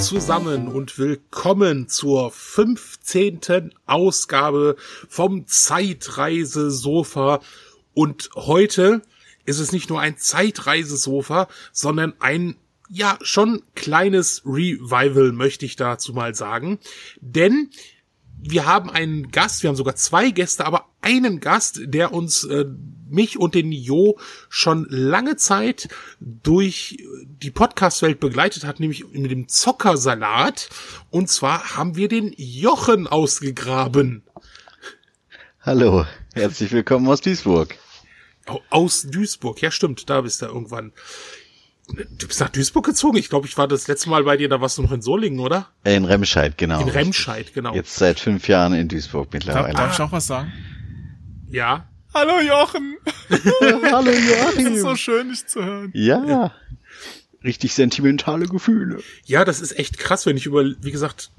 zusammen 0.00 0.68
und 0.68 0.98
willkommen 0.98 1.88
zur 1.88 2.30
15. 2.30 3.72
Ausgabe 3.86 4.76
vom 5.08 5.46
Zeitreisesofa. 5.46 7.40
Und 7.94 8.30
heute 8.34 9.02
ist 9.44 9.58
es 9.58 9.72
nicht 9.72 9.90
nur 9.90 10.00
ein 10.00 10.16
Zeitreisesofa, 10.18 11.48
sondern 11.72 12.14
ein 12.18 12.56
ja 12.88 13.18
schon 13.22 13.62
kleines 13.74 14.42
Revival, 14.44 15.32
möchte 15.32 15.64
ich 15.64 15.76
dazu 15.76 16.12
mal 16.12 16.34
sagen. 16.34 16.78
Denn 17.20 17.70
wir 18.38 18.66
haben 18.66 18.90
einen 18.90 19.30
Gast, 19.30 19.62
wir 19.62 19.68
haben 19.68 19.76
sogar 19.76 19.96
zwei 19.96 20.30
Gäste, 20.30 20.66
aber 20.66 20.86
einen 21.00 21.40
Gast, 21.40 21.80
der 21.84 22.12
uns, 22.12 22.44
äh, 22.44 22.66
mich 23.14 23.38
und 23.38 23.54
den 23.54 23.72
Jo 23.72 24.18
schon 24.48 24.86
lange 24.90 25.36
Zeit 25.36 25.88
durch 26.20 26.98
die 27.24 27.50
Podcast-Welt 27.50 28.20
begleitet 28.20 28.64
hat, 28.64 28.80
nämlich 28.80 29.06
mit 29.12 29.30
dem 29.30 29.48
Zockersalat. 29.48 30.68
Und 31.10 31.30
zwar 31.30 31.76
haben 31.76 31.96
wir 31.96 32.08
den 32.08 32.34
Jochen 32.36 33.06
ausgegraben. 33.06 34.22
Hallo, 35.60 36.04
herzlich 36.34 36.72
willkommen 36.72 37.08
aus 37.08 37.22
Duisburg. 37.22 37.78
Aus 38.68 39.06
Duisburg, 39.08 39.62
ja 39.62 39.70
stimmt, 39.70 40.10
da 40.10 40.20
bist 40.20 40.42
du 40.42 40.46
irgendwann. 40.46 40.92
Du 41.88 42.26
bist 42.26 42.40
nach 42.40 42.48
Duisburg 42.48 42.86
gezogen? 42.86 43.16
Ich 43.18 43.28
glaube, 43.28 43.46
ich 43.46 43.56
war 43.58 43.68
das 43.68 43.88
letzte 43.88 44.08
Mal 44.10 44.24
bei 44.24 44.36
dir, 44.36 44.48
da 44.48 44.60
warst 44.60 44.78
du 44.78 44.82
noch 44.82 44.92
in 44.92 45.02
Solingen, 45.02 45.40
oder? 45.40 45.68
In 45.84 46.04
Remscheid, 46.04 46.56
genau. 46.56 46.80
In 46.80 46.88
Remscheid, 46.88 47.52
genau. 47.52 47.74
Jetzt 47.74 47.96
seit 47.96 48.20
fünf 48.20 48.48
Jahren 48.48 48.72
in 48.72 48.88
Duisburg 48.88 49.32
mittlerweile. 49.32 49.74
Darf, 49.74 49.86
darf 49.86 49.94
ich 49.94 50.00
auch 50.00 50.12
was 50.12 50.26
sagen? 50.26 50.52
Ja. 51.48 51.88
Hallo 52.14 52.40
Jochen! 52.40 52.96
Hallo 53.90 54.10
Joachim! 54.12 54.64
Das 54.64 54.74
ist 54.74 54.82
so 54.82 54.94
schön, 54.94 55.30
dich 55.30 55.46
zu 55.48 55.64
hören. 55.64 55.90
Ja. 55.94 56.52
Richtig 57.42 57.74
sentimentale 57.74 58.46
Gefühle. 58.46 59.02
Ja, 59.26 59.44
das 59.44 59.60
ist 59.60 59.76
echt 59.76 59.98
krass, 59.98 60.24
wenn 60.24 60.36
ich 60.36 60.46
über, 60.46 60.64
wie 60.64 60.92
gesagt, 60.92 61.30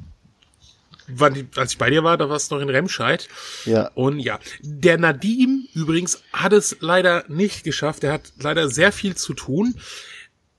wann, 1.07 1.47
als 1.55 1.71
ich 1.71 1.77
bei 1.77 1.89
dir 1.89 2.03
war, 2.03 2.17
da 2.17 2.29
warst 2.29 2.51
du 2.51 2.55
noch 2.55 2.61
in 2.61 2.69
Remscheid. 2.69 3.29
Ja. 3.63 3.89
Und 3.95 4.19
ja, 4.19 4.37
der 4.61 4.97
Nadim 4.97 5.67
übrigens 5.73 6.21
hat 6.33 6.51
es 6.51 6.75
leider 6.81 7.23
nicht 7.29 7.63
geschafft. 7.63 8.03
Er 8.03 8.11
hat 8.11 8.33
leider 8.37 8.69
sehr 8.69 8.91
viel 8.91 9.15
zu 9.15 9.33
tun. 9.33 9.75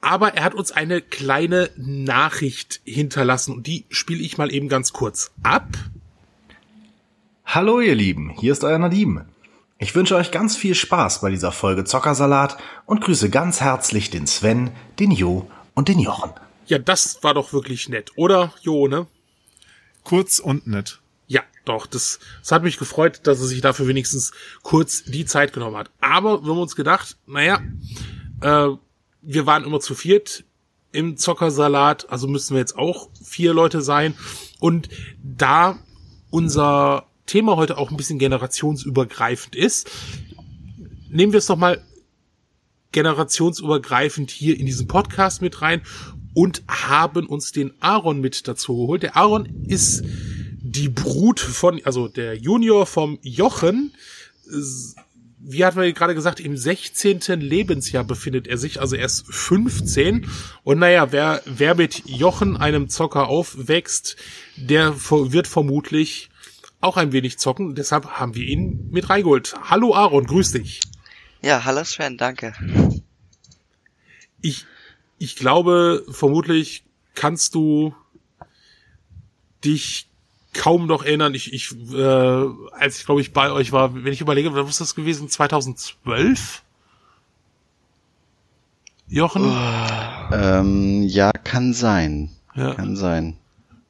Aber 0.01 0.35
er 0.35 0.45
hat 0.45 0.55
uns 0.55 0.73
eine 0.73 1.03
kleine 1.03 1.71
Nachricht 1.77 2.81
hinterlassen 2.85 3.53
und 3.55 3.67
die 3.67 3.85
spiele 3.91 4.23
ich 4.23 4.39
mal 4.39 4.53
eben 4.53 4.69
ganz 4.69 4.93
kurz 4.93 5.33
ab. 5.43 5.69
Hallo 7.45 7.81
ihr 7.81 7.95
Lieben, 7.95 8.31
hier 8.31 8.53
ist 8.53 8.65
euer 8.65 8.79
Nadim. 8.79 9.23
Ich 9.79 9.95
wünsche 9.95 10.17
euch 10.17 10.31
ganz 10.31 10.57
viel 10.57 10.75
Spaß 10.75 11.21
bei 11.21 11.29
dieser 11.29 11.53
Folge 11.53 11.85
Zockersalat 11.85 12.57
und 12.87 13.03
grüße 13.03 13.29
ganz 13.29 13.61
herzlich 13.61 14.09
den 14.09 14.27
Sven, 14.27 14.71
den 14.99 15.11
Jo 15.11 15.51
und 15.75 15.89
den 15.89 15.99
Jochen. 15.99 16.31
Ja, 16.65 16.79
das 16.79 17.23
war 17.23 17.35
doch 17.35 17.53
wirklich 17.53 17.91
nett, 17.91 18.11
oder 18.17 18.55
Jo, 18.63 18.89
ne? 18.89 19.07
Kurz 20.03 20.39
und 20.39 20.67
nett. 20.67 21.01
Ja, 21.27 21.43
doch, 21.67 21.87
das, 21.87 22.21
das 22.41 22.53
hat 22.53 22.63
mich 22.63 22.79
gefreut, 22.79 23.21
dass 23.25 23.41
er 23.41 23.47
sich 23.47 23.61
dafür 23.61 23.87
wenigstens 23.87 24.33
kurz 24.63 25.05
die 25.05 25.27
Zeit 25.27 25.53
genommen 25.53 25.77
hat. 25.77 25.91
Aber 26.01 26.43
wir 26.43 26.53
haben 26.53 26.61
uns 26.61 26.75
gedacht, 26.75 27.19
naja, 27.27 27.61
äh, 28.41 28.69
wir 29.21 29.47
waren 29.47 29.65
immer 29.65 29.81
zu 29.81 29.95
viert 29.95 30.45
im 30.91 31.19
Zockersalat, 31.19 32.09
also 32.09 32.29
müssen 32.29 32.55
wir 32.55 32.61
jetzt 32.61 32.79
auch 32.79 33.11
vier 33.23 33.53
Leute 33.53 33.83
sein. 33.83 34.15
Und 34.59 34.89
da 35.23 35.79
unser 36.31 37.07
Thema 37.27 37.57
heute 37.57 37.79
auch 37.79 37.91
ein 37.91 37.97
bisschen 37.97 38.19
generationsübergreifend 38.19 39.57
ist, 39.57 39.91
nehmen 41.11 41.33
wir 41.33 41.39
es 41.39 41.47
doch 41.47 41.57
mal 41.57 41.83
generationsübergreifend 42.93 44.31
hier 44.31 44.59
in 44.59 44.67
diesen 44.67 44.87
Podcast 44.87 45.43
mit 45.43 45.61
rein 45.61 45.83
und 46.35 46.63
haben 46.69 47.27
uns 47.27 47.53
den 47.53 47.73
Aaron 47.81 48.21
mit 48.21 48.47
dazu 48.49 48.77
geholt. 48.77 49.03
Der 49.03 49.17
Aaron 49.17 49.67
ist 49.67 50.03
die 50.61 50.89
Brut 50.89 51.41
von, 51.41 51.81
also 51.85 52.09
der 52.09 52.35
Junior 52.37 52.87
vom 52.87 53.19
Jochen. 53.23 53.93
Wie 55.39 55.65
hat 55.65 55.77
man 55.77 55.93
gerade 55.95 56.15
gesagt, 56.15 56.41
im 56.41 56.57
16. 56.57 57.21
Lebensjahr 57.41 58.05
befindet 58.05 58.49
er 58.49 58.59
sich, 58.59 58.81
also 58.81 58.97
er 58.97 59.07
ist 59.07 59.27
15. 59.29 60.27
Und 60.65 60.79
naja, 60.79 61.13
wer, 61.13 61.43
wer 61.47 61.75
mit 61.75 62.03
Jochen, 62.07 62.57
einem 62.57 62.89
Zocker, 62.89 63.29
aufwächst, 63.29 64.17
der 64.57 64.95
wird 64.95 65.47
vermutlich 65.47 66.31
auch 66.87 66.97
ein 66.97 67.13
wenig 67.13 67.39
zocken. 67.39 67.75
Deshalb 67.75 68.07
haben 68.07 68.35
wir 68.35 68.45
ihn 68.45 68.89
mit 68.91 69.11
reingeholt. 69.11 69.55
Hallo 69.69 69.95
Aaron, 69.95 70.27
grüß 70.27 70.53
dich. 70.53 70.81
Ja, 71.43 71.65
hallo 71.65 71.85
Sven, 71.85 72.17
danke. 72.17 72.55
Ich, 74.41 74.67
ich 75.19 75.37
glaube, 75.37 76.05
vermutlich 76.09 76.85
kannst 77.15 77.55
du 77.55 77.95
dich 79.65 80.09
kaum 80.55 80.87
noch 80.87 81.05
erinnern. 81.05 81.35
Ich, 81.35 81.53
ich 81.53 81.73
äh, 81.93 82.47
als 82.73 82.99
ich 82.99 83.05
glaube 83.05 83.21
ich 83.21 83.33
bei 83.33 83.51
euch 83.51 83.73
war, 83.73 84.05
wenn 84.05 84.13
ich 84.13 84.21
überlege, 84.21 84.55
was 84.55 84.71
ist 84.71 84.81
das 84.81 84.95
gewesen? 84.95 85.29
2012? 85.29 86.63
Jochen? 89.09 89.45
Oh. 89.45 90.35
Ähm, 90.35 91.03
ja, 91.03 91.31
kann 91.33 91.73
sein. 91.73 92.31
Ja. 92.55 92.75
Kann 92.75 92.97
sein 92.97 93.37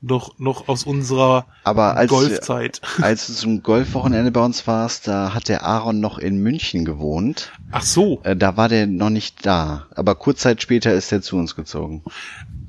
noch, 0.06 0.38
noch 0.38 0.68
aus 0.68 0.84
unserer 0.84 1.46
Aber 1.64 1.96
als 1.96 2.10
Golfzeit. 2.10 2.80
Als 3.00 3.26
du 3.26 3.32
zum 3.34 3.62
Golfwochenende 3.62 4.30
bei 4.30 4.44
uns 4.44 4.66
warst, 4.66 5.08
da 5.08 5.34
hat 5.34 5.48
der 5.48 5.64
Aaron 5.64 6.00
noch 6.00 6.18
in 6.18 6.38
München 6.38 6.84
gewohnt. 6.84 7.52
Ach 7.70 7.82
so. 7.82 8.20
Äh, 8.22 8.36
da 8.36 8.56
war 8.56 8.68
der 8.68 8.86
noch 8.86 9.10
nicht 9.10 9.44
da. 9.44 9.86
Aber 9.94 10.14
kurz 10.14 10.40
Zeit 10.40 10.62
später 10.62 10.92
ist 10.94 11.12
er 11.12 11.22
zu 11.22 11.36
uns 11.36 11.56
gezogen. 11.56 12.02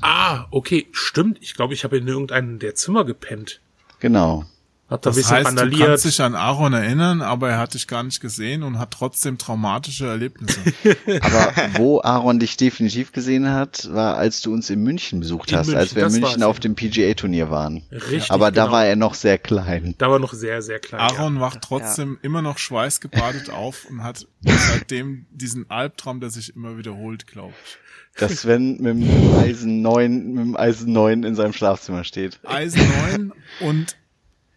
Ah, 0.02 0.46
okay, 0.52 0.88
stimmt. 0.92 1.38
Ich 1.42 1.56
glaube, 1.56 1.74
ich 1.74 1.84
habe 1.84 1.98
in 1.98 2.08
irgendeinem 2.08 2.60
der 2.60 2.76
Zimmer 2.76 3.06
gepennt. 3.06 3.62
Genau. 4.00 4.46
Hat 4.90 5.06
da 5.06 5.10
das 5.10 5.18
bisschen 5.18 5.36
heißt, 5.36 5.48
randaliert. 5.48 5.82
du 5.82 5.86
kannst 5.86 6.06
dich 6.06 6.22
an 6.22 6.34
Aaron 6.34 6.72
erinnern, 6.72 7.22
aber 7.22 7.50
er 7.50 7.60
hat 7.60 7.74
dich 7.74 7.88
gar 7.88 8.04
nicht 8.04 8.22
gesehen 8.22 8.64
und 8.64 8.80
hat 8.80 8.92
trotzdem 8.92 9.38
traumatische 9.38 10.08
Erlebnisse. 10.08 10.62
aber 11.22 11.54
wo 11.78 12.02
Aaron 12.02 12.40
dich 12.40 12.56
definitiv 12.56 13.12
gesehen 13.12 13.52
hat, 13.52 13.90
war, 13.92 14.16
als 14.16 14.42
du 14.42 14.54
uns 14.54 14.70
in 14.70 14.82
München 14.82 15.20
besucht 15.20 15.52
in 15.52 15.58
hast, 15.58 15.68
München, 15.68 15.80
als 15.82 15.96
wir 15.96 16.06
in 16.06 16.14
München 16.14 16.42
auf 16.42 16.62
dem 16.62 16.76
PGA-Turnier 16.76 17.50
waren. 17.50 17.84
Richtig. 17.92 18.32
Aber 18.32 18.50
da 18.50 18.64
genau. 18.64 18.76
war 18.76 18.86
er 18.86 18.96
noch 18.96 19.14
sehr 19.14 19.38
klein. 19.38 19.94
Da 19.98 20.10
war 20.10 20.20
noch 20.20 20.32
sehr, 20.32 20.62
sehr 20.62 20.80
klein. 20.80 21.02
Aaron 21.02 21.36
ja. 21.36 21.42
wacht 21.42 21.60
trotzdem 21.62 22.14
ja. 22.14 22.20
immer 22.22 22.42
noch 22.42 22.58
schweißgebadet 22.58 23.50
auf 23.52 23.88
und 23.90 24.04
hat 24.04 24.26
seitdem 24.42 25.26
diesen 25.32 25.70
Albtraum, 25.70 26.22
der 26.22 26.30
sich 26.30 26.56
immer 26.56 26.78
wiederholt, 26.78 27.28
glaube 27.28 27.54
ich. 27.66 27.78
Dass 28.22 28.38
Sven 28.38 28.78
mit 28.82 28.86
dem 28.86 29.36
Eisen 29.38 29.82
9, 29.82 30.34
mit 30.34 30.46
dem 30.46 30.58
Eisen 30.58 30.94
9 30.94 31.24
in 31.24 31.36
seinem 31.36 31.54
Schlafzimmer 31.54 32.06
steht. 32.06 32.40
Eisen 32.46 32.82
9 33.12 33.34
und 33.60 33.98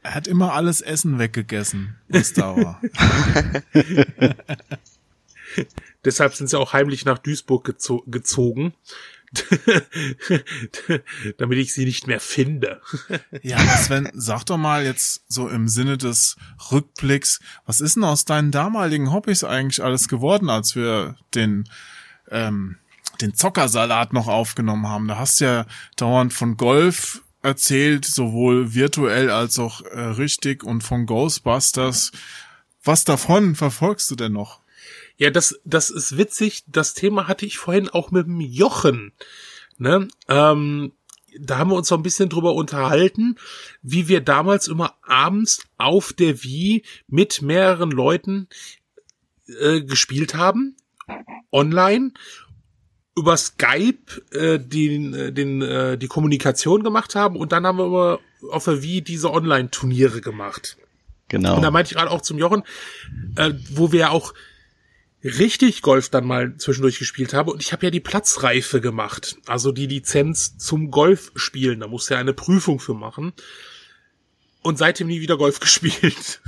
er 0.03 0.15
hat 0.15 0.27
immer 0.27 0.55
alles 0.55 0.81
Essen 0.81 1.19
weggegessen, 1.19 1.97
was 2.09 2.33
da 2.33 2.57
war. 2.57 2.81
Deshalb 6.05 6.35
sind 6.35 6.49
sie 6.49 6.59
auch 6.59 6.73
heimlich 6.73 7.05
nach 7.05 7.19
Duisburg 7.19 7.65
gezo 7.65 8.03
gezogen. 8.07 8.73
damit 11.39 11.59
ich 11.59 11.73
sie 11.73 11.85
nicht 11.85 12.09
mehr 12.09 12.19
finde. 12.19 12.81
ja, 13.43 13.59
Sven, 13.77 14.09
sag 14.13 14.43
doch 14.45 14.57
mal 14.57 14.85
jetzt 14.85 15.23
so 15.29 15.49
im 15.49 15.69
Sinne 15.69 15.97
des 15.97 16.35
Rückblicks, 16.73 17.39
was 17.65 17.81
ist 17.81 17.95
denn 17.95 18.03
aus 18.03 18.25
deinen 18.25 18.51
damaligen 18.51 19.13
Hobbys 19.13 19.45
eigentlich 19.45 19.85
alles 19.85 20.09
geworden, 20.09 20.51
als 20.51 20.75
wir 20.75 21.15
den 21.35 21.69
ähm, 22.29 22.79
den 23.21 23.35
Zockersalat 23.35 24.13
noch 24.13 24.27
aufgenommen 24.27 24.89
haben? 24.89 25.07
Da 25.07 25.19
hast 25.19 25.41
du 25.41 25.45
ja 25.45 25.67
dauernd 25.97 26.33
von 26.33 26.57
Golf 26.57 27.23
erzählt, 27.43 28.05
sowohl 28.05 28.75
virtuell 28.75 29.31
als 29.31 29.59
auch 29.59 29.83
äh, 29.83 30.01
richtig 30.01 30.65
und 30.65 30.83
von 30.83 31.07
Ghostbusters. 31.07 32.13
Was 32.83 33.05
davon 33.05 33.55
verfolgst 33.55 34.11
du 34.11 34.17
denn 34.17 34.33
noch? 34.33 34.61
Ja, 35.17 35.31
das, 35.31 35.61
das 35.65 35.91
ist 35.91 36.17
witzig. 36.17 36.65
Das 36.67 36.95
Thema 36.95 37.29
hatte 37.29 37.47
ich 37.47 37.59
vorhin 37.59 37.89
auch 37.89 38.11
mit 38.11 38.27
dem 38.27 38.41
Jochen. 38.41 39.13
Ne? 39.79 40.09
Ähm, 40.29 40.93
da 41.39 41.59
haben 41.59 41.71
wir 41.71 41.77
uns 41.77 41.89
so 41.89 41.95
ein 41.95 42.03
bisschen 42.03 42.29
drüber 42.29 42.55
unterhalten, 42.55 43.37
wie 43.83 44.09
wir 44.09 44.21
damals 44.21 44.69
immer 44.69 44.95
abends 45.03 45.63
auf 45.79 46.13
der 46.13 46.43
Wii 46.43 46.83
mit 47.07 47.43
mehreren 47.43 47.91
Leuten 47.91 48.49
äh, 49.61 49.83
gespielt 49.83 50.35
haben, 50.35 50.77
online 51.53 52.13
über 53.21 53.37
Skype 53.37 54.23
äh, 54.33 54.59
den, 54.59 55.35
den, 55.35 55.63
äh, 55.63 55.99
die 55.99 56.09
Kommunikation 56.09 56.83
gemacht 56.83 57.15
haben 57.15 57.37
und 57.37 57.53
dann 57.53 57.67
haben 57.67 57.79
wir 57.79 57.87
immer 57.87 58.19
auf 58.51 58.65
der 58.65 58.83
Wii 58.83 59.03
diese 59.03 59.31
Online-Turniere 59.31 60.21
gemacht. 60.21 60.79
Genau. 61.29 61.57
Und 61.57 61.63
da 61.63 61.71
meinte 61.71 61.93
ich 61.93 61.97
gerade 61.97 62.11
auch 62.11 62.23
zum 62.23 62.39
Jochen, 62.39 62.65
äh, 63.37 63.53
wo 63.71 63.93
wir 63.93 64.11
auch 64.11 64.33
richtig 65.23 65.83
Golf 65.83 66.09
dann 66.09 66.27
mal 66.27 66.57
zwischendurch 66.57 66.99
gespielt 66.99 67.35
haben 67.35 67.51
und 67.51 67.63
ich 67.63 67.73
habe 67.73 67.87
ja 67.87 67.91
die 67.91 68.01
Platzreife 68.01 68.81
gemacht, 68.81 69.37
also 69.47 69.71
die 69.71 69.87
Lizenz 69.87 70.57
zum 70.57 70.91
Golf 70.91 71.31
spielen, 71.37 71.81
da 71.81 71.89
musste 71.89 72.15
ja 72.15 72.21
eine 72.21 72.33
Prüfung 72.33 72.81
für 72.81 72.95
machen 72.95 73.35
und 74.63 74.79
seitdem 74.79 75.09
nie 75.09 75.21
wieder 75.21 75.37
Golf 75.37 75.61
gespielt. 75.61 76.41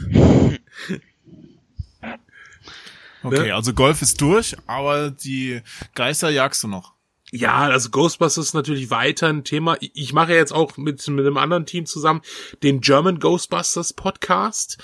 Okay, 3.22 3.48
Ne? 3.48 3.54
also 3.54 3.72
Golf 3.72 4.02
ist 4.02 4.20
durch, 4.20 4.56
aber 4.66 5.10
die 5.10 5.60
Geister 5.94 6.30
jagst 6.30 6.62
du 6.62 6.68
noch. 6.68 6.92
Ja, 7.34 7.62
also 7.62 7.88
Ghostbusters 7.88 8.48
ist 8.48 8.54
natürlich 8.54 8.90
weiter 8.90 9.28
ein 9.28 9.42
Thema. 9.42 9.78
Ich 9.80 10.12
mache 10.12 10.34
jetzt 10.34 10.52
auch 10.52 10.76
mit, 10.76 11.06
mit 11.08 11.26
einem 11.26 11.38
anderen 11.38 11.64
Team 11.64 11.86
zusammen 11.86 12.20
den 12.62 12.82
German 12.82 13.20
Ghostbusters 13.20 13.94
Podcast. 13.94 14.76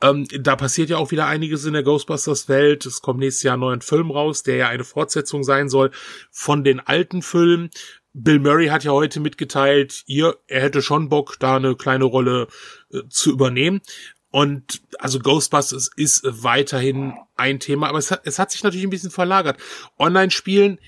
Ähm, 0.00 0.28
da 0.40 0.54
passiert 0.54 0.90
ja 0.90 0.98
auch 0.98 1.10
wieder 1.10 1.26
einiges 1.26 1.64
in 1.64 1.72
der 1.72 1.82
Ghostbusters-Welt. 1.82 2.86
Es 2.86 3.02
kommt 3.02 3.18
nächstes 3.18 3.42
Jahr 3.42 3.56
ein 3.56 3.60
neuer 3.60 3.80
Film 3.80 4.12
raus, 4.12 4.44
der 4.44 4.54
ja 4.54 4.68
eine 4.68 4.84
Fortsetzung 4.84 5.42
sein 5.42 5.68
soll 5.68 5.90
von 6.30 6.62
den 6.62 6.78
alten 6.78 7.20
Filmen. 7.20 7.68
Bill 8.14 8.38
Murray 8.38 8.68
hat 8.68 8.84
ja 8.84 8.92
heute 8.92 9.18
mitgeteilt, 9.18 10.04
ihr, 10.06 10.36
er 10.46 10.62
hätte 10.62 10.82
schon 10.82 11.08
Bock, 11.08 11.36
da 11.40 11.56
eine 11.56 11.74
kleine 11.74 12.04
Rolle 12.04 12.46
äh, 12.92 13.00
zu 13.08 13.32
übernehmen. 13.32 13.80
Und 14.30 14.82
also 14.98 15.18
Ghostbusters 15.18 15.90
ist 15.96 16.22
weiterhin 16.24 17.14
ein 17.36 17.60
Thema, 17.60 17.88
aber 17.88 17.98
es 17.98 18.10
hat, 18.10 18.22
es 18.24 18.38
hat 18.38 18.50
sich 18.50 18.62
natürlich 18.62 18.86
ein 18.86 18.90
bisschen 18.90 19.10
verlagert. 19.10 19.58
Online-Spielen 19.98 20.78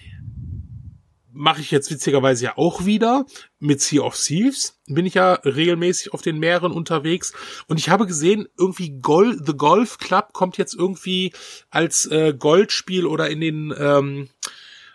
mache 1.32 1.60
ich 1.60 1.70
jetzt 1.70 1.90
witzigerweise 1.90 2.44
ja 2.44 2.58
auch 2.58 2.84
wieder. 2.84 3.25
Mit 3.58 3.81
Sea 3.81 4.02
of 4.02 4.16
Thieves 4.16 4.78
bin 4.87 5.06
ich 5.06 5.14
ja 5.14 5.34
regelmäßig 5.34 6.12
auf 6.12 6.22
den 6.22 6.38
Meeren 6.38 6.72
unterwegs. 6.72 7.32
Und 7.66 7.78
ich 7.78 7.88
habe 7.88 8.06
gesehen, 8.06 8.46
irgendwie 8.58 9.00
Gol 9.00 9.40
The 9.42 9.56
Golf 9.56 9.98
Club 9.98 10.32
kommt 10.32 10.58
jetzt 10.58 10.75
irgendwie 10.75 11.32
als 11.70 12.06
äh, 12.06 12.34
Goldspiel 12.37 13.06
oder 13.06 13.31
in 13.31 13.40
den 13.40 13.75
ähm, 13.76 14.28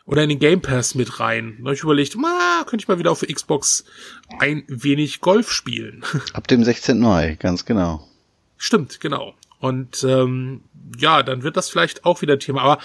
oder 0.06 0.22
in 0.22 0.30
den 0.30 0.40
Game 0.40 0.62
Pass 0.62 0.94
mit 0.94 1.20
rein. 1.20 1.56
Da 1.58 1.66
habe 1.66 1.74
ich 1.74 1.82
überlegt, 1.82 2.16
ma, 2.16 2.64
könnte 2.68 2.84
ich 2.84 2.88
mal 2.88 3.00
wieder 3.00 3.12
auf 3.12 3.22
Xbox 3.22 3.86
ein 4.38 4.64
wenig 4.68 5.20
Golf 5.22 5.52
spielen. 5.52 6.04
Ab 6.34 6.48
dem 6.48 6.64
16. 6.64 7.00
Mai, 7.00 7.38
ganz 7.40 7.66
genau. 7.66 8.08
Stimmt, 8.66 9.00
genau. 9.00 9.36
Und 9.60 10.04
ähm, 10.04 10.64
ja, 10.98 11.22
dann 11.22 11.44
wird 11.44 11.56
das 11.56 11.70
vielleicht 11.70 12.04
auch 12.04 12.24
wieder 12.24 12.40
Thema. 12.40 12.64
Aber 12.64 12.82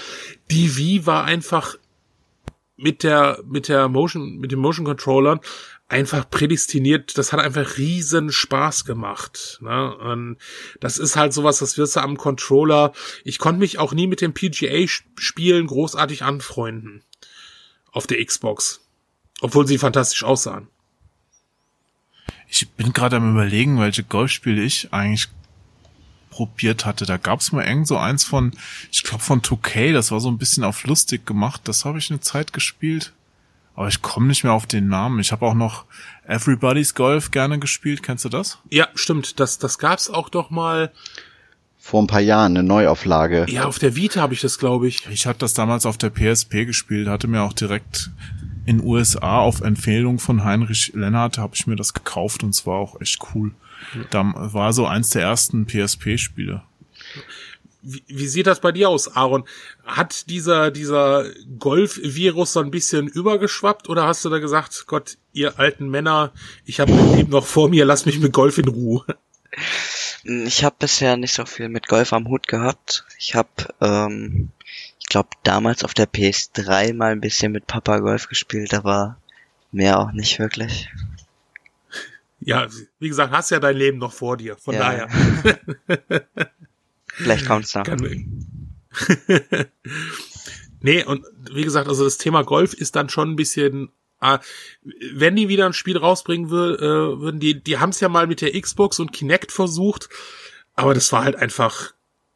die 0.50 0.77
Wii 0.77 1.06
war 1.06 1.25
einfach 1.25 1.77
mit 2.77 3.03
der 3.03 3.41
mit 3.47 3.69
der 3.69 3.88
Motion 3.88 4.37
mit 4.37 4.53
den 4.53 4.59
Motion 4.59 4.85
Controllern 4.85 5.41
einfach 5.88 6.29
prädestiniert. 6.29 7.17
Das 7.17 7.32
hat 7.32 7.41
einfach 7.41 7.79
riesen 7.79 8.31
Spaß 8.31 8.85
gemacht. 8.85 9.59
Ne? 9.62 9.97
Und 9.97 10.37
das 10.81 10.99
ist 10.99 11.17
halt 11.17 11.32
sowas, 11.32 11.61
das 11.61 11.79
wirst 11.79 11.97
du 11.97 12.00
am 12.00 12.19
Controller. 12.19 12.93
Ich 13.25 13.38
konnte 13.38 13.61
mich 13.61 13.79
auch 13.79 13.94
nie 13.94 14.06
mit 14.06 14.21
den 14.21 14.35
PGA-Spielen 14.35 15.67
großartig 15.67 16.25
anfreunden 16.25 17.05
auf 17.91 18.06
der 18.06 18.23
Xbox, 18.23 18.87
obwohl 19.41 19.67
sie 19.67 19.79
fantastisch 19.79 20.25
aussahen. 20.25 20.69
Ich 22.50 22.69
bin 22.69 22.93
gerade 22.93 23.17
am 23.17 23.33
überlegen, 23.33 23.81
welche 23.81 24.05
Golfspiele 24.05 24.62
ich 24.62 24.93
eigentlich 24.93 25.29
probiert 26.31 26.87
hatte. 26.87 27.05
Da 27.05 27.17
gab's 27.17 27.53
mal 27.53 27.67
irgend 27.67 27.87
so 27.87 27.99
eins 27.99 28.25
von, 28.25 28.53
ich 28.91 29.03
glaube 29.03 29.23
von 29.23 29.43
2K, 29.43 29.93
das 29.93 30.11
war 30.11 30.21
so 30.21 30.31
ein 30.31 30.38
bisschen 30.38 30.65
auf 30.65 30.87
lustig 30.87 31.27
gemacht. 31.27 31.62
Das 31.65 31.85
habe 31.85 31.99
ich 31.99 32.11
eine 32.11 32.21
Zeit 32.21 32.53
gespielt. 32.53 33.12
Aber 33.75 33.88
ich 33.88 34.03
komme 34.03 34.27
nicht 34.27 34.44
mehr 34.44 34.53
auf 34.53 34.67
den 34.67 34.88
Namen. 34.88 35.21
Ich 35.21 35.32
habe 35.32 35.47
auch 35.47 35.55
noch 35.55 35.85
Everybody's 36.27 36.94
Golf 36.94 37.31
gerne 37.31 37.59
gespielt. 37.59 38.03
Kennst 38.03 38.25
du 38.25 38.29
das? 38.29 38.59
Ja, 38.71 38.88
stimmt. 38.94 39.41
Das, 39.41 39.59
das 39.59 39.79
gab's 39.79 40.11
auch 40.11 40.29
doch 40.29 40.50
mal. 40.50 40.93
Vor 41.79 42.03
ein 42.03 42.06
paar 42.06 42.21
Jahren 42.21 42.56
eine 42.56 42.62
Neuauflage. 42.62 43.47
Ja, 43.49 43.65
auf 43.65 43.79
der 43.79 43.97
Vita 43.97 44.21
habe 44.21 44.35
ich 44.35 44.41
das, 44.41 44.59
glaube 44.59 44.87
ich. 44.87 45.06
Ich 45.09 45.26
habe 45.26 45.38
das 45.38 45.55
damals 45.55 45.87
auf 45.87 45.97
der 45.97 46.11
PSP 46.11 46.67
gespielt, 46.67 47.09
hatte 47.09 47.26
mir 47.26 47.43
auch 47.43 47.55
direkt 47.55 48.11
in 48.67 48.85
USA 48.85 49.38
auf 49.38 49.62
Empfehlung 49.62 50.19
von 50.19 50.44
Heinrich 50.44 50.93
Lennart 50.94 51.38
habe 51.38 51.55
ich 51.56 51.67
mir 51.67 51.76
das 51.76 51.94
gekauft 51.94 52.43
und 52.43 52.50
es 52.50 52.67
war 52.67 52.76
auch 52.76 53.00
echt 53.00 53.19
cool. 53.35 53.53
Da 54.11 54.32
war 54.35 54.73
so 54.73 54.87
eins 54.87 55.11
der 55.11 55.23
ersten 55.23 55.67
PSP-Spiele. 55.67 56.62
Wie, 57.82 58.03
wie 58.09 58.27
sieht 58.27 58.47
das 58.47 58.61
bei 58.61 58.73
dir 58.73 58.91
aus, 58.91 59.17
Aaron? 59.17 59.44
Hat 59.85 60.29
dieser, 60.29 60.71
dieser 60.71 61.25
Golf-Virus 61.59 62.53
so 62.53 62.61
ein 62.61 62.71
bisschen 62.71 63.09
übergeschwappt 63.09 63.88
oder 63.88 64.06
hast 64.06 64.25
du 64.25 64.29
da 64.29 64.38
gesagt, 64.38 64.85
Gott, 64.87 65.17
ihr 65.32 65.59
alten 65.59 65.88
Männer, 65.88 66.32
ich 66.67 66.81
habe 66.81 66.93
mein 66.93 67.17
Leben 67.17 67.31
noch 67.31 67.47
vor 67.47 67.71
mir, 67.71 67.87
lass 67.87 68.06
mich 68.06 68.21
mit 68.21 68.32
Golf 68.32 68.59
in 68.59 68.69
Ruhe? 68.69 69.05
Ich 70.25 70.65
habe 70.65 70.76
bisher 70.79 71.17
nicht 71.17 71.33
so 71.33 71.47
viel 71.47 71.71
mit 71.71 71.88
Golf 71.88 72.12
am 72.12 72.29
Hut 72.29 72.47
gehabt. 72.47 73.06
Ich 73.19 73.35
habe, 73.35 73.49
ähm, 73.81 74.50
ich 74.99 75.06
glaube, 75.06 75.31
damals 75.43 75.83
auf 75.83 75.94
der 75.94 76.06
PS3 76.06 76.93
mal 76.93 77.12
ein 77.12 77.23
bisschen 77.23 77.53
mit 77.53 77.67
Papa 77.67 77.99
Golf 78.00 78.29
gespielt, 78.29 78.75
aber 78.75 79.17
mehr 79.73 79.99
auch 79.99 80.12
nicht 80.12 80.38
wirklich. 80.38 80.91
Ja, 82.41 82.67
wie 82.99 83.09
gesagt, 83.09 83.33
hast 83.33 83.51
ja 83.51 83.61
dein 83.61 83.77
Leben 83.77 83.99
noch 83.99 84.13
vor 84.13 84.37
dir, 84.37 84.57
von 84.57 84.75
Ja. 84.75 84.81
daher. 84.81 85.59
Vielleicht 87.13 87.47
kommt's 87.47 87.75
noch. 87.75 87.85
Kann- 87.85 88.47
nee, 90.81 91.05
und 91.05 91.25
wie 91.53 91.63
gesagt, 91.65 91.89
also 91.89 92.05
das 92.05 92.19
Thema 92.19 92.43
Golf 92.43 92.73
ist 92.75 92.97
dann 92.97 93.09
schon 93.09 93.31
ein 93.33 93.37
bisschen, 93.37 93.91
äh, 94.21 94.39
wenn 95.13 95.37
die 95.37 95.49
wieder 95.49 95.67
ein 95.67 95.73
Spiel 95.73 95.97
rausbringen 95.99 96.51
wür, 96.51 96.79
äh, 96.81 97.21
würden, 97.21 97.41
die, 97.41 97.63
die 97.63 97.79
haben 97.79 97.91
es 97.91 98.01
ja 98.01 98.09
mal 98.09 98.27
mit 98.27 98.41
der 98.41 98.59
Xbox 98.61 98.99
und 99.01 99.13
Kinect 99.13 99.53
versucht, 99.53 100.09
aber 100.75 100.95
das 100.95 101.13
war 101.13 101.25
halt 101.25 101.37
einfach 101.37 101.93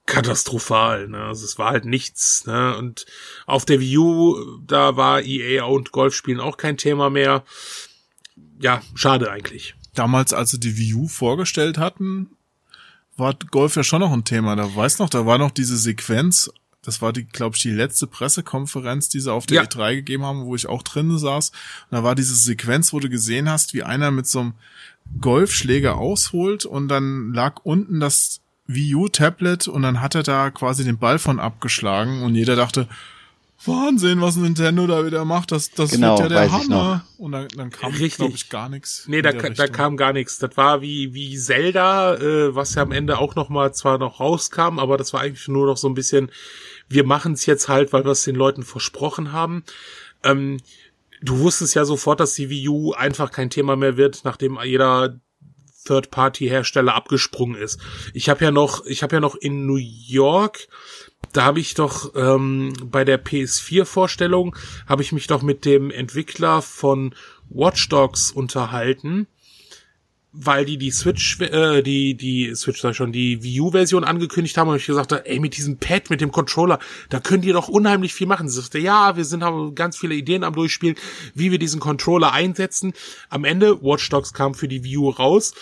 katastrophal, 0.06 1.08
ne? 1.08 1.24
Also 1.24 1.46
es 1.46 1.58
war 1.58 1.70
halt 1.70 1.86
nichts, 1.86 2.44
ne? 2.46 2.76
Und 2.76 3.06
auf 3.46 3.64
der 3.64 3.80
Wii 3.80 3.96
U, 3.98 4.58
da 4.66 4.96
war 4.98 5.22
EA 5.22 5.64
und 5.64 5.92
Golfspielen 5.92 6.40
auch 6.40 6.58
kein 6.58 6.76
Thema 6.76 7.08
mehr. 7.08 7.42
Ja, 8.60 8.82
schade 8.94 9.30
eigentlich. 9.30 9.74
Damals, 9.94 10.32
als 10.32 10.50
sie 10.50 10.60
die 10.60 10.76
Wii 10.76 10.94
U 10.94 11.08
vorgestellt 11.08 11.78
hatten, 11.78 12.30
war 13.16 13.34
Golf 13.50 13.76
ja 13.76 13.84
schon 13.84 14.00
noch 14.00 14.12
ein 14.12 14.24
Thema. 14.24 14.56
Da 14.56 14.74
weißt 14.74 14.98
noch, 14.98 15.08
da 15.08 15.24
war 15.26 15.38
noch 15.38 15.50
diese 15.50 15.76
Sequenz. 15.76 16.50
Das 16.82 17.00
war 17.00 17.12
die, 17.12 17.24
glaube 17.24 17.56
ich, 17.56 17.62
die 17.62 17.70
letzte 17.70 18.06
Pressekonferenz, 18.06 19.08
die 19.08 19.20
sie 19.20 19.32
auf 19.32 19.46
der 19.46 19.62
Ja. 19.62 19.68
E3 19.68 19.96
gegeben 19.96 20.24
haben, 20.24 20.44
wo 20.44 20.54
ich 20.54 20.66
auch 20.66 20.82
drin 20.82 21.16
saß. 21.16 21.50
Und 21.50 21.92
da 21.96 22.02
war 22.02 22.14
diese 22.14 22.34
Sequenz, 22.34 22.92
wo 22.92 23.00
du 23.00 23.08
gesehen 23.08 23.48
hast, 23.48 23.72
wie 23.72 23.82
einer 23.82 24.10
mit 24.10 24.26
so 24.26 24.40
einem 24.40 24.52
Golfschläger 25.20 25.96
ausholt 25.96 26.64
und 26.64 26.88
dann 26.88 27.32
lag 27.32 27.60
unten 27.62 28.00
das 28.00 28.40
Wii 28.66 28.94
U 28.94 29.08
Tablet 29.08 29.68
und 29.68 29.82
dann 29.82 30.00
hat 30.00 30.14
er 30.14 30.22
da 30.22 30.50
quasi 30.50 30.84
den 30.84 30.98
Ball 30.98 31.18
von 31.18 31.38
abgeschlagen 31.38 32.22
und 32.22 32.34
jeder 32.34 32.56
dachte, 32.56 32.88
Wahnsinn, 33.66 34.20
was 34.20 34.36
Nintendo 34.36 34.86
da 34.86 35.06
wieder 35.06 35.24
macht, 35.24 35.52
das, 35.52 35.70
das 35.70 35.90
Genau, 35.90 36.18
wird 36.18 36.30
ja 36.30 36.40
der 36.40 36.52
Hammer. 36.52 37.04
Und 37.18 37.32
dann, 37.32 37.48
dann 37.48 37.70
kam, 37.70 37.92
glaube 37.92 38.34
ich, 38.34 38.48
gar 38.48 38.68
nichts. 38.68 39.04
Nee, 39.06 39.22
da, 39.22 39.32
da 39.32 39.66
kam 39.66 39.96
gar 39.96 40.12
nichts. 40.12 40.38
Das 40.38 40.56
war 40.56 40.82
wie, 40.82 41.14
wie 41.14 41.36
Zelda, 41.36 42.14
äh, 42.14 42.54
was 42.54 42.74
ja 42.74 42.82
am 42.82 42.92
Ende 42.92 43.18
auch 43.18 43.34
noch 43.34 43.48
mal 43.48 43.72
zwar 43.74 43.98
noch 43.98 44.20
rauskam, 44.20 44.78
aber 44.78 44.96
das 44.96 45.12
war 45.12 45.20
eigentlich 45.20 45.48
nur 45.48 45.66
noch 45.66 45.76
so 45.76 45.88
ein 45.88 45.94
bisschen, 45.94 46.30
wir 46.88 47.04
machen 47.04 47.32
es 47.32 47.46
jetzt 47.46 47.68
halt, 47.68 47.92
weil 47.92 48.04
wir 48.04 48.12
es 48.12 48.24
den 48.24 48.36
Leuten 48.36 48.62
versprochen 48.62 49.32
haben. 49.32 49.64
Ähm, 50.22 50.58
du 51.22 51.38
wusstest 51.38 51.74
ja 51.74 51.84
sofort, 51.84 52.20
dass 52.20 52.34
die 52.34 52.50
Wii 52.50 52.68
U 52.68 52.92
einfach 52.92 53.30
kein 53.30 53.50
Thema 53.50 53.76
mehr 53.76 53.96
wird, 53.96 54.22
nachdem 54.24 54.58
jeder 54.62 55.18
Third-Party-Hersteller 55.86 56.94
abgesprungen 56.94 57.60
ist. 57.60 57.78
Ich 58.14 58.28
habe 58.28 58.44
ja 58.44 58.50
noch, 58.50 58.84
ich 58.86 59.02
habe 59.02 59.16
ja 59.16 59.20
noch 59.20 59.34
in 59.34 59.66
New 59.66 59.76
York, 59.76 60.68
da 61.32 61.44
habe 61.44 61.60
ich 61.60 61.74
doch 61.74 62.14
ähm, 62.14 62.72
bei 62.84 63.04
der 63.04 63.22
PS4-Vorstellung 63.22 64.56
habe 64.86 65.02
ich 65.02 65.12
mich 65.12 65.26
doch 65.26 65.42
mit 65.42 65.64
dem 65.64 65.90
Entwickler 65.90 66.62
von 66.62 67.14
Watch 67.50 67.88
Dogs 67.88 68.30
unterhalten, 68.30 69.26
weil 70.32 70.64
die 70.64 70.78
die 70.78 70.90
Switch, 70.90 71.40
äh, 71.40 71.82
die 71.82 72.16
die 72.16 72.54
Switch 72.54 72.80
sag 72.80 72.90
ich 72.90 72.96
schon, 72.96 73.12
die 73.12 73.42
Wii 73.42 73.60
U-Version 73.60 74.04
angekündigt 74.04 74.56
haben 74.56 74.68
und 74.68 74.76
ich 74.76 74.86
gesagt 74.86 75.12
habe, 75.12 75.26
ey 75.26 75.38
mit 75.38 75.56
diesem 75.56 75.78
Pad, 75.78 76.10
mit 76.10 76.20
dem 76.20 76.32
Controller, 76.32 76.78
da 77.08 77.20
könnt 77.20 77.44
ihr 77.44 77.52
doch 77.52 77.68
unheimlich 77.68 78.14
viel 78.14 78.26
machen. 78.26 78.48
Sie 78.48 78.60
sagte, 78.60 78.78
ja, 78.78 79.16
wir 79.16 79.24
sind 79.24 79.44
haben 79.44 79.74
ganz 79.74 79.96
viele 79.96 80.14
Ideen 80.14 80.42
am 80.42 80.54
durchspielen, 80.54 80.96
wie 81.34 81.50
wir 81.52 81.58
diesen 81.58 81.80
Controller 81.80 82.32
einsetzen. 82.32 82.92
Am 83.28 83.44
Ende 83.44 83.82
Watch 83.82 84.08
Dogs 84.08 84.32
kam 84.32 84.54
für 84.54 84.68
die 84.68 84.82
Wii 84.82 84.96
U 84.96 85.10
raus 85.10 85.54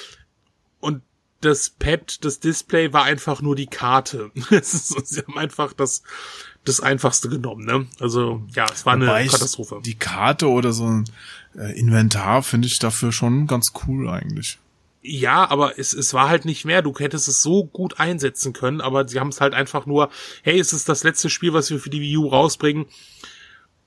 und 0.81 1.03
das 1.45 1.71
Pad, 1.71 2.25
das 2.25 2.41
Display 2.41 2.93
war 2.93 3.05
einfach 3.05 3.43
nur 3.43 3.57
die 3.57 3.67
Karte. 3.67 4.31
Sie 4.63 5.21
haben 5.21 5.39
einfach 5.39 5.73
das 5.73 6.03
das 6.65 6.81
einfachste 6.81 7.29
genommen, 7.29 7.65
ne? 7.65 7.87
Also 7.99 8.43
ja, 8.55 8.67
es 8.73 8.87
war 8.87 8.95
eine 8.95 9.07
Katastrophe. 9.07 9.81
Die 9.85 9.99
Karte 9.99 10.49
oder 10.49 10.73
so 10.73 10.87
ein 10.87 11.05
äh, 11.57 11.79
Inventar 11.79 12.43
finde 12.43 12.69
ich 12.69 12.79
dafür 12.79 13.13
schon 13.13 13.47
ganz 13.47 13.73
cool 13.87 14.09
eigentlich. 14.09 14.59
Ja, 15.05 15.51
aber 15.51 15.81
es, 15.81 15.93
es 15.93 16.15
war 16.15 16.29
halt 16.29 16.45
nicht 16.45 16.65
mehr. 16.65 16.81
Du 16.81 16.95
hättest 16.97 17.27
es 17.27 17.43
so 17.43 17.65
gut 17.65 17.99
einsetzen 17.99 18.53
können, 18.53 18.81
aber 18.81 19.09
sie 19.09 19.19
haben 19.19 19.29
es 19.29 19.41
halt 19.41 19.53
einfach 19.53 19.85
nur, 19.85 20.11
hey, 20.43 20.61
es 20.61 20.73
ist 20.73 20.89
das 20.89 21.03
letzte 21.03 21.29
Spiel, 21.29 21.53
was 21.53 21.69
wir 21.71 21.81
für 21.81 21.91
die 21.91 22.01
Wii 22.01 22.19
U 22.19 22.29
rausbringen. 22.29 22.87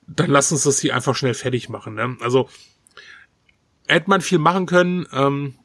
Dann 0.07 0.29
lass 0.29 0.51
uns 0.51 0.63
das 0.63 0.79
hier 0.79 0.93
einfach 0.93 1.15
schnell 1.15 1.33
fertig 1.33 1.69
machen. 1.69 1.95
Ne? 1.95 2.17
Also 2.19 2.49
hätte 3.87 4.09
man 4.09 4.19
viel 4.19 4.39
machen 4.39 4.65
können, 4.65 5.07
ähm, 5.13 5.55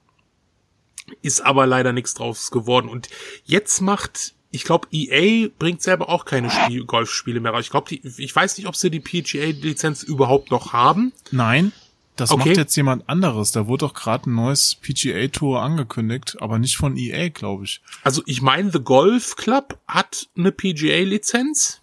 ist 1.23 1.41
aber 1.41 1.67
leider 1.67 1.93
nichts 1.93 2.15
draus 2.15 2.51
geworden. 2.51 2.89
Und 2.89 3.09
jetzt 3.45 3.81
macht, 3.81 4.35
ich 4.51 4.65
glaube, 4.65 4.89
EA 4.93 5.49
bringt 5.59 5.83
selber 5.83 6.09
auch 6.09 6.25
keine 6.25 6.51
Spiel 6.51 6.85
Golfspiele 6.85 7.41
mehr 7.41 7.53
raus. 7.53 7.65
Ich 7.65 7.71
glaube, 7.71 7.95
ich 7.95 8.35
weiß 8.37 8.59
nicht, 8.59 8.67
ob 8.67 8.77
sie 8.77 8.91
die 8.91 9.01
PGA-Lizenz 9.01 10.03
überhaupt 10.03 10.51
noch 10.51 10.73
haben. 10.73 11.13
Nein, 11.31 11.73
das 12.17 12.31
Okay. 12.31 12.49
macht 12.49 12.57
jetzt 12.59 12.77
jemand 12.77 13.09
anderes. 13.09 13.53
Da 13.53 13.67
wurde 13.67 13.87
doch 13.87 13.95
gerade 13.95 14.29
ein 14.31 14.35
neues 14.35 14.75
PGA 14.75 15.29
Tour 15.29 15.63
angekündigt, 15.63 16.37
aber 16.41 16.59
nicht 16.59 16.77
von 16.77 16.97
EA, 16.97 17.29
glaube 17.29 17.65
ich. 17.65 17.81
Also 18.03 18.23
ich 18.27 18.43
meine, 18.43 18.71
The 18.71 18.81
Golf 18.81 19.37
Club 19.37 19.79
hat 19.89 20.29
eine 20.37 20.53
PGA-Lizenz. 20.53 21.81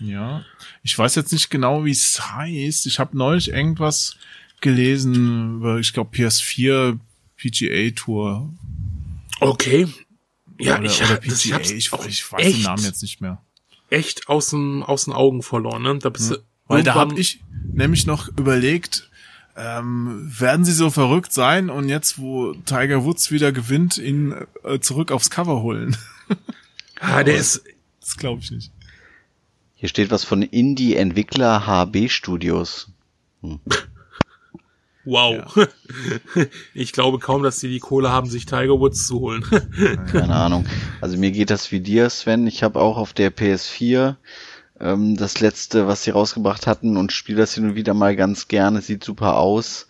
Ja, 0.00 0.44
ich 0.84 0.96
weiß 0.96 1.16
jetzt 1.16 1.32
nicht 1.32 1.50
genau, 1.50 1.84
wie 1.84 1.90
es 1.90 2.20
heißt. 2.32 2.86
Ich 2.86 2.98
habe 3.00 3.16
neulich 3.18 3.48
irgendwas 3.50 4.16
gelesen 4.60 5.56
über, 5.56 5.78
ich 5.78 5.92
glaube, 5.92 6.16
PS4 6.16 6.98
PGA 7.38 7.90
Tour. 7.94 8.52
Okay. 9.40 9.86
Ja, 10.60 10.76
oder, 10.78 10.84
ich, 10.86 10.98
oder 11.00 11.08
hab- 11.10 11.24
das- 11.24 11.44
ich 11.44 11.50
PGA, 11.50 11.54
hab's 11.56 11.70
ich, 11.70 11.92
ich 12.08 12.32
weiß 12.32 12.44
echt, 12.46 12.56
den 12.58 12.62
Namen 12.64 12.84
jetzt 12.84 13.02
nicht 13.02 13.20
mehr. 13.20 13.40
echt 13.90 14.28
aus, 14.28 14.50
dem, 14.50 14.82
aus 14.82 15.04
den 15.04 15.14
Augen 15.14 15.42
verloren. 15.42 15.82
Ne? 15.82 15.98
Da 15.98 16.10
bist 16.10 16.30
du 16.32 16.36
Weil 16.66 16.82
da 16.82 16.94
habe 16.94 17.18
ich 17.18 17.40
nämlich 17.72 18.06
noch 18.06 18.28
überlegt, 18.36 19.08
ähm, 19.56 20.30
werden 20.38 20.64
sie 20.64 20.72
so 20.72 20.90
verrückt 20.90 21.32
sein 21.32 21.70
und 21.70 21.88
jetzt, 21.88 22.18
wo 22.18 22.52
Tiger 22.64 23.04
Woods 23.04 23.30
wieder 23.32 23.50
gewinnt, 23.52 23.98
ihn 23.98 24.34
äh, 24.64 24.78
zurück 24.80 25.10
aufs 25.12 25.30
Cover 25.30 25.62
holen? 25.62 25.96
Ah, 27.00 27.22
der 27.22 27.36
ist, 27.36 27.62
Das 28.00 28.16
glaube 28.16 28.42
ich 28.42 28.50
nicht. 28.50 28.72
Hier 29.76 29.88
steht 29.88 30.10
was 30.10 30.24
von 30.24 30.42
Indie-Entwickler 30.42 31.64
HB 31.64 32.08
Studios. 32.08 32.90
wow. 35.08 35.68
Ich 36.74 36.92
glaube 36.92 37.18
kaum, 37.18 37.42
dass 37.42 37.58
die 37.60 37.68
die 37.68 37.78
Kohle 37.80 38.10
haben, 38.10 38.28
sich 38.28 38.46
Tiger 38.46 38.78
Woods 38.78 39.06
zu 39.06 39.20
holen. 39.20 39.44
Keine 40.10 40.34
Ahnung. 40.34 40.66
Also 41.00 41.16
mir 41.16 41.30
geht 41.30 41.50
das 41.50 41.72
wie 41.72 41.80
dir, 41.80 42.10
Sven. 42.10 42.46
Ich 42.46 42.62
habe 42.62 42.78
auch 42.80 42.96
auf 42.98 43.12
der 43.12 43.34
PS4 43.34 44.16
ähm, 44.80 45.16
das 45.16 45.40
letzte, 45.40 45.86
was 45.86 46.02
sie 46.04 46.10
rausgebracht 46.10 46.66
hatten 46.66 46.96
und 46.96 47.12
spiele 47.12 47.38
das 47.38 47.54
hin 47.54 47.64
und 47.70 47.74
wieder 47.74 47.94
mal 47.94 48.14
ganz 48.16 48.48
gerne. 48.48 48.80
Sieht 48.82 49.02
super 49.04 49.36
aus. 49.38 49.86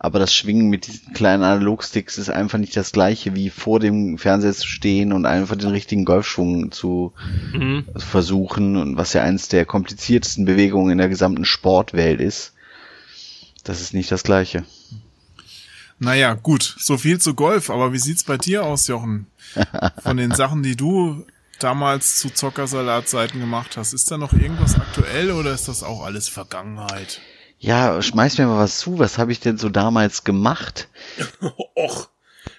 Aber 0.00 0.18
das 0.18 0.34
Schwingen 0.34 0.68
mit 0.68 0.86
diesen 0.86 1.12
kleinen 1.14 1.42
Analogsticks 1.42 2.18
ist 2.18 2.28
einfach 2.28 2.58
nicht 2.58 2.76
das 2.76 2.92
gleiche 2.92 3.34
wie 3.34 3.48
vor 3.50 3.80
dem 3.80 4.18
Fernseher 4.18 4.52
zu 4.52 4.66
stehen 4.68 5.12
und 5.12 5.24
einfach 5.24 5.56
den 5.56 5.70
richtigen 5.70 6.04
Golfschwung 6.04 6.70
zu 6.70 7.12
Mhm. 7.54 7.84
versuchen 7.96 8.76
und 8.76 8.96
was 8.96 9.14
ja 9.14 9.22
eins 9.22 9.48
der 9.48 9.64
kompliziertesten 9.64 10.44
Bewegungen 10.44 10.90
in 10.92 10.98
der 10.98 11.08
gesamten 11.08 11.44
Sportwelt 11.46 12.20
ist. 12.20 12.52
Das 13.68 13.82
ist 13.82 13.92
nicht 13.92 14.10
das 14.10 14.22
gleiche. 14.22 14.64
Naja, 15.98 16.32
gut, 16.32 16.74
so 16.78 16.96
viel 16.96 17.20
zu 17.20 17.34
Golf, 17.34 17.68
aber 17.68 17.92
wie 17.92 17.98
sieht's 17.98 18.24
bei 18.24 18.38
dir 18.38 18.64
aus, 18.64 18.86
Jochen? 18.88 19.26
Von 20.02 20.16
den 20.16 20.30
Sachen, 20.34 20.62
die 20.62 20.74
du 20.74 21.26
damals 21.58 22.16
zu 22.16 22.30
Zockersalatzeiten 22.30 23.38
gemacht 23.38 23.76
hast, 23.76 23.92
ist 23.92 24.10
da 24.10 24.16
noch 24.16 24.32
irgendwas 24.32 24.76
aktuell 24.76 25.32
oder 25.32 25.52
ist 25.52 25.68
das 25.68 25.82
auch 25.82 26.02
alles 26.02 26.30
Vergangenheit? 26.30 27.20
Ja, 27.58 28.00
schmeiß 28.00 28.38
mir 28.38 28.46
mal 28.46 28.58
was 28.58 28.78
zu. 28.78 28.98
Was 28.98 29.18
habe 29.18 29.32
ich 29.32 29.40
denn 29.40 29.58
so 29.58 29.68
damals 29.68 30.24
gemacht? 30.24 30.88
Och. 31.76 32.08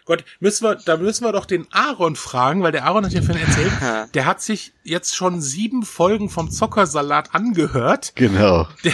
Gott, 0.09 0.25
müssen 0.39 0.63
wir, 0.63 0.73
da 0.73 0.97
müssen 0.97 1.23
wir 1.23 1.31
doch 1.33 1.45
den 1.45 1.67
Aaron 1.71 2.15
fragen, 2.15 2.63
weil 2.63 2.71
der 2.71 2.85
Aaron 2.85 3.05
hat 3.05 3.13
ja 3.13 3.21
vorhin 3.21 3.45
erzählt, 3.45 3.71
der 4.15 4.25
hat 4.25 4.41
sich 4.41 4.73
jetzt 4.83 5.15
schon 5.15 5.39
sieben 5.39 5.83
Folgen 5.83 6.31
vom 6.31 6.49
Zockersalat 6.49 7.35
angehört. 7.35 8.13
Genau. 8.15 8.67
Der, 8.83 8.93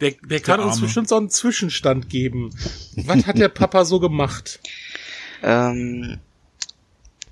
der, 0.00 0.12
der 0.12 0.40
kann 0.40 0.60
uns 0.60 0.76
Arme. 0.76 0.86
bestimmt 0.86 1.10
so 1.10 1.18
einen 1.18 1.28
Zwischenstand 1.28 2.08
geben. 2.08 2.54
Was 2.96 3.26
hat 3.26 3.36
der 3.36 3.50
Papa 3.50 3.84
so 3.84 4.00
gemacht? 4.00 4.60
Ähm, 5.42 6.20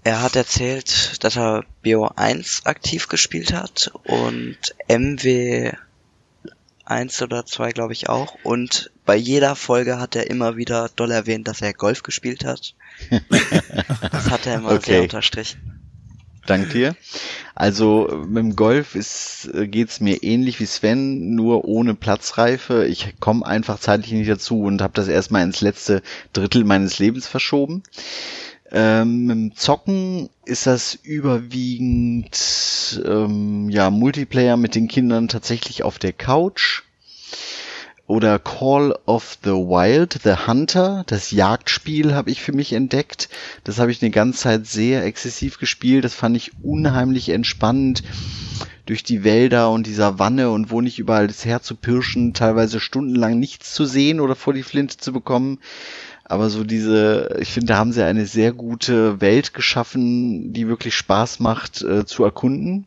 er 0.02 0.20
hat 0.20 0.36
erzählt, 0.36 1.24
dass 1.24 1.36
er 1.36 1.64
BO1 1.82 2.66
aktiv 2.66 3.08
gespielt 3.08 3.54
hat 3.54 3.90
und 4.04 4.58
MW 4.86 5.72
1 6.84 7.22
oder 7.22 7.46
2 7.46 7.72
glaube 7.72 7.94
ich 7.94 8.10
auch. 8.10 8.36
Und 8.42 8.90
bei 9.06 9.16
jeder 9.16 9.56
Folge 9.56 9.98
hat 9.98 10.14
er 10.14 10.28
immer 10.28 10.56
wieder 10.56 10.90
doll 10.94 11.10
erwähnt, 11.10 11.48
dass 11.48 11.62
er 11.62 11.72
Golf 11.72 12.02
gespielt 12.02 12.44
hat. 12.44 12.74
das 14.12 14.30
hat 14.30 14.46
er 14.46 14.56
immer 14.56 14.72
Okay. 14.72 14.92
sehr 14.92 15.02
unterstrichen. 15.02 15.60
Dank 16.46 16.70
dir. 16.70 16.94
Also 17.54 18.22
mit 18.26 18.38
dem 18.38 18.56
Golf 18.56 18.94
ist, 18.94 19.48
äh, 19.54 19.66
geht's 19.66 20.00
mir 20.00 20.22
ähnlich 20.22 20.60
wie 20.60 20.66
Sven, 20.66 21.34
nur 21.34 21.64
ohne 21.64 21.94
Platzreife. 21.94 22.86
Ich 22.86 23.14
komme 23.18 23.46
einfach 23.46 23.78
zeitlich 23.78 24.12
nicht 24.12 24.30
dazu 24.30 24.60
und 24.62 24.82
habe 24.82 24.92
das 24.94 25.08
erstmal 25.08 25.42
ins 25.42 25.62
letzte 25.62 26.02
Drittel 26.34 26.64
meines 26.64 26.98
Lebens 26.98 27.26
verschoben. 27.26 27.82
Ähm, 28.70 29.26
mit 29.26 29.36
dem 29.36 29.56
Zocken 29.56 30.28
ist 30.44 30.66
das 30.66 30.94
überwiegend 30.94 33.00
ähm, 33.06 33.70
ja 33.70 33.90
Multiplayer 33.90 34.56
mit 34.56 34.74
den 34.74 34.88
Kindern 34.88 35.28
tatsächlich 35.28 35.82
auf 35.82 35.98
der 35.98 36.12
Couch 36.12 36.82
oder 38.06 38.38
Call 38.38 38.96
of 39.06 39.38
the 39.42 39.50
Wild, 39.50 40.20
The 40.22 40.46
Hunter, 40.46 41.04
das 41.06 41.30
Jagdspiel 41.30 42.14
habe 42.14 42.30
ich 42.30 42.42
für 42.42 42.52
mich 42.52 42.72
entdeckt. 42.72 43.30
Das 43.64 43.78
habe 43.78 43.90
ich 43.90 44.02
eine 44.02 44.10
ganze 44.10 44.40
Zeit 44.40 44.66
sehr 44.66 45.04
exzessiv 45.04 45.58
gespielt. 45.58 46.04
Das 46.04 46.14
fand 46.14 46.36
ich 46.36 46.52
unheimlich 46.62 47.30
entspannend 47.30 48.02
durch 48.84 49.02
die 49.02 49.24
Wälder 49.24 49.70
und 49.70 49.86
die 49.86 49.94
Savanne 49.94 50.50
und 50.50 50.70
wo 50.70 50.82
nicht 50.82 50.98
überall 50.98 51.26
das 51.26 51.46
Herz 51.46 51.64
zu 51.64 51.74
pirschen, 51.74 52.34
teilweise 52.34 52.78
stundenlang 52.78 53.38
nichts 53.38 53.72
zu 53.72 53.86
sehen 53.86 54.20
oder 54.20 54.34
vor 54.34 54.52
die 54.52 54.62
Flinte 54.62 54.98
zu 54.98 55.12
bekommen. 55.12 55.58
Aber 56.24 56.50
so 56.50 56.64
diese, 56.64 57.36
ich 57.40 57.52
finde, 57.52 57.68
da 57.68 57.78
haben 57.78 57.92
sie 57.92 58.04
eine 58.04 58.26
sehr 58.26 58.52
gute 58.52 59.22
Welt 59.22 59.54
geschaffen, 59.54 60.52
die 60.52 60.68
wirklich 60.68 60.94
Spaß 60.94 61.40
macht 61.40 61.82
äh, 61.82 62.04
zu 62.04 62.24
erkunden. 62.24 62.86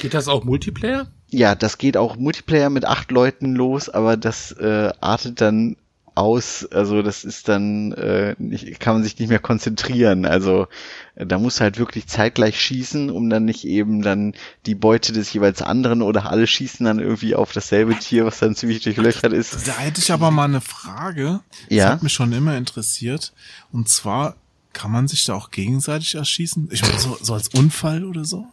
Geht 0.00 0.12
das 0.12 0.28
auch 0.28 0.44
Multiplayer? 0.44 1.08
Ja, 1.30 1.54
das 1.54 1.78
geht 1.78 1.96
auch 1.96 2.16
Multiplayer 2.16 2.70
mit 2.70 2.84
acht 2.84 3.10
Leuten 3.10 3.54
los, 3.54 3.88
aber 3.88 4.16
das 4.16 4.52
äh, 4.52 4.92
artet 5.00 5.40
dann 5.40 5.76
aus, 6.16 6.66
also 6.66 7.02
das 7.02 7.24
ist 7.24 7.48
dann, 7.48 7.92
äh, 7.92 8.34
nicht, 8.38 8.80
kann 8.80 8.94
man 8.94 9.02
sich 9.02 9.18
nicht 9.18 9.28
mehr 9.28 9.38
konzentrieren. 9.38 10.26
Also 10.26 10.66
äh, 11.14 11.24
da 11.24 11.38
muss 11.38 11.60
halt 11.60 11.78
wirklich 11.78 12.08
zeitgleich 12.08 12.60
schießen, 12.60 13.10
um 13.10 13.30
dann 13.30 13.44
nicht 13.44 13.64
eben 13.64 14.02
dann 14.02 14.34
die 14.66 14.74
Beute 14.74 15.12
des 15.12 15.32
jeweils 15.32 15.62
anderen 15.62 16.02
oder 16.02 16.30
alle 16.30 16.46
schießen 16.46 16.84
dann 16.84 16.98
irgendwie 16.98 17.34
auf 17.34 17.52
dasselbe 17.52 17.96
Tier, 17.98 18.26
was 18.26 18.38
dann 18.40 18.54
ziemlich 18.54 18.82
durchlöchert 18.82 19.32
ist. 19.32 19.66
Da 19.66 19.78
hätte 19.78 20.00
ich 20.00 20.12
aber 20.12 20.30
mal 20.30 20.44
eine 20.44 20.60
Frage. 20.60 21.40
Das 21.68 21.76
Ja. 21.78 21.88
hat 21.90 22.02
mich 22.02 22.12
schon 22.12 22.32
immer 22.32 22.56
interessiert. 22.56 23.32
Und 23.72 23.88
zwar, 23.88 24.36
kann 24.72 24.90
man 24.90 25.08
sich 25.08 25.24
da 25.24 25.34
auch 25.34 25.50
gegenseitig 25.50 26.16
erschießen? 26.16 26.68
Ich 26.72 26.82
meine, 26.82 26.98
so, 26.98 27.16
so 27.20 27.34
als 27.34 27.48
Unfall 27.48 28.04
oder 28.04 28.24
so? 28.24 28.46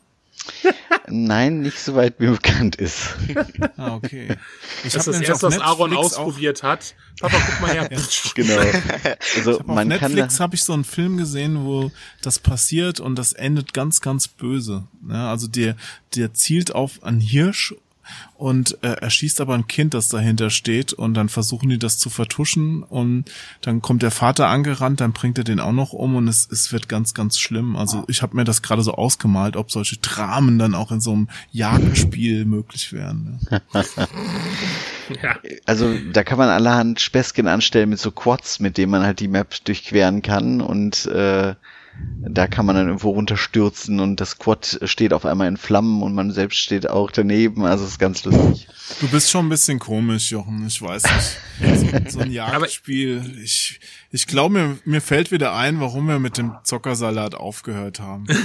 Nein, 1.10 1.62
nicht 1.62 1.80
soweit 1.80 2.20
mir 2.20 2.32
bekannt 2.32 2.76
ist. 2.76 3.16
Ah, 3.78 3.96
okay. 3.96 4.36
Ich 4.84 4.94
Das 4.94 5.08
ist 5.08 5.08
hab 5.08 5.14
das 5.14 5.22
erste, 5.22 5.48
auf 5.48 5.54
was 5.54 5.62
Aaron 5.62 5.94
auch- 5.96 6.00
ausprobiert 6.06 6.64
hat. 6.64 6.96
Papa, 7.20 7.38
guck 7.46 7.62
mal 7.62 7.72
her. 7.72 7.90
genau. 8.36 8.62
Also 9.36 9.60
Auf 9.60 9.66
man 9.66 9.90
kann 9.90 10.12
Netflix 10.12 10.40
habe 10.40 10.56
ich 10.56 10.64
so 10.64 10.74
einen 10.74 10.84
Film 10.84 11.18
gesehen, 11.18 11.66
wo 11.66 11.92
das 12.22 12.40
passiert 12.40 13.00
und 13.00 13.16
das 13.16 13.34
endet 13.34 13.74
ganz, 13.74 14.02
ganz 14.02 14.28
böse. 14.28 14.88
Ja, 15.10 15.32
also 15.32 15.48
der, 15.48 15.76
der 16.16 16.34
zielt 16.34 16.76
auf 16.76 17.04
einen 17.04 17.22
Hirsch 17.22 17.74
und 18.36 18.78
äh, 18.84 18.94
erschießt 18.94 19.42
aber 19.42 19.56
ein 19.56 19.68
Kind, 19.68 19.94
das 19.94 20.10
dahinter 20.10 20.50
steht 20.50 20.94
und 20.94 21.14
dann 21.14 21.30
versuchen 21.30 21.70
die 21.70 21.80
das 21.80 21.98
zu 21.98 22.10
vertuschen 22.10 22.84
und 22.84 23.26
dann 23.62 23.82
kommt 23.82 24.04
der 24.04 24.12
Vater 24.12 24.48
angerannt, 24.48 25.02
dann 25.02 25.14
bringt 25.14 25.38
er 25.38 25.44
den 25.44 25.60
auch 25.60 25.72
noch 25.72 25.94
um 25.94 26.16
und 26.16 26.28
es, 26.28 26.48
es 26.52 26.72
wird 26.72 26.88
ganz, 26.90 27.14
ganz 27.14 27.40
schlimm. 27.40 27.76
Also 27.76 28.04
ich 28.08 28.22
habe 28.22 28.36
mir 28.36 28.44
das 28.44 28.62
gerade 28.62 28.82
so 28.82 28.94
ausgemalt, 28.94 29.56
ob 29.56 29.72
solche 29.72 29.98
Dramen 29.98 30.60
dann 30.60 30.76
auch 30.76 30.92
in 30.92 31.02
so 31.02 31.14
einem 31.14 31.30
Jagdspiel 31.52 32.46
möglich 32.46 32.94
wären. 32.94 33.40
ne? 33.50 33.62
Ja. 33.74 34.08
Ja. 35.24 35.38
also 35.66 35.94
da 36.12 36.24
kann 36.26 36.38
man 36.38 36.50
allerhand 36.50 37.00
Späßchen 37.00 37.48
anstellen 37.48 37.90
mit 37.90 37.98
so 37.98 38.12
Quads, 38.12 38.60
mit 38.60 38.78
denen 38.78 38.92
man 38.92 39.04
halt 39.04 39.22
die 39.22 39.30
Map 39.30 39.56
durchqueren 39.64 40.22
kann 40.22 40.60
und 40.60 41.06
äh, 41.06 41.56
da 42.30 42.48
kann 42.48 42.66
man 42.66 42.76
dann 42.76 42.88
irgendwo 42.88 43.12
runterstürzen 43.12 44.00
und 44.00 44.20
das 44.20 44.38
Quad 44.38 44.80
steht 44.84 45.14
auf 45.14 45.26
einmal 45.26 45.48
in 45.48 45.58
Flammen 45.58 46.02
und 46.04 46.14
man 46.14 46.32
selbst 46.32 46.58
steht 46.60 46.90
auch 46.90 47.12
daneben, 47.12 47.66
also 47.66 47.86
es 47.86 47.92
ist 47.92 48.00
ganz 48.00 48.24
lustig. 48.26 48.68
Du 49.00 49.08
bist 49.08 49.30
schon 49.30 49.46
ein 49.46 49.50
bisschen 49.50 49.80
komisch, 49.80 50.32
Jochen. 50.32 50.66
Ich 50.68 50.82
weiß 50.82 51.04
nicht. 51.04 52.06
So, 52.06 52.10
so 52.10 52.20
ein 52.20 52.32
Jagdspiel. 52.32 53.40
Ich, 53.44 53.80
ich 54.12 54.28
glaube, 54.28 54.54
mir, 54.54 54.78
mir 54.86 55.02
fällt 55.02 55.32
wieder 55.32 55.56
ein, 55.56 55.80
warum 55.80 56.08
wir 56.08 56.20
mit 56.20 56.38
dem 56.38 56.56
Zockersalat 56.64 57.36
aufgehört 57.36 58.00
haben. 58.00 58.26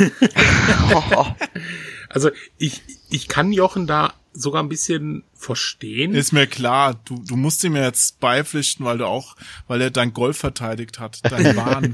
Also 2.12 2.30
ich, 2.58 2.82
ich 3.08 3.26
kann 3.26 3.52
Jochen 3.52 3.86
da 3.86 4.12
sogar 4.34 4.62
ein 4.62 4.68
bisschen 4.68 5.24
verstehen. 5.34 6.14
Ist 6.14 6.32
mir 6.32 6.46
klar, 6.46 7.00
du, 7.04 7.22
du 7.26 7.36
musst 7.36 7.62
ihm 7.64 7.76
ja 7.76 7.84
jetzt 7.84 8.18
beipflichten, 8.20 8.84
weil 8.84 8.98
du 8.98 9.06
auch, 9.06 9.36
weil 9.66 9.80
er 9.80 9.90
dein 9.90 10.12
Golf 10.12 10.38
verteidigt 10.38 10.98
hat, 10.98 11.20
dein 11.30 11.56
Wahn. 11.56 11.92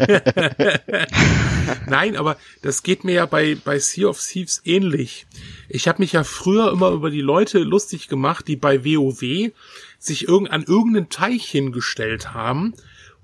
Nein, 1.87 2.17
aber 2.17 2.37
das 2.63 2.83
geht 2.83 3.05
mir 3.05 3.15
ja 3.15 3.27
bei, 3.27 3.57
bei 3.65 3.79
Sea 3.79 4.09
of 4.09 4.25
Thieves 4.25 4.63
ähnlich. 4.65 5.27
Ich 5.69 5.89
habe 5.89 6.01
mich 6.01 6.13
ja 6.13 6.25
früher 6.25 6.71
immer 6.71 6.91
über 6.91 7.11
die 7.11 7.21
Leute 7.21 7.59
lustig 7.59 8.09
gemacht, 8.09 8.47
die 8.47 8.57
bei 8.57 8.85
WoW 8.85 9.53
sich 9.99 10.29
irgend, 10.29 10.51
an 10.51 10.63
irgendeinen 10.63 11.09
Teich 11.09 11.47
hingestellt 11.47 12.33
haben 12.33 12.75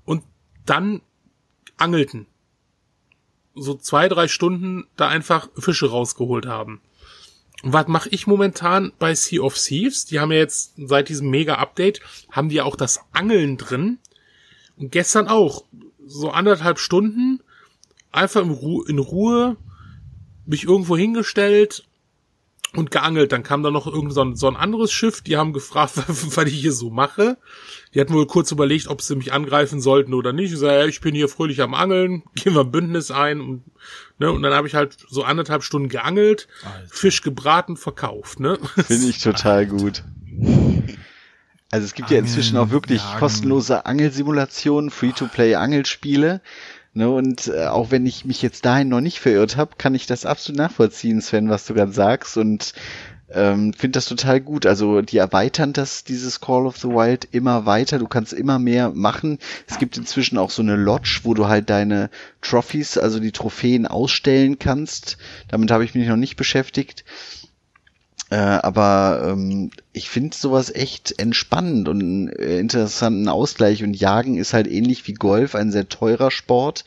und 0.03 0.23
dann 0.65 1.01
angelten. 1.77 2.27
So 3.55 3.75
zwei, 3.75 4.09
drei 4.09 4.27
Stunden 4.27 4.85
da 4.97 5.07
einfach 5.07 5.47
Fische 5.57 5.89
rausgeholt 5.89 6.45
haben. 6.45 6.81
Und 7.65 7.73
was 7.73 7.87
mache 7.87 8.09
ich 8.09 8.27
momentan 8.27 8.93
bei 8.99 9.15
Sea 9.15 9.41
of 9.41 9.57
Thieves? 9.57 10.05
Die 10.05 10.19
haben 10.19 10.31
ja 10.31 10.37
jetzt 10.37 10.75
seit 10.77 11.09
diesem 11.09 11.31
Mega-Update, 11.31 11.99
haben 12.31 12.47
die 12.47 12.57
ja 12.57 12.63
auch 12.63 12.75
das 12.75 12.99
Angeln 13.11 13.57
drin. 13.57 13.97
Und 14.77 14.91
gestern 14.91 15.27
auch. 15.27 15.65
So 16.05 16.29
anderthalb 16.29 16.77
Stunden 16.77 17.41
einfach 18.11 18.43
in, 18.43 18.51
Ru 18.51 18.83
in 18.83 18.99
Ruhe 18.99 19.57
mich 20.45 20.65
irgendwo 20.65 20.95
hingestellt 20.95 21.87
und 22.75 22.91
geangelt. 22.91 23.31
Dann 23.31 23.41
kam 23.41 23.63
da 23.63 23.71
noch 23.71 23.87
irgend 23.87 24.13
so 24.13 24.21
ein, 24.21 24.35
so 24.35 24.47
ein 24.47 24.55
anderes 24.55 24.91
Schiff, 24.91 25.21
die 25.21 25.35
haben 25.35 25.51
gefragt, 25.51 25.93
was 26.07 26.45
ich 26.45 26.53
hier 26.53 26.71
so 26.71 26.91
mache. 26.91 27.39
Die 27.95 27.99
hatten 27.99 28.13
wohl 28.13 28.27
kurz 28.27 28.51
überlegt, 28.51 28.89
ob 28.89 29.01
sie 29.01 29.15
mich 29.15 29.33
angreifen 29.33 29.81
sollten 29.81 30.13
oder 30.13 30.33
nicht. 30.33 30.53
Ich 30.53 30.59
sage, 30.59 30.81
ja, 30.81 30.85
ich 30.85 31.01
bin 31.01 31.15
hier 31.15 31.29
fröhlich 31.29 31.63
am 31.63 31.73
Angeln, 31.73 32.21
gehen 32.35 32.53
wir 32.53 32.61
ein 32.61 32.71
Bündnis 32.71 33.09
ein 33.09 33.41
und, 33.41 33.63
ne, 34.19 34.31
und 34.31 34.41
dann 34.43 34.53
habe 34.53 34.67
ich 34.67 34.75
halt 34.75 34.97
so 35.09 35.23
anderthalb 35.23 35.63
Stunden 35.63 35.89
geangelt, 35.89 36.47
Alter. 36.63 36.87
Fisch 36.89 37.21
gebraten, 37.21 37.77
verkauft, 37.77 38.39
ne? 38.39 38.57
Finde 38.75 39.07
ich 39.07 39.19
total 39.19 39.65
gut. 39.65 40.03
Also 41.71 41.85
es 41.85 41.93
gibt 41.93 42.11
ja 42.11 42.19
inzwischen 42.19 42.55
Angeln, 42.55 42.69
auch 42.69 42.73
wirklich 42.73 43.01
Jagen. 43.03 43.19
kostenlose 43.19 43.85
Angelsimulationen, 43.85 44.91
Free-to-Play-Angelspiele. 44.91 46.41
Ne, 46.93 47.09
und 47.09 47.47
äh, 47.47 47.65
auch 47.65 47.91
wenn 47.91 48.05
ich 48.05 48.23
mich 48.23 48.41
jetzt 48.41 48.63
dahin 48.63 48.87
noch 48.87 49.01
nicht 49.01 49.19
verirrt 49.19 49.57
habe, 49.57 49.75
kann 49.77 49.95
ich 49.95 50.07
das 50.07 50.25
absolut 50.25 50.59
nachvollziehen, 50.59 51.19
Sven, 51.19 51.49
was 51.49 51.65
du 51.65 51.73
gerade 51.73 51.91
sagst. 51.91 52.37
Und 52.37 52.73
ähm, 53.35 53.73
finde 53.73 53.97
das 53.97 54.05
total 54.05 54.39
gut. 54.39 54.65
Also 54.65 55.01
die 55.01 55.17
erweitern 55.17 55.73
das, 55.73 56.03
dieses 56.03 56.39
Call 56.39 56.65
of 56.65 56.77
the 56.77 56.87
Wild, 56.87 57.27
immer 57.31 57.65
weiter. 57.65 57.99
Du 57.99 58.07
kannst 58.07 58.33
immer 58.33 58.57
mehr 58.59 58.91
machen. 58.91 59.39
Es 59.67 59.77
gibt 59.77 59.97
inzwischen 59.97 60.37
auch 60.37 60.49
so 60.49 60.61
eine 60.61 60.75
Lodge, 60.75 61.19
wo 61.23 61.33
du 61.33 61.47
halt 61.47 61.69
deine 61.69 62.09
Trophies, 62.41 62.97
also 62.97 63.19
die 63.19 63.31
Trophäen 63.31 63.85
ausstellen 63.85 64.57
kannst. 64.57 65.17
Damit 65.49 65.69
habe 65.69 65.83
ich 65.83 65.93
mich 65.93 66.07
noch 66.07 66.15
nicht 66.15 66.37
beschäftigt. 66.37 67.03
Äh, 68.31 68.37
aber 68.37 69.21
ähm, 69.27 69.69
ich 69.93 70.09
finde 70.09 70.35
sowas 70.35 70.73
echt 70.73 71.19
entspannend 71.19 71.87
und 71.87 72.01
einen 72.01 72.29
äh, 72.29 72.57
interessanten 72.57 73.29
Ausgleich. 73.29 73.83
Und 73.83 73.93
Jagen 73.93 74.37
ist 74.37 74.53
halt 74.53 74.67
ähnlich 74.67 75.07
wie 75.07 75.13
Golf 75.13 75.53
ein 75.53 75.71
sehr 75.71 75.89
teurer 75.89 76.31
Sport 76.31 76.85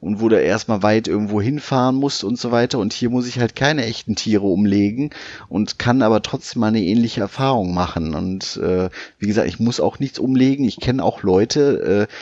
und 0.00 0.20
wo 0.20 0.28
du 0.28 0.38
erstmal 0.38 0.82
weit 0.82 1.08
irgendwo 1.08 1.40
hinfahren 1.40 1.96
musst 1.96 2.22
und 2.22 2.38
so 2.38 2.52
weiter. 2.52 2.78
Und 2.78 2.92
hier 2.92 3.08
muss 3.08 3.26
ich 3.26 3.38
halt 3.38 3.56
keine 3.56 3.86
echten 3.86 4.14
Tiere 4.14 4.46
umlegen 4.46 5.10
und 5.48 5.78
kann 5.78 6.02
aber 6.02 6.20
trotzdem 6.20 6.60
mal 6.60 6.68
eine 6.68 6.82
ähnliche 6.82 7.22
Erfahrung 7.22 7.72
machen. 7.72 8.14
Und 8.14 8.58
äh, 8.58 8.90
wie 9.18 9.26
gesagt, 9.26 9.48
ich 9.48 9.58
muss 9.58 9.80
auch 9.80 9.98
nichts 9.98 10.18
umlegen. 10.18 10.66
Ich 10.66 10.80
kenne 10.80 11.02
auch 11.02 11.22
Leute, 11.22 12.08
äh, 12.10 12.14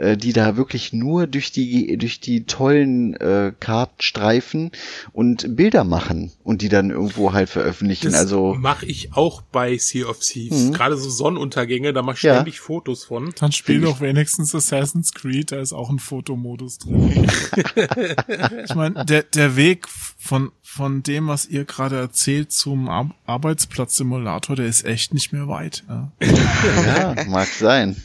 äh, 0.00 0.16
die 0.16 0.32
da 0.32 0.56
wirklich 0.56 0.92
nur 0.92 1.26
durch 1.26 1.52
die 1.52 1.96
durch 1.98 2.20
die 2.20 2.44
tollen 2.44 3.14
äh, 3.14 3.52
Kartstreifen 3.60 4.70
und 5.12 5.56
Bilder 5.56 5.84
machen 5.84 6.32
und 6.42 6.62
die 6.62 6.70
dann 6.70 6.90
irgendwo 6.90 7.32
halt 7.34 7.50
veröffentlichen. 7.50 8.10
Das 8.10 8.20
also 8.20 8.54
mache 8.58 8.86
ich 8.86 9.12
auch 9.12 9.42
bei 9.42 9.76
Sea 9.76 10.06
of 10.06 10.18
Thieves. 10.20 10.64
Mhm. 10.64 10.72
Gerade 10.72 10.96
so 10.96 11.10
Sonnenuntergänge, 11.10 11.92
da 11.92 12.02
mache 12.02 12.16
ich 12.16 12.22
Ja. 12.22 12.34
ständig 12.36 12.60
Fotos 12.60 13.04
von. 13.04 13.32
Dann 13.38 13.52
spiel 13.52 13.82
doch 13.82 14.00
wenigstens 14.00 14.54
Assassin's 14.54 15.12
Creed, 15.12 15.52
da 15.52 15.60
ist 15.60 15.74
auch 15.74 15.90
ein 15.90 15.98
Fotomodus 15.98 16.78
drin. 16.78 17.28
ich 18.64 18.74
meine, 18.74 19.04
der, 19.04 19.24
der 19.24 19.56
Weg 19.56 19.86
von, 19.88 20.50
von 20.62 21.02
dem, 21.02 21.28
was 21.28 21.46
ihr 21.46 21.64
gerade 21.66 21.98
erzählt, 21.98 22.52
zum 22.52 22.88
Ar 22.88 23.10
Arbeitsplatzsimulator, 23.26 24.56
der 24.56 24.66
ist 24.66 24.84
echt 24.84 25.12
nicht 25.12 25.32
mehr 25.32 25.46
weit. 25.46 25.84
Ja. 25.88 26.12
ja, 26.22 27.24
mag 27.28 27.48
sein. 27.48 27.96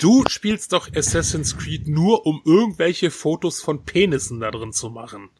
Du 0.00 0.24
spielst 0.28 0.72
doch 0.72 0.88
Assassin's 0.94 1.56
Creed 1.56 1.88
nur, 1.88 2.26
um 2.26 2.42
irgendwelche 2.44 3.10
Fotos 3.10 3.60
von 3.62 3.84
Penissen 3.84 4.40
da 4.40 4.50
drin 4.50 4.72
zu 4.72 4.90
machen. 4.90 5.30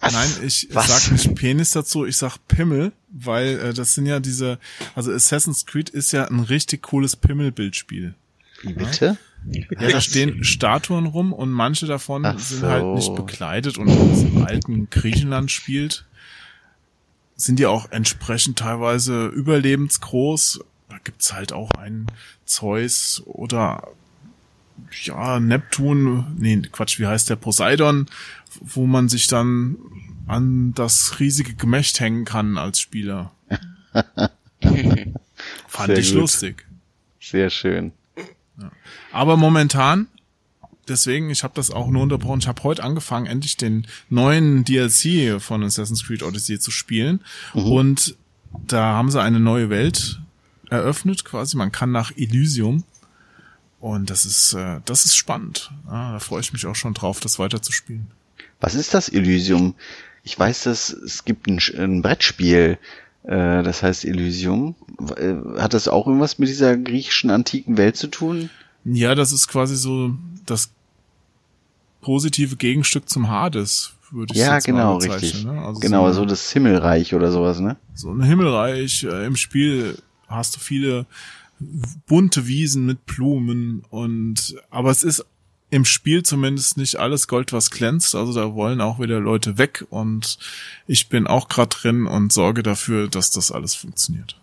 Was? 0.00 0.12
Nein, 0.14 0.30
ich 0.46 0.68
Was? 0.72 0.86
sag 0.88 1.12
nicht 1.12 1.34
Penis 1.34 1.72
dazu, 1.72 2.06
ich 2.06 2.16
sag 2.16 2.38
Pimmel, 2.48 2.92
weil 3.10 3.58
äh, 3.58 3.74
das 3.74 3.94
sind 3.94 4.06
ja 4.06 4.18
diese, 4.18 4.58
also 4.94 5.12
Assassin's 5.12 5.66
Creed 5.66 5.90
ist 5.90 6.12
ja 6.12 6.24
ein 6.24 6.40
richtig 6.40 6.82
cooles 6.82 7.16
Pimmelbildspiel. 7.16 8.14
Wie 8.62 8.72
bitte? 8.72 9.18
Ja, 9.46 9.88
da 9.88 10.00
stehen 10.00 10.44
Statuen 10.44 11.06
rum 11.06 11.32
und 11.32 11.50
manche 11.50 11.86
davon 11.86 12.24
Ach 12.26 12.38
sind 12.38 12.60
so. 12.60 12.68
halt 12.68 12.84
nicht 12.94 13.14
bekleidet 13.14 13.78
und 13.78 13.88
wenn 13.88 14.12
es 14.12 14.22
im 14.22 14.42
alten 14.44 14.90
Griechenland 14.90 15.50
spielt, 15.50 16.04
sind 17.36 17.58
die 17.58 17.66
auch 17.66 17.90
entsprechend 17.90 18.58
teilweise 18.58 19.28
überlebensgroß. 19.28 20.60
Da 20.90 20.98
gibt's 21.02 21.32
halt 21.32 21.52
auch 21.52 21.70
einen 21.72 22.06
Zeus 22.44 23.22
oder 23.24 23.88
ja, 25.04 25.38
Neptun, 25.38 26.36
nee, 26.36 26.60
Quatsch, 26.72 26.98
wie 26.98 27.06
heißt 27.06 27.30
der 27.30 27.36
Poseidon, 27.36 28.06
wo 28.60 28.86
man 28.86 29.08
sich 29.08 29.28
dann 29.28 29.76
an 30.26 30.74
das 30.74 31.20
riesige 31.20 31.54
Gemächt 31.54 32.00
hängen 32.00 32.24
kann 32.24 32.58
als 32.58 32.80
Spieler. 32.80 33.30
Fand 35.68 35.86
Sehr 35.86 35.98
ich 35.98 36.10
gut. 36.10 36.20
lustig. 36.20 36.66
Sehr 37.20 37.50
schön. 37.50 37.92
Aber 39.12 39.36
momentan, 39.36 40.08
deswegen, 40.88 41.30
ich 41.30 41.44
habe 41.44 41.54
das 41.54 41.70
auch 41.70 41.88
nur 41.88 42.02
unterbrochen, 42.02 42.40
ich 42.40 42.48
habe 42.48 42.62
heute 42.64 42.82
angefangen, 42.82 43.26
endlich 43.26 43.56
den 43.56 43.86
neuen 44.08 44.64
DLC 44.64 45.40
von 45.40 45.62
Assassin's 45.62 46.04
Creed 46.04 46.24
Odyssey 46.24 46.58
zu 46.58 46.70
spielen. 46.70 47.20
Und 47.54 48.16
da 48.66 48.94
haben 48.94 49.10
sie 49.10 49.20
eine 49.20 49.38
neue 49.40 49.70
Welt 49.70 50.20
eröffnet, 50.70 51.24
quasi. 51.24 51.56
Man 51.56 51.72
kann 51.72 51.92
nach 51.92 52.12
Elysium. 52.16 52.84
Und 53.80 54.10
das 54.10 54.24
ist, 54.24 54.52
äh, 54.52 54.80
das 54.84 55.04
ist 55.04 55.16
spannend. 55.16 55.70
Ja, 55.86 56.12
da 56.12 56.18
freue 56.18 56.40
ich 56.40 56.52
mich 56.52 56.66
auch 56.66 56.76
schon 56.76 56.94
drauf, 56.94 57.20
das 57.20 57.38
weiterzuspielen. 57.38 58.08
Was 58.60 58.74
ist 58.74 58.92
das 58.92 59.08
Elysium? 59.08 59.74
Ich 60.22 60.38
weiß, 60.38 60.64
dass 60.64 60.90
es 60.90 61.24
gibt 61.24 61.46
ein, 61.46 61.58
ein 61.78 62.02
Brettspiel, 62.02 62.78
äh, 63.24 63.62
das 63.62 63.82
heißt 63.82 64.04
Elysium. 64.04 64.74
Äh, 65.16 65.34
Hat 65.58 65.72
das 65.72 65.88
auch 65.88 66.06
irgendwas 66.06 66.38
mit 66.38 66.50
dieser 66.50 66.76
griechischen 66.76 67.30
antiken 67.30 67.78
Welt 67.78 67.96
zu 67.96 68.08
tun? 68.08 68.50
Ja, 68.84 69.14
das 69.14 69.32
ist 69.32 69.48
quasi 69.48 69.76
so 69.76 70.14
das 70.44 70.70
positive 72.02 72.56
Gegenstück 72.56 73.08
zum 73.08 73.28
Hades, 73.28 73.92
würde 74.10 74.34
ich 74.34 74.40
Ja, 74.40 74.56
jetzt 74.56 74.68
mal 74.68 74.72
genau, 74.74 74.98
bezeichnen, 74.98 75.20
richtig. 75.20 75.44
Ne? 75.44 75.64
Also 75.64 75.80
genau, 75.80 76.06
so, 76.08 76.20
so 76.20 76.24
das 76.26 76.50
Himmelreich 76.50 77.14
oder 77.14 77.30
sowas, 77.30 77.60
ne? 77.60 77.76
so 77.94 78.10
ein 78.10 78.22
Himmelreich. 78.22 79.04
Äh, 79.04 79.26
Im 79.26 79.36
Spiel 79.36 79.96
hast 80.30 80.56
du 80.56 80.60
viele 80.60 81.06
bunte 82.06 82.46
Wiesen 82.46 82.86
mit 82.86 83.04
Blumen 83.04 83.82
und 83.90 84.56
aber 84.70 84.90
es 84.90 85.02
ist 85.02 85.24
im 85.70 85.84
Spiel 85.84 86.22
zumindest 86.22 86.76
nicht 86.76 86.96
alles 86.96 87.28
Gold, 87.28 87.52
was 87.52 87.70
glänzt. 87.70 88.14
Also 88.14 88.32
da 88.32 88.54
wollen 88.54 88.80
auch 88.80 88.98
wieder 88.98 89.20
Leute 89.20 89.56
weg 89.56 89.86
und 89.90 90.38
ich 90.86 91.08
bin 91.08 91.26
auch 91.26 91.48
gerade 91.48 91.76
drin 91.76 92.06
und 92.06 92.32
sorge 92.32 92.62
dafür, 92.62 93.08
dass 93.08 93.30
das 93.30 93.52
alles 93.52 93.74
funktioniert. 93.74 94.36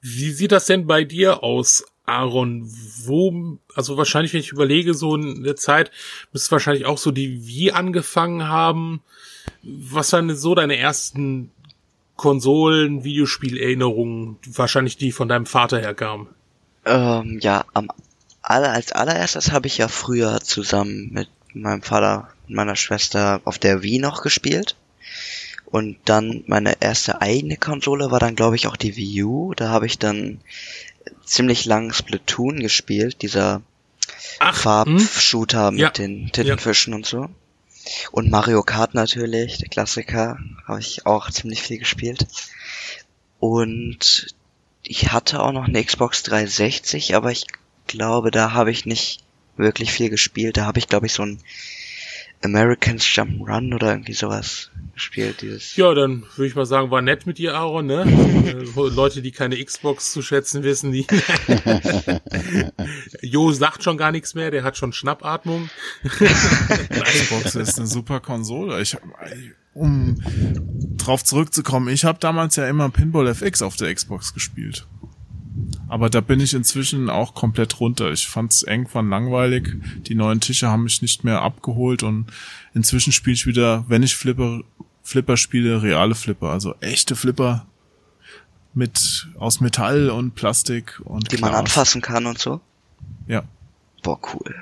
Wie 0.00 0.30
sieht 0.30 0.52
das 0.52 0.66
denn 0.66 0.86
bei 0.86 1.02
dir 1.02 1.42
aus, 1.42 1.84
Aaron? 2.04 2.70
Wo, 3.04 3.58
also 3.74 3.96
wahrscheinlich, 3.96 4.32
wenn 4.32 4.40
ich 4.40 4.52
überlege, 4.52 4.94
so 4.94 5.16
in 5.16 5.42
der 5.42 5.56
Zeit, 5.56 5.90
müsste 6.32 6.52
wahrscheinlich 6.52 6.86
auch 6.86 6.98
so 6.98 7.10
die 7.10 7.44
Wie 7.46 7.72
angefangen 7.72 8.44
haben. 8.44 9.02
Was 9.64 10.12
waren 10.12 10.34
so 10.36 10.54
deine 10.54 10.76
ersten 10.76 11.50
Konsolen, 12.16 13.04
Videospielerinnerungen? 13.04 14.38
Wahrscheinlich 14.46 14.96
die 14.96 15.12
von 15.12 15.28
deinem 15.28 15.46
Vater 15.46 15.78
herkamen. 15.78 16.28
Ähm, 16.84 17.38
ja, 17.42 17.64
am 17.74 17.88
aller, 18.42 18.72
als 18.72 18.92
allererstes 18.92 19.52
habe 19.52 19.66
ich 19.66 19.78
ja 19.78 19.88
früher 19.88 20.40
zusammen 20.40 21.10
mit 21.12 21.28
meinem 21.52 21.82
Vater 21.82 22.28
und 22.48 22.54
meiner 22.54 22.76
Schwester 22.76 23.40
auf 23.44 23.58
der 23.58 23.82
Wii 23.82 23.98
noch 23.98 24.22
gespielt. 24.22 24.76
Und 25.64 25.98
dann 26.04 26.44
meine 26.46 26.80
erste 26.80 27.20
eigene 27.20 27.56
Konsole 27.56 28.10
war 28.10 28.20
dann, 28.20 28.36
glaube 28.36 28.56
ich, 28.56 28.68
auch 28.68 28.76
die 28.76 28.96
Wii 28.96 29.24
U. 29.24 29.54
Da 29.54 29.68
habe 29.68 29.86
ich 29.86 29.98
dann 29.98 30.40
ziemlich 31.24 31.64
lang 31.64 31.92
Splatoon 31.92 32.60
gespielt, 32.60 33.20
dieser 33.22 33.62
hm? 34.38 34.54
Farbshooter 34.54 35.72
mit 35.72 35.80
Ja. 35.80 35.90
den 35.90 36.30
Tintenfischen 36.30 36.94
und 36.94 37.04
so. 37.04 37.28
Und 38.12 38.30
Mario 38.30 38.62
Kart 38.62 38.94
natürlich, 38.94 39.58
der 39.58 39.68
Klassiker, 39.68 40.38
habe 40.66 40.80
ich 40.80 41.06
auch 41.06 41.30
ziemlich 41.30 41.62
viel 41.62 41.78
gespielt. 41.78 42.26
Und 43.38 44.34
ich 44.82 45.12
hatte 45.12 45.42
auch 45.42 45.52
noch 45.52 45.64
eine 45.64 45.84
Xbox 45.84 46.22
360, 46.24 47.14
aber 47.14 47.30
ich 47.30 47.46
glaube, 47.86 48.30
da 48.30 48.52
habe 48.52 48.70
ich 48.70 48.86
nicht 48.86 49.22
wirklich 49.56 49.92
viel 49.92 50.10
gespielt. 50.10 50.56
Da 50.56 50.66
habe 50.66 50.78
ich, 50.78 50.88
glaube 50.88 51.06
ich, 51.06 51.12
so 51.12 51.22
ein 51.22 51.40
Americans 52.42 53.04
Jump'n'Run 53.04 53.74
oder 53.74 53.90
irgendwie 53.90 54.12
sowas 54.12 54.70
gespielt. 54.94 55.42
Dieses 55.42 55.76
Ja, 55.76 55.94
dann 55.94 56.24
würde 56.36 56.48
ich 56.48 56.54
mal 56.54 56.66
sagen, 56.66 56.90
war 56.90 57.02
nett 57.02 57.26
mit 57.26 57.38
dir, 57.38 57.54
Aaron, 57.54 57.86
ne? 57.86 58.06
Äh, 58.46 58.88
Leute, 58.90 59.22
die 59.22 59.32
keine 59.32 59.62
Xbox 59.62 60.12
zu 60.12 60.22
schätzen 60.22 60.62
wissen, 60.62 60.92
die. 60.92 61.06
Jo 63.22 63.50
sagt 63.50 63.82
schon 63.82 63.96
gar 63.96 64.12
nichts 64.12 64.34
mehr, 64.34 64.50
der 64.50 64.62
hat 64.62 64.76
schon 64.76 64.92
Schnappatmung. 64.92 65.68
Xbox 66.04 67.56
ist 67.56 67.78
eine 67.78 67.88
super 67.88 68.20
Konsole. 68.20 68.80
Ich, 68.80 68.96
um 69.74 70.22
drauf 70.96 71.24
zurückzukommen, 71.24 71.88
ich 71.88 72.04
habe 72.04 72.18
damals 72.20 72.56
ja 72.56 72.68
immer 72.68 72.88
Pinball 72.90 73.26
FX 73.28 73.62
auf 73.62 73.76
der 73.76 73.92
Xbox 73.92 74.32
gespielt. 74.32 74.86
Aber 75.88 76.10
da 76.10 76.20
bin 76.20 76.40
ich 76.40 76.54
inzwischen 76.54 77.10
auch 77.10 77.34
komplett 77.34 77.78
runter. 77.80 78.10
Ich 78.10 78.26
fand's 78.26 78.62
irgendwann 78.62 79.08
langweilig. 79.08 79.74
Die 80.06 80.14
neuen 80.14 80.40
Tische 80.40 80.68
haben 80.68 80.82
mich 80.82 81.00
nicht 81.02 81.22
mehr 81.22 81.42
abgeholt 81.42 82.02
und 82.02 82.26
inzwischen 82.74 83.12
spiele 83.12 83.34
ich 83.34 83.46
wieder, 83.46 83.84
wenn 83.88 84.02
ich 84.02 84.16
Flipper, 84.16 84.62
Flipper 85.02 85.36
spiele, 85.36 85.82
reale 85.82 86.14
Flipper, 86.14 86.50
also 86.50 86.74
echte 86.80 87.14
Flipper 87.14 87.66
mit 88.74 89.28
aus 89.38 89.60
Metall 89.60 90.10
und 90.10 90.34
Plastik 90.34 91.00
und 91.04 91.32
die 91.32 91.38
man 91.38 91.50
Glas. 91.50 91.60
anfassen 91.60 92.02
kann 92.02 92.26
und 92.26 92.38
so. 92.38 92.60
Ja. 93.26 93.44
Boah, 94.02 94.18
cool. 94.34 94.54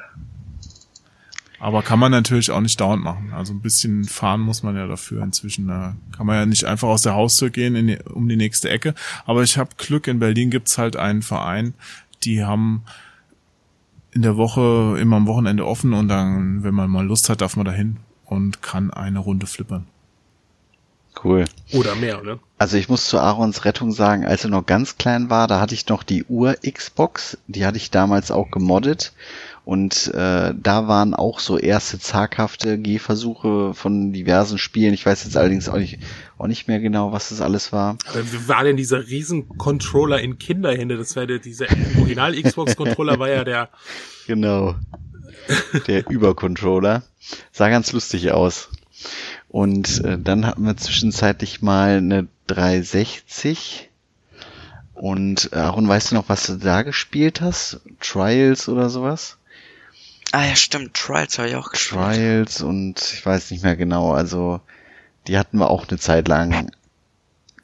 Aber 1.64 1.82
kann 1.82 1.98
man 1.98 2.12
natürlich 2.12 2.50
auch 2.50 2.60
nicht 2.60 2.78
dauernd 2.78 3.02
machen. 3.02 3.32
Also 3.32 3.54
ein 3.54 3.62
bisschen 3.62 4.04
fahren 4.04 4.42
muss 4.42 4.62
man 4.62 4.76
ja 4.76 4.86
dafür 4.86 5.22
inzwischen. 5.22 5.66
Da 5.66 5.96
kann 6.14 6.26
man 6.26 6.36
ja 6.36 6.44
nicht 6.44 6.66
einfach 6.66 6.88
aus 6.88 7.00
der 7.00 7.14
Haustür 7.14 7.48
gehen 7.48 7.74
in 7.74 7.86
die, 7.86 7.98
um 8.00 8.28
die 8.28 8.36
nächste 8.36 8.68
Ecke. 8.68 8.94
Aber 9.24 9.42
ich 9.42 9.56
habe 9.56 9.70
Glück, 9.78 10.06
in 10.06 10.18
Berlin 10.18 10.50
gibt's 10.50 10.76
halt 10.76 10.96
einen 10.96 11.22
Verein, 11.22 11.72
die 12.22 12.44
haben 12.44 12.84
in 14.10 14.20
der 14.20 14.36
Woche 14.36 14.98
immer 15.00 15.16
am 15.16 15.26
Wochenende 15.26 15.66
offen 15.66 15.94
und 15.94 16.08
dann, 16.08 16.64
wenn 16.64 16.74
man 16.74 16.90
mal 16.90 17.06
Lust 17.06 17.30
hat, 17.30 17.40
darf 17.40 17.56
man 17.56 17.64
dahin 17.64 17.96
und 18.26 18.60
kann 18.60 18.90
eine 18.90 19.20
Runde 19.20 19.46
flippern. 19.46 19.86
Cool. 21.22 21.46
Oder 21.72 21.94
mehr, 21.94 22.22
ne? 22.22 22.40
Also 22.58 22.76
ich 22.76 22.90
muss 22.90 23.06
zu 23.06 23.18
Aarons 23.18 23.64
Rettung 23.64 23.90
sagen, 23.92 24.26
als 24.26 24.44
er 24.44 24.50
noch 24.50 24.66
ganz 24.66 24.98
klein 24.98 25.30
war, 25.30 25.48
da 25.48 25.60
hatte 25.60 25.72
ich 25.72 25.88
noch 25.88 26.02
die 26.02 26.24
Ur-Xbox, 26.24 27.38
die 27.46 27.64
hatte 27.64 27.78
ich 27.78 27.90
damals 27.90 28.30
auch 28.30 28.50
gemoddet 28.50 29.14
und 29.64 30.12
äh, 30.12 30.52
da 30.54 30.88
waren 30.88 31.14
auch 31.14 31.40
so 31.40 31.58
erste 31.58 31.98
zaghafte 31.98 32.78
Gehversuche 32.78 33.72
von 33.72 34.12
diversen 34.12 34.58
Spielen. 34.58 34.92
Ich 34.92 35.06
weiß 35.06 35.24
jetzt 35.24 35.38
allerdings 35.38 35.70
auch 35.70 35.78
nicht, 35.78 35.98
auch 36.36 36.46
nicht 36.46 36.68
mehr 36.68 36.80
genau, 36.80 37.12
was 37.12 37.30
das 37.30 37.40
alles 37.40 37.72
war. 37.72 37.96
Wie 38.12 38.48
war 38.48 38.64
denn 38.64 38.76
dieser 38.76 39.08
Riesen-Controller 39.08 40.20
in 40.20 40.38
Kinderhände? 40.38 40.98
Das 40.98 41.16
war 41.16 41.26
der, 41.26 41.38
dieser 41.38 41.66
Original-Xbox-Controller 41.98 43.18
war 43.18 43.30
ja 43.30 43.44
der, 43.44 43.70
Genau. 44.26 44.74
Der 45.86 46.08
Übercontroller. 46.10 47.02
Sah 47.52 47.68
ganz 47.68 47.92
lustig 47.92 48.32
aus. 48.32 48.68
Und 49.48 50.04
äh, 50.04 50.18
dann 50.18 50.46
hatten 50.46 50.64
wir 50.64 50.76
zwischenzeitlich 50.76 51.62
mal 51.62 51.98
eine 51.98 52.28
360. 52.48 53.90
Und 54.94 55.52
Aaron, 55.52 55.88
weißt 55.88 56.10
du 56.10 56.14
noch, 56.16 56.28
was 56.28 56.46
du 56.46 56.56
da 56.56 56.82
gespielt 56.82 57.40
hast? 57.40 57.80
Trials 58.00 58.68
oder 58.68 58.90
sowas? 58.90 59.38
Ah 60.34 60.46
ja, 60.48 60.56
stimmt, 60.56 60.94
Trials 60.94 61.38
habe 61.38 61.48
ich 61.48 61.54
auch 61.56 61.70
gespielt. 61.70 62.00
Trials 62.00 62.60
und 62.60 63.00
ich 63.14 63.24
weiß 63.24 63.50
nicht 63.52 63.62
mehr 63.62 63.76
genau. 63.76 64.12
Also 64.12 64.60
die 65.28 65.38
hatten 65.38 65.58
wir 65.58 65.70
auch 65.70 65.86
eine 65.88 65.98
Zeit 65.98 66.26
lang. 66.28 66.70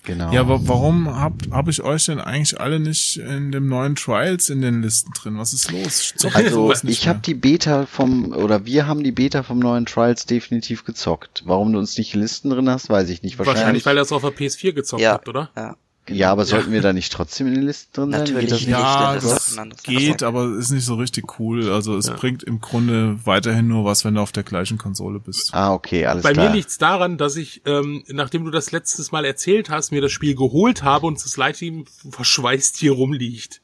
Genau. 0.05 0.33
Ja, 0.33 0.41
aber 0.41 0.67
warum 0.67 1.15
habt 1.21 1.51
hab 1.51 1.69
ich 1.69 1.83
euch 1.83 2.07
denn 2.07 2.21
eigentlich 2.21 2.59
alle 2.59 2.81
nicht 2.81 3.19
in 3.19 3.53
dem 3.53 3.69
neuen 3.69 3.97
Trials 3.97 4.49
in 4.49 4.63
den 4.63 4.83
Listen 4.83 5.13
drin? 5.13 5.37
Was 5.37 5.53
ist 5.53 5.71
los? 5.73 6.15
Zockt 6.17 6.39
ihr 6.39 6.45
Also 6.57 6.87
ich 6.89 7.07
habe 7.07 7.19
die 7.19 7.35
Beta 7.35 7.85
vom, 7.87 8.33
oder 8.33 8.65
wir 8.65 8.87
haben 8.87 9.03
die 9.05 9.13
Beta 9.13 9.43
vom 9.43 9.59
neuen 9.59 9.85
Trials 9.85 10.25
definitiv 10.25 10.85
gezockt. 10.85 11.43
Warum 11.45 11.73
du 11.73 11.79
uns 11.79 11.99
nicht 11.99 12.15
Listen 12.15 12.49
drin 12.51 12.71
hast, 12.71 12.89
weiß 12.89 13.11
ich 13.11 13.23
nicht. 13.23 13.39
wahrscheinlich, 13.39 13.59
Wahrscheinlich. 13.61 13.87
weil 13.87 13.97
er 13.99 14.03
es 14.05 14.13
auf 14.13 14.23
der 14.23 14.31
PS4 14.33 14.73
gezockt 14.73 15.03
Ja. 15.03 15.15
hat, 15.15 15.29
oder? 15.29 15.51
Ja, 15.55 15.77
ja, 16.09 16.33
aber 16.33 16.45
sollten 16.45 16.73
wir 16.73 16.81
da 16.83 16.93
nicht 16.93 17.13
trotzdem 17.13 17.47
in 17.49 17.55
den 17.55 17.63
Listen 17.65 17.93
drin 17.93 18.11
sein? 18.11 18.21
Natürlich 18.21 18.41
Geht 18.41 18.51
das 18.53 18.61
nicht. 18.61 18.71
Ja, 18.71 19.15
das 19.15 19.83
geht, 19.85 20.23
aber 20.23 20.57
ist 20.57 20.71
nicht 20.71 20.85
so 20.85 20.95
richtig 20.97 21.39
cool. 21.39 21.71
Also 21.71 21.97
es 21.97 22.07
Ja. 22.09 22.15
bringt 22.15 22.43
im 22.43 22.61
Grunde 22.61 23.19
weiterhin 23.25 23.69
nur 23.69 23.85
was, 23.85 24.05
wenn 24.05 24.15
du 24.15 24.21
auf 24.21 24.33
der 24.33 24.43
gleichen 24.43 24.77
Konsole 24.79 25.21
bist. 25.21 25.51
Ah, 25.53 25.73
okay, 25.73 26.07
alles 26.07 26.23
Bei 26.25 26.33
klar. 26.33 26.49
mir 26.49 26.57
liegt's 26.57 26.79
daran, 26.79 27.17
dass 27.19 27.37
ich, 27.37 27.63
ähm, 27.67 28.03
nachdem 28.09 28.45
du 28.45 28.51
das 28.51 28.73
letztes 28.73 29.13
Mal 29.13 29.25
erzählt 29.25 29.71
hast, 29.71 29.93
mir 29.93 30.01
das 30.01 30.11
Spiel 30.11 30.35
geholt 30.35 30.83
habe 30.83 31.07
und 31.07 31.23
das 31.23 31.37
Lighting 31.37 31.87
verschweißt 32.11 32.77
hier 32.79 32.93
rumliegt. 32.93 33.61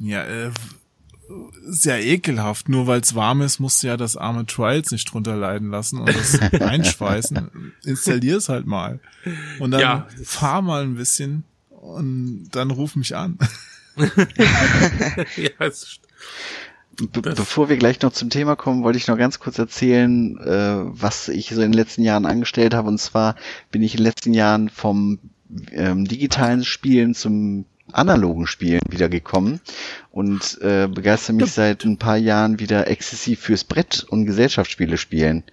Ja, 0.00 0.24
äh, 0.24 0.50
ja 1.84 1.96
ekelhaft. 1.96 2.68
Nur 2.68 2.86
weil 2.86 3.00
es 3.00 3.14
warm 3.14 3.42
ist, 3.42 3.58
musst 3.60 3.82
du 3.82 3.86
ja 3.88 3.96
das 3.96 4.16
arme 4.16 4.46
Trials 4.46 4.90
nicht 4.90 5.12
drunter 5.12 5.36
leiden 5.36 5.70
lassen 5.70 5.98
und 6.00 6.08
das 6.08 6.38
einschweißen. 6.60 7.72
Installier's 7.84 8.48
halt 8.48 8.66
mal. 8.66 9.00
Und 9.58 9.70
dann 9.72 9.80
Ja. 9.80 10.06
fahr 10.24 10.62
mal 10.62 10.82
ein 10.82 10.94
bisschen 10.96 11.44
und 11.70 12.48
dann 12.52 12.70
ruf 12.70 12.96
mich 12.96 13.16
an. 13.16 13.38
ja, 15.36 15.50
es, 15.66 15.98
Be 17.10 17.22
bevor 17.22 17.68
wir 17.70 17.78
gleich 17.78 18.00
noch 18.02 18.12
zum 18.12 18.28
Thema 18.28 18.54
kommen, 18.54 18.82
wollte 18.84 18.98
ich 18.98 19.06
noch 19.08 19.16
ganz 19.16 19.38
kurz 19.40 19.58
erzählen, 19.58 20.36
äh, 20.38 20.82
was 20.84 21.28
ich 21.28 21.48
so 21.48 21.56
in 21.56 21.72
den 21.72 21.72
letzten 21.72 22.02
Jahren 22.02 22.26
angestellt 22.26 22.74
habe. 22.74 22.88
Und 22.88 22.98
zwar 22.98 23.34
bin 23.70 23.82
ich 23.82 23.94
in 23.94 23.98
den 23.98 24.04
letzten 24.04 24.34
Jahren 24.34 24.68
vom 24.68 25.18
ähm, 25.70 26.04
digitalen 26.06 26.64
Spielen 26.64 27.14
zum 27.14 27.64
analogen 27.92 28.46
Spielen 28.46 28.80
wieder 28.88 29.08
gekommen 29.08 29.60
und 30.10 30.58
äh, 30.60 30.88
begeistere 30.88 31.36
mich 31.36 31.52
seit 31.52 31.84
ein 31.84 31.98
paar 31.98 32.16
Jahren 32.16 32.58
wieder 32.58 32.88
exzessiv 32.88 33.40
fürs 33.40 33.64
Brett 33.64 34.04
und 34.08 34.26
Gesellschaftsspiele 34.26 34.98
spielen. 34.98 35.44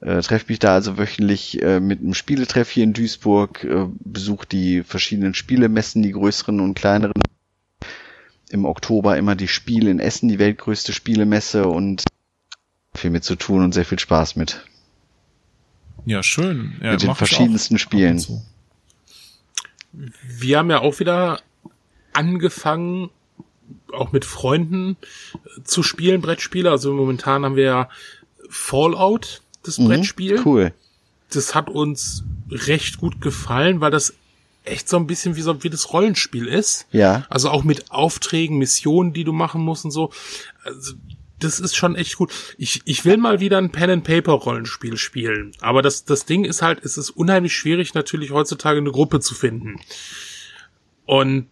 Äh, 0.00 0.22
treffe 0.22 0.46
mich 0.48 0.58
da 0.58 0.74
also 0.74 0.96
wöchentlich 0.96 1.62
äh, 1.62 1.78
mit 1.78 2.00
einem 2.00 2.14
Spieletreff 2.14 2.70
hier 2.70 2.84
in 2.84 2.94
Duisburg, 2.94 3.64
äh, 3.64 3.86
besuche 4.00 4.46
die 4.46 4.82
verschiedenen 4.82 5.34
Spielemessen, 5.34 6.02
die 6.02 6.12
größeren 6.12 6.60
und 6.60 6.74
kleineren. 6.74 7.20
Im 8.48 8.64
Oktober 8.64 9.18
immer 9.18 9.36
die 9.36 9.48
Spiele 9.48 9.90
in 9.90 10.00
Essen, 10.00 10.28
die 10.28 10.38
weltgrößte 10.38 10.92
Spielemesse 10.92 11.68
und 11.68 12.02
viel 12.94 13.10
mit 13.10 13.24
zu 13.24 13.36
tun 13.36 13.62
und 13.62 13.72
sehr 13.72 13.84
viel 13.84 13.98
Spaß 13.98 14.36
mit. 14.36 14.64
Ja, 16.06 16.22
schön. 16.22 16.74
Ja, 16.82 16.92
Mit 16.92 17.02
den 17.02 17.14
verschiedensten 17.14 17.78
Spielen. 17.78 18.24
wir 19.92 20.58
haben 20.58 20.70
ja 20.70 20.80
auch 20.80 20.98
wieder 20.98 21.40
angefangen, 22.20 23.10
auch 23.92 24.12
mit 24.12 24.24
Freunden 24.24 24.96
äh, 25.34 25.62
zu 25.64 25.82
spielen, 25.82 26.20
Brettspiele. 26.20 26.70
Also 26.70 26.92
momentan 26.92 27.44
haben 27.44 27.56
wir 27.56 27.64
ja 27.64 27.88
Fallout, 28.48 29.42
das 29.62 29.78
Mhm, 29.78 29.86
Brettspiel. 29.86 30.40
Cool. 30.44 30.72
Das 31.32 31.54
hat 31.54 31.68
uns 31.68 32.24
recht 32.50 32.98
gut 32.98 33.20
gefallen, 33.20 33.80
weil 33.80 33.90
das 33.90 34.14
echt 34.64 34.88
so 34.88 34.96
ein 34.96 35.06
bisschen 35.06 35.36
wie 35.36 35.42
so 35.42 35.62
wie 35.62 35.70
das 35.70 35.92
Rollenspiel 35.92 36.46
ist. 36.46 36.86
Ja. 36.92 37.24
Also 37.30 37.48
auch 37.50 37.64
mit 37.64 37.90
Aufträgen, 37.90 38.58
Missionen, 38.58 39.12
die 39.12 39.24
du 39.24 39.32
machen 39.32 39.62
musst 39.62 39.84
und 39.84 39.90
so. 39.90 40.10
Also 40.64 40.94
das 41.38 41.58
ist 41.58 41.74
schon 41.74 41.94
echt 41.96 42.16
gut. 42.16 42.32
Ich, 42.58 42.82
ich 42.84 43.04
will 43.06 43.16
mal 43.16 43.40
wieder 43.40 43.56
ein 43.56 43.70
Pen 43.70 43.88
and 43.90 44.04
Paper 44.04 44.32
Rollenspiel 44.32 44.98
spielen, 44.98 45.52
aber 45.60 45.80
das 45.80 46.04
das 46.04 46.26
Ding 46.26 46.44
ist 46.44 46.60
halt, 46.60 46.84
es 46.84 46.98
ist 46.98 47.08
unheimlich 47.10 47.54
schwierig 47.54 47.94
natürlich 47.94 48.30
heutzutage 48.32 48.78
eine 48.78 48.90
Gruppe 48.90 49.20
zu 49.20 49.34
finden. 49.34 49.80
Und 51.06 51.46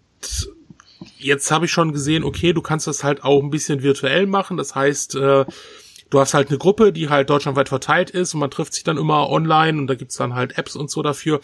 jetzt 1.18 1.50
habe 1.50 1.66
ich 1.66 1.72
schon 1.72 1.92
gesehen, 1.92 2.24
okay, 2.24 2.52
du 2.52 2.62
kannst 2.62 2.87
das 2.87 3.04
halt 3.04 3.24
auch 3.24 3.42
ein 3.42 3.50
bisschen 3.50 3.82
virtuell 3.82 4.26
machen. 4.26 4.56
Das 4.56 4.74
heißt, 4.74 5.14
äh, 5.16 5.44
du 6.11 6.20
hast 6.20 6.34
halt 6.34 6.48
eine 6.48 6.58
Gruppe, 6.58 6.92
die 6.92 7.08
halt 7.08 7.30
deutschlandweit 7.30 7.68
verteilt 7.68 8.11
ist 8.11 8.34
und 8.34 8.40
man 8.40 8.50
trifft 8.50 8.74
sich 8.74 8.84
dann 8.84 8.96
immer 8.96 9.28
online 9.30 9.78
und 9.78 9.87
da 9.87 9.94
gibt's 9.94 10.16
dann 10.16 10.34
halt 10.34 10.58
Apps 10.58 10.76
und 10.76 10.90
so 10.90 11.02
dafür. 11.02 11.40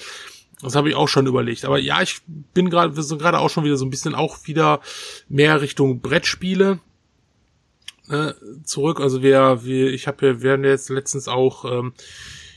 Das 0.60 0.76
habe 0.76 0.88
ich 0.88 0.94
auch 0.94 1.08
schon 1.08 1.26
überlegt. 1.26 1.64
Aber 1.64 1.78
ja, 1.78 2.00
ich 2.00 2.20
bin 2.26 2.70
gerade, 2.70 2.96
wir 2.96 3.02
sind 3.02 3.20
gerade 3.20 3.38
auch 3.38 3.50
schon 3.50 3.64
wieder 3.64 3.76
so 3.76 3.84
ein 3.84 3.90
bisschen 3.90 4.14
auch 4.14 4.38
wieder 4.44 4.80
mehr 5.28 5.60
Richtung 5.60 6.00
Brettspiele 6.00 6.78
äh, 8.08 8.32
zurück. 8.64 9.00
Also 9.00 9.22
wir, 9.22 9.64
wir, 9.64 9.92
ich 9.92 10.06
habe 10.06 10.26
ja, 10.26 10.42
wir 10.42 10.52
haben 10.52 10.64
jetzt 10.64 10.88
letztens 10.90 11.28
auch, 11.28 11.64
ähm, 11.64 11.92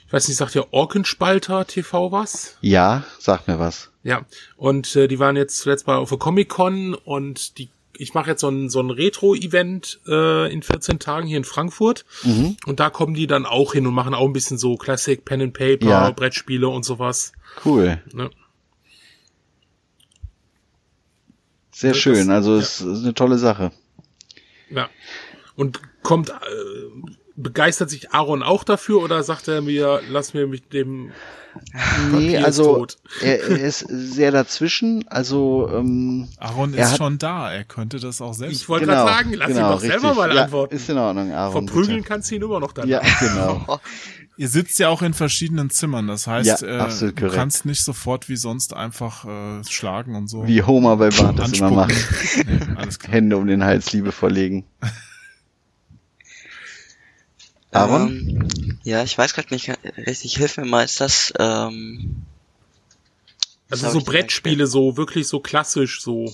ich 0.06 0.14
weiß 0.14 0.28
nicht, 0.28 0.38
sagt 0.38 0.56
ja 0.56 0.64
Orkenspalter 0.72 1.68
TV 1.68 2.12
was? 2.12 2.58
Ja, 2.62 3.04
sag 3.20 3.48
mir 3.48 3.60
was. 3.60 3.92
Ja, 4.08 4.26
und 4.56 4.96
äh, 4.96 5.10
die 5.10 5.20
waren 5.20 5.36
jetzt 5.36 5.58
zuletzt 5.60 5.86
bei 5.86 5.96
auf 5.96 6.08
der 6.10 6.18
Comic-Con 6.18 6.94
und 6.94 7.58
die 7.58 7.70
ich 8.00 8.14
mache 8.14 8.30
jetzt 8.30 8.42
so 8.42 8.48
ein, 8.50 8.70
so 8.70 8.80
ein 8.80 8.92
Retro-Event 8.92 10.00
äh, 10.08 10.54
in 10.54 10.62
14 10.62 11.00
Tagen 11.00 11.26
hier 11.28 11.38
in 11.38 11.44
Frankfurt 11.44 12.06
Mhm. 12.24 12.56
und 12.68 12.80
da 12.80 12.90
kommen 12.92 13.16
die 13.16 13.26
dann 13.28 13.46
auch 13.48 13.74
hin 13.74 13.88
und 13.88 13.94
machen 13.96 14.14
auch 14.14 14.26
ein 14.28 14.34
bisschen 14.34 14.60
so 14.60 14.78
Classic 14.78 15.26
Pen 15.26 15.42
and 15.42 15.54
Paper, 15.54 15.86
Ja. 15.88 16.12
Brettspiele 16.12 16.68
und 16.70 16.86
sowas. 16.86 17.32
Cool. 17.66 18.00
Ne? 18.14 18.30
Sehr 21.72 21.92
Das- 21.94 22.00
schön. 22.00 22.30
Also 22.30 22.54
ja. 22.54 22.60
es 22.60 22.82
ist 22.82 23.04
eine 23.04 23.14
tolle 23.14 23.38
Sache. 23.38 23.72
Ja. 24.70 24.90
Und 25.56 25.80
kommt, 26.04 26.30
äh, 26.30 26.34
begeistert 27.38 27.90
sich 27.90 28.12
Aaron 28.12 28.44
auch 28.44 28.64
dafür 28.66 29.02
oder 29.02 29.24
sagt 29.24 29.48
er 29.48 29.62
mir, 29.62 30.02
lass 30.10 30.34
mir 30.34 30.48
mit 30.48 30.74
dem 30.74 31.12
Nee, 32.12 32.34
Papier 32.34 32.40
ist 32.40 32.46
also 32.46 32.76
tot. 32.76 32.98
er, 33.22 33.40
er 33.50 33.60
ist 33.62 33.80
sehr 33.90 34.32
dazwischen. 34.32 35.08
Also 35.08 35.68
ähm, 35.74 36.28
Aaron 36.38 36.74
Er 36.76 36.84
ist 36.86 36.92
hat- 36.92 36.98
schon 36.98 37.18
da. 37.18 37.52
Er 37.52 37.64
könnte 37.64 38.00
das 38.00 38.22
auch 38.22 38.34
selbst. 38.34 38.62
Ich 38.62 38.70
wollte 38.70 38.86
genau, 38.86 39.06
gerade 39.06 39.18
sagen, 39.18 39.34
lass 39.34 39.48
genau, 39.48 39.68
ihn 39.68 39.72
doch 39.72 39.80
selber 39.80 40.14
mal 40.14 40.36
ja, 40.36 40.44
antworten. 40.44 40.76
Ist 40.76 40.88
in 40.90 40.98
Ordnung, 41.00 41.32
Aaron. 41.32 41.66
Verprügeln 41.68 41.98
bitte. 41.98 42.08
kannst 42.10 42.30
du 42.30 42.36
ihn 42.36 42.44
immer 42.44 42.60
noch 42.60 42.74
dann. 42.74 42.88
Ja, 42.88 43.02
genau. 43.20 43.80
Ihr 44.40 44.50
sitzt 44.50 44.78
ja 44.78 44.90
auch 44.90 45.02
in 45.02 45.16
verschiedenen 45.16 45.72
Zimmern. 45.72 46.06
Das 46.08 46.28
heißt, 46.28 46.62
Ja, 46.62 46.86
äh, 46.86 46.90
du 47.00 47.12
korrekt. 47.14 47.34
kannst 47.34 47.66
nicht 47.66 47.84
sofort 47.84 48.30
wie 48.30 48.36
sonst 48.36 48.76
einfach 48.76 49.26
äh, 49.26 49.64
schlagen 49.68 50.14
und 50.16 50.28
so. 50.28 50.46
Wie 50.46 50.62
Homer 50.62 50.98
bei 50.98 51.10
Bart 51.10 51.40
das 51.40 51.54
immer 51.54 51.72
macht. 51.72 51.92
Nee, 52.46 52.60
alles 52.76 53.00
klar. 53.00 53.14
Hände 53.14 53.36
um 53.36 53.48
den 53.48 53.64
Hals 53.64 53.92
liebevoll 53.94 54.32
legen. 54.32 54.66
Aaron? 57.80 58.10
Ähm, 58.10 58.80
ja, 58.84 59.04
ich 59.04 59.18
weiß 59.18 59.34
gerade 59.34 59.54
nicht 59.54 59.72
richtig. 59.98 60.38
Hilf 60.38 60.58
mir 60.58 60.66
mal, 60.66 60.84
ist 60.84 61.02
das, 61.02 61.34
ähm, 61.40 62.24
Also 63.70 63.90
so 63.90 64.02
Brettspiele, 64.02 64.68
so 64.68 64.98
wirklich 64.98 65.28
so 65.28 65.40
klassisch, 65.40 66.02
so. 66.02 66.34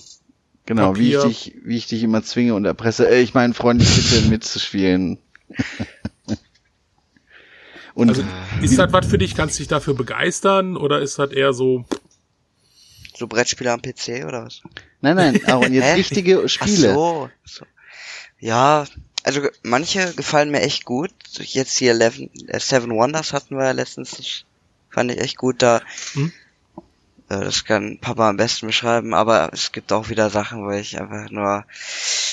Genau, 0.66 0.96
wie 0.96 1.14
ich, 1.14 1.22
dich, 1.22 1.54
wie 1.62 1.76
ich 1.76 1.86
dich 1.86 2.02
immer 2.02 2.22
zwinge 2.22 2.54
und 2.54 2.64
erpresse. 2.64 3.08
Äh, 3.08 3.20
ich 3.20 3.34
meine, 3.34 3.52
freundlich 3.52 3.94
bitte 3.94 4.28
mitzuspielen. 4.28 5.18
und 7.94 8.08
Also 8.08 8.24
ist 8.62 8.78
das 8.78 8.92
was 8.92 9.06
für 9.06 9.18
dich? 9.18 9.34
Kannst 9.34 9.56
du 9.56 9.60
dich 9.60 9.68
dafür 9.68 9.94
begeistern 9.94 10.76
oder 10.76 11.00
ist 11.02 11.18
das 11.18 11.32
eher 11.32 11.52
so? 11.52 11.84
so 13.16 13.26
Brettspiele 13.26 13.70
am 13.72 13.80
PC 13.80 14.24
oder 14.26 14.44
was? 14.46 14.62
nein, 15.00 15.16
nein, 15.16 15.40
Aaron, 15.46 15.72
jetzt 15.72 15.96
richtige 15.96 16.42
Ach 16.44 16.48
Spiele. 16.48 16.94
so, 16.94 17.30
so. 17.44 17.64
Ja, 18.40 18.86
also 19.24 19.40
manche 19.62 20.12
gefallen 20.14 20.50
mir 20.50 20.60
echt 20.60 20.84
gut. 20.84 21.10
Jetzt 21.38 21.76
hier 21.76 21.92
Eleven, 21.92 22.30
äh, 22.46 22.60
Seven 22.60 22.90
Wonders 22.94 23.32
hatten 23.32 23.56
wir 23.56 23.64
ja 23.64 23.72
letztens. 23.72 24.12
Das 24.12 24.44
fand 24.90 25.10
ich 25.10 25.18
echt 25.18 25.36
gut. 25.36 25.62
Da 25.62 25.80
Hm? 26.12 26.32
äh, 27.28 27.40
das 27.40 27.64
kann 27.64 27.98
Papa 28.00 28.28
am 28.28 28.36
besten 28.36 28.66
beschreiben. 28.66 29.14
Aber 29.14 29.50
es 29.52 29.72
gibt 29.72 29.92
auch 29.92 30.10
wieder 30.10 30.30
Sachen, 30.30 30.64
wo 30.64 30.70
ich 30.70 31.00
einfach 31.00 31.30
nur, 31.30 31.64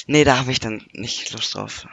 nee, 0.07 0.23
da 0.23 0.37
habe 0.37 0.51
ich 0.51 0.59
dann 0.59 0.85
nicht 0.91 1.31
Lust 1.31 1.55
drauf. 1.55 1.87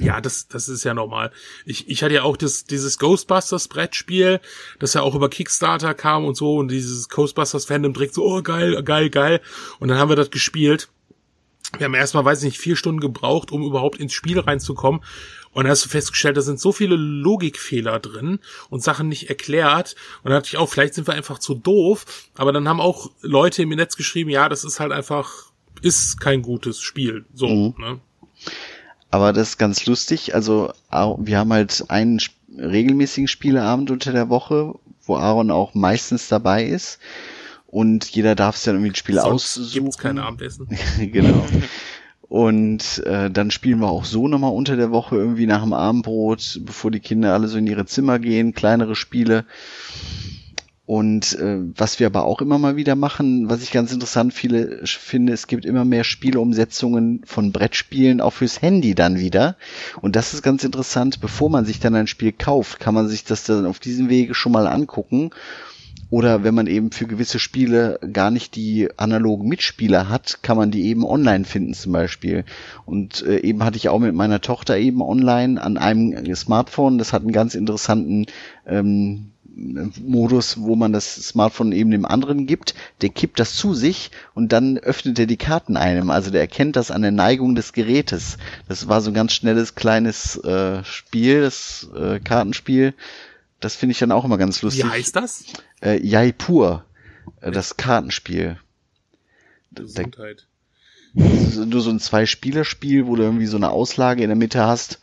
Ja, 0.00 0.20
das, 0.20 0.48
das 0.48 0.68
ist 0.68 0.84
ja 0.84 0.92
normal. 0.92 1.32
Ich, 1.64 1.88
ich 1.88 2.02
hatte 2.02 2.14
ja 2.14 2.22
auch 2.22 2.36
das, 2.36 2.64
dieses 2.64 2.98
Ghostbusters 2.98 3.68
Brettspiel, 3.68 4.40
das 4.78 4.94
ja 4.94 5.02
auch 5.02 5.14
über 5.14 5.30
Kickstarter 5.30 5.94
kam 5.94 6.24
und 6.24 6.36
so 6.36 6.56
und 6.56 6.68
dieses 6.68 7.08
Ghostbusters 7.08 7.64
Fandom 7.64 7.92
direkt 7.92 8.14
so, 8.14 8.24
oh 8.24 8.42
geil, 8.42 8.82
geil, 8.82 9.08
geil. 9.08 9.40
Und 9.78 9.88
dann 9.88 9.98
haben 9.98 10.08
wir 10.08 10.16
das 10.16 10.30
gespielt. 10.30 10.88
Wir 11.78 11.84
haben 11.86 11.94
erstmal, 11.94 12.24
weiß 12.24 12.38
ich 12.38 12.44
nicht, 12.44 12.58
vier 12.58 12.76
Stunden 12.76 13.00
gebraucht, 13.00 13.52
um 13.52 13.62
überhaupt 13.62 13.98
ins 13.98 14.12
Spiel 14.12 14.38
reinzukommen. 14.40 15.00
Und 15.52 15.64
dann 15.64 15.70
hast 15.70 15.84
du 15.84 15.88
festgestellt, 15.88 16.36
da 16.36 16.42
sind 16.42 16.60
so 16.60 16.70
viele 16.70 16.96
Logikfehler 16.96 17.98
drin 17.98 18.40
und 18.68 18.82
Sachen 18.82 19.08
nicht 19.08 19.28
erklärt. 19.30 19.96
Und 20.22 20.30
dann 20.30 20.38
dachte 20.40 20.48
ich 20.48 20.58
auch, 20.58 20.68
vielleicht 20.68 20.94
sind 20.94 21.06
wir 21.06 21.14
einfach 21.14 21.38
zu 21.38 21.54
doof. 21.54 22.04
Aber 22.36 22.52
dann 22.52 22.68
haben 22.68 22.80
auch 22.80 23.10
Leute 23.22 23.62
im 23.62 23.70
Netz 23.70 23.96
geschrieben, 23.96 24.28
ja, 24.30 24.48
das 24.48 24.64
ist 24.64 24.80
halt 24.80 24.92
einfach, 24.92 25.50
ist 25.80 26.20
kein 26.20 26.42
gutes 26.42 26.80
Spiel. 26.80 27.24
So, 27.34 27.48
Mhm. 27.48 27.74
ne? 27.78 28.00
Aber 29.10 29.32
das 29.32 29.50
ist 29.50 29.58
ganz 29.58 29.86
lustig. 29.86 30.34
Also 30.34 30.72
wir 30.90 31.38
haben 31.38 31.52
halt 31.52 31.84
einen 31.88 32.20
regelmäßigen 32.58 33.28
Spieleabend 33.28 33.90
unter 33.90 34.12
der 34.12 34.28
Woche, 34.28 34.74
wo 35.06 35.16
Aaron 35.16 35.50
auch 35.50 35.74
meistens 35.74 36.28
dabei 36.28 36.64
ist. 36.64 36.98
Und 37.76 38.06
jeder 38.06 38.34
darf 38.34 38.56
sich 38.56 38.64
dann 38.64 38.76
irgendwie 38.76 38.92
ein 38.92 38.94
Spiel 38.94 39.16
Sonst 39.16 39.58
aussuchen. 39.58 39.70
gibt's 39.70 39.98
kein 39.98 40.18
Abendessen. 40.18 40.66
genau. 41.12 41.44
Und 42.22 43.04
äh, 43.04 43.30
dann 43.30 43.50
spielen 43.50 43.80
wir 43.80 43.90
auch 43.90 44.06
so 44.06 44.28
nochmal 44.28 44.52
unter 44.52 44.76
der 44.76 44.92
Woche 44.92 45.16
irgendwie 45.16 45.44
nach 45.44 45.62
dem 45.62 45.74
Abendbrot, 45.74 46.62
bevor 46.64 46.90
die 46.90 47.00
Kinder 47.00 47.34
alle 47.34 47.48
so 47.48 47.58
in 47.58 47.66
ihre 47.66 47.84
Zimmer 47.84 48.18
gehen, 48.18 48.54
kleinere 48.54 48.96
Spiele. 48.96 49.44
Und 50.86 51.38
äh, 51.38 51.58
was 51.76 52.00
wir 52.00 52.06
aber 52.06 52.24
auch 52.24 52.40
immer 52.40 52.56
mal 52.56 52.76
wieder 52.76 52.94
machen, 52.94 53.50
was 53.50 53.62
ich 53.62 53.72
ganz 53.72 53.92
interessant 53.92 54.32
viele, 54.32 54.80
finde, 54.86 55.34
es 55.34 55.46
gibt 55.46 55.66
immer 55.66 55.84
mehr 55.84 56.04
Spieleumsetzungen 56.04 57.24
von 57.26 57.52
Brettspielen 57.52 58.22
auch 58.22 58.32
fürs 58.32 58.62
Handy 58.62 58.94
dann 58.94 59.18
wieder. 59.18 59.54
Und 60.00 60.16
das 60.16 60.32
ist 60.32 60.42
ganz 60.42 60.64
interessant, 60.64 61.20
bevor 61.20 61.50
man 61.50 61.66
sich 61.66 61.78
dann 61.78 61.94
ein 61.94 62.06
Spiel 62.06 62.32
kauft, 62.32 62.80
kann 62.80 62.94
man 62.94 63.06
sich 63.06 63.24
das 63.24 63.44
dann 63.44 63.66
auf 63.66 63.80
diesem 63.80 64.08
Wege 64.08 64.34
schon 64.34 64.52
mal 64.52 64.66
angucken. 64.66 65.30
Oder 66.08 66.44
wenn 66.44 66.54
man 66.54 66.66
eben 66.66 66.92
für 66.92 67.06
gewisse 67.06 67.38
Spiele 67.38 67.98
gar 68.12 68.30
nicht 68.30 68.54
die 68.54 68.88
analogen 68.96 69.48
Mitspieler 69.48 70.08
hat, 70.08 70.42
kann 70.42 70.56
man 70.56 70.70
die 70.70 70.86
eben 70.86 71.04
online 71.04 71.44
finden 71.44 71.74
zum 71.74 71.92
Beispiel. 71.92 72.44
Und 72.84 73.22
äh, 73.22 73.38
eben 73.40 73.64
hatte 73.64 73.76
ich 73.76 73.88
auch 73.88 73.98
mit 73.98 74.14
meiner 74.14 74.40
Tochter 74.40 74.78
eben 74.78 75.02
online 75.02 75.60
an 75.60 75.76
einem 75.76 76.34
Smartphone, 76.36 76.98
das 76.98 77.12
hat 77.12 77.22
einen 77.22 77.32
ganz 77.32 77.54
interessanten 77.54 78.26
ähm, 78.66 79.32
Modus, 79.56 80.60
wo 80.60 80.76
man 80.76 80.92
das 80.92 81.14
Smartphone 81.14 81.72
eben 81.72 81.90
dem 81.90 82.04
anderen 82.04 82.46
gibt, 82.46 82.74
der 83.00 83.08
kippt 83.08 83.40
das 83.40 83.56
zu 83.56 83.72
sich 83.72 84.10
und 84.34 84.52
dann 84.52 84.76
öffnet 84.76 85.18
er 85.18 85.26
die 85.26 85.38
Karten 85.38 85.78
einem. 85.78 86.10
Also 86.10 86.30
der 86.30 86.42
erkennt 86.42 86.76
das 86.76 86.90
an 86.90 87.00
der 87.00 87.10
Neigung 87.10 87.54
des 87.54 87.72
Gerätes. 87.72 88.36
Das 88.68 88.86
war 88.86 89.00
so 89.00 89.10
ein 89.10 89.14
ganz 89.14 89.32
schnelles 89.32 89.74
kleines 89.74 90.36
äh, 90.44 90.84
Spiel, 90.84 91.40
das 91.40 91.88
äh, 91.96 92.20
Kartenspiel. 92.20 92.92
Das 93.60 93.74
finde 93.74 93.92
ich 93.92 93.98
dann 93.98 94.12
auch 94.12 94.24
immer 94.24 94.38
ganz 94.38 94.60
Wie 94.60 94.66
lustig. 94.66 94.84
heißt 94.84 95.16
das? 95.16 95.44
Äh, 95.80 96.04
Jaipur, 96.04 96.84
äh, 97.40 97.50
das 97.50 97.76
Kartenspiel. 97.76 98.58
Gesundheit. 99.72 100.46
das 101.14 101.56
ist 101.56 101.66
nur 101.66 101.80
so 101.80 101.90
ein 101.90 102.00
Zwei-Spieler-Spiel, 102.00 103.06
wo 103.06 103.16
du 103.16 103.22
irgendwie 103.22 103.46
so 103.46 103.56
eine 103.56 103.70
Auslage 103.70 104.22
in 104.22 104.28
der 104.28 104.36
Mitte 104.36 104.64
hast. 104.64 105.00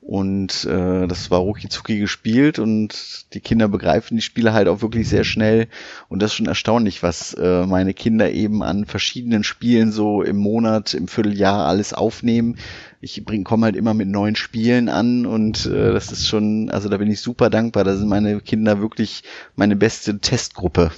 Und 0.00 0.64
äh, 0.64 1.06
das 1.06 1.30
war 1.30 1.38
rucki 1.38 1.68
gespielt 2.00 2.58
und 2.58 3.32
die 3.34 3.40
Kinder 3.40 3.68
begreifen 3.68 4.16
die 4.16 4.22
Spiele 4.22 4.52
halt 4.52 4.66
auch 4.66 4.82
wirklich 4.82 5.08
sehr 5.08 5.22
schnell. 5.22 5.68
Und 6.08 6.20
das 6.20 6.32
ist 6.32 6.36
schon 6.36 6.46
erstaunlich, 6.46 7.04
was 7.04 7.34
äh, 7.34 7.66
meine 7.66 7.94
Kinder 7.94 8.32
eben 8.32 8.64
an 8.64 8.84
verschiedenen 8.84 9.44
Spielen 9.44 9.92
so 9.92 10.22
im 10.22 10.38
Monat, 10.38 10.94
im 10.94 11.06
Vierteljahr 11.06 11.66
alles 11.68 11.94
aufnehmen. 11.94 12.58
Ich 13.04 13.24
bring, 13.24 13.42
komme 13.42 13.66
halt 13.66 13.74
immer 13.74 13.94
mit 13.94 14.06
neuen 14.06 14.36
Spielen 14.36 14.88
an 14.88 15.26
und 15.26 15.66
äh, 15.66 15.92
das 15.92 16.12
ist 16.12 16.28
schon, 16.28 16.70
also 16.70 16.88
da 16.88 16.98
bin 16.98 17.10
ich 17.10 17.20
super 17.20 17.50
dankbar. 17.50 17.82
Da 17.82 17.96
sind 17.96 18.08
meine 18.08 18.40
Kinder 18.40 18.80
wirklich 18.80 19.24
meine 19.56 19.74
beste 19.74 20.20
Testgruppe. 20.20 20.92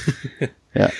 ja. 0.74 0.90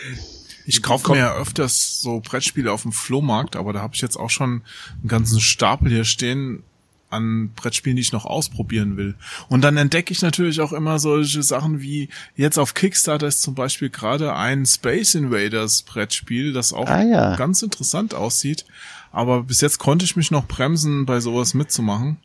Ich 0.65 0.83
kaufe 0.83 1.11
mir 1.13 1.19
ja 1.19 1.37
öfters 1.37 2.01
so 2.01 2.21
Brettspiele 2.21 2.73
auf 2.73 2.83
dem 2.83 2.93
Flohmarkt, 2.93 3.55
aber 3.55 3.75
da 3.75 3.81
habe 3.83 3.95
ich 3.95 4.01
jetzt 4.01 4.17
auch 4.17 4.31
schon 4.31 4.63
einen 5.01 5.09
ganzen 5.09 5.41
Stapel 5.41 5.91
hier 5.91 6.05
stehen 6.05 6.63
an 7.11 7.51
Brettspielen, 7.57 7.97
die 7.97 8.03
ich 8.03 8.13
noch 8.13 8.25
ausprobieren 8.25 8.97
will. 8.97 9.17
Und 9.49 9.63
dann 9.63 9.77
entdecke 9.77 10.13
ich 10.13 10.23
natürlich 10.23 10.61
auch 10.61 10.73
immer 10.73 10.99
solche 11.01 11.43
Sachen 11.43 11.81
wie 11.83 12.09
jetzt 12.37 12.57
auf 12.59 12.73
Kickstarter 12.75 13.27
ist 13.27 13.43
zum 13.43 13.55
Beispiel 13.55 13.91
gerade 13.91 14.35
ein 14.37 14.65
Space 14.65 15.17
Invaders 15.17 15.83
Brettspiel, 15.83 16.53
das 16.53 16.73
auch 16.73 16.87
Ah, 16.89 17.03
ja. 17.03 17.37
ganz 17.37 17.63
interessant 17.63 18.15
aussieht. 18.15 18.65
Aber 19.13 19.43
bis 19.45 19.61
jetzt 19.61 19.79
konnte 19.79 20.05
ich 20.05 20.17
mich 20.17 20.31
noch 20.31 20.47
bremsen, 20.47 21.05
bei 21.07 21.21
sowas 21.21 21.55
mitzumachen. 21.55 22.19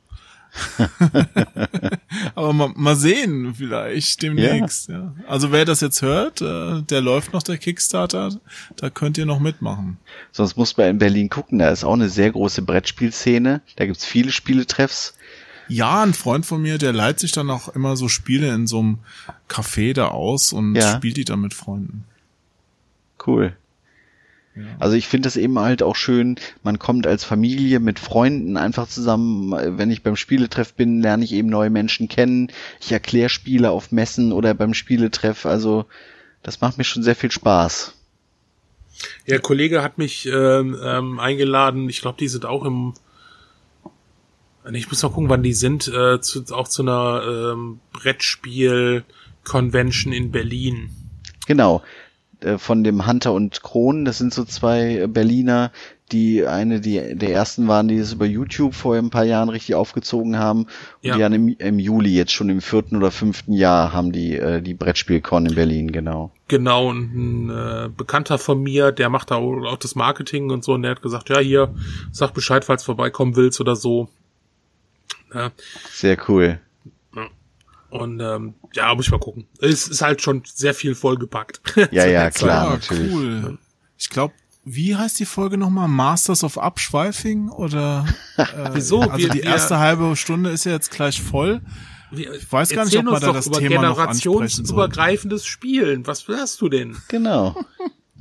Aber 2.36 2.54
mal, 2.54 2.71
mal 2.76 2.95
sehen, 2.95 3.56
vielleicht 3.56 4.21
demnächst. 4.21 4.89
Ja. 4.89 5.13
Also 5.28 5.52
wer 5.52 5.65
das 5.65 5.82
jetzt 5.82 6.02
hört, 6.02 6.41
äh, 6.41 6.82
der 6.84 7.02
läuft 7.02 7.34
noch 7.34 7.43
der 7.43 7.58
Kickstarter, 7.58 8.30
da 8.78 8.89
könnt 8.89 9.17
ihr 9.17 9.26
noch 9.26 9.39
mitmachen. 9.39 9.98
Sonst 10.32 10.56
muss 10.58 10.78
man 10.78 10.88
in 10.88 10.98
Berlin 10.98 11.30
gucken, 11.30 11.60
da 11.60 11.69
ist 11.69 11.84
auch 11.84 11.93
eine 11.93 12.10
sehr 12.10 12.32
große 12.32 12.62
Brettspielszene. 12.62 13.62
Da 13.76 13.86
gibt's 13.86 14.06
viele 14.06 14.32
Spieletreffs. 14.32 15.15
Ja, 15.67 16.04
ein 16.04 16.13
Freund 16.13 16.45
von 16.45 16.62
mir, 16.62 16.78
der 16.78 16.93
leiht 16.93 17.19
sich 17.19 17.32
dann 17.32 17.50
auch 17.50 17.69
immer 17.69 17.98
so 17.98 18.08
Spiele 18.08 18.54
in 18.54 18.67
so 18.67 18.80
einem 18.80 19.00
Café 19.50 19.93
da 19.93 20.10
aus 20.10 20.54
und 20.54 20.76
Ja. 20.76 20.95
spielt 20.95 21.17
die 21.17 21.26
dann 21.26 21.41
mit 21.41 21.54
Freunden. 21.54 22.06
Cool. 23.26 23.56
Also 24.80 24.96
ich 24.96 25.08
finde 25.08 25.28
das 25.28 25.36
eben 25.36 25.60
halt 25.60 25.84
auch 25.84 25.96
schön, 25.96 26.38
man 26.63 26.80
kommt 26.80 27.08
als 27.08 27.26
Familie 27.26 27.80
mit 27.80 28.00
Freunden 28.00 28.58
einfach 28.58 28.88
zusammen. 28.88 29.52
Wenn 29.78 29.91
ich 29.91 30.02
beim 30.02 30.15
Spieletreff 30.15 30.74
bin, 30.74 31.02
lerne 31.02 31.26
ich 31.26 31.34
eben 31.34 31.50
neue 31.50 31.70
Menschen 31.70 32.08
kennen. 32.08 32.52
Ich 32.80 32.91
erkläre 32.91 33.30
Spiele 33.30 33.72
auf 33.72 33.91
Messen 33.91 34.32
oder 34.32 34.54
beim 34.54 34.74
Spieletreff. 34.74 35.46
Also 35.46 35.86
das 36.41 36.62
macht 36.62 36.78
mir 36.78 36.86
schon 36.86 37.04
sehr 37.04 37.15
viel 37.15 37.32
Spaß. 37.32 37.94
Der 39.28 39.39
Kollege 39.39 39.84
hat 39.84 39.98
mich 39.98 40.26
ähm, 40.28 40.78
ähm, 40.82 41.20
eingeladen. 41.20 41.89
Ich 41.89 42.00
glaube, 42.02 42.18
die 42.18 42.30
sind 42.30 42.46
auch 42.46 42.63
im. 42.63 42.94
Ich 44.72 44.89
muss 44.89 45.04
mal 45.04 45.10
gucken, 45.10 45.30
wann 45.30 45.44
die 45.44 45.54
sind. 45.54 45.88
Äh, 45.88 46.22
zu, 46.22 46.44
auch 46.52 46.68
zu 46.68 46.82
einer 46.82 47.54
ähm, 47.54 47.80
Brettspiel-Convention 47.91 50.12
in 50.13 50.32
Berlin. 50.32 50.89
Genau. 51.46 51.84
Äh, 52.45 52.58
Von 52.58 52.84
dem 52.84 53.08
Hunter 53.08 53.34
und 53.34 53.63
Kron, 53.63 54.05
das 54.05 54.17
sind 54.19 54.34
so 54.34 54.45
zwei 54.45 54.99
äh, 54.99 55.08
Berliner, 55.08 55.71
die 56.12 56.45
eine, 56.45 56.79
die 56.81 57.15
der 57.15 57.31
ersten 57.31 57.67
waren, 57.67 57.88
die 57.88 57.97
es 57.97 58.13
über 58.13 58.27
YouTube 58.27 58.75
vor 58.75 58.95
ein 58.95 59.10
paar 59.10 59.23
Jahren 59.23 59.49
richtig 59.49 59.73
aufgezogen 59.73 60.38
haben. 60.38 60.62
Und 60.65 60.69
Ja. 61.01 61.17
die 61.17 61.23
haben 61.23 61.34
im, 61.34 61.47
im 61.58 61.79
Juli, 61.79 62.15
jetzt 62.15 62.31
schon 62.31 62.49
im 62.49 62.62
vierten 62.62 62.95
oder 62.97 63.10
fünften 63.10 63.53
Jahr, 63.53 63.91
haben 63.91 64.12
die 64.12 64.36
äh, 64.36 64.62
die 64.62 64.75
Brettspielcon 64.75 65.47
in 65.47 65.55
Berlin, 65.55 65.91
genau. 65.91 66.31
Genau, 66.47 66.89
und 66.89 67.15
ein 67.15 67.49
äh, 67.49 67.89
Bekannter 67.89 68.38
von 68.38 68.62
mir, 68.62 68.91
der 68.91 69.10
macht 69.10 69.31
da 69.31 69.36
auch 69.38 69.77
das 69.77 69.95
Marketing 69.95 70.51
und 70.51 70.63
so, 70.63 70.73
und 70.73 70.84
der 70.84 70.91
hat 70.91 71.01
gesagt, 71.01 71.29
ja, 71.29 71.39
hier, 71.39 71.73
sag 72.12 72.36
Bescheid, 72.36 72.63
falls 72.63 72.84
du 72.84 72.86
vorbeikommen 72.86 73.36
willst 73.36 73.60
oder 73.60 73.75
so. 73.75 74.08
Ja, 75.34 75.51
Sehr 75.91 76.17
cool. 76.29 76.60
Und 77.95 78.19
ähm, 78.19 78.55
ja, 78.73 78.93
muss 78.93 79.05
ich 79.05 79.12
mal 79.12 79.19
gucken. 79.19 79.47
Es 79.60 79.88
ist 79.88 80.01
halt 80.01 80.21
schon 80.21 80.43
sehr 80.45 80.73
viel 80.73 80.95
vollgepackt. 80.95 81.62
Ja, 81.91 82.05
ja, 82.05 82.29
klar. 82.31 82.67
ah, 82.67 82.69
natürlich. 82.73 83.13
cool. 83.13 83.58
Ich 83.97 84.10
glaube, 84.10 84.34
wie 84.63 84.95
heißt 84.95 85.19
die 85.19 85.25
Folge 85.25 85.58
nochmal? 85.58 85.88
Masters 85.88 86.43
of 86.43 86.58
Abschweifing 86.58 87.49
oder 87.49 88.05
äh, 88.38 88.45
Wieso? 88.73 89.01
Also 89.01 89.17
Wir- 89.17 89.29
die 89.29 89.38
wir- 89.39 89.45
erste 89.45 89.77
halbe 89.79 90.15
Stunde 90.15 90.49
ist 90.49 90.65
ja 90.65 90.71
jetzt 90.73 90.91
gleich 90.91 91.21
voll. 91.21 91.62
Wir, 92.12 92.34
Ich 92.34 92.51
weiß 92.51 92.69
gar 92.69 92.86
nicht, 92.86 92.97
ob 92.97 93.05
wir 93.05 93.12
uns 93.12 93.19
da 93.21 93.27
doch 93.27 93.34
das 93.36 93.47
über 93.47 93.58
Thema 93.60 93.81
generationsübergreifendes 93.81 95.45
Spielen. 95.45 96.08
Was 96.08 96.27
hast 96.27 96.62
du 96.62 96.69
denn? 96.69 96.97
Genau. 97.08 97.55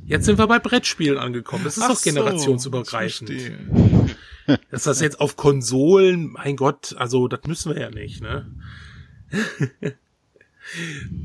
Jetzt 0.05 0.25
sind 0.25 0.37
wir 0.37 0.47
bei 0.47 0.59
Brettspielen 0.59 1.17
angekommen. 1.17 1.63
Das 1.63 1.77
ist 1.77 1.83
Ach 1.83 1.89
doch 1.89 1.95
so, 1.97 2.03
generationsübergreifend. 2.09 3.29
verstehe. 3.29 3.57
Dass 4.69 4.83
das 4.83 5.01
jetzt 5.01 5.19
auf 5.19 5.35
Konsolen, 5.37 6.31
mein 6.33 6.55
Gott, 6.55 6.95
also 6.99 7.27
das 7.27 7.39
müssen 7.47 7.73
wir 7.73 7.81
ja 7.81 7.89
nicht, 7.89 8.21
ne? 8.21 8.45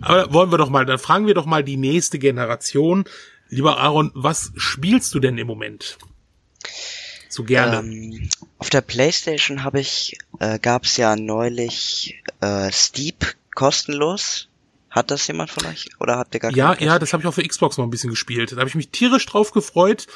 Aber 0.03 0.33
wollen 0.33 0.51
wir 0.51 0.59
doch 0.59 0.70
mal, 0.70 0.85
dann 0.85 0.99
fragen 0.99 1.27
wir 1.27 1.35
doch 1.35 1.46
mal 1.46 1.64
die 1.64 1.77
nächste 1.77 2.18
Generation. 2.18 3.05
Lieber 3.49 3.79
Aaron, 3.79 4.12
was 4.14 4.53
spielst 4.57 5.14
du 5.14 5.20
denn 5.20 5.38
im 5.38 5.46
Moment? 5.46 5.99
So 7.29 7.44
gerne. 7.44 7.79
Ähm, 7.79 8.29
auf 8.59 8.70
der 8.70 8.83
Playstation 8.83 9.64
habe 9.64 9.81
ich, 9.81 10.18
äh, 10.40 10.59
gab's 10.59 10.96
ja 10.96 11.16
neulich 11.16 12.23
äh, 12.40 12.70
Steep 12.70 13.35
kostenlos. 13.55 14.49
Hat 14.90 15.12
das 15.12 15.24
jemand 15.29 15.50
von 15.50 15.66
euch? 15.66 15.88
Oder 16.00 16.16
habt 16.18 16.35
ihr 16.35 16.40
gar 16.40 16.50
ja, 16.50 16.74
ja, 16.79 16.98
das 16.98 17.12
habe 17.12 17.22
ich 17.22 17.26
auch 17.29 17.35
für 17.35 17.46
Xbox 17.46 17.79
mal 17.79 17.85
ein 17.85 17.90
bisschen 17.90 18.11
gespielt. 18.11 18.53
Da 18.53 18.57
habe 18.57 18.68
ich 18.68 18.74
mich 18.74 18.90
tierisch 18.90 19.24
drauf 19.24 19.53
gefreut. 19.53 20.09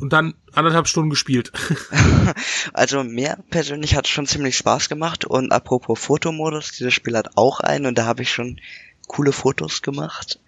und 0.00 0.12
dann 0.12 0.34
anderthalb 0.52 0.88
Stunden 0.88 1.10
gespielt. 1.10 1.52
Also 2.72 3.04
mir 3.04 3.38
persönlich 3.50 3.94
hat 3.94 4.06
es 4.06 4.10
schon 4.10 4.26
ziemlich 4.26 4.56
Spaß 4.56 4.88
gemacht 4.88 5.24
und 5.24 5.52
apropos 5.52 5.98
Fotomodus, 5.98 6.72
dieses 6.72 6.94
Spiel 6.94 7.16
hat 7.16 7.36
auch 7.36 7.60
einen 7.60 7.86
und 7.86 7.96
da 7.96 8.06
habe 8.06 8.22
ich 8.22 8.32
schon 8.32 8.60
coole 9.06 9.32
Fotos 9.32 9.82
gemacht. 9.82 10.40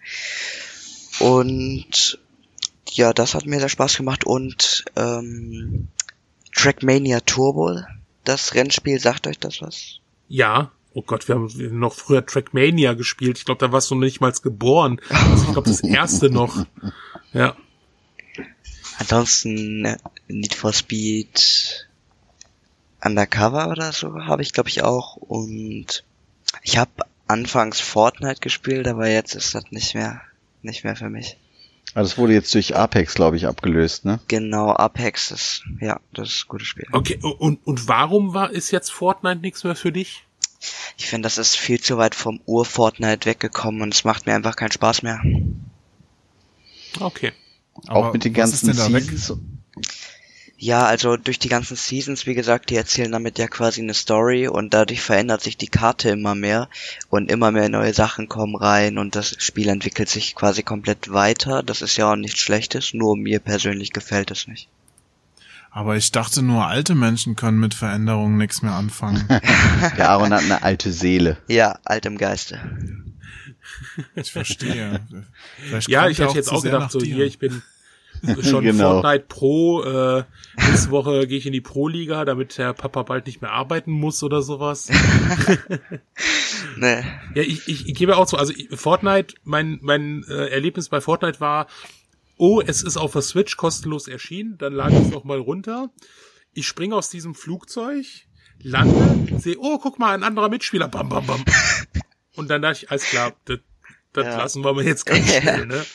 Und 1.19 2.19
ja, 2.91 3.13
das 3.13 3.35
hat 3.35 3.45
mir 3.45 3.59
sehr 3.59 3.69
Spaß 3.69 3.97
gemacht 3.97 4.25
und 4.25 4.85
ähm, 4.95 5.87
Trackmania 6.53 7.21
Turbo, 7.21 7.81
das 8.23 8.53
Rennspiel, 8.53 8.99
sagt 8.99 9.27
euch 9.27 9.39
das 9.39 9.61
was? 9.61 9.99
Ja. 10.27 10.71
Oh 10.93 11.03
Gott, 11.03 11.27
wir 11.27 11.35
haben 11.35 11.79
noch 11.79 11.93
früher 11.93 12.25
Trackmania 12.25 12.93
gespielt. 12.93 13.37
Ich 13.37 13.45
glaube, 13.45 13.65
da 13.65 13.71
warst 13.71 13.91
du 13.91 13.95
noch 13.95 14.01
nicht 14.01 14.21
mal 14.21 14.31
geboren. 14.31 14.99
Also 15.09 15.45
ich 15.45 15.51
glaube, 15.51 15.69
das 15.69 15.81
erste 15.83 16.29
noch. 16.29 16.65
Ja. 17.33 17.55
Ansonsten 18.97 19.85
äh, 19.85 19.97
Need 20.27 20.55
for 20.55 20.73
Speed 20.73 21.87
Undercover 23.01 23.69
oder 23.69 23.93
so 23.93 24.25
habe 24.25 24.41
ich 24.41 24.51
glaube 24.51 24.67
ich 24.67 24.83
auch 24.83 25.15
und 25.15 26.03
ich 26.63 26.77
habe 26.77 26.91
anfangs 27.27 27.79
Fortnite 27.79 28.41
gespielt, 28.41 28.87
aber 28.89 29.07
jetzt 29.07 29.35
ist 29.35 29.55
das 29.55 29.71
nicht 29.71 29.95
mehr 29.95 30.21
nicht 30.63 30.83
mehr 30.83 30.97
für 30.97 31.09
mich. 31.09 31.37
Also 31.93 32.09
das 32.09 32.17
wurde 32.17 32.33
jetzt 32.33 32.53
durch 32.53 32.75
Apex, 32.75 33.15
glaube 33.15 33.37
ich, 33.37 33.47
abgelöst, 33.47 34.05
ne? 34.05 34.19
Genau, 34.27 34.73
Apex 34.75 35.31
ist 35.31 35.63
ja, 35.79 35.99
das 36.13 36.29
ist 36.29 36.43
ein 36.43 36.49
gutes 36.49 36.67
Spiel. 36.67 36.85
Okay, 36.91 37.19
und, 37.21 37.65
und 37.65 37.87
warum 37.87 38.33
war 38.33 38.51
ist 38.51 38.71
jetzt 38.71 38.91
Fortnite 38.91 39.39
nichts 39.41 39.63
mehr 39.63 39.75
für 39.75 39.91
dich? 39.91 40.25
Ich 40.97 41.07
finde, 41.07 41.25
das 41.25 41.37
ist 41.37 41.55
viel 41.55 41.79
zu 41.79 41.97
weit 41.97 42.15
vom 42.15 42.41
Ur-Fortnite 42.45 43.25
weggekommen 43.25 43.81
und 43.81 43.93
es 43.93 44.03
macht 44.03 44.25
mir 44.25 44.35
einfach 44.35 44.55
keinen 44.55 44.71
Spaß 44.71 45.03
mehr. 45.03 45.21
Okay. 46.99 47.31
Auch 47.87 48.13
mit 48.13 48.25
den 48.25 48.33
ganzen? 48.33 48.73
Seasons. 48.73 49.33
Ja, 50.61 50.83
also 50.85 51.15
durch 51.15 51.39
die 51.39 51.47
ganzen 51.47 51.77
Seasons, 51.77 52.25
wie 52.25 52.33
gesagt, 52.33 52.69
die 52.69 52.75
erzählen 52.75 53.13
damit 53.13 53.39
ja 53.39 53.47
quasi 53.47 53.79
eine 53.79 53.93
Story 53.93 54.49
und 54.49 54.73
dadurch 54.73 54.99
verändert 54.99 55.41
sich 55.41 55.55
die 55.55 55.69
Karte 55.69 56.09
immer 56.09 56.35
mehr 56.35 56.67
und 57.09 57.31
immer 57.31 57.51
mehr 57.51 57.69
neue 57.69 57.93
Sachen 57.93 58.27
kommen 58.27 58.57
rein 58.57 58.97
und 58.97 59.15
das 59.15 59.37
Spiel 59.37 59.69
entwickelt 59.69 60.09
sich 60.09 60.35
quasi 60.35 60.61
komplett 60.61 61.13
weiter. 61.13 61.63
Das 61.63 61.81
ist 61.81 61.95
ja 61.95 62.11
auch 62.11 62.17
nichts 62.17 62.41
Schlechtes, 62.41 62.93
nur 62.93 63.15
mir 63.15 63.39
persönlich 63.39 63.93
gefällt 63.93 64.31
es 64.31 64.47
nicht. 64.47 64.67
Aber 65.71 65.95
ich 65.95 66.11
dachte 66.11 66.41
nur, 66.41 66.65
alte 66.65 66.95
Menschen 66.95 67.35
können 67.35 67.59
mit 67.59 67.73
Veränderungen 67.73 68.37
nichts 68.37 68.61
mehr 68.61 68.73
anfangen. 68.73 69.25
Der 69.97 70.09
Aaron 70.09 70.33
hat 70.33 70.43
eine 70.43 70.63
alte 70.63 70.91
Seele. 70.91 71.37
Ja, 71.47 71.77
alt 71.85 72.05
im 72.05 72.17
Geiste. 72.17 72.59
Ich 74.15 74.31
verstehe. 74.31 74.99
Vielleicht 75.67 75.89
Ja, 75.89 76.07
ich 76.07 76.19
hätte 76.19 76.35
jetzt 76.35 76.51
auch 76.51 76.63
gedacht, 76.63 76.91
so 76.91 76.99
dir. 76.99 77.15
hier, 77.15 77.25
ich 77.25 77.37
bin 77.39 77.61
schon 78.41 78.63
Genau. 78.63 79.01
Fortnite 79.01 79.25
Pro, 79.27 79.83
äh, 79.83 80.23
nächste 80.57 80.89
Woche 80.91 81.27
gehe 81.27 81.37
ich 81.37 81.45
in 81.45 81.53
die 81.53 81.61
Pro-Liga, 81.61 82.25
damit 82.25 82.57
der 82.57 82.73
Papa 82.73 83.03
bald 83.03 83.27
nicht 83.27 83.41
mehr 83.41 83.51
arbeiten 83.51 83.91
muss 83.91 84.23
oder 84.23 84.41
sowas. 84.41 84.89
Ne, 86.77 87.03
Ja, 87.35 87.41
ich, 87.41 87.67
ich, 87.67 87.87
ich 87.87 87.95
gebe 87.95 88.15
auch 88.17 88.25
zu, 88.25 88.37
also 88.37 88.53
Fortnite, 88.73 89.35
mein, 89.43 89.79
mein 89.81 90.23
äh, 90.29 90.47
Erlebnis 90.47 90.89
bei 90.89 91.01
Fortnite 91.01 91.39
war, 91.39 91.67
oh, 92.39 92.61
es 92.65 92.81
ist 92.81 92.97
auf 92.97 93.11
der 93.13 93.21
Switch 93.21 93.55
kostenlos 93.57 94.07
erschienen, 94.07 94.57
dann 94.57 94.73
lade 94.73 94.95
ich 94.95 95.01
es 95.03 95.09
noch 95.11 95.23
mal 95.23 95.37
runter. 95.37 95.89
Ich 96.53 96.65
springe 96.67 96.95
aus 96.95 97.09
diesem 97.09 97.35
Flugzeug, 97.35 98.05
lande, 98.61 99.39
sehe, 99.39 99.57
oh, 99.59 99.77
guck 99.77 99.99
mal, 99.99 100.13
ein 100.15 100.23
anderer 100.23 100.49
Mitspieler, 100.49 100.87
bam, 100.87 101.09
bam, 101.09 101.25
bam. 101.27 101.45
Und 102.35 102.49
dann 102.49 102.61
dachte 102.63 102.79
ich, 102.85 102.89
alles 102.91 103.03
klar, 103.03 103.33
das, 103.45 103.59
das 104.13 104.25
Ja. 104.25 104.37
lassen 104.37 104.63
wir 104.63 104.73
mal 104.73 104.83
jetzt 104.85 105.05
ganz 105.05 105.27
schnell, 105.35 105.65
ne? 105.67 105.85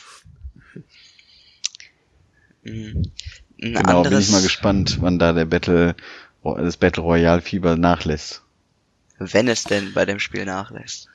mh. 2.62 2.72
ein 2.72 3.12
Genau, 3.58 3.98
anderes, 3.98 4.10
bin 4.10 4.18
ich 4.20 4.30
mal 4.30 4.42
gespannt, 4.42 4.98
wann 5.00 5.18
da 5.18 5.32
der 5.32 5.44
Battle, 5.46 5.94
das 6.44 6.76
Battle 6.76 7.02
Royale 7.02 7.40
Fieber 7.40 7.76
nachlässt. 7.76 8.42
wenn 9.18 9.48
es 9.48 9.64
denn 9.64 9.92
bei 9.94 10.04
dem 10.04 10.18
Spiel 10.20 10.44
nachlässt. 10.44 11.08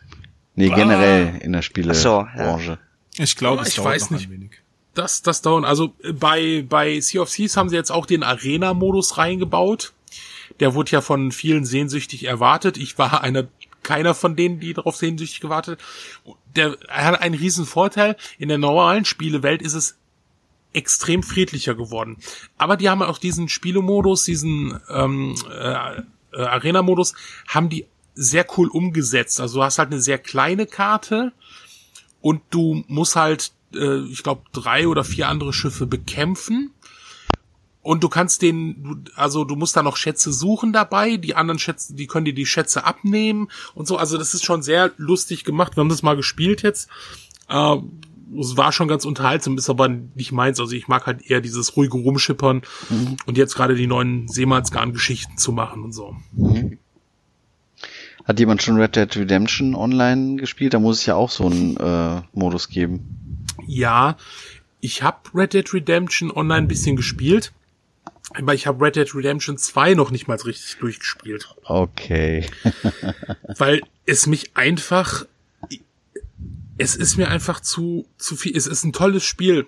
Nee, 0.55 0.71
Ah. 0.71 0.75
generell 0.75 1.37
in 1.41 1.51
der 1.51 1.59
Ach 1.61 1.63
so, 1.63 2.21
ja. 2.21 2.27
Spielebranche. 2.29 2.79
Ich 3.17 3.35
glaube, 3.35 3.61
es 3.63 3.69
ich 3.69 3.75
dauert 3.75 3.93
weiß 3.95 4.09
noch 4.11 4.17
nicht. 4.17 4.29
ein 4.29 4.31
wenig. 4.33 4.51
Das, 4.93 5.21
das 5.21 5.41
dauern. 5.41 5.65
Also 5.65 5.93
äh, 6.03 6.13
bei, 6.13 6.65
bei 6.67 6.99
Sea 6.99 7.21
of 7.21 7.31
Thieves 7.31 7.57
haben 7.57 7.69
sie 7.69 7.75
jetzt 7.75 7.91
auch 7.91 8.05
den 8.05 8.23
Arena-Modus 8.23 9.17
reingebaut. 9.17 9.93
Der 10.59 10.73
wurde 10.73 10.91
ja 10.91 11.01
von 11.01 11.31
vielen 11.31 11.65
sehnsüchtig 11.65 12.25
erwartet. 12.25 12.77
Ich 12.77 12.97
war 12.97 13.21
einer, 13.21 13.47
keiner 13.83 14.13
von 14.13 14.35
denen, 14.35 14.59
die 14.59 14.73
darauf 14.73 14.95
sehnsüchtig 14.95 15.39
gewartet. 15.39 15.79
Der 16.55 16.77
er 16.87 17.05
hat 17.05 17.21
einen 17.21 17.35
riesen 17.35 17.65
Vorteil. 17.65 18.17
In 18.37 18.49
der 18.49 18.57
normalen 18.57 19.05
Spielewelt 19.05 19.61
ist 19.61 19.73
es 19.73 19.97
extrem 20.73 21.23
friedlicher 21.23 21.75
geworden. 21.75 22.17
Aber 22.57 22.77
die 22.77 22.89
haben 22.89 23.01
auch 23.01 23.17
diesen 23.17 23.49
Spielemodus, 23.49 24.23
diesen 24.23 24.79
ähm, 24.89 25.35
äh, 25.49 26.01
äh, 26.33 26.43
Arena-Modus, 26.43 27.15
haben 27.47 27.69
die 27.69 27.85
sehr 28.13 28.45
cool 28.57 28.67
umgesetzt. 28.67 29.39
Also 29.39 29.59
du 29.59 29.63
hast 29.63 29.79
halt 29.79 29.91
eine 29.91 30.01
sehr 30.01 30.17
kleine 30.17 30.65
Karte 30.65 31.31
und 32.21 32.41
du 32.49 32.83
musst 32.87 33.15
halt, 33.15 33.53
äh, 33.75 33.99
ich 34.11 34.23
glaube, 34.23 34.41
drei 34.53 34.87
oder 34.87 35.03
vier 35.03 35.27
andere 35.29 35.53
Schiffe 35.53 35.85
bekämpfen. 35.87 36.71
Und 37.81 38.03
du 38.03 38.09
kannst 38.09 38.41
den, 38.41 38.83
du- 38.83 39.11
also 39.15 39.45
du 39.45 39.55
musst 39.55 39.75
da 39.75 39.83
noch 39.83 39.95
Schätze 39.97 40.33
suchen 40.33 40.73
dabei, 40.73 41.17
die 41.17 41.35
anderen 41.35 41.59
Schätze, 41.59 41.95
die 41.95 42.07
können 42.07 42.25
dir 42.25 42.33
die 42.33 42.45
Schätze 42.45 42.83
abnehmen 42.83 43.47
und 43.73 43.87
so. 43.87 43.97
Also 43.97 44.17
das 44.17 44.33
ist 44.33 44.43
schon 44.45 44.61
sehr 44.61 44.91
lustig 44.97 45.43
gemacht. 45.45 45.75
Wir 45.77 45.81
haben 45.81 45.89
das 45.89 46.03
mal 46.03 46.15
gespielt 46.17 46.61
jetzt. 46.61 46.89
Äh, 47.47 47.77
es 48.39 48.57
war 48.57 48.71
schon 48.71 48.87
ganz 48.89 49.05
unterhaltsam, 49.05 49.57
ist 49.57 49.71
aber 49.71 49.87
nicht 49.87 50.31
meins. 50.33 50.59
Also 50.59 50.75
ich 50.75 50.87
mag 50.87 51.07
halt 51.07 51.23
eher 51.31 51.41
dieses 51.41 51.75
ruhige 51.77 51.97
Rumschippern 51.97 52.61
und 53.25 53.37
jetzt 53.39 53.55
gerade 53.55 53.73
die 53.75 53.87
neuen 53.87 54.27
Seemannsgarn-Geschichten 54.27 55.37
zu 55.37 55.51
machen 55.51 55.81
und 55.83 55.93
so. 55.93 56.15
Hat 58.25 58.39
jemand 58.39 58.61
schon 58.61 58.75
Red 58.77 58.95
Dead 58.95 59.15
Redemption 59.17 59.73
online 59.73 60.35
gespielt? 60.35 60.73
Da 60.75 60.79
muss 60.79 60.99
es 60.99 61.05
ja 61.07 61.15
auch 61.15 61.31
so 61.31 61.45
einen 61.47 61.77
äh, 61.77 62.21
Modus 62.33 62.69
geben. 62.69 63.28
Ja, 63.67 64.17
ich 64.79 65.03
habe 65.03 65.17
Red 65.33 65.53
Dead 65.53 65.73
Redemption 65.73 66.31
online 66.31 66.59
ein 66.59 66.67
bisschen 66.67 66.95
gespielt, 66.95 67.51
aber 68.33 68.53
ich 68.53 68.67
habe 68.67 68.83
Red 68.83 68.95
Dead 68.95 69.13
Redemption 69.13 69.57
2 69.57 69.93
noch 69.95 70.11
nicht 70.11 70.27
mal 70.27 70.37
richtig 70.37 70.77
durchgespielt, 70.79 71.53
Okay. 71.63 72.49
weil 73.57 73.81
es 74.05 74.27
mich 74.27 74.55
einfach 74.55 75.25
es 76.81 76.95
ist 76.95 77.17
mir 77.17 77.27
einfach 77.27 77.59
zu 77.59 78.07
zu 78.17 78.35
viel, 78.37 78.55
es 78.55 78.65
ist 78.65 78.83
ein 78.85 78.93
tolles 78.93 79.23
Spiel. 79.23 79.67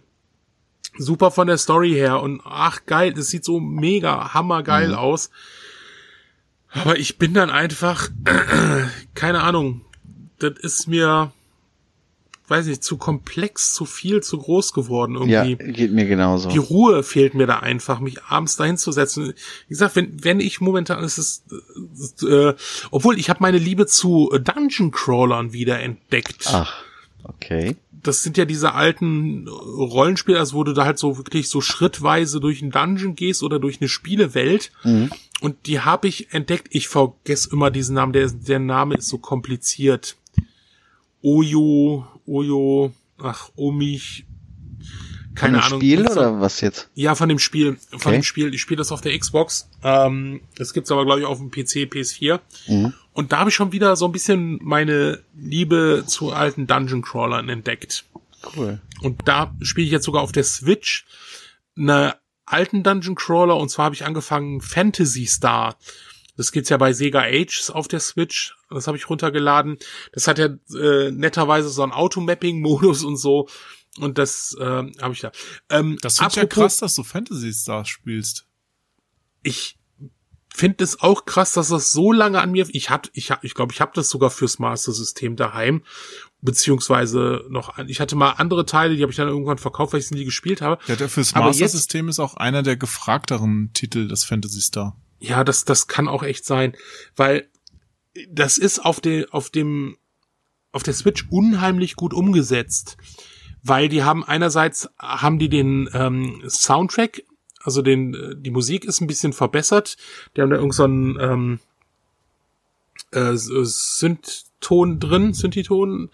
Super 0.98 1.32
von 1.32 1.48
der 1.48 1.58
Story 1.58 1.92
her 1.92 2.22
und 2.22 2.42
ach 2.44 2.86
geil, 2.86 3.14
es 3.18 3.30
sieht 3.30 3.46
so 3.46 3.60
mega 3.60 4.34
hammergeil 4.34 4.94
aus. 4.94 5.30
Aber 6.70 6.98
ich 6.98 7.18
bin 7.18 7.34
dann 7.34 7.50
einfach 7.50 8.10
keine 9.14 9.42
Ahnung, 9.42 9.82
das 10.40 10.54
ist 10.60 10.88
mir 10.88 11.32
weiß 12.52 12.68
nicht, 12.68 12.84
zu 12.84 12.98
komplex, 12.98 13.74
zu 13.74 13.86
viel, 13.86 14.22
zu 14.22 14.38
groß 14.38 14.74
geworden 14.74 15.16
Ja, 15.28 15.44
irgendwie. 15.44 15.72
geht 15.74 15.92
mir 15.92 16.06
genauso. 16.06 16.50
Die 16.50 16.60
Ruhe 16.60 17.02
fehlt 17.02 17.34
mir 17.34 17.48
da 17.48 17.60
einfach, 17.60 18.00
mich 18.00 18.22
abends 18.24 18.58
dahin 18.58 18.78
zu 18.78 18.92
setzen. 18.92 19.34
Wie 19.68 19.70
gesagt, 19.70 19.96
wenn, 19.96 20.24
wenn 20.24 20.40
ich 20.40 20.62
momentan 20.62 21.04
ist 21.04 21.18
es, 21.18 21.44
äh, 22.24 22.54
obwohl 22.92 23.18
ich 23.18 23.30
habe 23.30 23.40
meine 23.42 23.58
Liebe 23.58 23.88
zu 23.88 24.30
Dungeon 24.40 24.92
Crawlern 24.92 25.54
wieder 25.54 25.80
entdeckt. 25.80 26.46
Ach, 26.52 26.84
okay. 27.24 27.76
Das 28.04 28.24
sind 28.24 28.36
ja 28.38 28.46
diese 28.46 28.74
alten 28.74 29.48
Rollenspiele, 29.48 30.40
also 30.40 30.56
wo 30.58 30.64
du 30.64 30.74
da 30.74 30.86
halt 30.86 30.98
so 30.98 31.18
wirklich 31.18 31.50
so 31.50 31.62
schrittweise 31.62 32.40
durch 32.40 32.62
einen 32.62 32.72
Dungeon 32.72 33.16
gehst 33.16 33.44
oder 33.44 33.60
durch 33.60 33.80
eine 33.80 33.90
Spielewelt. 33.90 34.72
Und 35.42 35.68
die 35.68 35.80
habe 35.82 36.08
ich 36.08 36.34
entdeckt. 36.34 36.68
Ich 36.72 36.88
vergesse 36.88 37.50
immer 37.52 37.70
diesen 37.70 37.96
Namen. 37.96 38.14
Der, 38.14 38.28
der 38.28 38.60
Name 38.60 38.96
ist 38.96 39.08
so 39.08 39.20
kompliziert. 39.20 40.16
Oyo, 41.24 42.08
Oyo, 42.26 42.92
ach, 43.22 43.50
Omich. 43.56 44.26
Keine 45.34 45.60
Von 45.62 45.62
dem 45.62 45.66
Ahnung. 45.66 45.80
Spiel 45.80 46.08
oder 46.08 46.42
was 46.42 46.60
jetzt? 46.62 46.90
ja, 46.94 47.16
von 47.16 47.30
dem 47.30 47.40
Spiel. 47.40 47.78
Von 47.92 48.00
Okay. 48.02 48.12
dem 48.12 48.24
Spiel. 48.24 48.54
Ich 48.54 48.62
spiele 48.62 48.78
das 48.80 48.92
auf 48.92 49.00
der 49.02 49.18
Xbox. 49.18 49.70
Ähm, 49.84 50.42
das 50.56 50.74
gibt's 50.74 50.92
aber, 50.92 51.06
glaube 51.06 51.22
ich, 51.22 51.26
auf 51.26 51.38
dem 51.38 51.52
PC, 51.52 51.86
PS4. 51.90 52.40
Mhm. 52.68 52.94
Und 53.14 53.32
da 53.32 53.40
habe 53.40 53.50
ich 53.50 53.56
schon 53.56 53.72
wieder 53.72 53.96
so 53.96 54.06
ein 54.06 54.12
bisschen 54.12 54.60
meine 54.62 55.22
Liebe 55.38 56.04
zu 56.06 56.32
alten 56.34 56.68
Dungeon 56.68 57.02
Crawlern 57.02 57.48
entdeckt. 57.50 58.06
Cool. 58.56 58.82
Und 59.02 59.22
da 59.28 59.56
spiele 59.62 59.86
ich 59.86 59.92
jetzt 59.92 60.06
sogar 60.06 60.22
auf 60.22 60.32
der 60.34 60.44
Switch 60.44 61.06
eine 61.78 62.16
alten 62.46 62.84
Dungeon 62.84 63.16
Crawler. 63.16 63.56
Und 63.58 63.70
zwar 63.70 63.86
habe 63.86 63.96
ich 63.96 64.06
angefangen 64.06 64.60
Fantasy 64.62 65.26
Star. 65.28 65.78
Das 66.42 66.52
gibt's 66.52 66.70
ja 66.70 66.78
bei 66.78 66.92
Sega 66.92 67.22
Ages 67.22 67.70
auf 67.70 67.88
der 67.88 68.00
Switch. 68.00 68.56
Das 68.72 68.88
habe 68.88 68.98
ich 68.98 69.08
runtergeladen. 69.08 69.78
Das 70.12 70.28
hat 70.28 70.40
ja 70.40 70.48
äh, 70.76 71.12
netterweise 71.12 71.70
so 71.70 71.84
einen 71.84 71.92
Automapping-Modus 71.92 73.04
und 73.04 73.18
so. 73.18 73.48
Und 74.00 74.18
das 74.18 74.58
äh, 74.60 74.64
habe 74.64 75.14
ich 75.14 75.20
da. 75.20 75.32
Ähm, 75.70 76.00
Das 76.02 76.20
ich 76.20 76.36
ja 76.36 76.46
krass, 76.48 76.78
dass 76.78 76.96
du 76.96 77.04
Fantasy 77.04 77.54
Stars 77.54 77.90
spielst. 77.90 78.48
ich 79.44 79.78
finde 80.52 80.84
es 80.84 81.00
auch 81.00 81.26
krass, 81.26 81.54
dass 81.54 81.68
das 81.68 81.92
so 81.92 82.12
lange 82.12 82.42
an 82.42 82.52
mir, 82.52 82.66
ich 82.72 82.90
hatte, 82.90 83.12
ich 83.14 83.30
hab, 83.30 83.44
ich 83.44 83.54
glaube, 83.54 83.72
ich 83.72 83.80
habe 83.80 83.92
das 83.94 84.10
sogar 84.10 84.32
fürs 84.32 84.58
Master 84.58 84.94
System 84.94 85.36
daheim, 85.36 85.84
beziehungsweise 86.42 87.46
noch, 87.50 87.78
ich 87.78 88.02
hatte 88.02 88.16
mal 88.16 88.32
andere 88.32 88.66
Teile, 88.66 88.96
die 88.96 89.04
habe 89.04 89.12
ich 89.12 89.18
dann 89.18 89.28
irgendwann 89.28 89.60
verkauft, 89.60 89.94
weil 89.94 90.00
ich 90.00 90.08
sie 90.08 90.16
nie 90.16 90.26
gespielt 90.26 90.62
habe. 90.62 90.82
Ja, 90.88 90.96
der 90.96 91.08
fürs 91.08 91.36
Master 91.36 91.68
System 91.68 92.10
ist 92.10 92.20
auch 92.20 92.34
einer 92.34 92.64
der 92.64 92.78
gefragteren 92.78 93.72
Titel 93.74 94.08
des 94.08 94.24
Fantasy 94.24 94.62
Star. 94.62 94.98
Ja, 95.22 95.44
das, 95.44 95.66
das 95.66 95.86
kann 95.86 96.08
auch 96.08 96.24
echt 96.24 96.46
sein, 96.46 96.76
weil 97.16 97.48
das 98.28 98.58
ist 98.58 98.80
auf 98.80 99.00
der, 99.00 99.28
auf 99.32 99.52
dem, 99.52 99.98
auf 100.72 100.82
der 100.82 100.96
Switch 100.96 101.28
unheimlich 101.30 101.96
gut 101.96 102.12
umgesetzt, 102.12 102.98
weil 103.62 103.88
die 103.88 104.04
haben 104.04 104.24
einerseits 104.24 104.90
haben 104.98 105.38
die 105.38 105.48
den 105.48 105.88
ähm, 105.94 106.42
Soundtrack, 106.48 107.24
also 107.60 107.84
den, 107.84 108.16
äh, 108.16 108.36
die 108.36 108.50
Musik 108.50 108.84
ist 108.84 109.00
ein 109.00 109.08
bisschen 109.08 109.32
verbessert, 109.32 109.96
die 110.36 110.42
haben 110.42 110.50
da 110.50 110.56
irgend 110.56 110.74
so 110.74 110.86
ähm, 110.86 111.60
äh, 113.12 113.36
Synth-Ton 113.36 115.00
drin, 115.00 115.36
Synthi-Ton, 115.36 116.10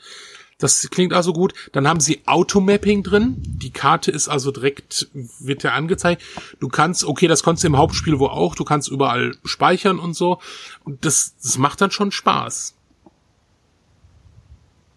das 0.60 0.90
klingt 0.90 1.14
also 1.14 1.34
gut. 1.34 1.54
Dann 1.72 1.88
haben 1.88 2.00
sie 2.00 2.22
Automapping 2.26 3.04
drin. 3.04 3.36
Die 3.46 3.70
Karte 3.72 4.10
ist 4.12 4.28
also 4.28 4.52
direkt, 4.52 5.08
wird 5.14 5.62
ja 5.64 5.74
angezeigt. 5.74 6.24
Du 6.60 6.68
kannst, 6.68 7.04
okay, 7.04 7.28
das 7.28 7.44
konntest 7.44 7.64
du 7.64 7.68
im 7.68 7.78
Hauptspiel 7.78 8.18
wo 8.20 8.28
auch, 8.28 8.56
du 8.56 8.64
kannst 8.64 8.88
überall 8.90 9.36
speichern 9.46 10.00
und 10.00 10.16
so. 10.16 10.40
Und 10.84 11.06
das, 11.06 11.36
das 11.42 11.58
macht 11.60 11.80
dann 11.82 11.92
schon 11.92 12.12
Spaß. 12.12 12.74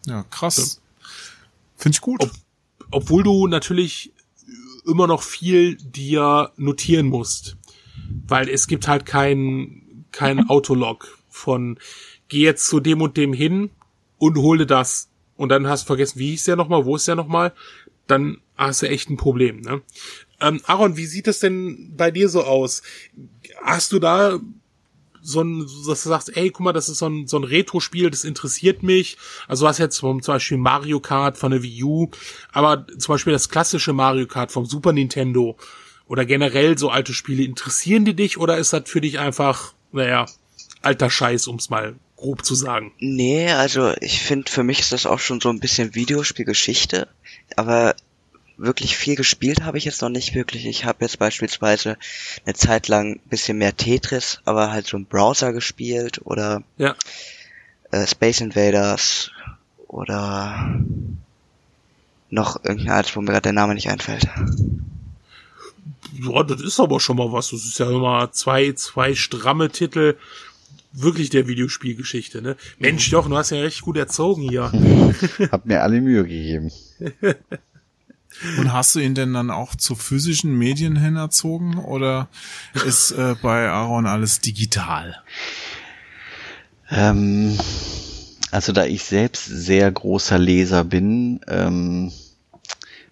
Ja, 0.06 0.22
krass. 0.24 0.80
Finde 1.76 1.96
ich 1.96 2.00
gut. 2.00 2.22
Ob- 2.22 2.30
Obwohl 2.90 3.22
du 3.22 3.46
natürlich 3.46 4.12
immer 4.86 5.06
noch 5.06 5.22
viel 5.22 5.76
dir 5.76 6.52
notieren 6.56 7.06
musst. 7.06 7.56
Weil 8.26 8.48
es 8.48 8.66
gibt 8.66 8.88
halt 8.88 9.04
kein, 9.04 10.04
kein 10.10 10.40
Autolog 10.48 11.18
von, 11.28 11.78
geh 12.28 12.40
jetzt 12.42 12.66
zu 12.66 12.80
dem 12.80 13.02
und 13.02 13.16
dem 13.18 13.34
hin 13.34 13.70
und 14.18 14.38
hole 14.38 14.66
das. 14.66 15.09
Und 15.40 15.48
dann 15.48 15.68
hast 15.68 15.84
du 15.84 15.86
vergessen, 15.86 16.18
wie 16.18 16.32
hieß 16.32 16.44
der 16.44 16.56
nochmal, 16.56 16.84
wo 16.84 16.96
ist 16.96 17.08
der 17.08 17.14
nochmal? 17.14 17.54
Dann 18.06 18.42
hast 18.58 18.82
du 18.82 18.88
echt 18.90 19.08
ein 19.08 19.16
Problem, 19.16 19.62
ne? 19.62 19.80
Ähm, 20.38 20.60
Aaron, 20.66 20.98
wie 20.98 21.06
sieht 21.06 21.28
es 21.28 21.38
denn 21.38 21.94
bei 21.96 22.10
dir 22.10 22.28
so 22.28 22.44
aus? 22.44 22.82
Hast 23.64 23.92
du 23.92 23.98
da 23.98 24.38
so 25.22 25.40
ein, 25.40 25.60
dass 25.88 26.02
du 26.02 26.10
sagst, 26.10 26.36
ey, 26.36 26.50
guck 26.50 26.60
mal, 26.60 26.74
das 26.74 26.90
ist 26.90 26.98
so 26.98 27.08
ein, 27.08 27.26
so 27.26 27.38
ein 27.38 27.44
Retro-Spiel, 27.44 28.10
das 28.10 28.24
interessiert 28.24 28.82
mich. 28.82 29.16
Also 29.48 29.66
hast 29.66 29.78
jetzt 29.78 30.00
vom, 30.00 30.20
zum 30.20 30.34
Beispiel 30.34 30.58
Mario 30.58 31.00
Kart 31.00 31.38
von 31.38 31.52
der 31.52 31.62
Wii 31.62 31.84
U, 31.84 32.10
aber 32.52 32.86
zum 32.98 33.14
Beispiel 33.14 33.32
das 33.32 33.48
klassische 33.48 33.94
Mario 33.94 34.26
Kart 34.26 34.52
vom 34.52 34.66
Super 34.66 34.92
Nintendo 34.92 35.56
oder 36.06 36.26
generell 36.26 36.76
so 36.76 36.90
alte 36.90 37.14
Spiele, 37.14 37.44
interessieren 37.44 38.04
die 38.04 38.14
dich 38.14 38.36
oder 38.36 38.58
ist 38.58 38.74
das 38.74 38.90
für 38.90 39.00
dich 39.00 39.18
einfach, 39.18 39.72
naja, 39.90 40.26
alter 40.82 41.08
Scheiß, 41.08 41.46
um's 41.46 41.70
mal 41.70 41.96
grob 42.20 42.44
zu 42.44 42.54
sagen? 42.54 42.92
Nee, 42.98 43.50
also 43.50 43.92
ich 44.00 44.20
finde, 44.22 44.50
für 44.50 44.62
mich 44.62 44.80
ist 44.80 44.92
das 44.92 45.06
auch 45.06 45.18
schon 45.18 45.40
so 45.40 45.48
ein 45.48 45.60
bisschen 45.60 45.94
Videospielgeschichte, 45.94 47.08
aber 47.56 47.94
wirklich 48.56 48.96
viel 48.98 49.16
gespielt 49.16 49.62
habe 49.62 49.78
ich 49.78 49.86
jetzt 49.86 50.02
noch 50.02 50.10
nicht 50.10 50.34
wirklich. 50.34 50.66
Ich 50.66 50.84
habe 50.84 50.98
jetzt 51.00 51.18
beispielsweise 51.18 51.96
eine 52.44 52.54
Zeit 52.54 52.88
lang 52.88 53.12
ein 53.14 53.28
bisschen 53.30 53.56
mehr 53.56 53.74
Tetris, 53.76 54.40
aber 54.44 54.70
halt 54.70 54.86
so 54.86 54.98
im 54.98 55.06
Browser 55.06 55.52
gespielt 55.54 56.20
oder 56.24 56.62
Ja. 56.76 56.94
äh, 57.90 58.06
Space 58.06 58.40
Invaders 58.42 59.30
oder 59.88 60.78
noch 62.28 62.62
irgendein 62.62 62.90
altes, 62.92 63.16
wo 63.16 63.20
mir 63.22 63.28
gerade 63.32 63.42
der 63.42 63.52
Name 63.54 63.74
nicht 63.74 63.88
einfällt. 63.88 64.28
Ja, 66.12 66.42
das 66.42 66.60
ist 66.60 66.80
aber 66.80 67.00
schon 67.00 67.16
mal 67.16 67.32
was. 67.32 67.50
Das 67.50 67.64
ist 67.64 67.78
ja 67.78 67.88
immer 67.90 68.30
zwei, 68.32 68.72
zwei 68.72 69.14
stramme 69.14 69.70
Titel. 69.70 70.16
Wirklich 70.92 71.30
der 71.30 71.46
Videospielgeschichte, 71.46 72.42
ne? 72.42 72.56
Mensch, 72.78 73.10
Jochen, 73.10 73.30
du 73.30 73.36
hast 73.36 73.50
ja 73.50 73.60
recht 73.60 73.82
gut 73.82 73.96
erzogen 73.96 74.42
hier. 74.42 74.72
Hab 75.52 75.64
mir 75.66 75.82
alle 75.82 76.00
Mühe 76.00 76.22
gegeben. 76.22 76.72
Und 78.58 78.72
hast 78.72 78.94
du 78.94 79.00
ihn 79.00 79.14
denn 79.14 79.34
dann 79.34 79.50
auch 79.50 79.74
zu 79.74 79.94
physischen 79.94 80.56
Medien 80.56 80.96
hin 80.96 81.16
erzogen 81.16 81.78
oder 81.78 82.28
ist 82.86 83.10
äh, 83.10 83.34
bei 83.42 83.68
Aaron 83.68 84.06
alles 84.06 84.40
digital? 84.40 85.22
Ähm, 86.90 87.58
also 88.50 88.72
da 88.72 88.84
ich 88.84 89.04
selbst 89.04 89.44
sehr 89.44 89.90
großer 89.90 90.38
Leser 90.38 90.84
bin, 90.84 91.40
ähm, 91.48 92.12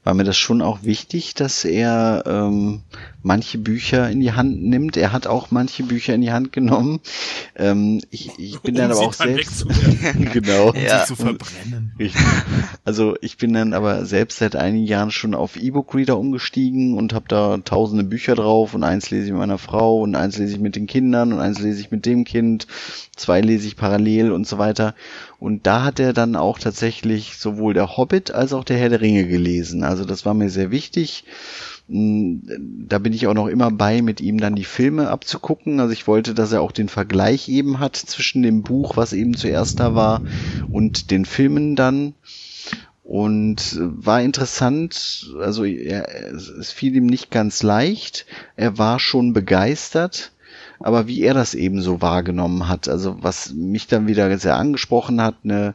war 0.09 0.15
mir 0.15 0.25
das 0.25 0.39
schon 0.39 0.63
auch 0.63 0.85
wichtig, 0.85 1.35
dass 1.35 1.67
er 1.67 2.25
ähm, 2.25 2.81
manche 3.23 3.59
Bücher 3.59 4.09
in 4.09 4.21
die 4.21 4.33
Hand 4.33 4.63
nimmt. 4.63 4.97
Er 4.97 5.13
hat 5.13 5.27
auch 5.27 5.51
manche 5.51 5.83
Bücher 5.83 6.15
in 6.15 6.23
die 6.23 6.33
Hand 6.33 6.51
genommen. 6.51 7.01
Ähm, 7.55 8.01
ich, 8.09 8.31
ich 8.39 8.59
bin 8.61 8.75
dann 8.75 8.91
Um 8.91 8.97
aber 8.97 9.01
sie 9.01 9.07
auch 9.07 9.15
dann 9.17 9.29
selbst 9.35 9.67
genau. 10.33 10.73
Ja. 10.73 11.01
Sich 11.01 11.09
zu 11.09 11.17
verbrennen. 11.17 11.93
Richtig. 11.99 12.25
Also 12.87 13.17
ich 13.21 13.37
bin 13.37 13.53
dann 13.53 13.75
aber 13.75 14.07
selbst 14.07 14.39
seit 14.39 14.57
einigen 14.57 14.87
Jahren 14.87 15.11
schon 15.11 15.35
auf 15.35 15.57
E-Book-Reader 15.57 16.17
umgestiegen 16.17 16.95
und 16.95 17.13
habe 17.13 17.27
da 17.29 17.59
tausende 17.59 18.05
Bücher 18.05 18.35
drauf 18.35 18.73
und 18.73 18.85
eins 18.85 19.11
lese 19.11 19.27
ich 19.27 19.33
mit 19.33 19.41
meiner 19.41 19.59
Frau 19.59 20.01
und 20.01 20.15
eins 20.15 20.39
lese 20.39 20.55
ich 20.55 20.61
mit 20.61 20.75
den 20.75 20.87
Kindern 20.87 21.35
und 21.35 21.41
eins 21.41 21.59
lese 21.59 21.83
ich 21.83 21.91
mit 21.91 22.07
dem 22.07 22.25
Kind, 22.25 22.67
zwei 23.15 23.43
lese 23.43 23.67
ich 23.67 23.77
parallel 23.77 24.33
und 24.33 24.47
so 24.47 24.57
weiter. 24.57 24.95
Und 25.39 25.66
da 25.66 25.84
hat 25.84 26.01
er 26.01 26.12
dann 26.12 26.34
auch 26.34 26.59
tatsächlich 26.59 27.36
sowohl 27.39 27.72
der 27.72 27.97
Hobbit 27.97 28.32
als 28.32 28.53
auch 28.53 28.64
der 28.64 28.76
Herr 28.76 28.89
der 28.89 29.01
Ringe 29.01 29.26
gelesen. 29.26 29.84
Also 29.84 30.05
das 30.05 30.26
war 30.26 30.34
mir 30.34 30.51
sehr 30.51 30.72
wichtig. 30.72 31.24
Mm, 31.86 32.39
Da 32.89 32.99
bin 32.99 33.12
ich 33.12 33.28
auch 33.28 33.34
noch 33.34 33.47
immer 33.47 33.70
bei, 33.70 34.03
mit 34.03 34.20
ihm 34.20 34.41
dann 34.41 34.57
die 34.57 34.64
Filme 34.64 35.09
abzugucken. 35.09 35.78
Also 35.78 35.93
ich 35.93 36.09
wollte, 36.09 36.34
dass 36.34 36.51
er 36.53 36.61
auch 36.61 36.72
den 36.72 36.89
Vergleich 36.89 37.49
eben 37.49 37.78
hat 37.78 37.95
zwischen 37.97 38.43
dem 38.43 38.62
Buch, 38.62 38.97
was 38.97 39.12
eben 39.12 39.36
zuerst 39.36 39.78
da 39.78 39.95
war, 39.95 40.22
und 40.70 41.12
den 41.12 41.24
Filmen 41.24 41.76
dann. 41.76 42.14
Und 43.05 43.72
äh, 43.74 44.05
war 44.05 44.20
interessant, 44.20 45.32
also 45.41 45.64
er, 45.64 46.09
es 46.34 46.72
fiel 46.72 46.95
ihm 46.97 47.07
nicht 47.07 47.30
ganz 47.30 47.62
leicht. 47.62 48.26
Er 48.57 48.76
war 48.76 48.99
schon 48.99 49.32
begeistert, 49.32 50.32
aber 50.81 51.07
wie 51.07 51.22
er 51.22 51.35
das 51.35 51.55
eben 51.55 51.83
so 51.83 52.01
wahrgenommen 52.01 52.68
hat, 52.68 52.89
also 52.89 53.16
was 53.20 53.53
mich 53.53 53.87
dann 53.87 54.07
wieder 54.07 54.37
sehr 54.39 54.57
angesprochen 54.57 55.20
hat, 55.20 55.37
eine, 55.45 55.74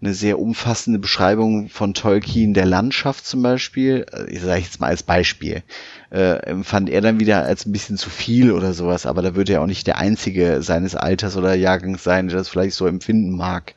eine 0.00 0.14
sehr 0.14 0.38
umfassende 0.38 0.98
Beschreibung 0.98 1.68
von 1.68 1.94
Tolkien 1.94 2.54
der 2.54 2.66
Landschaft 2.66 3.26
zum 3.26 3.42
Beispiel, 3.42 4.06
äh, 4.12 4.30
ich 4.30 4.40
sage 4.40 4.60
jetzt 4.60 4.80
mal 4.80 4.88
als 4.88 5.02
Beispiel, 5.02 5.62
äh, 6.10 6.38
empfand 6.46 6.90
er 6.90 7.00
dann 7.00 7.20
wieder 7.20 7.44
als 7.44 7.66
ein 7.66 7.72
bisschen 7.72 7.96
zu 7.96 8.10
viel 8.10 8.52
oder 8.52 8.72
sowas, 8.72 9.06
aber 9.06 9.22
da 9.22 9.34
würde 9.34 9.54
er 9.54 9.62
auch 9.62 9.66
nicht 9.66 9.86
der 9.86 9.98
Einzige 9.98 10.62
seines 10.62 10.94
Alters 10.94 11.36
oder 11.36 11.54
Jahrgangs 11.54 12.02
sein, 12.02 12.28
der 12.28 12.38
das 12.38 12.48
vielleicht 12.48 12.74
so 12.74 12.86
empfinden 12.86 13.36
mag. 13.36 13.74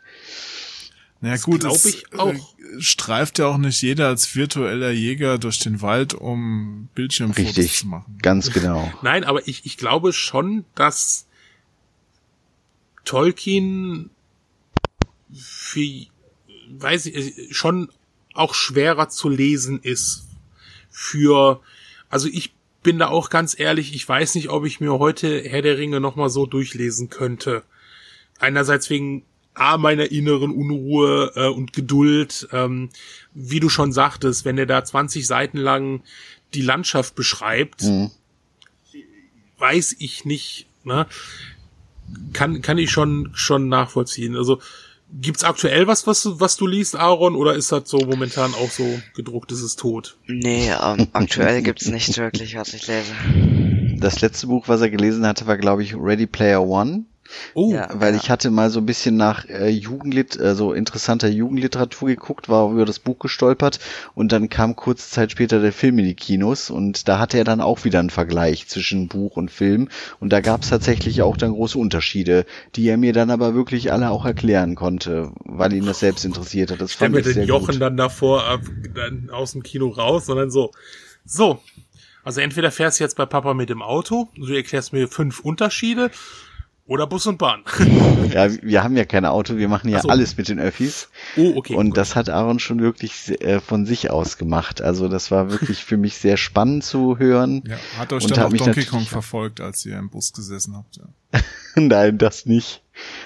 Na 1.22 1.30
ja, 1.30 1.38
gut, 1.38 1.62
glaub 1.62 1.76
es, 1.76 1.86
ich 1.86 2.04
auch. 2.18 2.34
Äh, 2.78 2.82
streift 2.82 3.40
ja 3.40 3.48
auch 3.48 3.58
nicht 3.58 3.82
jeder 3.82 4.08
als 4.08 4.36
virtueller 4.36 4.92
Jäger 4.92 5.38
durch 5.38 5.60
den 5.60 5.82
Wald, 5.82 6.14
um 6.14 6.90
Bildschirmfotos 6.96 7.58
Richtig, 7.58 7.78
zu 7.80 7.88
machen. 7.88 8.18
ganz 8.22 8.52
genau. 8.52 8.92
Nein, 9.02 9.24
aber 9.24 9.48
ich, 9.48 9.66
ich 9.66 9.78
glaube 9.78 10.14
schon, 10.14 10.66
dass 10.76 11.28
Tolkien 13.06 14.10
für, 15.34 16.06
weiß 16.70 17.08
ich, 17.08 17.56
schon 17.56 17.90
auch 18.34 18.54
schwerer 18.54 19.10
zu 19.10 19.30
lesen 19.30 19.80
ist. 19.82 20.28
Für, 20.90 21.62
also 22.10 22.28
ich 22.32 22.54
bin 22.84 23.00
da 23.00 23.08
auch 23.08 23.30
ganz 23.30 23.58
ehrlich, 23.58 23.96
ich 23.96 24.08
weiß 24.08 24.36
nicht, 24.36 24.50
ob 24.50 24.66
ich 24.66 24.80
mir 24.80 25.00
heute 25.00 25.42
Herr 25.42 25.62
der 25.62 25.78
Ringe 25.78 26.00
nochmal 26.00 26.30
so 26.30 26.46
durchlesen 26.46 27.10
könnte. 27.10 27.64
Einerseits 28.40 28.90
wegen 28.90 29.24
A, 29.56 29.78
meiner 29.78 30.12
inneren 30.12 30.52
Unruhe 30.52 31.32
äh, 31.36 31.48
und 31.48 31.74
Geduld, 31.74 32.48
ähm, 32.52 32.90
wie 33.34 33.60
du 33.60 33.70
schon 33.70 33.92
sagtest, 33.92 34.46
wenn 34.46 34.58
er 34.58 34.66
da 34.66 34.84
20 34.84 35.26
Seiten 35.28 35.58
lang 35.58 36.02
die 36.54 36.62
Landschaft 36.62 37.16
beschreibt, 37.16 37.84
Mhm. 37.84 38.12
weiß 39.60 39.96
ich 40.00 40.26
nicht, 40.26 40.68
ne? 40.84 41.08
Kann, 42.34 42.62
kann 42.62 42.78
ich 42.78 42.92
schon, 42.92 43.30
schon 43.34 43.70
nachvollziehen. 43.70 44.36
Also, 44.36 44.60
gibt's 45.22 45.44
aktuell 45.44 45.88
was, 45.88 46.06
was, 46.06 46.24
du- 46.24 46.40
was 46.40 46.58
du 46.58 46.68
liest, 46.68 46.96
Aaron, 46.96 47.36
oder 47.36 47.54
ist 47.56 47.72
das 47.72 47.90
so 47.90 47.98
momentan 48.00 48.54
auch 48.54 48.70
so 48.70 49.00
gedruckt, 49.16 49.52
ist 49.52 49.62
es 49.62 49.76
tot? 49.76 50.18
Nee, 50.28 50.70
ähm, 50.72 51.08
aktuell 51.14 51.62
gibt's 51.62 51.88
nicht 51.88 52.18
wirklich, 52.18 52.56
was 52.56 52.74
ich 52.74 52.88
lese. 52.88 53.14
Das 54.00 54.22
letzte 54.22 54.48
Buch, 54.48 54.68
was 54.68 54.82
er 54.82 54.90
gelesen 54.90 55.26
hatte, 55.26 55.48
war, 55.48 55.58
glaube 55.58 55.82
ich, 55.84 55.96
Ready 55.96 56.28
Player 56.28 56.62
One. 56.62 57.06
Oh, 57.54 57.72
Ja. 57.74 57.90
Weil 57.94 58.16
ich 58.16 58.30
hatte 58.30 58.50
mal 58.52 58.70
so 58.70 58.80
ein 58.80 58.86
bisschen 58.86 59.16
nach 59.18 59.46
äh, 59.50 59.70
Jugendlit, 59.70 60.40
äh, 60.40 60.56
so 60.56 60.74
interessanter 60.74 61.28
Jugendliteratur 61.30 62.10
geguckt, 62.10 62.50
war 62.50 62.72
über 62.72 62.86
das 62.86 63.00
Buch 63.00 63.20
gestolpert 63.20 63.80
und 64.16 64.32
dann 64.32 64.50
kam 64.50 64.76
kurze 64.76 65.10
Zeit 65.10 65.32
später 65.32 65.60
der 65.62 65.74
Film 65.74 66.00
in 66.00 66.06
die 66.06 66.16
Kinos 66.16 66.70
und 66.70 67.08
da 67.08 67.20
hatte 67.20 67.38
er 67.38 67.44
dann 67.44 67.62
auch 67.62 67.84
wieder 67.86 68.00
einen 68.00 68.10
Vergleich 68.10 68.68
zwischen 68.68 69.08
Buch 69.08 69.36
und 69.38 69.52
Film 69.52 69.90
und 70.20 70.32
da 70.32 70.42
gab 70.42 70.64
es 70.64 70.70
tatsächlich 70.70 71.22
auch 71.22 71.38
dann 71.38 71.52
große 71.52 71.78
Unterschiede, 71.78 72.46
die 72.76 72.88
er 72.88 72.98
mir 72.98 73.14
dann 73.14 73.30
aber 73.32 73.56
wirklich 73.56 73.92
alle 73.92 74.10
auch 74.12 74.26
erklären 74.26 74.76
konnte, 74.76 75.32
weil 75.46 75.74
ihn 75.74 75.86
das 75.86 76.00
selbst 76.00 76.26
interessiert 76.26 76.72
hat. 76.72 76.82
Das 76.82 76.94
fand 76.94 77.16
mir 77.16 77.22
ich 77.22 77.24
den 77.24 77.34
sehr 77.34 77.46
Jochen 77.46 77.74
gut. 77.74 77.82
dann 77.82 77.98
davor, 77.98 78.46
ab, 78.46 78.62
dann 78.96 79.30
aus 79.30 79.54
dem 79.54 79.64
Kino 79.64 79.90
raus, 79.90 80.26
sondern 80.26 80.50
so, 80.52 80.72
so, 81.26 81.62
Also 82.24 82.42
entweder 82.42 82.72
fährst 82.72 83.00
du 83.00 83.04
jetzt 83.04 83.18
bei 83.18 83.26
Papa 83.26 83.54
mit 83.54 83.70
dem 83.70 83.82
Auto, 83.82 84.30
du 84.36 84.54
erklärst 84.54 84.94
mir 84.94 85.08
fünf 85.10 85.40
Unterschiede, 85.42 86.12
oder 86.86 87.08
Bus 87.08 87.26
und 87.28 87.38
Bahn. 87.38 87.64
Ja, 88.34 88.50
wir 88.62 88.84
haben 88.84 88.98
ja 88.98 89.06
kein 89.06 89.26
Auto, 89.26 89.58
wir 89.58 89.70
machen 89.70 89.90
ja 89.90 90.02
so. 90.02 90.10
alles 90.10 90.36
mit 90.38 90.50
den 90.50 90.60
Öffis. 90.60 91.10
Oh, 91.38 91.54
okay. 91.56 91.76
Und 91.76 91.90
gut. 91.90 91.98
das 91.98 92.16
hat 92.16 92.30
Aaron 92.30 92.60
schon 92.60 92.82
wirklich 92.82 93.40
äh, 93.42 93.60
von 93.62 93.86
sich 93.86 94.10
aus 94.10 94.38
gemacht. 94.38 94.82
Also 94.82 95.08
das 95.08 95.32
war 95.32 95.52
wirklich 95.52 95.84
für 95.86 95.98
mich 95.98 96.18
sehr 96.18 96.36
spannend 96.36 96.84
zu 96.84 97.18
hören. 97.20 97.64
Ja, 97.68 97.78
hat 97.98 98.12
euch 98.12 98.24
Und 98.24 98.36
dann 98.36 98.46
auch 98.46 98.58
Donkey 98.58 98.86
Kong 98.86 99.02
verfolgt, 99.06 99.62
als 99.62 99.86
ihr 99.86 99.98
im 99.98 100.10
Bus 100.10 100.34
gesessen 100.34 100.76
habt. 100.76 100.98
Ja. 100.98 101.40
Nein, 101.76 102.18
das 102.18 102.46
nicht. 102.46 102.82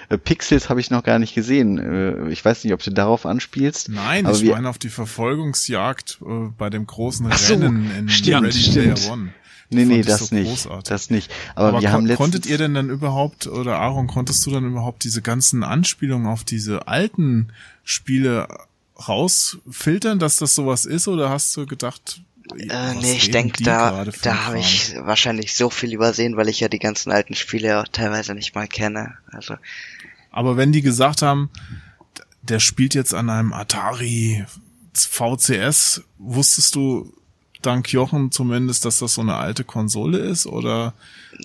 Äh, 0.10 0.18
Pixels 0.18 0.70
habe 0.70 0.80
ich 0.80 0.92
noch 0.92 1.04
gar 1.04 1.18
nicht 1.20 1.34
gesehen. 1.34 1.78
Äh, 1.80 2.30
Ich 2.32 2.44
weiß 2.46 2.64
nicht, 2.64 2.74
ob 2.74 2.84
du 2.84 2.92
darauf 2.92 3.26
anspielst. 3.26 3.90
Nein, 3.90 4.26
Aber 4.26 4.38
ich 4.38 4.46
meine 4.46 4.70
auf 4.70 4.78
die 4.78 4.90
Verfolgungsjagd 4.90 6.20
äh, 6.22 6.50
bei 6.58 6.70
dem 6.70 6.86
großen 6.86 7.28
Ach 7.30 7.38
so, 7.38 7.54
Rennen 7.54 7.92
in 7.98 8.10
stimmt, 8.10 8.44
Ready 8.44 8.60
stimmt. 8.60 8.96
Player 9.00 9.12
One. 9.14 9.34
Nee, 9.70 9.86
nee, 9.86 10.02
das 10.02 10.28
so 10.28 10.36
nicht. 10.36 10.48
großartig. 10.48 10.90
Das 10.90 11.10
nicht. 11.10 11.32
Aber, 11.56 11.70
Aber 11.70 11.82
wir 11.82 11.92
haben 11.92 12.06
letztens, 12.06 12.18
konntet 12.18 12.46
ihr 12.46 12.58
denn 12.58 12.74
dann 12.74 12.90
überhaupt, 12.90 13.48
oder 13.48 13.80
Aaron, 13.80 14.08
konntest 14.08 14.46
du 14.46 14.52
dann 14.52 14.66
überhaupt 14.66 15.04
diese 15.04 15.22
ganzen 15.22 15.64
Anspielungen 15.64 16.28
auf 16.28 16.44
diese 16.44 16.88
alten 16.88 17.50
Spiele 17.84 18.48
rausfiltern, 19.08 20.20
dass 20.20 20.38
das 20.38 20.56
sowas 20.56 20.86
ist, 20.86 21.08
oder 21.08 21.30
hast 21.30 21.56
du 21.58 21.66
gedacht, 21.66 22.22
Äh, 22.58 22.94
nee, 22.96 23.14
ich 23.18 23.30
denke, 23.32 23.62
da, 23.62 24.06
da 24.06 24.46
habe 24.46 24.60
ich 24.60 24.96
wahrscheinlich 25.02 25.54
so 25.54 25.70
viel 25.70 25.94
übersehen, 25.94 26.38
weil 26.38 26.48
ich 26.48 26.62
ja 26.62 26.70
die 26.70 26.80
ganzen 26.80 27.12
alten 27.12 27.36
Spiele 27.36 27.82
auch 27.82 27.88
teilweise 27.90 28.34
nicht 28.34 28.56
mal 28.56 28.68
kenne. 28.68 29.16
Also, 29.32 29.56
Aber 30.32 30.56
wenn 30.56 30.72
die 30.72 30.82
gesagt 30.82 31.22
haben, 31.22 31.50
der 32.42 32.60
spielt 32.60 32.96
jetzt 32.96 33.14
an 33.14 33.30
einem 33.30 33.52
Atari 33.52 34.46
VCS, 34.94 36.04
wusstest 36.18 36.74
du 36.76 37.14
dank 37.62 37.92
Jochen 37.92 38.32
zumindest, 38.32 38.86
dass 38.86 39.00
das 39.00 39.14
so 39.14 39.22
eine 39.22 39.36
alte 39.36 39.64
Konsole 39.64 40.20
ist, 40.20 40.46
oder? 40.46 40.94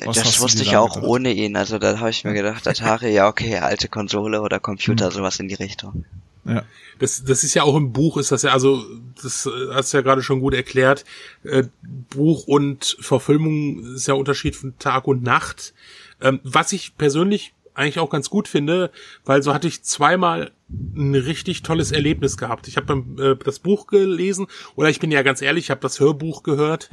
was 0.05 0.19
hast 0.19 0.27
das 0.27 0.41
wusste 0.41 0.63
ich 0.63 0.77
auch 0.77 0.95
gedacht? 0.95 1.09
ohne 1.09 1.33
ihn. 1.33 1.57
Also 1.57 1.79
da 1.79 1.99
habe 1.99 2.11
ich 2.11 2.25
mir 2.25 2.33
gedacht, 2.33 2.67
Atari, 2.67 3.13
ja 3.13 3.29
okay, 3.29 3.59
alte 3.59 3.89
Konsole 3.89 4.41
oder 4.41 4.61
Computer, 4.61 5.11
sowas 5.11 5.39
in 5.41 5.49
die 5.49 5.55
Richtung. 5.55 6.05
Ja. 6.45 6.65
Das, 6.99 7.25
das 7.25 7.45
ist 7.45 7.55
ja 7.55 7.63
auch 7.63 7.77
im 7.77 7.93
Buch, 7.93 8.17
ist 8.17 8.33
das 8.33 8.43
ja, 8.43 8.53
also, 8.53 8.85
das 9.23 9.47
äh, 9.47 9.51
hast 9.75 9.93
du 9.93 9.99
ja 9.99 10.03
gerade 10.03 10.23
schon 10.23 10.41
gut 10.41 10.55
erklärt. 10.55 11.05
Äh, 11.45 11.65
Buch 11.83 12.47
und 12.47 12.97
Verfilmung 13.01 13.95
ist 13.95 14.09
ja 14.09 14.15
Unterschied 14.15 14.57
von 14.57 14.79
Tag 14.79 15.07
und 15.07 15.23
Nacht. 15.23 15.73
Ähm, 16.21 16.41
was 16.43 16.73
ich 16.73 16.97
persönlich 16.97 17.55
eigentlich 17.75 17.99
auch 17.99 18.11
ganz 18.11 18.31
gut 18.31 18.49
finde, 18.49 18.91
weil 19.25 19.43
so 19.43 19.55
hatte 19.55 19.69
ich 19.69 19.83
zweimal 19.83 20.53
ein 20.69 21.15
richtig 21.15 21.63
tolles 21.63 21.93
Erlebnis 21.93 22.37
gehabt. 22.37 22.69
Ich 22.69 22.77
habe 22.77 23.05
äh, 23.19 23.45
das 23.45 23.59
Buch 23.59 23.87
gelesen, 23.87 24.47
oder 24.75 24.89
ich 24.89 25.01
bin 25.01 25.11
ja 25.11 25.23
ganz 25.23 25.43
ehrlich, 25.43 25.65
ich 25.65 25.71
habe 25.71 25.81
das 25.81 26.01
Hörbuch 26.01 26.43
gehört. 26.43 26.89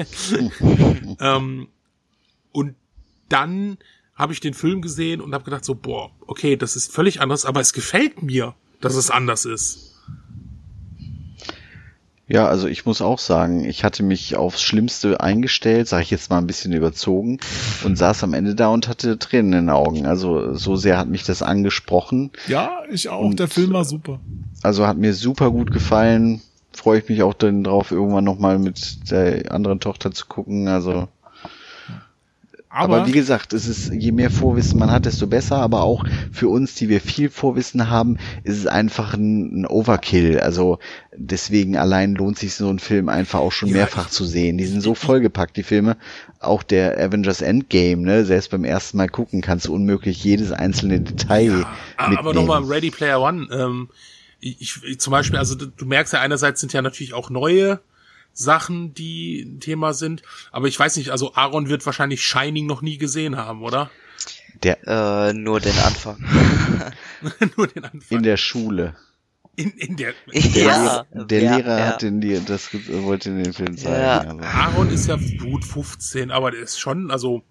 ähm, 1.20 1.68
und 2.52 2.76
dann 3.30 3.78
habe 4.16 4.34
ich 4.34 4.42
den 4.42 4.54
Film 4.54 4.82
gesehen 4.82 5.22
und 5.22 5.34
habe 5.34 5.46
gedacht 5.46 5.64
so, 5.64 5.76
boah, 5.76 6.12
okay, 6.28 6.58
das 6.58 6.76
ist 6.76 6.92
völlig 6.92 7.22
anders, 7.22 7.46
aber 7.46 7.62
es 7.62 7.74
gefällt 7.74 8.22
mir, 8.22 8.56
dass 8.82 8.96
es 8.96 9.10
anders 9.10 9.46
ist. 9.46 9.89
Ja, 12.30 12.48
also 12.48 12.68
ich 12.68 12.86
muss 12.86 13.02
auch 13.02 13.18
sagen, 13.18 13.66
ich 13.66 13.84
hatte 13.84 14.04
mich 14.04 14.36
aufs 14.38 14.62
Schlimmste 14.62 15.20
eingestellt, 15.20 15.88
sage 15.88 16.04
ich 16.04 16.12
jetzt 16.12 16.30
mal 16.30 16.38
ein 16.38 16.46
bisschen 16.48 16.72
überzogen, 16.74 17.40
und 17.84 17.98
saß 17.98 18.24
am 18.24 18.34
Ende 18.36 18.54
da 18.54 18.68
und 18.68 18.88
hatte 18.88 19.18
Tränen 19.18 19.52
in 19.54 19.60
den 19.66 19.70
Augen. 19.72 20.06
Also 20.06 20.54
so 20.54 20.76
sehr 20.76 20.98
hat 21.00 21.10
mich 21.10 21.24
das 21.24 21.42
angesprochen. 21.42 22.30
Ja, 22.48 22.70
ich 22.92 23.10
auch. 23.10 23.22
Und- 23.22 23.40
der 23.40 23.48
Film 23.48 23.74
war 23.74 23.84
super. 23.84 24.20
Also 24.62 24.86
hat 24.86 24.98
mir 24.98 25.14
super 25.14 25.50
gut 25.52 25.72
gefallen. 25.72 26.42
Freue 26.72 27.00
ich 27.00 27.10
mich 27.10 27.24
auch 27.24 27.34
dann 27.34 27.64
drauf, 27.64 27.92
irgendwann 27.92 28.24
nochmal 28.26 28.60
mit 28.60 29.10
der 29.12 29.52
anderen 29.52 29.80
Tochter 29.80 30.12
zu 30.12 30.28
gucken. 30.28 30.68
Also, 30.68 31.08
aber, 32.72 32.98
Aber, 32.98 33.08
wie 33.08 33.14
gesagt, 33.14 33.54
es 33.54 33.68
ist, 33.68 33.92
je 33.92 34.12
mehr 34.12 34.30
Vorwissen 34.30 34.78
man 34.78 34.92
hat, 34.92 35.06
desto 35.06 35.26
besser. 35.26 35.58
Aber 35.58 35.82
auch 35.82 36.06
für 36.32 36.50
uns, 36.50 36.76
die 36.76 36.88
wir 36.88 37.02
viel 37.02 37.32
Vorwissen 37.32 37.90
haben, 37.90 38.18
ist 38.44 38.58
es 38.60 38.68
einfach 38.68 39.16
ein, 39.16 39.62
ein 39.62 39.66
Overkill. 39.66 40.40
Also 40.40 40.78
deswegen 41.16 41.78
allein 41.78 42.14
lohnt 42.14 42.38
sich 42.38 42.54
so 42.54 42.70
ein 42.70 42.78
Film 42.78 43.10
einfach 43.10 43.40
auch 43.40 43.52
schon 43.52 43.70
Ja, 43.70 43.78
mehrfach 43.78 44.10
zu 44.12 44.24
sehen. 44.24 44.60
Die 44.60 44.68
sind 44.68 44.82
so 44.82 44.94
vollgepackt, 44.94 45.58
die 45.58 45.64
Filme. 45.64 45.98
Auch 46.40 46.62
der 46.62 47.00
Avengers 47.00 47.42
Endgame, 47.42 48.04
ne? 48.04 48.24
Selbst 48.24 48.52
beim 48.52 48.64
ersten 48.64 48.98
Mal 48.98 49.10
gucken 49.10 49.42
kannst 49.42 49.66
du 49.66 49.74
unmöglich 49.74 50.24
jedes 50.24 50.52
einzelne 50.52 51.02
Detail 51.02 51.66
Ah, 51.98 52.10
mitnehmen. 52.10 52.18
Aber 52.20 52.34
nochmal 52.36 52.64
Ready 52.66 52.92
Player 52.92 53.20
One. 53.20 53.48
Ähm, 53.52 53.90
ich, 54.42 54.80
ich, 54.84 55.00
zum 55.00 55.12
Beispiel, 55.12 55.40
also 55.40 55.56
du 55.56 55.86
merkst 55.86 56.14
ja 56.14 56.22
einerseits 56.22 56.62
sind 56.62 56.72
ja 56.72 56.82
natürlich 56.84 57.14
auch 57.14 57.30
neue 57.32 57.80
Sachen, 58.40 58.94
die 58.94 59.42
ein 59.42 59.60
Thema 59.60 59.94
sind. 59.94 60.24
Aber 60.52 60.68
ich 60.68 60.80
weiß 60.80 60.98
nicht, 60.98 61.10
also 61.12 61.34
Aaron 61.36 61.70
wird 61.70 61.86
wahrscheinlich 61.86 62.24
Shining 62.24 62.66
noch 62.66 62.82
nie 62.82 62.98
gesehen 62.98 63.38
haben, 63.38 63.62
oder? 63.64 63.90
Der 64.64 64.80
Äh, 64.88 65.34
nur 65.34 65.60
den 65.60 65.78
Anfang. 65.80 66.18
Nur 67.58 67.68
den 67.68 67.84
Anfang. 67.84 68.18
in 68.18 68.24
der 68.24 68.38
Schule. 68.38 68.96
in, 69.56 69.72
in 69.72 69.98
der 69.98 70.14
Der, 70.34 70.64
ja, 70.64 71.06
Lehrer, 71.14 71.26
der 71.26 71.42
ja, 71.42 71.58
Lehrer 71.58 71.80
ja. 71.80 71.86
hat 71.88 72.02
den, 72.02 72.22
die, 72.22 72.44
das 72.44 72.70
wollte 72.74 73.30
den 73.36 73.54
Film 73.54 73.78
zeigen. 73.78 74.40
Ja. 74.42 74.48
Aaron 74.48 74.90
ist 74.90 75.08
ja 75.08 75.18
gut 75.40 75.66
15, 75.66 76.32
aber 76.32 76.52
der 76.52 76.62
ist 76.62 76.80
schon, 76.80 77.12
also 77.12 77.44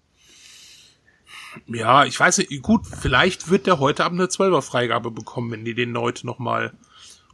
ja, 1.67 2.05
ich 2.05 2.19
weiß 2.19 2.39
nicht, 2.39 2.61
gut, 2.61 2.85
vielleicht 2.85 3.49
wird 3.49 3.67
der 3.67 3.79
heute 3.79 4.05
Abend 4.05 4.19
eine 4.19 4.29
12er 4.29 4.61
Freigabe 4.61 5.11
bekommen, 5.11 5.51
wenn 5.51 5.65
die 5.65 5.73
den 5.73 5.97
heute 5.97 6.25
nochmal, 6.25 6.73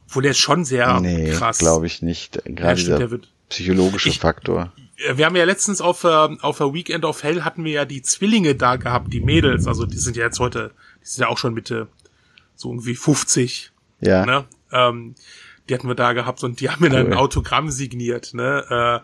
obwohl 0.06 0.24
der 0.24 0.32
ist 0.32 0.40
schon 0.40 0.66
sehr 0.66 1.00
nee, 1.00 1.32
krass. 1.32 1.58
glaube 1.58 1.86
ich 1.86 2.02
nicht. 2.02 2.36
Ja, 2.38 2.42
Gerade 2.46 2.80
stimmt, 2.80 3.00
der 3.00 3.12
wird, 3.12 3.34
psychologische 3.50 4.10
Ich- 4.10 4.20
Faktor. 4.20 4.72
Äh, 4.98 5.18
wir 5.18 5.26
haben 5.26 5.36
ja 5.36 5.44
letztens 5.46 5.82
auf, 5.82 6.04
äh, 6.04 6.08
auf 6.08 6.58
der 6.58 6.74
Weekend 6.74 7.06
of 7.06 7.24
Hell 7.24 7.44
hatten 7.44 7.64
wir 7.64 7.72
ja 7.72 7.86
die 7.86 8.02
Zwillinge 8.02 8.56
da 8.56 8.76
gehabt, 8.78 9.12
die 9.14 9.22
Mädels, 9.22 9.68
also 9.68 9.86
die 9.86 9.98
sind 9.98 10.16
ja 10.16 10.24
jetzt 10.26 10.40
heute, 10.40 10.72
die 11.02 11.08
sind 11.08 11.22
ja 11.24 11.28
auch 11.30 11.38
schon 11.38 11.54
Mitte, 11.54 11.88
so 12.56 12.70
irgendwie 12.70 12.96
50, 12.96 13.72
Ja, 14.02 14.26
ne? 14.26 14.46
Ähm, 14.72 15.16
die 15.68 15.74
hatten 15.74 15.88
wir 15.88 15.96
da 15.96 16.14
gehabt 16.14 16.44
und 16.44 16.60
die 16.60 16.70
haben 16.70 16.84
mir 16.84 16.90
dann 16.90 17.08
Cool. 17.08 17.14
ein 17.14 17.18
Autogramm 17.18 17.72
signiert, 17.72 18.34
ne? 18.34 19.02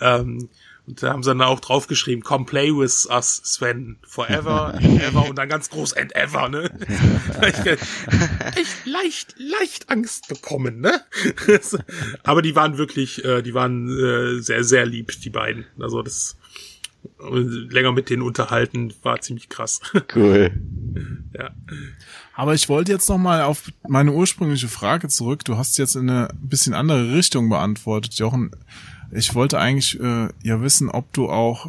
Äh, 0.00 0.04
ähm, 0.20 0.48
und 0.86 1.00
da 1.00 1.12
haben 1.12 1.22
sie 1.22 1.30
dann 1.30 1.40
auch 1.42 1.60
draufgeschrieben, 1.60 2.24
come 2.24 2.44
play 2.44 2.70
with 2.70 3.06
us, 3.08 3.40
Sven, 3.44 3.98
forever, 4.02 4.74
and 4.74 5.00
ever 5.02 5.28
und 5.28 5.36
dann 5.36 5.48
ganz 5.48 5.70
groß 5.70 5.92
and 5.92 6.14
ever, 6.16 6.48
ne? 6.48 6.70
ich, 7.40 7.66
echt 8.56 8.86
leicht, 8.86 9.34
leicht 9.38 9.90
Angst 9.90 10.26
bekommen, 10.28 10.80
ne? 10.80 11.00
Aber 12.24 12.42
die 12.42 12.56
waren 12.56 12.78
wirklich, 12.78 13.24
äh, 13.24 13.42
die 13.42 13.54
waren 13.54 13.88
äh, 13.88 14.40
sehr, 14.40 14.64
sehr 14.64 14.84
lieb, 14.84 15.12
die 15.20 15.30
beiden. 15.30 15.66
Also 15.78 16.02
das 16.02 16.36
äh, 17.20 17.38
länger 17.38 17.92
mit 17.92 18.10
denen 18.10 18.22
unterhalten 18.22 18.92
war 19.02 19.20
ziemlich 19.20 19.48
krass. 19.48 19.80
cool. 20.16 20.50
ja. 21.38 21.50
aber 22.34 22.54
ich 22.54 22.68
wollte 22.68 22.90
jetzt 22.90 23.08
noch 23.08 23.18
mal 23.18 23.42
auf 23.42 23.70
meine 23.86 24.12
ursprüngliche 24.12 24.68
Frage 24.68 25.06
zurück. 25.06 25.44
Du 25.44 25.56
hast 25.56 25.78
jetzt 25.78 25.94
in 25.94 26.10
eine 26.10 26.28
bisschen 26.40 26.74
andere 26.74 27.14
Richtung 27.14 27.48
beantwortet, 27.48 28.14
Jochen. 28.14 28.50
Ich 29.14 29.34
wollte 29.34 29.58
eigentlich 29.58 30.00
äh, 30.00 30.28
ja 30.42 30.60
wissen, 30.62 30.88
ob 30.88 31.12
du 31.12 31.28
auch 31.28 31.68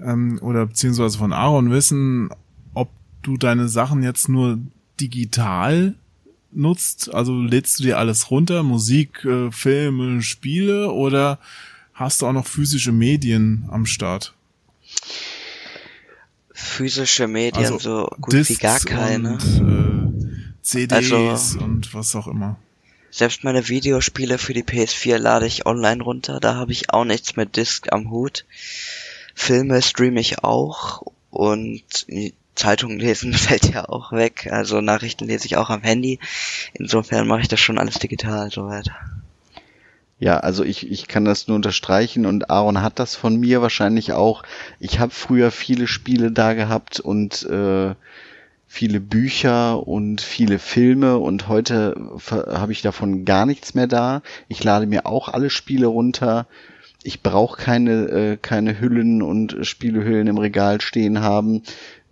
ähm, 0.00 0.38
oder 0.42 0.66
beziehungsweise 0.66 1.18
von 1.18 1.32
Aaron 1.32 1.70
wissen, 1.70 2.30
ob 2.74 2.90
du 3.22 3.36
deine 3.36 3.68
Sachen 3.68 4.02
jetzt 4.02 4.28
nur 4.28 4.58
digital 5.00 5.94
nutzt, 6.50 7.14
also 7.14 7.40
lädst 7.40 7.78
du 7.78 7.84
dir 7.84 7.98
alles 7.98 8.30
runter, 8.30 8.62
Musik, 8.62 9.24
äh, 9.24 9.50
Filme, 9.52 10.22
Spiele 10.22 10.90
oder 10.90 11.38
hast 11.94 12.22
du 12.22 12.26
auch 12.26 12.32
noch 12.32 12.46
physische 12.46 12.92
Medien 12.92 13.68
am 13.70 13.86
Start? 13.86 14.34
Physische 16.52 17.28
Medien, 17.28 17.64
Also 17.64 17.78
so 17.78 18.08
gut 18.20 18.34
wie 18.34 18.38
Discs 18.38 18.60
gar 18.60 18.80
keine. 18.80 19.34
Und, 19.34 20.24
äh, 20.24 20.62
CDs 20.62 21.12
Also- 21.12 21.60
und 21.60 21.94
was 21.94 22.16
auch 22.16 22.26
immer. 22.26 22.56
Selbst 23.10 23.42
meine 23.42 23.68
Videospiele 23.68 24.38
für 24.38 24.52
die 24.52 24.64
PS4 24.64 25.18
lade 25.18 25.46
ich 25.46 25.66
online 25.66 26.02
runter, 26.02 26.40
da 26.40 26.54
habe 26.54 26.72
ich 26.72 26.92
auch 26.92 27.04
nichts 27.04 27.36
mit 27.36 27.56
Disc 27.56 27.90
am 27.92 28.10
Hut. 28.10 28.44
Filme 29.34 29.80
streame 29.82 30.20
ich 30.20 30.44
auch 30.44 31.02
und 31.30 32.06
Zeitungen 32.54 32.98
lesen 32.98 33.32
fällt 33.34 33.72
ja 33.72 33.88
auch 33.88 34.12
weg, 34.12 34.48
also 34.50 34.80
Nachrichten 34.80 35.26
lese 35.26 35.46
ich 35.46 35.56
auch 35.56 35.70
am 35.70 35.82
Handy. 35.82 36.18
Insofern 36.74 37.26
mache 37.26 37.40
ich 37.40 37.48
das 37.48 37.60
schon 37.60 37.78
alles 37.78 37.98
digital 37.98 38.50
soweit. 38.50 38.90
Ja, 40.20 40.38
also 40.38 40.64
ich, 40.64 40.90
ich 40.90 41.06
kann 41.06 41.24
das 41.24 41.46
nur 41.46 41.54
unterstreichen 41.54 42.26
und 42.26 42.50
Aaron 42.50 42.82
hat 42.82 42.98
das 42.98 43.14
von 43.14 43.36
mir 43.36 43.62
wahrscheinlich 43.62 44.12
auch. 44.12 44.42
Ich 44.80 44.98
habe 44.98 45.12
früher 45.12 45.52
viele 45.52 45.86
Spiele 45.86 46.32
da 46.32 46.54
gehabt 46.54 46.98
und 46.98 47.44
äh, 47.44 47.94
viele 48.68 49.00
Bücher 49.00 49.88
und 49.88 50.20
viele 50.20 50.58
Filme 50.58 51.18
und 51.18 51.48
heute 51.48 51.96
habe 52.30 52.70
ich 52.70 52.82
davon 52.82 53.24
gar 53.24 53.46
nichts 53.46 53.74
mehr 53.74 53.86
da. 53.86 54.22
Ich 54.46 54.62
lade 54.62 54.86
mir 54.86 55.06
auch 55.06 55.28
alle 55.30 55.48
Spiele 55.48 55.86
runter. 55.86 56.46
Ich 57.02 57.22
brauche 57.22 57.60
keine, 57.60 57.92
äh, 58.08 58.36
keine 58.36 58.78
Hüllen 58.78 59.22
und 59.22 59.56
Spielehüllen 59.62 60.26
im 60.26 60.36
Regal 60.36 60.82
stehen 60.82 61.20
haben. 61.20 61.62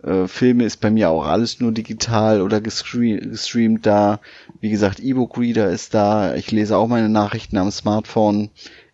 Äh, 0.03 0.27
Filme 0.27 0.63
ist 0.63 0.77
bei 0.77 0.89
mir 0.89 1.11
auch 1.11 1.27
alles 1.27 1.59
nur 1.59 1.71
digital 1.71 2.41
oder 2.41 2.59
gestre 2.59 3.17
gestreamt 3.17 3.85
da. 3.85 4.19
Wie 4.59 4.71
gesagt, 4.71 4.99
E-Book-Reader 4.99 5.69
ist 5.69 5.93
da. 5.93 6.33
Ich 6.35 6.51
lese 6.51 6.75
auch 6.75 6.87
meine 6.87 7.09
Nachrichten 7.09 7.57
am 7.57 7.69
Smartphone. 7.69 8.49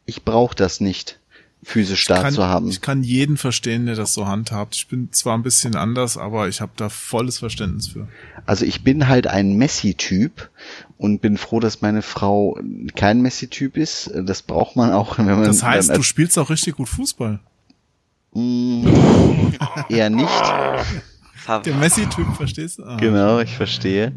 Ich 0.06 0.24
brauche 0.24 0.56
das 0.56 0.82
nicht. 0.82 1.20
Physisch 1.64 2.06
da 2.06 2.22
kann, 2.22 2.34
zu 2.34 2.46
haben. 2.46 2.68
Ich 2.68 2.82
kann 2.82 3.04
jeden 3.04 3.38
verstehen, 3.38 3.86
der 3.86 3.96
das 3.96 4.14
so 4.14 4.28
handhabt. 4.28 4.76
Ich 4.76 4.88
bin 4.88 5.12
zwar 5.12 5.38
ein 5.38 5.44
bisschen 5.44 5.76
anders, 5.76 6.18
aber 6.18 6.48
ich 6.48 6.62
habe 6.62 6.74
da 6.76 6.90
volles 6.90 7.40
Verständnis 7.40 7.88
für. 7.88 8.08
Also 8.46 8.66
ich 8.66 8.84
bin 8.84 9.08
halt 9.08 9.28
ein 9.28 9.54
Messi-Typ 9.54 10.50
und 10.98 11.22
bin 11.22 11.38
froh, 11.38 11.60
dass 11.60 11.82
meine 11.82 12.02
Frau 12.02 12.60
kein 12.96 13.22
Messi-Typ 13.22 13.78
ist. 13.78 14.12
Das 14.14 14.42
braucht 14.42 14.76
man 14.76 14.92
auch, 14.92 15.18
wenn 15.18 15.26
man. 15.26 15.44
Das 15.46 15.64
heißt, 15.64 15.96
du 15.96 16.04
spielst 16.04 16.38
auch 16.38 16.50
richtig 16.50 16.76
gut 16.76 16.90
Fußball. 16.90 17.40
Mm, 18.34 18.88
eher 19.90 20.10
nicht. 20.10 20.28
Der 21.48 21.76
Messi-Typ, 21.76 22.36
verstehst 22.36 22.80
du? 22.80 22.84
Ah. 22.84 22.98
Genau, 22.98 23.40
ich 23.40 23.56
verstehe. 23.56 24.14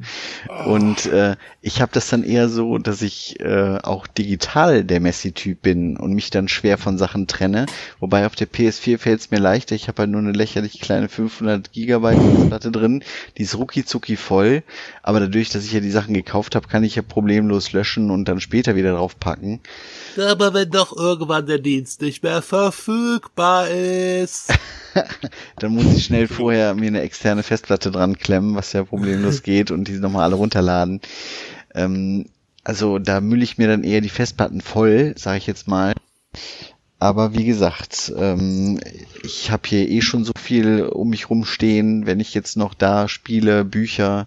Und 0.66 1.06
äh, 1.06 1.36
ich 1.60 1.80
habe 1.80 1.90
das 1.92 2.08
dann 2.08 2.22
eher 2.22 2.48
so, 2.48 2.78
dass 2.78 3.02
ich 3.02 3.40
äh, 3.40 3.78
auch 3.82 4.06
digital 4.06 4.84
der 4.84 5.00
Messi-Typ 5.00 5.62
bin 5.62 5.96
und 5.96 6.12
mich 6.12 6.30
dann 6.30 6.48
schwer 6.48 6.78
von 6.78 6.98
Sachen 6.98 7.26
trenne. 7.26 7.66
Wobei 7.98 8.26
auf 8.26 8.36
der 8.36 8.48
PS4 8.48 8.98
fällt 8.98 9.20
es 9.20 9.30
mir 9.30 9.40
leichter. 9.40 9.74
Ich 9.74 9.88
habe 9.88 10.02
halt 10.02 10.10
nur 10.10 10.20
eine 10.20 10.32
lächerlich 10.32 10.80
kleine 10.80 11.08
500 11.08 11.72
Gigabyte 11.72 12.48
Platte 12.48 12.70
drin. 12.70 13.02
Die 13.36 13.42
ist 13.42 13.56
rucki 13.56 13.84
voll. 14.16 14.62
Aber 15.02 15.20
dadurch, 15.20 15.50
dass 15.50 15.64
ich 15.64 15.72
ja 15.72 15.80
die 15.80 15.90
Sachen 15.90 16.14
gekauft 16.14 16.54
habe, 16.54 16.68
kann 16.68 16.84
ich 16.84 16.94
ja 16.94 17.02
problemlos 17.02 17.72
löschen 17.72 18.10
und 18.10 18.26
dann 18.26 18.40
später 18.40 18.76
wieder 18.76 18.92
draufpacken. 18.92 19.60
Aber 20.16 20.54
wenn 20.54 20.70
doch 20.70 20.96
irgendwann 20.96 21.46
der 21.46 21.58
Dienst 21.58 22.00
nicht 22.02 22.22
mehr 22.22 22.42
verfügbar 22.42 23.68
ist. 23.68 24.52
dann 25.58 25.72
muss 25.72 25.94
ich 25.94 26.04
schnell 26.04 26.28
vorher 26.28 26.74
mir 26.74 26.88
eine 26.88 27.02
externe 27.02 27.42
Festplatte 27.42 27.90
dran 27.90 28.18
klemmen, 28.18 28.54
was 28.54 28.72
ja 28.72 28.84
problemlos 28.84 29.42
geht 29.42 29.70
und 29.70 29.88
die 29.88 29.92
nochmal 29.92 30.24
alle 30.24 30.36
runterladen. 30.36 31.00
Ähm, 31.74 32.26
also 32.64 32.98
da 32.98 33.20
mülle 33.20 33.44
ich 33.44 33.58
mir 33.58 33.68
dann 33.68 33.84
eher 33.84 34.00
die 34.00 34.08
Festplatten 34.08 34.60
voll, 34.60 35.14
sage 35.16 35.38
ich 35.38 35.46
jetzt 35.46 35.68
mal. 35.68 35.94
Aber 36.98 37.34
wie 37.34 37.44
gesagt, 37.44 38.12
ähm, 38.16 38.80
ich 39.22 39.50
habe 39.50 39.68
hier 39.68 39.88
eh 39.88 40.00
schon 40.00 40.24
so 40.24 40.32
viel 40.36 40.84
um 40.84 41.10
mich 41.10 41.28
rumstehen. 41.28 42.06
Wenn 42.06 42.20
ich 42.20 42.32
jetzt 42.32 42.56
noch 42.56 42.72
da 42.72 43.06
Spiele, 43.06 43.64
Bücher, 43.64 44.26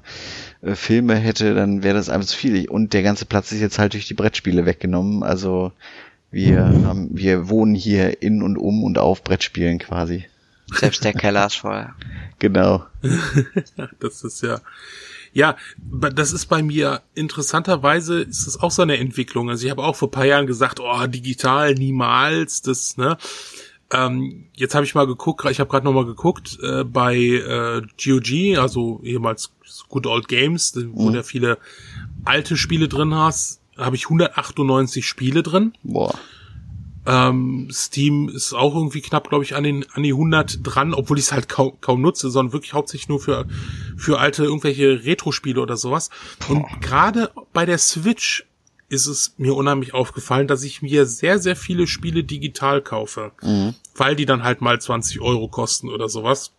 äh, 0.61 0.76
Filme 0.76 1.15
hätte, 1.15 1.55
dann 1.55 1.82
wäre 1.82 1.95
das 1.95 2.09
einfach 2.09 2.28
zu 2.28 2.38
viel. 2.38 2.70
Und 2.70 2.93
der 2.93 3.01
ganze 3.01 3.26
Platz 3.26 3.51
ist 3.51 3.61
jetzt 3.61 3.80
halt 3.80 3.93
durch 3.93 4.07
die 4.07 4.13
Brettspiele 4.13 4.67
weggenommen. 4.67 5.24
Also 5.24 5.72
wir 6.32 6.63
haben, 6.63 7.09
wir 7.11 7.49
wohnen 7.49 7.74
hier 7.74 8.22
in 8.22 8.43
und 8.43 8.55
um 8.55 8.84
und 8.84 8.99
auf 8.99 9.24
Brettspielen 9.24 9.80
quasi. 9.80 10.26
Selbst 10.74 11.03
der 11.03 11.13
Keller 11.13 11.45
ist 11.47 11.55
voll. 11.55 11.89
Genau. 12.39 12.86
das 13.99 14.24
ist 14.24 14.41
ja, 14.43 14.61
ja, 15.34 15.57
das 15.78 16.32
ist 16.32 16.45
bei 16.45 16.63
mir 16.63 17.01
interessanterweise 17.13 18.22
ist 18.22 18.47
es 18.47 18.57
auch 18.61 18.72
so 18.72 18.82
eine 18.82 18.97
Entwicklung. 18.97 19.49
Also 19.49 19.65
ich 19.65 19.72
habe 19.72 19.84
auch 19.84 19.97
vor 19.97 20.09
paar 20.09 20.24
Jahren 20.24 20.47
gesagt, 20.47 20.80
oh, 20.80 21.05
digital 21.07 21.74
niemals, 21.74 22.61
das, 22.61 22.95
ne? 22.95 23.17
Ähm, 23.91 24.45
jetzt 24.55 24.74
habe 24.74 24.86
ich 24.86 24.95
mal 24.95 25.05
geguckt, 25.05 25.43
ich 25.49 25.59
habe 25.59 25.70
gerade 25.70 25.84
noch 25.84 25.91
mal 25.91 26.05
geguckt 26.05 26.57
äh, 26.63 26.86
bei 26.86 27.17
äh, 27.17 27.82
GOG, 28.01 28.57
also 28.57 29.01
ehemals 29.03 29.51
Good 29.89 30.05
Old 30.07 30.30
Games, 30.30 30.74
wo 30.93 31.07
Mhm. 31.07 31.11
du 31.11 31.17
ja 31.17 31.24
viele 31.24 31.57
alte 32.24 32.55
Spiele 32.55 32.88
drin 32.88 33.13
hast, 33.15 33.59
habe 33.78 33.97
ich 33.97 34.05
198 34.05 35.05
Spiele 35.05 35.43
drin. 35.43 35.74
Boah. 35.84 36.17
Ähm, 37.12 37.70
Steam 37.72 38.30
ist 38.30 38.53
auch 38.53 38.76
irgendwie 38.76 39.01
knapp, 39.01 39.30
glaube 39.30 39.43
ich, 39.43 39.55
an 39.55 39.64
den 39.64 39.84
an 39.93 40.03
die 40.03 40.12
100 40.14 40.60
dran, 40.62 40.93
obwohl 40.93 41.18
ich 41.18 41.26
es 41.26 41.32
halt 41.32 41.49
kaum, 41.49 41.80
kaum 41.82 42.01
nutze, 42.01 42.30
sondern 42.30 42.53
wirklich 42.53 42.74
hauptsächlich 42.74 43.10
nur 43.10 43.20
für 43.20 43.47
für 43.97 44.20
alte 44.20 44.43
irgendwelche 44.43 45.03
Retro-Spiele 45.05 45.60
oder 45.60 45.76
sowas. 45.76 46.10
Und 46.49 46.66
gerade 46.82 47.32
bei 47.51 47.66
der 47.66 47.80
Switch 47.80 48.45
ist 48.89 49.07
es 49.07 49.34
mir 49.38 49.55
unheimlich 49.55 49.93
aufgefallen, 49.93 50.47
dass 50.47 50.64
ich 50.64 50.82
mir 50.84 51.05
sehr 51.07 51.39
sehr 51.39 51.55
viele 51.55 51.88
Spiele 51.88 52.24
digital 52.24 52.82
kaufe, 52.82 53.32
Mhm. 53.41 53.74
weil 53.95 54.16
die 54.16 54.26
dann 54.26 54.43
halt 54.43 54.62
mal 54.62 54.80
20 54.80 55.20
Euro 55.22 55.47
kosten 55.47 55.89
oder 55.89 56.10
sowas 56.10 56.51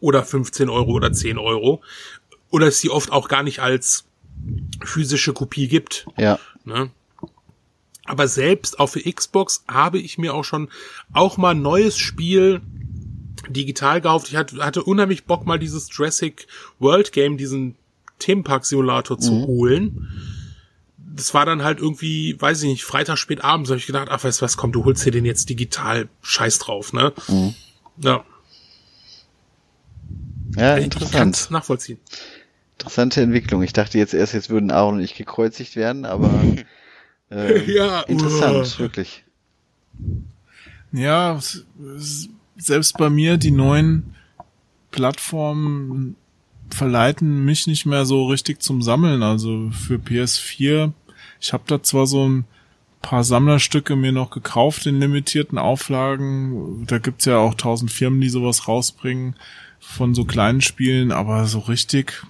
oder 0.00 0.22
15 0.22 0.68
Euro 0.68 0.92
oder 0.92 1.12
10 1.12 1.38
Euro 1.38 1.82
oder 2.50 2.66
es 2.68 2.80
die 2.80 2.90
oft 2.90 3.10
auch 3.10 3.28
gar 3.28 3.42
nicht 3.42 3.60
als 3.60 4.04
physische 4.84 5.32
Kopie 5.32 5.66
gibt. 5.66 6.06
Ja. 6.16 6.38
Ne? 6.64 6.90
Aber 8.06 8.28
selbst 8.28 8.78
auf 8.78 8.92
der 8.92 9.10
Xbox 9.12 9.64
habe 9.68 9.98
ich 9.98 10.18
mir 10.18 10.34
auch 10.34 10.44
schon 10.44 10.68
auch 11.12 11.36
mal 11.36 11.50
ein 11.50 11.62
neues 11.62 11.96
Spiel 11.98 12.60
digital 13.48 14.00
gekauft. 14.00 14.28
Ich 14.28 14.36
hatte, 14.36 14.82
unheimlich 14.84 15.24
Bock, 15.24 15.46
mal 15.46 15.58
dieses 15.58 15.88
Jurassic 15.90 16.46
World 16.78 17.12
Game, 17.12 17.36
diesen 17.36 17.76
Themenpark 18.18 18.64
Simulator 18.64 19.18
zu 19.18 19.46
holen. 19.46 20.08
Das 20.98 21.32
war 21.32 21.46
dann 21.46 21.62
halt 21.64 21.78
irgendwie, 21.80 22.40
weiß 22.40 22.62
ich 22.62 22.68
nicht, 22.68 22.84
Freitag 22.84 23.18
spät 23.18 23.42
abends 23.42 23.70
habe 23.70 23.78
ich 23.78 23.86
gedacht, 23.86 24.08
ach, 24.10 24.22
weißt 24.22 24.40
du 24.40 24.44
was, 24.44 24.56
komm, 24.56 24.72
du 24.72 24.84
holst 24.84 25.04
dir 25.06 25.10
den 25.12 25.24
jetzt 25.24 25.48
digital, 25.48 26.08
scheiß 26.22 26.58
drauf, 26.58 26.92
ne? 26.92 27.12
Ja, 27.98 28.24
Ja, 30.56 30.76
ich 30.78 30.84
interessant. 30.84 31.12
kann's 31.12 31.50
nachvollziehen. 31.50 31.98
Interessante 32.78 33.22
Entwicklung. 33.22 33.62
Ich 33.62 33.72
dachte 33.72 33.96
jetzt 33.98 34.12
erst, 34.14 34.34
jetzt 34.34 34.50
würden 34.50 34.70
Aaron 34.70 34.96
und 34.96 35.00
ich 35.00 35.14
gekreuzigt 35.14 35.76
werden, 35.76 36.04
aber 36.04 36.30
äh, 37.30 37.72
Ja, 37.72 38.02
interessant, 38.02 38.56
uah. 38.56 38.78
wirklich. 38.78 39.24
Ja, 40.92 41.38
selbst 42.56 42.96
bei 42.96 43.10
mir 43.10 43.36
die 43.36 43.50
neuen 43.50 44.14
Plattformen 44.90 46.16
verleiten 46.70 47.44
mich 47.44 47.66
nicht 47.66 47.86
mehr 47.86 48.06
so 48.06 48.26
richtig 48.26 48.62
zum 48.62 48.82
Sammeln. 48.82 49.22
Also 49.22 49.70
für 49.70 49.96
PS4, 49.96 50.92
ich 51.40 51.52
habe 51.52 51.64
da 51.66 51.82
zwar 51.82 52.06
so 52.06 52.28
ein 52.28 52.44
paar 53.02 53.24
Sammlerstücke 53.24 53.94
mir 53.94 54.12
noch 54.12 54.30
gekauft 54.30 54.86
in 54.86 55.00
limitierten 55.00 55.58
Auflagen. 55.58 56.86
Da 56.86 56.98
gibt's 56.98 57.24
ja 57.24 57.38
auch 57.38 57.54
tausend 57.54 57.92
Firmen, 57.92 58.20
die 58.20 58.28
sowas 58.28 58.66
rausbringen 58.66 59.36
von 59.78 60.14
so 60.14 60.24
kleinen 60.24 60.60
Spielen, 60.60 61.12
aber 61.12 61.46
so 61.46 61.60
richtig, 61.60 62.24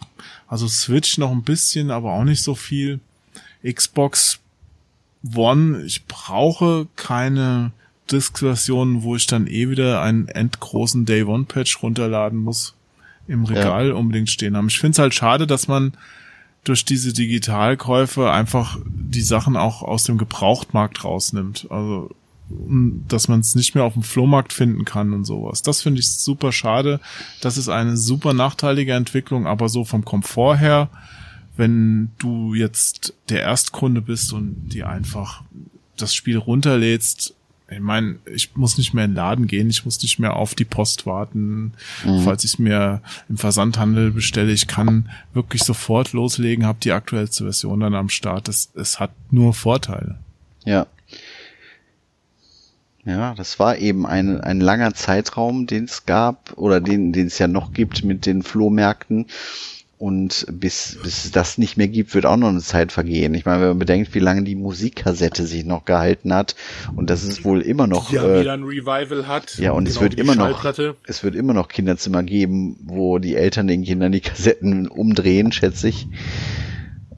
also 0.48 0.68
Switch 0.68 1.16
noch 1.18 1.30
ein 1.30 1.42
bisschen, 1.42 1.90
aber 1.90 2.12
auch 2.12 2.24
nicht 2.24 2.42
so 2.42 2.54
viel. 2.54 3.00
Xbox 3.64 4.40
One, 5.34 5.82
ich 5.82 6.06
brauche 6.06 6.86
keine 6.96 7.72
Disk-Version, 8.10 9.02
wo 9.02 9.16
ich 9.16 9.26
dann 9.26 9.46
eh 9.46 9.68
wieder 9.68 10.02
einen 10.02 10.28
endgroßen 10.28 11.06
Day 11.06 11.24
One 11.24 11.44
Patch 11.44 11.82
runterladen 11.82 12.38
muss 12.38 12.74
im 13.28 13.44
Regal 13.44 13.92
unbedingt 13.92 14.30
stehen 14.30 14.56
haben. 14.56 14.68
Ich 14.68 14.78
finde 14.78 14.92
es 14.92 14.98
halt 15.00 15.14
schade, 15.14 15.46
dass 15.46 15.66
man 15.66 15.94
durch 16.62 16.84
diese 16.84 17.12
Digitalkäufe 17.12 18.30
einfach 18.30 18.78
die 18.86 19.22
Sachen 19.22 19.56
auch 19.56 19.82
aus 19.82 20.04
dem 20.04 20.18
Gebrauchtmarkt 20.18 21.04
rausnimmt. 21.04 21.66
Also 21.70 22.10
dass 22.48 23.26
man 23.26 23.40
es 23.40 23.54
nicht 23.54 23.74
mehr 23.74 23.84
auf 23.84 23.94
dem 23.94 24.04
Flohmarkt 24.04 24.52
finden 24.52 24.84
kann 24.84 25.12
und 25.12 25.24
sowas. 25.24 25.62
Das 25.62 25.82
finde 25.82 26.00
ich 26.00 26.12
super 26.12 26.52
schade. 26.52 27.00
Das 27.40 27.56
ist 27.56 27.68
eine 27.68 27.96
super 27.96 28.34
nachteilige 28.34 28.92
Entwicklung, 28.92 29.46
aber 29.46 29.68
so 29.68 29.84
vom 29.84 30.04
Komfort 30.04 30.58
her, 30.58 30.88
wenn 31.56 32.10
du 32.18 32.54
jetzt 32.54 33.14
der 33.28 33.42
Erstkunde 33.42 34.00
bist 34.00 34.32
und 34.32 34.68
die 34.68 34.84
einfach 34.84 35.42
das 35.96 36.14
Spiel 36.14 36.36
runterlädst, 36.36 37.34
ich 37.68 37.80
meine, 37.80 38.16
ich 38.32 38.54
muss 38.54 38.78
nicht 38.78 38.94
mehr 38.94 39.06
in 39.06 39.10
den 39.12 39.16
Laden 39.16 39.46
gehen, 39.48 39.68
ich 39.68 39.84
muss 39.84 40.00
nicht 40.00 40.20
mehr 40.20 40.36
auf 40.36 40.54
die 40.54 40.64
Post 40.64 41.04
warten, 41.04 41.72
falls 42.22 42.44
ich 42.44 42.52
es 42.52 42.58
mir 42.60 43.02
im 43.28 43.38
Versandhandel 43.38 44.12
bestelle. 44.12 44.52
Ich 44.52 44.68
kann 44.68 45.10
wirklich 45.34 45.64
sofort 45.64 46.12
loslegen, 46.12 46.64
habe 46.64 46.78
die 46.80 46.92
aktuellste 46.92 47.42
Version 47.42 47.80
dann 47.80 47.96
am 47.96 48.08
Start. 48.08 48.48
Es, 48.48 48.70
es 48.76 49.00
hat 49.00 49.10
nur 49.32 49.52
Vorteile. 49.52 50.18
Ja. 50.64 50.86
Ja, 53.04 53.34
das 53.34 53.58
war 53.58 53.78
eben 53.78 54.06
ein, 54.06 54.40
ein 54.40 54.60
langer 54.60 54.94
Zeitraum, 54.94 55.66
den 55.66 55.84
es 55.84 56.06
gab 56.06 56.52
oder 56.56 56.80
den 56.80 57.14
es 57.14 57.38
ja 57.38 57.48
noch 57.48 57.72
gibt 57.72 58.04
mit 58.04 58.26
den 58.26 58.42
Flohmärkten. 58.42 59.26
Und 59.98 60.46
bis, 60.52 60.98
bis 61.02 61.24
es 61.24 61.30
das 61.30 61.56
nicht 61.56 61.78
mehr 61.78 61.88
gibt, 61.88 62.14
wird 62.14 62.26
auch 62.26 62.36
noch 62.36 62.50
eine 62.50 62.60
Zeit 62.60 62.92
vergehen. 62.92 63.32
Ich 63.32 63.46
meine, 63.46 63.62
wenn 63.62 63.68
man 63.68 63.78
bedenkt, 63.78 64.14
wie 64.14 64.18
lange 64.18 64.42
die 64.42 64.54
Musikkassette 64.54 65.46
sich 65.46 65.64
noch 65.64 65.86
gehalten 65.86 66.34
hat 66.34 66.54
und 66.96 67.08
das 67.08 67.24
ist 67.24 67.44
wohl 67.44 67.62
immer 67.62 67.86
noch. 67.86 68.12
Ja, 68.12 68.22
äh, 68.22 68.40
wieder 68.40 68.52
ein 68.52 68.64
Revival 68.64 69.26
hat. 69.26 69.56
Ja, 69.56 69.72
und 69.72 69.88
es 69.88 69.94
Genau 69.94 70.02
wird 70.02 70.12
wie 70.12 70.16
die 70.16 70.22
immer 70.22 70.34
noch, 70.34 70.64
es 71.06 71.24
wird 71.24 71.34
immer 71.34 71.54
noch 71.54 71.68
Kinderzimmer 71.68 72.22
geben, 72.22 72.76
wo 72.84 73.18
die 73.18 73.36
Eltern 73.36 73.68
den 73.68 73.84
Kindern 73.84 74.12
die 74.12 74.20
Kassetten 74.20 74.86
umdrehen, 74.86 75.50
schätze 75.50 75.88
ich. 75.88 76.06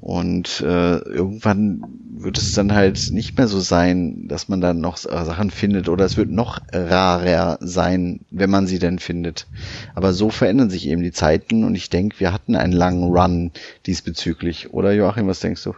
Und 0.00 0.60
äh, 0.60 0.98
irgendwann 0.98 1.82
wird 2.22 2.38
es 2.38 2.52
dann 2.52 2.72
halt 2.72 3.10
nicht 3.12 3.36
mehr 3.36 3.48
so 3.48 3.60
sein, 3.60 4.26
dass 4.28 4.48
man 4.48 4.60
dann 4.60 4.80
noch 4.80 4.96
äh, 5.04 5.24
Sachen 5.24 5.50
findet 5.50 5.88
oder 5.88 6.04
es 6.04 6.16
wird 6.16 6.30
noch 6.30 6.60
rarer 6.72 7.58
sein, 7.60 8.20
wenn 8.30 8.50
man 8.50 8.66
sie 8.66 8.78
denn 8.78 8.98
findet. 8.98 9.46
Aber 9.94 10.12
so 10.12 10.30
verändern 10.30 10.70
sich 10.70 10.86
eben 10.86 11.02
die 11.02 11.12
Zeiten 11.12 11.64
und 11.64 11.74
ich 11.74 11.90
denke, 11.90 12.20
wir 12.20 12.32
hatten 12.32 12.56
einen 12.56 12.72
langen 12.72 13.04
Run 13.04 13.52
diesbezüglich. 13.86 14.72
Oder 14.72 14.92
Joachim, 14.92 15.26
was 15.26 15.40
denkst 15.40 15.62
du? 15.64 15.74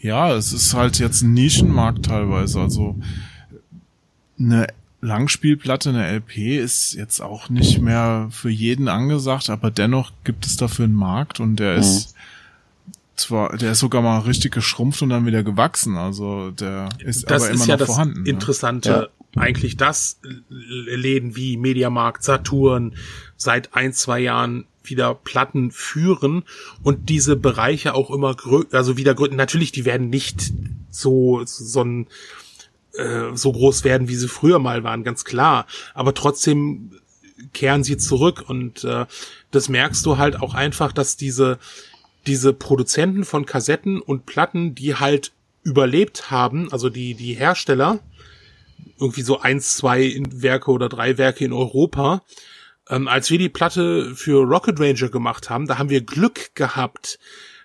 Ja, 0.00 0.34
es 0.34 0.52
ist 0.52 0.74
halt 0.74 0.98
jetzt 0.98 1.22
ein 1.22 1.34
Nischenmarkt 1.34 2.06
teilweise. 2.06 2.60
Also 2.60 2.96
eine 4.38 4.66
Langspielplatte, 5.00 5.90
eine 5.90 6.10
LP 6.16 6.58
ist 6.58 6.94
jetzt 6.94 7.20
auch 7.20 7.48
nicht 7.48 7.80
mehr 7.80 8.28
für 8.30 8.50
jeden 8.50 8.88
angesagt, 8.88 9.50
aber 9.50 9.70
dennoch 9.70 10.12
gibt 10.24 10.46
es 10.46 10.56
dafür 10.56 10.84
einen 10.84 10.94
Markt 10.94 11.40
und 11.40 11.56
der 11.56 11.76
ist 11.76 12.14
zwar, 13.16 13.56
der 13.56 13.72
ist 13.72 13.80
sogar 13.80 14.02
mal 14.02 14.20
richtig 14.20 14.52
geschrumpft 14.52 15.02
und 15.02 15.10
dann 15.10 15.26
wieder 15.26 15.42
gewachsen. 15.42 15.96
Also 15.96 16.50
der 16.50 16.88
ist 16.98 17.30
das 17.30 17.42
aber 17.42 17.52
ist 17.52 17.56
immer 17.56 17.66
ja 17.66 17.74
noch 17.74 17.78
das 17.78 17.86
vorhanden. 17.88 18.22
ne? 18.22 18.30
Interessante 18.30 19.10
Ja. 19.34 19.40
eigentlich 19.42 19.76
das 19.76 20.20
Läden 20.48 21.36
wie 21.36 21.56
Mediamarkt, 21.56 22.22
Saturn 22.22 22.94
seit 23.36 23.74
ein, 23.74 23.92
zwei 23.92 24.20
Jahren 24.20 24.66
wieder 24.84 25.14
Platten 25.14 25.70
führen 25.70 26.44
und 26.82 27.08
diese 27.08 27.36
Bereiche 27.36 27.94
auch 27.94 28.10
immer 28.10 28.34
grö 28.34 28.64
also 28.72 28.96
wieder 28.96 29.14
gründen. 29.14 29.36
Natürlich, 29.36 29.72
die 29.72 29.84
werden 29.84 30.10
nicht 30.10 30.52
so, 30.90 31.42
so 31.44 31.82
ein, 31.82 32.06
äh, 32.96 33.34
so 33.34 33.52
groß 33.52 33.84
werden, 33.84 34.08
wie 34.08 34.16
sie 34.16 34.28
früher 34.28 34.58
mal 34.58 34.84
waren, 34.84 35.04
ganz 35.04 35.24
klar. 35.24 35.66
Aber 35.94 36.14
trotzdem 36.14 36.92
kehren 37.52 37.84
sie 37.84 37.96
zurück 37.96 38.44
und 38.48 38.84
äh, 38.84 39.06
das 39.50 39.68
merkst 39.68 40.04
du 40.06 40.18
halt 40.18 40.40
auch 40.40 40.54
einfach, 40.54 40.92
dass 40.92 41.16
diese 41.16 41.58
diese 42.26 42.52
Produzenten 42.52 43.24
von 43.24 43.46
Kassetten 43.46 44.00
und 44.00 44.26
Platten, 44.26 44.74
die 44.74 44.96
halt 44.96 45.32
überlebt 45.62 46.30
haben, 46.30 46.70
also 46.72 46.88
die 46.88 47.14
die 47.14 47.34
Hersteller, 47.34 48.00
irgendwie 48.98 49.22
so 49.22 49.40
eins, 49.40 49.76
zwei 49.76 50.20
Werke 50.30 50.70
oder 50.70 50.88
drei 50.88 51.18
Werke 51.18 51.44
in 51.44 51.52
Europa, 51.52 52.22
ähm, 52.88 53.08
als 53.08 53.30
wir 53.30 53.38
die 53.38 53.48
Platte 53.48 54.14
für 54.14 54.44
Rocket 54.44 54.78
Ranger 54.78 55.08
gemacht 55.08 55.50
haben, 55.50 55.66
da 55.66 55.78
haben 55.78 55.90
wir 55.90 56.02
Glück 56.02 56.54
gehabt, 56.54 57.18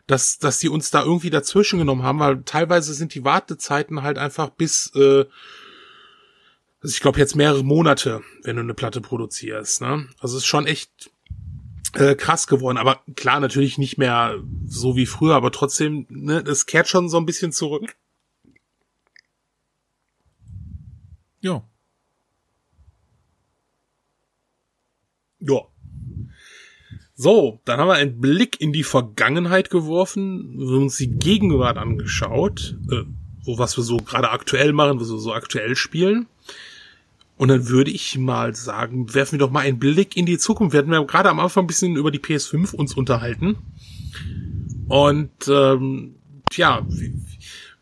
dass, 0.08 0.40
dass 0.40 0.60
sie 0.60 0.70
uns 0.70 0.92
da 0.92 1.04
irgendwie 1.04 1.30
dazwischen 1.30 1.80
genommen 1.80 2.04
haben, 2.04 2.20
weil 2.20 2.44
teilweise 2.44 2.94
sind 2.94 3.14
die 3.14 3.24
Wartezeiten 3.24 4.02
halt 4.02 4.18
einfach 4.18 4.50
bis, 4.50 4.92
äh, 4.96 5.26
also 6.82 6.94
ich 6.94 7.00
glaube 7.00 7.20
jetzt 7.20 7.36
mehrere 7.36 7.64
Monate, 7.64 8.22
wenn 8.44 8.56
du 8.56 8.64
eine 8.64 8.74
Platte 8.74 9.00
produzierst. 9.00 9.82
Ne? 9.82 10.08
Also 10.20 10.38
es 10.38 10.44
ist 10.44 10.48
schon 10.48 10.66
echt 10.66 11.12
äh, 11.94 12.16
krass 12.16 12.48
geworden. 12.48 12.78
Aber 12.78 13.02
klar, 13.16 13.40
natürlich 13.40 13.78
nicht 13.78 13.98
mehr 13.98 14.40
so 14.66 14.96
wie 14.96 15.06
früher, 15.06 15.36
aber 15.36 15.52
trotzdem, 15.52 16.06
ne, 16.10 16.44
das 16.44 16.66
kehrt 16.66 16.88
schon 16.88 17.10
so 17.10 17.18
ein 17.18 17.26
bisschen 17.26 17.52
zurück. 17.52 17.96
Ja. 21.42 21.64
Ja. 25.40 25.62
So, 27.16 27.60
dann 27.66 27.80
haben 27.80 27.88
wir 27.88 27.96
einen 27.96 28.20
Blick 28.20 28.60
in 28.62 28.74
die 28.74 28.84
Vergangenheit 28.84 29.70
geworfen, 29.70 30.60
uns 30.60 30.98
die 30.98 31.12
Gegenwart 31.12 31.78
angeschaut, 31.78 32.78
äh, 32.92 33.04
wo 33.44 33.58
was 33.58 33.78
wir 33.78 33.84
so 33.84 33.98
gerade 33.98 34.30
aktuell 34.30 34.74
machen, 34.74 35.00
was 35.00 35.10
wir 35.10 35.20
so 35.20 35.34
aktuell 35.34 35.76
spielen. 35.76 36.28
Und 37.42 37.48
dann 37.48 37.70
würde 37.70 37.90
ich 37.90 38.20
mal 38.20 38.54
sagen, 38.54 39.16
werfen 39.16 39.32
wir 39.32 39.40
doch 39.40 39.50
mal 39.50 39.62
einen 39.62 39.80
Blick 39.80 40.16
in 40.16 40.28
die 40.28 40.38
Zukunft. 40.38 40.74
Wir 40.74 40.78
hatten 40.78 40.94
ja 40.94 41.02
gerade 41.02 41.28
am 41.28 41.40
Anfang 41.40 41.64
ein 41.64 41.68
bisschen 41.68 41.96
über 41.96 42.12
die 42.12 42.20
PS5 42.20 42.76
uns 42.76 42.94
unterhalten. 42.94 43.58
Und 44.88 45.32
ähm, 45.48 46.18
tja, 46.52 46.86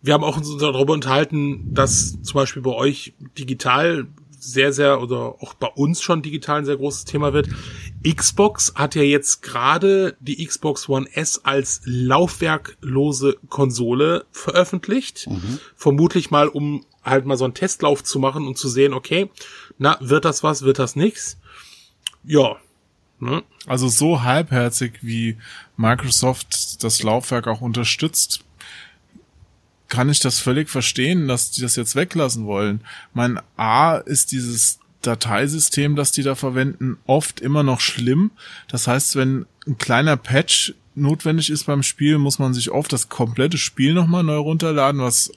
wir 0.01 0.13
haben 0.13 0.23
auch 0.23 0.37
uns 0.37 0.55
darüber 0.55 0.93
unterhalten, 0.93 1.73
dass 1.73 2.21
zum 2.21 2.35
Beispiel 2.35 2.61
bei 2.61 2.71
euch 2.71 3.15
digital 3.37 4.07
sehr, 4.29 4.71
sehr, 4.71 5.01
oder 5.01 5.35
auch 5.41 5.55
bei 5.55 5.67
uns 5.67 6.01
schon 6.01 6.21
digital 6.21 6.59
ein 6.59 6.65
sehr 6.65 6.77
großes 6.77 7.03
Thema 7.03 7.33
wird. 7.33 7.49
Xbox 8.07 8.75
hat 8.75 8.95
ja 8.95 9.01
jetzt 9.01 9.41
gerade 9.41 10.15
die 10.21 10.45
Xbox 10.45 10.87
One 10.87 11.05
S 11.13 11.41
als 11.43 11.81
laufwerklose 11.83 13.35
Konsole 13.49 14.23
veröffentlicht. 14.31 15.27
Mhm. 15.27 15.59
Vermutlich 15.75 16.31
mal, 16.31 16.47
um 16.47 16.85
halt 17.03 17.25
mal 17.25 17.37
so 17.37 17.45
einen 17.45 17.53
Testlauf 17.53 18.03
zu 18.03 18.19
machen 18.19 18.47
und 18.47 18.57
zu 18.57 18.69
sehen, 18.69 18.93
okay, 18.93 19.29
na, 19.77 19.97
wird 20.01 20.25
das 20.25 20.43
was, 20.43 20.61
wird 20.63 20.79
das 20.79 20.95
nix? 20.95 21.37
Ja. 22.23 22.57
Ne? 23.19 23.43
Also 23.65 23.89
so 23.89 24.23
halbherzig, 24.23 24.99
wie 25.01 25.37
Microsoft 25.77 26.83
das 26.83 27.03
Laufwerk 27.03 27.47
auch 27.47 27.61
unterstützt, 27.61 28.45
kann 29.89 30.09
ich 30.09 30.19
das 30.19 30.39
völlig 30.39 30.69
verstehen, 30.69 31.27
dass 31.27 31.51
die 31.51 31.61
das 31.61 31.75
jetzt 31.75 31.95
weglassen 31.95 32.45
wollen. 32.45 32.81
Mein 33.13 33.39
A 33.57 33.97
ist 33.97 34.31
dieses 34.31 34.79
Dateisystem, 35.01 35.95
das 35.95 36.11
die 36.11 36.23
da 36.23 36.35
verwenden, 36.35 36.97
oft 37.05 37.39
immer 37.39 37.63
noch 37.63 37.79
schlimm. 37.79 38.31
Das 38.67 38.87
heißt, 38.87 39.15
wenn 39.15 39.45
ein 39.67 39.77
kleiner 39.77 40.15
Patch 40.15 40.75
notwendig 40.99 41.49
ist 41.49 41.65
beim 41.65 41.83
Spiel, 41.83 42.17
muss 42.17 42.39
man 42.39 42.53
sich 42.53 42.71
oft 42.71 42.91
das 42.93 43.09
komplette 43.09 43.57
Spiel 43.57 43.93
nochmal 43.93 44.23
neu 44.23 44.37
runterladen, 44.37 45.01
was 45.01 45.29
äh, 45.29 45.33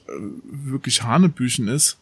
wirklich 0.51 1.03
Hanebüchen 1.03 1.67
ist. 1.67 1.97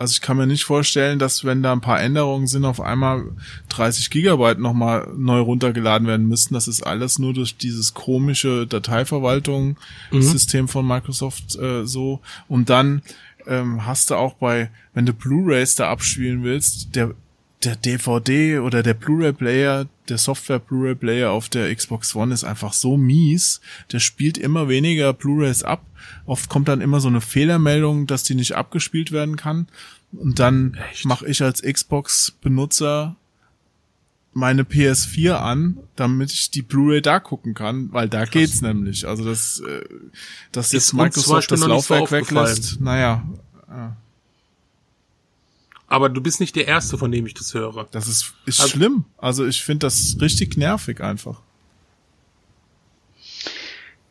Also 0.00 0.12
ich 0.12 0.22
kann 0.22 0.38
mir 0.38 0.46
nicht 0.46 0.64
vorstellen, 0.64 1.18
dass 1.18 1.44
wenn 1.44 1.62
da 1.62 1.72
ein 1.72 1.82
paar 1.82 2.00
Änderungen 2.00 2.46
sind, 2.46 2.64
auf 2.64 2.80
einmal 2.80 3.24
30 3.68 4.08
Gigabyte 4.08 4.58
nochmal 4.58 5.06
neu 5.14 5.40
runtergeladen 5.40 6.08
werden 6.08 6.26
müssten. 6.26 6.54
Das 6.54 6.68
ist 6.68 6.80
alles 6.80 7.18
nur 7.18 7.34
durch 7.34 7.58
dieses 7.58 7.92
komische 7.92 8.66
Dateiverwaltung-System 8.66 10.62
mhm. 10.62 10.68
von 10.68 10.86
Microsoft 10.86 11.54
äh, 11.56 11.84
so. 11.84 12.20
Und 12.48 12.70
dann 12.70 13.02
ähm, 13.46 13.84
hast 13.84 14.08
du 14.10 14.14
auch 14.14 14.32
bei, 14.34 14.70
wenn 14.94 15.04
du 15.04 15.12
Blu-rays 15.12 15.74
da 15.74 15.90
abspielen 15.90 16.44
willst, 16.44 16.96
der 16.96 17.14
der 17.64 17.76
DVD 17.76 18.58
oder 18.60 18.82
der 18.82 18.94
Blu-ray-Player, 18.94 19.86
der 20.08 20.18
Software-Blu-ray-Player 20.18 21.30
auf 21.30 21.48
der 21.48 21.74
Xbox 21.74 22.14
One 22.14 22.32
ist 22.32 22.44
einfach 22.44 22.72
so 22.72 22.96
mies. 22.96 23.60
Der 23.92 24.00
spielt 24.00 24.38
immer 24.38 24.68
weniger 24.68 25.12
Blu-rays 25.12 25.62
ab. 25.62 25.84
Oft 26.24 26.48
kommt 26.48 26.68
dann 26.68 26.80
immer 26.80 27.00
so 27.00 27.08
eine 27.08 27.20
Fehlermeldung, 27.20 28.06
dass 28.06 28.22
die 28.22 28.34
nicht 28.34 28.56
abgespielt 28.56 29.12
werden 29.12 29.36
kann. 29.36 29.68
Und 30.12 30.38
dann 30.38 30.78
mache 31.04 31.26
ich 31.28 31.42
als 31.42 31.62
Xbox-Benutzer 31.62 33.16
meine 34.32 34.62
PS4 34.62 35.34
an, 35.34 35.78
damit 35.96 36.32
ich 36.32 36.50
die 36.50 36.62
Blu-ray 36.62 37.02
da 37.02 37.20
gucken 37.20 37.54
kann, 37.54 37.92
weil 37.92 38.08
da 38.08 38.20
Krass. 38.20 38.30
geht's 38.30 38.62
nämlich. 38.62 39.06
Also 39.06 39.24
das, 39.24 39.60
äh, 39.60 39.84
dass 40.52 40.72
jetzt 40.72 40.94
Microsoft 40.94 41.50
das 41.50 41.66
Laufwerk 41.66 42.10
weglässt, 42.10 42.80
naja. 42.80 43.24
Ja. 43.68 43.96
Aber 45.90 46.08
du 46.08 46.20
bist 46.20 46.38
nicht 46.38 46.54
der 46.54 46.68
Erste, 46.68 46.96
von 46.96 47.10
dem 47.10 47.26
ich 47.26 47.34
das 47.34 47.52
höre. 47.52 47.84
Das 47.90 48.06
ist, 48.06 48.34
ist 48.46 48.60
also, 48.60 48.76
schlimm. 48.76 49.04
Also 49.18 49.44
ich 49.44 49.64
finde 49.64 49.86
das 49.86 50.16
richtig 50.20 50.56
nervig 50.56 51.00
einfach. 51.00 51.40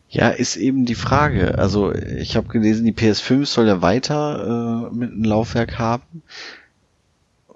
Ja, 0.09 0.27
ist 0.27 0.57
eben 0.57 0.85
die 0.85 0.95
Frage. 0.95 1.57
Also 1.57 1.93
ich 1.93 2.35
habe 2.35 2.49
gelesen, 2.49 2.85
die 2.85 2.91
PS5 2.91 3.45
soll 3.45 3.67
ja 3.67 3.81
weiter 3.81 4.89
äh, 4.91 4.93
mit 4.93 5.13
einem 5.13 5.23
Laufwerk 5.23 5.79
haben. 5.79 6.21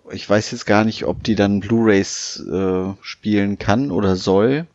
Ich 0.09 0.29
weiß 0.29 0.51
jetzt 0.51 0.65
gar 0.65 0.85
nicht, 0.85 1.03
ob 1.03 1.21
die 1.23 1.35
dann 1.35 1.59
Blu-rays 1.59 2.45
äh, 2.49 2.93
spielen 3.01 3.57
kann 3.57 3.91
oder 3.91 4.15
soll. 4.15 4.67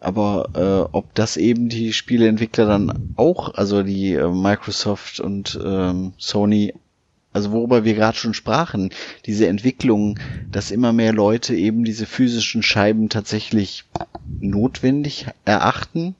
Aber 0.00 0.48
äh, 0.54 0.90
ob 0.92 1.14
das 1.14 1.36
eben 1.36 1.68
die 1.68 1.92
Spieleentwickler 1.92 2.66
dann 2.66 3.14
auch, 3.14 3.54
also 3.54 3.84
die 3.84 4.14
äh, 4.14 4.28
Microsoft 4.28 5.20
und 5.20 5.56
ähm, 5.64 6.14
Sony 6.18 6.74
also 7.32 7.52
worüber 7.52 7.84
wir 7.84 7.94
gerade 7.94 8.16
schon 8.16 8.34
sprachen, 8.34 8.90
diese 9.26 9.46
Entwicklung, 9.46 10.18
dass 10.50 10.70
immer 10.70 10.92
mehr 10.92 11.12
Leute 11.12 11.54
eben 11.54 11.84
diese 11.84 12.06
physischen 12.06 12.62
Scheiben 12.62 13.08
tatsächlich 13.08 13.84
notwendig 14.40 15.26
erachten 15.44 16.14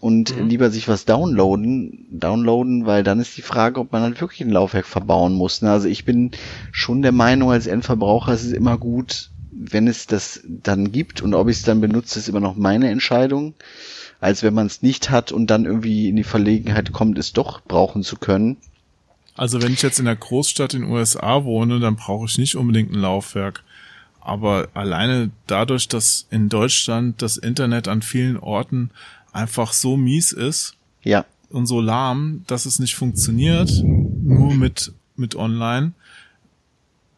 und 0.00 0.36
mhm. 0.36 0.48
lieber 0.48 0.70
sich 0.70 0.88
was 0.88 1.04
downloaden, 1.04 2.06
downloaden, 2.10 2.86
weil 2.86 3.02
dann 3.02 3.20
ist 3.20 3.36
die 3.36 3.42
Frage, 3.42 3.80
ob 3.80 3.92
man 3.92 4.02
halt 4.02 4.20
wirklich 4.20 4.40
ein 4.40 4.50
Laufwerk 4.50 4.86
verbauen 4.86 5.34
muss. 5.34 5.62
Ne? 5.62 5.70
Also 5.70 5.88
ich 5.88 6.04
bin 6.04 6.30
schon 6.72 7.02
der 7.02 7.12
Meinung 7.12 7.50
als 7.50 7.66
Endverbraucher, 7.66 8.32
es 8.32 8.44
ist 8.44 8.54
immer 8.54 8.78
gut, 8.78 9.30
wenn 9.52 9.88
es 9.88 10.06
das 10.06 10.40
dann 10.46 10.90
gibt 10.90 11.20
und 11.20 11.34
ob 11.34 11.48
ich 11.48 11.58
es 11.58 11.62
dann 11.64 11.80
benutze, 11.80 12.18
ist 12.18 12.28
immer 12.28 12.40
noch 12.40 12.56
meine 12.56 12.88
Entscheidung, 12.88 13.54
als 14.20 14.42
wenn 14.42 14.54
man 14.54 14.66
es 14.66 14.80
nicht 14.80 15.10
hat 15.10 15.32
und 15.32 15.48
dann 15.48 15.66
irgendwie 15.66 16.08
in 16.08 16.16
die 16.16 16.24
Verlegenheit 16.24 16.92
kommt, 16.92 17.18
es 17.18 17.32
doch 17.32 17.60
brauchen 17.62 18.02
zu 18.02 18.16
können. 18.16 18.56
Also 19.40 19.62
wenn 19.62 19.72
ich 19.72 19.80
jetzt 19.80 19.98
in 19.98 20.04
der 20.04 20.16
Großstadt 20.16 20.74
in 20.74 20.82
den 20.82 20.90
USA 20.90 21.44
wohne, 21.44 21.80
dann 21.80 21.96
brauche 21.96 22.26
ich 22.26 22.36
nicht 22.36 22.56
unbedingt 22.56 22.92
ein 22.92 23.00
Laufwerk. 23.00 23.64
Aber 24.20 24.68
alleine 24.74 25.30
dadurch, 25.46 25.88
dass 25.88 26.26
in 26.30 26.50
Deutschland 26.50 27.22
das 27.22 27.38
Internet 27.38 27.88
an 27.88 28.02
vielen 28.02 28.36
Orten 28.36 28.90
einfach 29.32 29.72
so 29.72 29.96
mies 29.96 30.32
ist 30.32 30.74
ja. 31.04 31.24
und 31.48 31.64
so 31.64 31.80
lahm, 31.80 32.44
dass 32.48 32.66
es 32.66 32.80
nicht 32.80 32.94
funktioniert, 32.94 33.70
nur 33.82 34.52
mit, 34.52 34.92
mit 35.16 35.34
online, 35.36 35.92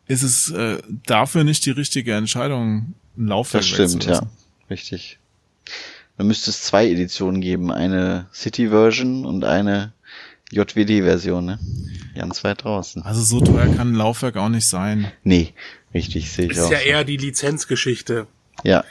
ist 0.06 0.22
es 0.22 0.48
äh, 0.50 0.80
dafür 1.04 1.42
nicht 1.42 1.66
die 1.66 1.72
richtige 1.72 2.14
Entscheidung, 2.14 2.94
ein 3.16 3.26
Laufwerk 3.26 3.64
Das 3.64 3.68
stimmt, 3.68 4.04
ja. 4.04 4.22
Richtig. 4.70 5.18
Dann 6.18 6.28
müsste 6.28 6.50
es 6.50 6.62
zwei 6.62 6.88
Editionen 6.88 7.40
geben, 7.40 7.72
eine 7.72 8.26
City-Version 8.32 9.24
und 9.24 9.42
eine 9.42 9.92
JWD-Version, 10.52 11.44
ne? 11.44 11.58
Ganz 12.14 12.44
weit 12.44 12.64
draußen. 12.64 13.02
Also 13.02 13.22
so 13.22 13.40
teuer 13.40 13.74
kann 13.74 13.92
ein 13.92 13.94
Laufwerk 13.94 14.36
auch 14.36 14.50
nicht 14.50 14.66
sein. 14.66 15.10
Nee, 15.24 15.54
richtig, 15.94 16.30
sehe 16.30 16.46
ich 16.46 16.52
ist 16.52 16.60
auch. 16.60 16.64
Ist 16.64 16.72
ja 16.72 16.78
eher 16.78 17.04
die 17.04 17.16
Lizenzgeschichte. 17.16 18.26
Ja. 18.62 18.84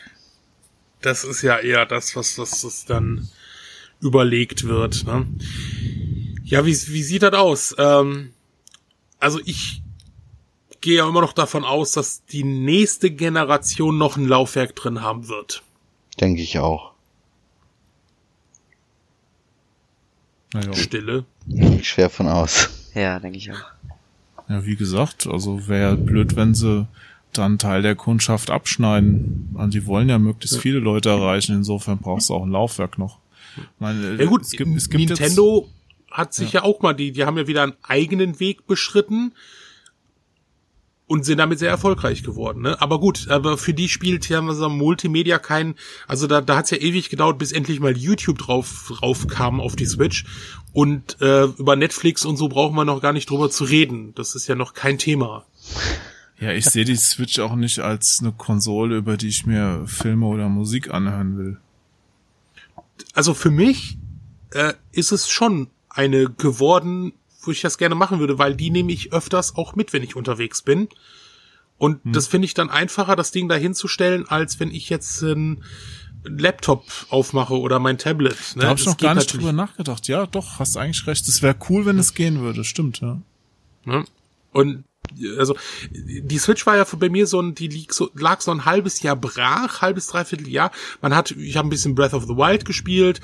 Das 1.01 1.23
ist 1.23 1.43
ja 1.43 1.57
eher 1.57 1.85
das, 1.85 2.15
was 2.15 2.35
das, 2.35 2.61
das 2.61 2.85
dann 2.85 3.29
überlegt 4.01 4.63
wird. 4.63 5.05
Ne? 5.05 5.27
Ja, 6.43 6.65
wie, 6.65 6.71
wie 6.71 7.03
sieht 7.03 7.21
das 7.21 7.33
aus? 7.33 7.75
Ähm, 7.77 8.33
also 9.19 9.39
ich 9.45 9.83
gehe 10.81 10.97
ja 10.97 11.07
immer 11.07 11.21
noch 11.21 11.33
davon 11.33 11.63
aus, 11.63 11.91
dass 11.91 12.25
die 12.25 12.43
nächste 12.43 13.11
Generation 13.11 13.99
noch 13.99 14.17
ein 14.17 14.27
Laufwerk 14.27 14.75
drin 14.75 15.01
haben 15.01 15.27
wird. 15.27 15.61
Denke 16.19 16.41
ich 16.41 16.57
auch. 16.57 16.91
Naja. 20.53 20.73
Stille. 20.73 21.25
Ich 21.47 21.89
schwer 21.89 22.09
von 22.09 22.27
aus. 22.27 22.69
Ja, 22.93 23.19
denke 23.19 23.37
ich 23.37 23.51
auch. 23.51 23.63
Ja, 24.49 24.65
wie 24.65 24.75
gesagt, 24.75 25.27
also 25.27 25.67
wäre 25.67 25.95
blöd, 25.95 26.35
wenn 26.35 26.53
sie 26.53 26.87
dann 27.33 27.57
Teil 27.57 27.81
der 27.81 27.95
Kundschaft 27.95 28.49
abschneiden. 28.49 29.55
Also 29.55 29.71
die 29.71 29.85
wollen 29.85 30.09
ja 30.09 30.19
möglichst 30.19 30.57
viele 30.57 30.79
Leute 30.79 31.09
erreichen, 31.09 31.55
insofern 31.55 31.99
brauchst 31.99 32.29
du 32.29 32.33
auch 32.33 32.43
ein 32.43 32.51
Laufwerk 32.51 32.97
noch. 32.97 33.19
Meine, 33.79 34.15
ja 34.15 34.25
gut, 34.25 34.41
es 34.41 34.51
gibt, 34.51 34.75
es 34.75 34.89
gibt 34.89 35.09
Nintendo 35.09 35.69
hat 36.09 36.33
sich 36.33 36.51
ja. 36.51 36.59
ja 36.59 36.65
auch 36.65 36.81
mal, 36.81 36.93
die, 36.93 37.11
die 37.11 37.23
haben 37.23 37.37
ja 37.37 37.47
wieder 37.47 37.63
einen 37.63 37.73
eigenen 37.83 38.39
Weg 38.39 38.67
beschritten 38.67 39.33
und 41.11 41.25
sind 41.25 41.39
damit 41.39 41.59
sehr 41.59 41.69
erfolgreich 41.69 42.23
geworden. 42.23 42.61
Ne? 42.61 42.81
Aber 42.81 42.97
gut, 42.97 43.27
aber 43.27 43.57
für 43.57 43.73
die 43.73 43.89
spielt 43.89 44.29
ja 44.29 44.41
so 44.53 44.69
Multimedia 44.69 45.39
kein, 45.39 45.75
also 46.07 46.25
da, 46.25 46.39
da 46.39 46.55
hat 46.55 46.65
es 46.65 46.71
ja 46.71 46.77
ewig 46.77 47.09
gedauert, 47.09 47.37
bis 47.37 47.51
endlich 47.51 47.81
mal 47.81 47.97
YouTube 47.97 48.37
drauf, 48.37 48.93
drauf 48.97 49.27
kam 49.27 49.59
auf 49.59 49.75
die 49.75 49.85
Switch. 49.85 50.23
Und 50.71 51.19
äh, 51.19 51.43
über 51.43 51.75
Netflix 51.75 52.23
und 52.23 52.37
so 52.37 52.47
brauchen 52.47 52.77
wir 52.77 52.85
noch 52.85 53.01
gar 53.01 53.11
nicht 53.11 53.29
drüber 53.29 53.49
zu 53.49 53.65
reden. 53.65 54.15
Das 54.15 54.35
ist 54.35 54.47
ja 54.47 54.55
noch 54.55 54.73
kein 54.73 54.97
Thema. 54.97 55.43
Ja, 56.39 56.53
ich 56.53 56.63
sehe 56.63 56.85
die 56.85 56.95
Switch 56.95 57.39
auch 57.39 57.57
nicht 57.57 57.79
als 57.79 58.19
eine 58.21 58.31
Konsole, 58.31 58.95
über 58.95 59.17
die 59.17 59.27
ich 59.27 59.45
mir 59.45 59.83
Filme 59.87 60.27
oder 60.27 60.47
Musik 60.47 60.93
anhören 60.93 61.37
will. 61.37 61.57
Also 63.13 63.33
für 63.33 63.51
mich 63.51 63.97
äh, 64.51 64.75
ist 64.93 65.11
es 65.11 65.29
schon 65.29 65.67
eine 65.89 66.29
geworden, 66.29 67.11
wo 67.41 67.51
ich 67.51 67.61
das 67.61 67.77
gerne 67.77 67.95
machen 67.95 68.19
würde, 68.19 68.37
weil 68.37 68.55
die 68.55 68.69
nehme 68.69 68.91
ich 68.91 69.13
öfters 69.13 69.55
auch 69.55 69.75
mit, 69.75 69.93
wenn 69.93 70.03
ich 70.03 70.15
unterwegs 70.15 70.61
bin. 70.61 70.87
Und 71.77 72.03
hm. 72.03 72.13
das 72.13 72.27
finde 72.27 72.45
ich 72.45 72.53
dann 72.53 72.69
einfacher, 72.69 73.15
das 73.15 73.31
Ding 73.31 73.49
da 73.49 73.55
hinzustellen, 73.55 74.27
als 74.27 74.59
wenn 74.59 74.71
ich 74.71 74.89
jetzt 74.89 75.23
einen 75.23 75.63
Laptop 76.23 76.85
aufmache 77.09 77.59
oder 77.59 77.79
mein 77.79 77.97
Tablet. 77.97 78.37
Ne? 78.55 78.61
Da 78.61 78.67
habe 78.69 78.79
ich 78.79 78.85
noch 78.85 78.97
gar 78.97 79.15
nicht 79.15 79.33
drüber 79.33 79.51
nachgedacht. 79.51 80.07
Ja, 80.07 80.27
doch, 80.27 80.59
hast 80.59 80.77
eigentlich 80.77 81.07
recht. 81.07 81.27
Es 81.27 81.41
wäre 81.41 81.55
cool, 81.69 81.85
wenn 81.85 81.97
es 81.97 82.13
gehen 82.13 82.41
würde. 82.41 82.63
Stimmt, 82.63 83.01
ja. 83.01 83.19
ja. 83.85 84.03
Und 84.51 84.83
also 85.37 85.55
die 85.89 86.37
Switch 86.37 86.65
war 86.65 86.77
ja 86.77 86.85
bei 86.97 87.09
mir 87.09 87.27
so 87.27 87.41
ein, 87.41 87.55
die 87.55 87.67
lag 87.67 87.91
so, 87.91 88.09
lag 88.13 88.41
so 88.41 88.51
ein 88.51 88.65
halbes 88.65 89.01
Jahr 89.01 89.15
brach, 89.15 89.81
halbes 89.81 90.07
dreiviertel 90.07 90.47
Jahr. 90.47 90.71
Man 91.01 91.15
hat, 91.15 91.31
ich 91.31 91.57
habe 91.57 91.67
ein 91.67 91.71
bisschen 91.71 91.95
Breath 91.95 92.13
of 92.13 92.23
the 92.23 92.35
Wild 92.35 92.65
gespielt, 92.65 93.19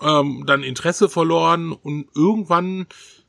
ähm, 0.00 0.44
dann 0.46 0.62
Interesse 0.62 1.08
verloren 1.08 1.72
und 1.72 2.08
irgendwann 2.14 2.86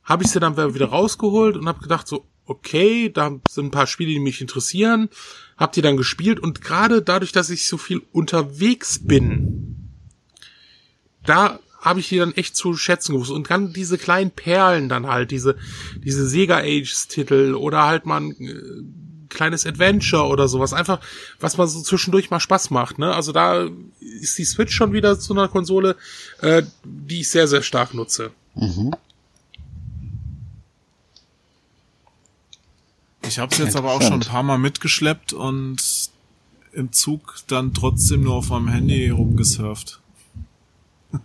habe 0.09 0.23
ich 0.23 0.31
sie 0.31 0.39
dann 0.39 0.57
wieder 0.57 0.87
rausgeholt 0.87 1.55
und 1.55 1.67
habe 1.67 1.81
gedacht 1.81 2.07
so, 2.07 2.25
okay, 2.45 3.09
da 3.09 3.39
sind 3.47 3.67
ein 3.67 3.71
paar 3.71 3.85
Spiele, 3.85 4.11
die 4.11 4.19
mich 4.19 4.41
interessieren, 4.41 5.09
hab 5.55 5.71
die 5.71 5.83
dann 5.83 5.97
gespielt 5.97 6.39
und 6.39 6.61
gerade 6.61 7.03
dadurch, 7.03 7.31
dass 7.31 7.51
ich 7.51 7.67
so 7.67 7.77
viel 7.77 8.01
unterwegs 8.11 8.99
bin, 9.03 9.91
da 11.25 11.59
habe 11.79 11.99
ich 11.99 12.09
die 12.09 12.17
dann 12.17 12.33
echt 12.33 12.55
zu 12.55 12.75
schätzen 12.75 13.13
gewusst 13.13 13.31
und 13.31 13.51
dann 13.51 13.71
diese 13.71 13.99
kleinen 13.99 14.31
Perlen 14.31 14.89
dann 14.89 15.07
halt, 15.07 15.29
diese 15.29 15.55
diese 16.03 16.27
Sega 16.27 16.57
Ages 16.57 17.07
Titel 17.07 17.53
oder 17.53 17.85
halt 17.85 18.05
mal 18.05 18.21
ein 18.21 18.31
äh, 18.31 19.29
kleines 19.29 19.67
Adventure 19.67 20.25
oder 20.25 20.47
sowas, 20.47 20.73
einfach 20.73 20.99
was 21.39 21.57
man 21.57 21.67
so 21.67 21.81
zwischendurch 21.81 22.31
mal 22.31 22.39
Spaß 22.39 22.71
macht, 22.71 22.97
ne? 22.97 23.13
Also 23.13 23.31
da 23.31 23.69
ist 23.99 24.37
die 24.39 24.43
Switch 24.43 24.73
schon 24.73 24.91
wieder 24.91 25.19
zu 25.19 25.33
einer 25.33 25.47
Konsole, 25.47 25.95
äh, 26.41 26.63
die 26.83 27.21
ich 27.21 27.29
sehr 27.29 27.47
sehr 27.47 27.61
stark 27.61 27.93
nutze. 27.93 28.31
Mhm. 28.55 28.95
Ich 33.29 33.37
habe 33.37 33.51
es 33.51 33.59
jetzt 33.59 33.75
aber 33.75 33.91
auch 33.91 34.01
schon 34.01 34.13
ein 34.13 34.19
paar 34.21 34.41
Mal 34.41 34.57
mitgeschleppt 34.57 35.33
und 35.33 35.77
im 36.73 36.91
Zug 36.91 37.35
dann 37.45 37.75
trotzdem 37.75 38.23
nur 38.23 38.33
auf 38.33 38.49
meinem 38.49 38.69
Handy 38.69 39.11
rumgesurft. 39.11 40.01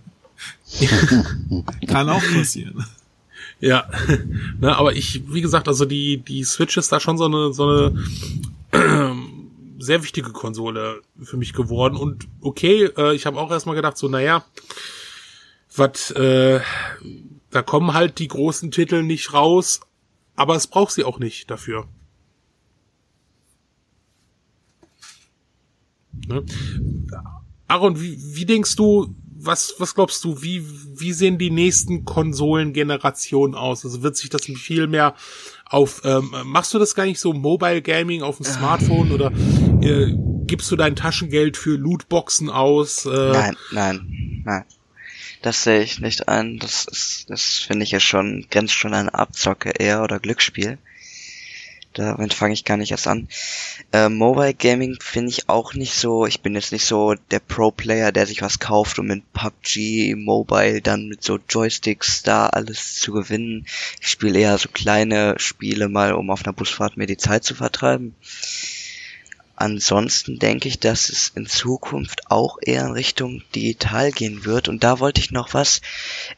Kann 1.86 2.10
auch 2.10 2.22
passieren. 2.34 2.84
Ja, 3.58 3.88
ne, 4.60 4.76
aber 4.76 4.94
ich, 4.94 5.22
wie 5.32 5.40
gesagt, 5.40 5.66
also 5.66 5.86
die 5.86 6.18
die 6.18 6.44
Switch 6.44 6.76
ist 6.76 6.92
da 6.92 7.00
schon 7.00 7.16
so 7.16 7.24
eine 7.24 7.54
so 7.54 7.66
eine 7.66 8.04
äh, 8.72 9.14
sehr 9.78 10.02
wichtige 10.02 10.30
Konsole 10.30 11.00
für 11.22 11.38
mich 11.38 11.54
geworden 11.54 11.96
und 11.96 12.28
okay, 12.42 12.84
äh, 12.98 13.14
ich 13.14 13.24
habe 13.24 13.40
auch 13.40 13.50
erstmal 13.50 13.76
gedacht 13.76 13.96
so, 13.96 14.08
naja, 14.08 14.44
was, 15.74 16.10
äh, 16.10 16.60
da 17.50 17.62
kommen 17.62 17.94
halt 17.94 18.18
die 18.18 18.28
großen 18.28 18.70
Titel 18.70 19.02
nicht 19.02 19.32
raus, 19.32 19.80
aber 20.36 20.56
es 20.56 20.66
braucht 20.66 20.92
sie 20.92 21.04
auch 21.04 21.18
nicht 21.18 21.50
dafür. 21.50 21.88
Ne? 26.26 26.44
Aaron, 27.68 28.00
wie, 28.00 28.18
wie 28.36 28.44
denkst 28.44 28.76
du, 28.76 29.14
was, 29.36 29.74
was 29.78 29.94
glaubst 29.94 30.24
du, 30.24 30.42
wie, 30.42 30.64
wie 30.98 31.12
sehen 31.12 31.38
die 31.38 31.50
nächsten 31.50 32.04
Konsolengenerationen 32.04 33.54
aus? 33.54 33.84
Also 33.84 34.02
wird 34.02 34.16
sich 34.16 34.30
das 34.30 34.44
viel 34.44 34.86
mehr 34.86 35.14
auf, 35.66 36.02
ähm, 36.04 36.34
machst 36.44 36.72
du 36.72 36.78
das 36.78 36.94
gar 36.94 37.04
nicht 37.04 37.20
so 37.20 37.32
Mobile 37.32 37.82
Gaming 37.82 38.22
auf 38.22 38.36
dem 38.36 38.46
Smartphone 38.46 39.12
oder 39.12 39.32
äh, 39.80 40.14
gibst 40.46 40.70
du 40.70 40.76
dein 40.76 40.96
Taschengeld 40.96 41.56
für 41.56 41.76
Lootboxen 41.76 42.48
aus? 42.48 43.06
Äh? 43.06 43.32
Nein, 43.32 43.56
nein, 43.72 44.42
nein. 44.44 44.64
Das 45.44 45.62
sehe 45.62 45.82
ich 45.82 46.00
nicht 46.00 46.26
ein. 46.26 46.58
Das 46.58 46.86
ist, 46.86 47.28
das 47.28 47.58
finde 47.58 47.84
ich 47.84 47.90
ja 47.90 48.00
schon, 48.00 48.46
grenzt 48.50 48.72
schon 48.72 48.94
an 48.94 49.10
Abzocke 49.10 49.72
eher 49.78 50.02
oder 50.02 50.18
Glücksspiel. 50.18 50.78
Damit 51.92 52.32
fange 52.32 52.54
ich 52.54 52.64
gar 52.64 52.78
nicht 52.78 52.92
erst 52.92 53.06
an. 53.06 53.28
Äh, 53.92 54.08
Mobile 54.08 54.54
Gaming 54.54 54.96
finde 55.02 55.28
ich 55.28 55.50
auch 55.50 55.74
nicht 55.74 55.92
so. 55.92 56.24
Ich 56.24 56.40
bin 56.40 56.54
jetzt 56.54 56.72
nicht 56.72 56.86
so 56.86 57.14
der 57.30 57.40
Pro-Player, 57.40 58.10
der 58.10 58.26
sich 58.26 58.40
was 58.40 58.58
kauft, 58.58 58.98
um 58.98 59.10
in 59.10 59.22
PUBG 59.34 60.14
Mobile 60.14 60.80
dann 60.80 61.08
mit 61.08 61.22
so 61.22 61.38
Joysticks 61.46 62.22
da 62.22 62.46
alles 62.46 62.94
zu 62.94 63.12
gewinnen. 63.12 63.66
Ich 64.00 64.08
spiele 64.08 64.38
eher 64.38 64.56
so 64.56 64.70
kleine 64.70 65.34
Spiele 65.36 65.90
mal, 65.90 66.14
um 66.14 66.30
auf 66.30 66.46
einer 66.46 66.54
Busfahrt 66.54 66.96
mir 66.96 67.06
die 67.06 67.18
Zeit 67.18 67.44
zu 67.44 67.54
vertreiben. 67.54 68.14
Ansonsten 69.56 70.38
denke 70.38 70.68
ich, 70.68 70.80
dass 70.80 71.08
es 71.08 71.28
in 71.34 71.46
Zukunft 71.46 72.30
auch 72.30 72.58
eher 72.60 72.86
in 72.86 72.92
Richtung 72.92 73.42
digital 73.54 74.10
gehen 74.10 74.44
wird. 74.44 74.68
Und 74.68 74.82
da 74.82 74.98
wollte 74.98 75.20
ich 75.20 75.30
noch 75.30 75.54
was 75.54 75.80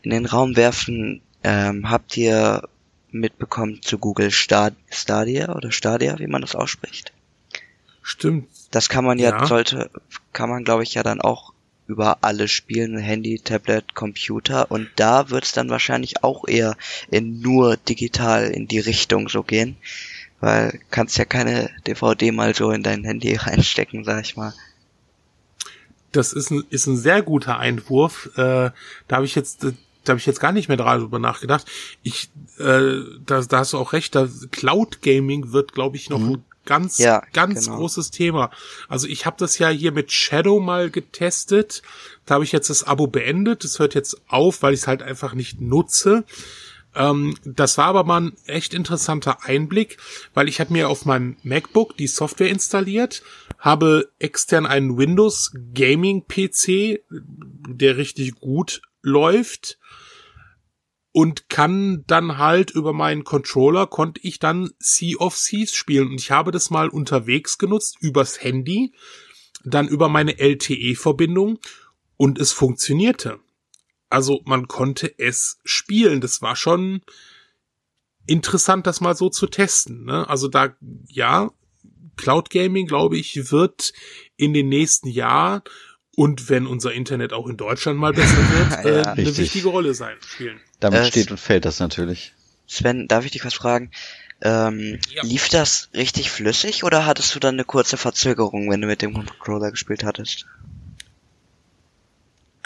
in 0.02 0.10
den 0.10 0.26
Raum 0.26 0.56
werfen. 0.56 1.22
Ähm, 1.42 1.90
habt 1.90 2.16
ihr 2.16 2.68
mitbekommen 3.10 3.80
zu 3.82 3.98
Google 3.98 4.30
Stadia 4.30 5.54
oder 5.54 5.72
Stadia, 5.72 6.18
wie 6.18 6.26
man 6.26 6.42
das 6.42 6.54
ausspricht. 6.54 7.12
Stimmt. 8.02 8.48
Das 8.70 8.88
kann 8.88 9.04
man 9.04 9.18
ja, 9.18 9.30
ja. 9.30 9.46
sollte, 9.46 9.90
kann 10.32 10.50
man 10.50 10.64
glaube 10.64 10.82
ich 10.82 10.94
ja 10.94 11.02
dann 11.02 11.20
auch 11.20 11.52
über 11.86 12.18
alle 12.22 12.48
spielen, 12.48 12.98
Handy, 12.98 13.38
Tablet, 13.38 13.94
Computer 13.94 14.70
und 14.70 14.88
da 14.96 15.30
wird 15.30 15.44
es 15.44 15.52
dann 15.52 15.70
wahrscheinlich 15.70 16.24
auch 16.24 16.46
eher 16.46 16.76
in 17.10 17.40
nur 17.40 17.76
digital 17.76 18.50
in 18.50 18.66
die 18.66 18.80
Richtung 18.80 19.28
so 19.28 19.42
gehen, 19.42 19.76
weil 20.40 20.80
kannst 20.90 21.18
ja 21.18 21.24
keine 21.24 21.70
DVD 21.86 22.32
mal 22.32 22.54
so 22.54 22.70
in 22.70 22.82
dein 22.82 23.04
Handy 23.04 23.34
reinstecken, 23.36 24.04
sag 24.04 24.24
ich 24.24 24.36
mal. 24.36 24.54
Das 26.12 26.32
ist 26.32 26.50
ein, 26.50 26.64
ist 26.70 26.86
ein 26.86 26.96
sehr 26.96 27.22
guter 27.22 27.58
Einwurf. 27.58 28.30
Äh, 28.36 28.70
da 29.08 29.16
habe 29.16 29.26
ich 29.26 29.34
jetzt 29.34 29.66
da 30.06 30.12
habe 30.12 30.20
ich 30.20 30.26
jetzt 30.26 30.40
gar 30.40 30.52
nicht 30.52 30.68
mehr 30.68 30.76
darüber 30.76 31.18
nachgedacht. 31.18 31.66
Ich, 32.02 32.30
äh, 32.58 33.00
da, 33.24 33.40
da 33.40 33.58
hast 33.58 33.72
du 33.72 33.78
auch 33.78 33.92
recht, 33.92 34.14
da 34.14 34.28
Cloud 34.52 35.02
Gaming 35.02 35.52
wird, 35.52 35.72
glaube 35.72 35.96
ich, 35.96 36.10
noch 36.10 36.20
mhm. 36.20 36.34
ein 36.34 36.44
ganz, 36.64 36.98
ja, 36.98 37.22
ganz 37.32 37.64
genau. 37.64 37.78
großes 37.78 38.10
Thema. 38.10 38.50
Also 38.88 39.06
ich 39.06 39.24
habe 39.24 39.36
das 39.38 39.58
ja 39.58 39.68
hier 39.68 39.92
mit 39.92 40.12
Shadow 40.12 40.60
mal 40.60 40.90
getestet. 40.90 41.82
Da 42.26 42.34
habe 42.34 42.44
ich 42.44 42.52
jetzt 42.52 42.70
das 42.70 42.84
Abo 42.84 43.06
beendet. 43.06 43.64
Das 43.64 43.78
hört 43.78 43.94
jetzt 43.94 44.20
auf, 44.28 44.62
weil 44.62 44.74
ich 44.74 44.80
es 44.80 44.86
halt 44.86 45.02
einfach 45.02 45.34
nicht 45.34 45.60
nutze. 45.60 46.24
Ähm, 46.96 47.36
das 47.44 47.78
war 47.78 47.86
aber 47.86 48.04
mal 48.04 48.22
ein 48.22 48.36
echt 48.46 48.74
interessanter 48.74 49.44
Einblick, 49.44 49.98
weil 50.34 50.48
ich 50.48 50.60
habe 50.60 50.72
mir 50.72 50.88
auf 50.88 51.04
meinem 51.04 51.36
MacBook 51.42 51.96
die 51.96 52.06
Software 52.06 52.48
installiert, 52.48 53.22
habe 53.58 54.10
extern 54.18 54.66
einen 54.66 54.96
Windows 54.96 55.52
Gaming 55.74 56.24
PC, 56.26 57.02
der 57.10 57.98
richtig 57.98 58.36
gut 58.40 58.80
läuft 59.02 59.78
und 61.12 61.48
kann 61.48 62.04
dann 62.06 62.38
halt 62.38 62.70
über 62.70 62.92
meinen 62.92 63.24
Controller 63.24 63.86
konnte 63.86 64.20
ich 64.22 64.38
dann 64.38 64.70
Sea 64.78 65.16
of 65.18 65.38
Thieves 65.38 65.74
spielen 65.74 66.08
und 66.08 66.20
ich 66.20 66.30
habe 66.30 66.50
das 66.50 66.70
mal 66.70 66.88
unterwegs 66.88 67.58
genutzt 67.58 67.96
übers 68.00 68.42
Handy, 68.42 68.92
dann 69.64 69.88
über 69.88 70.08
meine 70.08 70.38
LTE-Verbindung 70.38 71.58
und 72.16 72.38
es 72.38 72.52
funktionierte. 72.52 73.38
Also 74.08 74.40
man 74.44 74.68
konnte 74.68 75.12
es 75.18 75.58
spielen. 75.64 76.20
Das 76.20 76.42
war 76.42 76.56
schon 76.56 77.02
interessant, 78.26 78.86
das 78.86 79.00
mal 79.00 79.16
so 79.16 79.30
zu 79.30 79.46
testen. 79.46 80.04
Ne? 80.04 80.28
Also 80.28 80.48
da, 80.48 80.74
ja, 81.08 81.50
Cloud 82.16 82.50
Gaming, 82.50 82.86
glaube 82.86 83.18
ich, 83.18 83.50
wird 83.50 83.92
in 84.36 84.54
den 84.54 84.68
nächsten 84.68 85.08
Jahren 85.08 85.62
und 86.16 86.48
wenn 86.48 86.66
unser 86.66 86.92
Internet 86.92 87.32
auch 87.32 87.46
in 87.46 87.56
Deutschland 87.56 87.98
mal 87.98 88.12
besser 88.12 88.36
wird, 88.82 88.84
ja, 88.84 89.12
äh, 89.12 89.18
eine 89.18 89.36
wichtige 89.36 89.68
Rolle 89.68 89.94
sein, 89.94 90.16
spielen. 90.26 90.60
Damit 90.80 91.00
äh, 91.00 91.04
steht 91.06 91.30
und 91.30 91.38
fällt 91.38 91.64
das 91.64 91.78
natürlich. 91.78 92.32
Sven, 92.66 93.06
darf 93.06 93.24
ich 93.24 93.32
dich 93.32 93.44
was 93.44 93.54
fragen? 93.54 93.90
Ähm, 94.42 94.98
ja. 95.10 95.22
Lief 95.22 95.48
das 95.48 95.88
richtig 95.94 96.30
flüssig 96.30 96.84
oder 96.84 97.06
hattest 97.06 97.34
du 97.34 97.38
dann 97.38 97.54
eine 97.54 97.64
kurze 97.64 97.96
Verzögerung, 97.96 98.70
wenn 98.70 98.80
du 98.80 98.86
mit 98.86 99.02
dem 99.02 99.14
Controller 99.14 99.70
gespielt 99.70 100.04
hattest? 100.04 100.46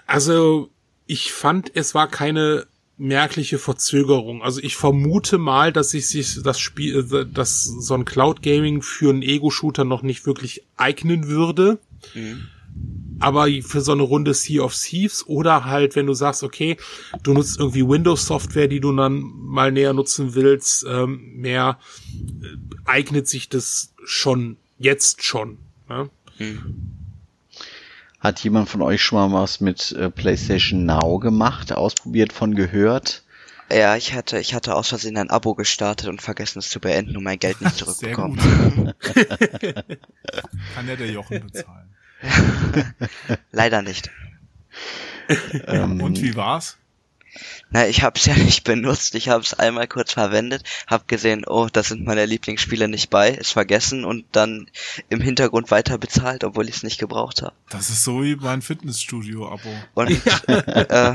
Also, 0.07 0.71
ich 1.11 1.33
fand, 1.33 1.73
es 1.75 1.93
war 1.93 2.07
keine 2.07 2.67
merkliche 2.97 3.59
Verzögerung. 3.59 4.43
Also 4.43 4.61
ich 4.61 4.77
vermute 4.77 5.39
mal, 5.39 5.73
dass 5.73 5.91
sich 5.91 6.07
sich 6.07 6.41
das 6.45 6.61
Spiel, 6.61 7.05
äh, 7.13 7.27
dass 7.27 7.65
so 7.65 7.95
ein 7.95 8.05
Cloud 8.05 8.43
Gaming 8.43 8.81
für 8.81 9.11
einen 9.11 9.23
Ego-Shooter 9.23 9.85
noch 9.85 10.03
nicht 10.03 10.25
wirklich 10.25 10.63
eignen 10.77 11.27
würde. 11.27 11.81
Mhm. 12.15 12.47
Aber 13.19 13.49
für 13.63 13.81
so 13.81 13.91
eine 13.91 14.03
Runde 14.03 14.33
Sea 14.35 14.63
of 14.63 14.75
Thieves 14.75 15.27
oder 15.27 15.65
halt, 15.65 15.97
wenn 15.97 16.07
du 16.07 16.15
sagst, 16.15 16.45
okay, 16.45 16.77
du 17.25 17.35
nutzt 17.35 17.59
irgendwie 17.59 17.87
Windows-Software, 17.87 18.69
die 18.69 18.81
du 18.81 18.95
dann 18.95 19.21
mal 19.21 19.73
näher 19.73 19.93
nutzen 19.93 20.37
willst, 20.37 20.87
ähm, 20.89 21.33
mehr 21.35 21.81
äh, 22.07 22.47
eignet 22.85 23.27
sich 23.27 23.49
das 23.49 23.93
schon 24.05 24.59
jetzt 24.79 25.25
schon. 25.25 25.59
Ne? 25.89 26.09
Mhm. 26.39 27.00
Hat 28.21 28.41
jemand 28.41 28.69
von 28.69 28.83
euch 28.83 29.03
schon 29.03 29.31
mal 29.31 29.43
was 29.43 29.61
mit 29.61 29.93
äh, 29.93 30.11
PlayStation 30.11 30.85
Now 30.85 31.19
gemacht, 31.19 31.73
ausprobiert, 31.73 32.33
von 32.33 32.55
gehört? 32.55 33.23
Ja, 33.73 33.97
ich 33.97 34.15
hatte, 34.15 34.39
ich 34.39 34.53
hatte 34.53 34.75
aus 34.75 34.89
Versehen 34.89 35.17
ein 35.17 35.31
Abo 35.31 35.55
gestartet 35.55 36.09
und 36.09 36.21
vergessen 36.21 36.59
es 36.59 36.69
zu 36.69 36.81
beenden 36.81 37.17
und 37.17 37.23
mein 37.23 37.39
Geld 37.39 37.61
nicht 37.61 37.77
zurückbekommen. 37.79 38.37
Kann 40.75 40.89
ja 40.89 40.97
der 40.97 41.11
Jochen 41.11 41.47
bezahlen. 41.47 41.95
Leider 43.53 43.81
nicht. 43.83 44.11
Ähm, 45.67 46.03
und 46.03 46.21
wie 46.21 46.35
war's? 46.35 46.77
Na, 47.71 47.87
ich 47.87 48.03
hab's 48.03 48.27
ja 48.27 48.35
nicht 48.35 48.65
benutzt. 48.65 49.15
Ich 49.15 49.29
hab's 49.29 49.55
einmal 49.55 49.87
kurz 49.87 50.13
verwendet, 50.13 50.65
hab 50.87 51.09
gesehen, 51.09 51.45
oh, 51.47 51.69
da 51.73 51.83
sind 51.83 52.05
meine 52.05 52.27
Lieblingsspiele 52.27 52.89
nicht 52.89 53.11
bei, 53.11 53.31
ist 53.31 53.53
vergessen 53.53 54.05
und 54.05 54.25
dann 54.33 54.71
im 55.09 55.21
Hintergrund 55.21 55.71
weiter 55.71 55.99
bezahlt, 55.99 56.45
obwohl 56.45 56.69
ich 56.69 56.77
es 56.77 56.83
nicht 56.83 56.99
gebraucht 56.99 57.43
habe. 57.43 57.55
Das 57.69 57.91
ist 57.91 58.05
so 58.05 58.23
wie 58.23 58.37
mein 58.37 58.63
Fitnessstudio-Abo. 58.63 59.71
Und, 59.95 60.11
äh, 60.49 61.15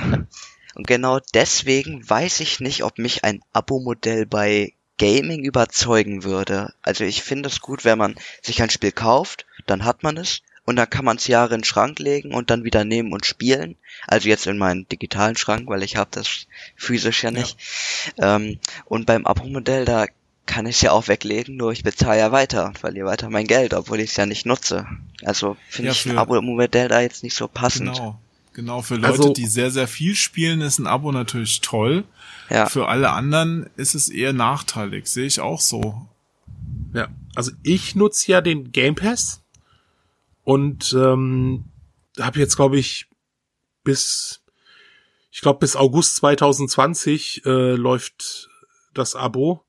und 0.75 0.87
genau 0.87 1.19
deswegen 1.33 2.07
weiß 2.07 2.39
ich 2.39 2.59
nicht, 2.59 2.83
ob 2.83 2.97
mich 2.97 3.23
ein 3.23 3.41
Abo-Modell 3.53 4.25
bei 4.25 4.73
Gaming 4.97 5.43
überzeugen 5.43 6.23
würde. 6.23 6.73
Also 6.81 7.03
ich 7.03 7.21
finde 7.21 7.49
es 7.49 7.59
gut, 7.59 7.83
wenn 7.83 7.97
man 7.97 8.15
sich 8.41 8.61
ein 8.61 8.69
Spiel 8.69 8.91
kauft, 8.91 9.45
dann 9.65 9.83
hat 9.83 10.03
man 10.03 10.17
es 10.17 10.41
und 10.65 10.75
dann 10.75 10.89
kann 10.89 11.05
man 11.05 11.17
es 11.17 11.27
Jahre 11.27 11.53
in 11.53 11.61
den 11.61 11.65
Schrank 11.65 11.99
legen 11.99 12.33
und 12.33 12.49
dann 12.49 12.63
wieder 12.63 12.83
nehmen 12.83 13.13
und 13.13 13.25
spielen. 13.25 13.75
Also 14.07 14.27
jetzt 14.27 14.47
in 14.47 14.57
meinen 14.57 14.87
digitalen 14.87 15.37
Schrank, 15.37 15.67
weil 15.67 15.83
ich 15.83 15.95
habe 15.95 16.09
das 16.11 16.47
physisch 16.75 17.23
ja 17.23 17.31
nicht. 17.31 17.57
Ja. 18.17 18.35
Ähm, 18.35 18.59
und 18.85 19.05
beim 19.05 19.25
Abo-Modell, 19.25 19.85
da 19.85 20.07
kann 20.45 20.65
ich 20.65 20.75
es 20.75 20.81
ja 20.81 20.91
auch 20.91 21.07
weglegen, 21.07 21.55
nur 21.55 21.71
ich 21.71 21.83
bezahle 21.83 22.19
ja 22.19 22.31
weiter 22.31 22.65
und 22.65 22.77
verliere 22.77 23.07
weiter 23.07 23.29
mein 23.29 23.47
Geld, 23.47 23.73
obwohl 23.73 23.99
ich 23.99 24.11
es 24.11 24.17
ja 24.17 24.25
nicht 24.25 24.45
nutze. 24.45 24.85
Also 25.23 25.57
finde 25.69 25.87
ja, 25.87 25.93
ich 25.93 26.05
ein 26.05 26.17
Abo-Modell 26.17 26.87
da 26.87 27.01
jetzt 27.01 27.23
nicht 27.23 27.35
so 27.35 27.47
passend. 27.47 27.93
Genau. 27.93 28.19
Genau, 28.53 28.81
für 28.81 28.95
Leute, 28.95 29.07
also, 29.07 29.33
die 29.33 29.47
sehr, 29.47 29.69
sehr 29.69 29.87
viel 29.87 30.15
spielen, 30.15 30.61
ist 30.61 30.79
ein 30.79 30.87
Abo 30.87 31.11
natürlich 31.11 31.59
toll. 31.59 32.05
Ja. 32.49 32.67
Für 32.67 32.87
alle 32.87 33.09
anderen 33.09 33.69
ist 33.75 33.95
es 33.95 34.07
eher 34.07 34.31
nachteilig, 34.31 35.07
sehe 35.07 35.25
ich 35.25 35.41
auch 35.41 35.59
so. 35.59 36.07
Ja, 36.93 37.09
also 37.35 37.51
ich 37.63 37.95
nutze 37.95 38.31
ja 38.31 38.39
den 38.39 38.71
Game 38.71 38.95
Pass 38.95 39.41
und 40.45 40.93
ähm, 40.93 41.65
habe 42.19 42.39
jetzt, 42.39 42.55
glaube 42.55 42.77
ich, 42.77 43.07
bis, 43.83 44.43
ich 45.31 45.41
glaube, 45.41 45.59
bis 45.59 45.75
August 45.75 46.15
2020 46.17 47.45
äh, 47.45 47.73
läuft 47.73 48.49
das 48.93 49.15
Abo. 49.15 49.65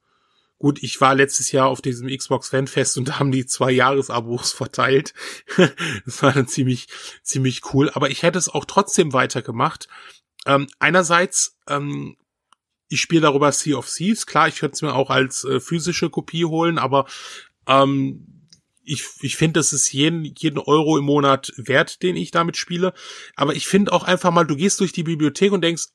Gut, 0.59 0.83
ich 0.83 1.01
war 1.01 1.15
letztes 1.15 1.51
Jahr 1.51 1.69
auf 1.69 1.81
diesem 1.81 2.09
Xbox 2.09 2.51
Fanfest 2.51 2.99
und 2.99 3.09
da 3.09 3.19
haben 3.19 3.33
die 3.33 3.47
zwei 3.47 3.73
Jahresabos 3.73 4.53
verteilt. 4.53 5.15
das 6.05 6.23
war 6.23 6.33
dann 6.33 6.47
ziemlich, 6.47 6.89
ziemlich 7.23 7.63
cool. 7.73 7.91
Aber 7.95 8.11
ich 8.11 8.23
hätte 8.23 8.39
es 8.39 8.51
auch 8.51 8.67
trotzdem 8.67 9.15
weitergemacht. 9.15 9.89
Ähm, 10.45 10.69
einerseits, 10.79 11.59
ähm, 11.69 12.19
ich 12.89 13.01
spiele 13.01 13.23
darüber 13.23 13.51
Sea 13.51 13.79
of 13.79 13.91
Thieves. 13.91 14.27
Klar, 14.27 14.49
ich 14.49 14.57
könnte 14.57 14.75
es 14.75 14.83
mir 14.83 14.95
auch 14.95 15.09
als 15.09 15.45
äh, 15.45 15.59
physische 15.59 16.11
Kopie 16.11 16.45
holen, 16.45 16.79
aber 16.79 17.07
ähm, 17.67 18.36
ich, 18.87 19.05
ich 19.21 19.37
finde, 19.37 19.61
das 19.61 19.73
ist 19.73 19.93
jeden, 19.93 20.25
jeden 20.25 20.59
Euro 20.59 20.97
im 20.97 21.05
Monat 21.05 21.53
wert, 21.57 22.03
den 22.03 22.17
ich 22.17 22.31
damit 22.31 22.57
spiele. 22.57 22.95
Aber 23.35 23.55
ich 23.55 23.67
finde 23.67 23.93
auch 23.93 24.05
einfach 24.05 24.31
mal, 24.31 24.45
du 24.45 24.57
gehst 24.57 24.81
durch 24.81 24.93
die 24.93 25.03
Bibliothek 25.03 25.53
und 25.53 25.63
denkst, 25.63 25.89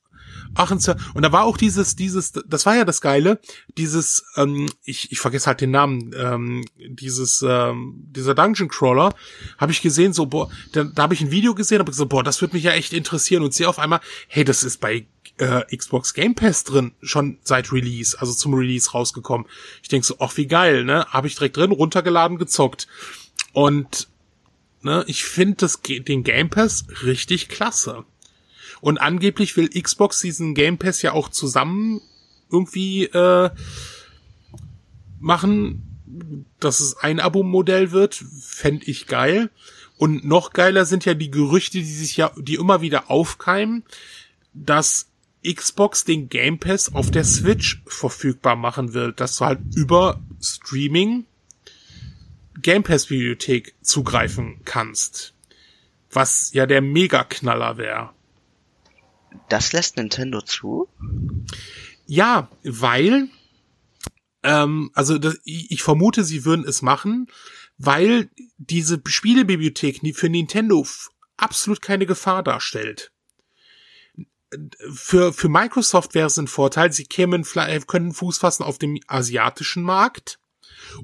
ach, 0.54 0.70
und 0.70 1.22
da 1.22 1.32
war 1.32 1.44
auch 1.44 1.56
dieses, 1.56 1.96
dieses, 1.96 2.32
das 2.32 2.66
war 2.66 2.76
ja 2.76 2.84
das 2.84 3.00
Geile, 3.00 3.40
dieses, 3.76 4.24
ähm, 4.36 4.70
ich, 4.84 5.12
ich 5.12 5.20
vergesse 5.20 5.46
halt 5.46 5.60
den 5.60 5.70
Namen, 5.70 6.12
ähm, 6.16 6.64
dieses, 6.78 7.44
ähm, 7.46 7.94
dieser 8.10 8.34
Dungeon 8.34 8.68
Crawler, 8.68 9.14
habe 9.58 9.72
ich 9.72 9.82
gesehen, 9.82 10.12
so, 10.12 10.26
boah, 10.26 10.50
da, 10.72 10.84
da 10.84 11.02
habe 11.02 11.14
ich 11.14 11.20
ein 11.20 11.30
Video 11.30 11.54
gesehen, 11.54 11.78
habe 11.78 11.90
gesagt, 11.90 12.10
boah, 12.10 12.22
das 12.22 12.40
würde 12.40 12.54
mich 12.54 12.64
ja 12.64 12.72
echt 12.72 12.92
interessieren 12.92 13.42
und 13.42 13.54
sehe 13.54 13.68
auf 13.68 13.78
einmal, 13.78 14.00
hey, 14.28 14.44
das 14.44 14.64
ist 14.64 14.80
bei 14.80 15.06
äh, 15.38 15.76
Xbox 15.76 16.14
Game 16.14 16.34
Pass 16.34 16.64
drin, 16.64 16.92
schon 17.02 17.38
seit 17.42 17.72
Release, 17.72 18.18
also 18.20 18.32
zum 18.32 18.54
Release 18.54 18.90
rausgekommen. 18.90 19.46
Ich 19.82 19.88
denk 19.88 20.04
so, 20.04 20.16
ach 20.18 20.36
wie 20.36 20.46
geil, 20.46 20.84
ne? 20.84 21.06
Habe 21.08 21.26
ich 21.26 21.34
direkt 21.34 21.56
drin, 21.56 21.72
runtergeladen, 21.72 22.38
gezockt. 22.38 22.86
Und 23.52 24.08
ne, 24.82 25.04
ich 25.06 25.24
finde 25.24 25.66
den 25.86 26.24
Game 26.24 26.50
Pass 26.50 26.84
richtig 27.02 27.48
klasse. 27.48 28.04
Und 28.82 28.98
angeblich 28.98 29.56
will 29.56 29.68
Xbox 29.68 30.18
diesen 30.18 30.56
Game 30.56 30.76
Pass 30.76 31.02
ja 31.02 31.12
auch 31.12 31.28
zusammen 31.28 32.00
irgendwie 32.50 33.04
äh, 33.04 33.48
machen, 35.20 36.02
dass 36.58 36.80
es 36.80 36.96
ein 36.96 37.20
Abo-Modell 37.20 37.92
wird, 37.92 38.16
fände 38.40 38.84
ich 38.86 39.06
geil. 39.06 39.50
Und 39.98 40.24
noch 40.24 40.52
geiler 40.52 40.84
sind 40.84 41.04
ja 41.04 41.14
die 41.14 41.30
Gerüchte, 41.30 41.78
die 41.78 41.84
sich 41.84 42.16
ja, 42.16 42.32
die 42.36 42.56
immer 42.56 42.80
wieder 42.80 43.08
aufkeimen, 43.08 43.84
dass 44.52 45.06
Xbox 45.46 46.04
den 46.04 46.28
Game 46.28 46.58
Pass 46.58 46.92
auf 46.92 47.12
der 47.12 47.24
Switch 47.24 47.82
verfügbar 47.86 48.56
machen 48.56 48.94
will, 48.94 49.12
dass 49.12 49.36
du 49.36 49.44
halt 49.44 49.60
über 49.76 50.20
Streaming 50.40 51.24
Game 52.60 52.82
Pass 52.82 53.06
Bibliothek 53.06 53.76
zugreifen 53.80 54.60
kannst. 54.64 55.34
Was 56.10 56.52
ja 56.52 56.66
der 56.66 56.82
Mega-Knaller 56.82 57.76
wäre. 57.76 58.10
Das 59.48 59.72
lässt 59.72 59.96
Nintendo 59.96 60.40
zu? 60.40 60.88
Ja, 62.06 62.50
weil, 62.64 63.28
ähm, 64.42 64.90
also 64.94 65.18
das, 65.18 65.38
ich 65.44 65.82
vermute, 65.82 66.24
sie 66.24 66.44
würden 66.44 66.66
es 66.66 66.82
machen, 66.82 67.28
weil 67.78 68.30
diese 68.58 69.00
Spielebibliothek 69.04 70.00
für 70.14 70.28
Nintendo 70.28 70.86
absolut 71.36 71.80
keine 71.82 72.06
Gefahr 72.06 72.42
darstellt 72.42 73.12
für, 74.92 75.32
für 75.32 75.48
Microsoft 75.48 76.14
wäre 76.14 76.26
es 76.26 76.38
ein 76.38 76.46
Vorteil, 76.46 76.92
sie 76.92 77.04
kämen, 77.04 77.44
äh, 77.54 77.80
können 77.86 78.12
Fuß 78.12 78.38
fassen 78.38 78.62
auf 78.62 78.78
dem 78.78 78.98
asiatischen 79.06 79.82
Markt 79.82 80.38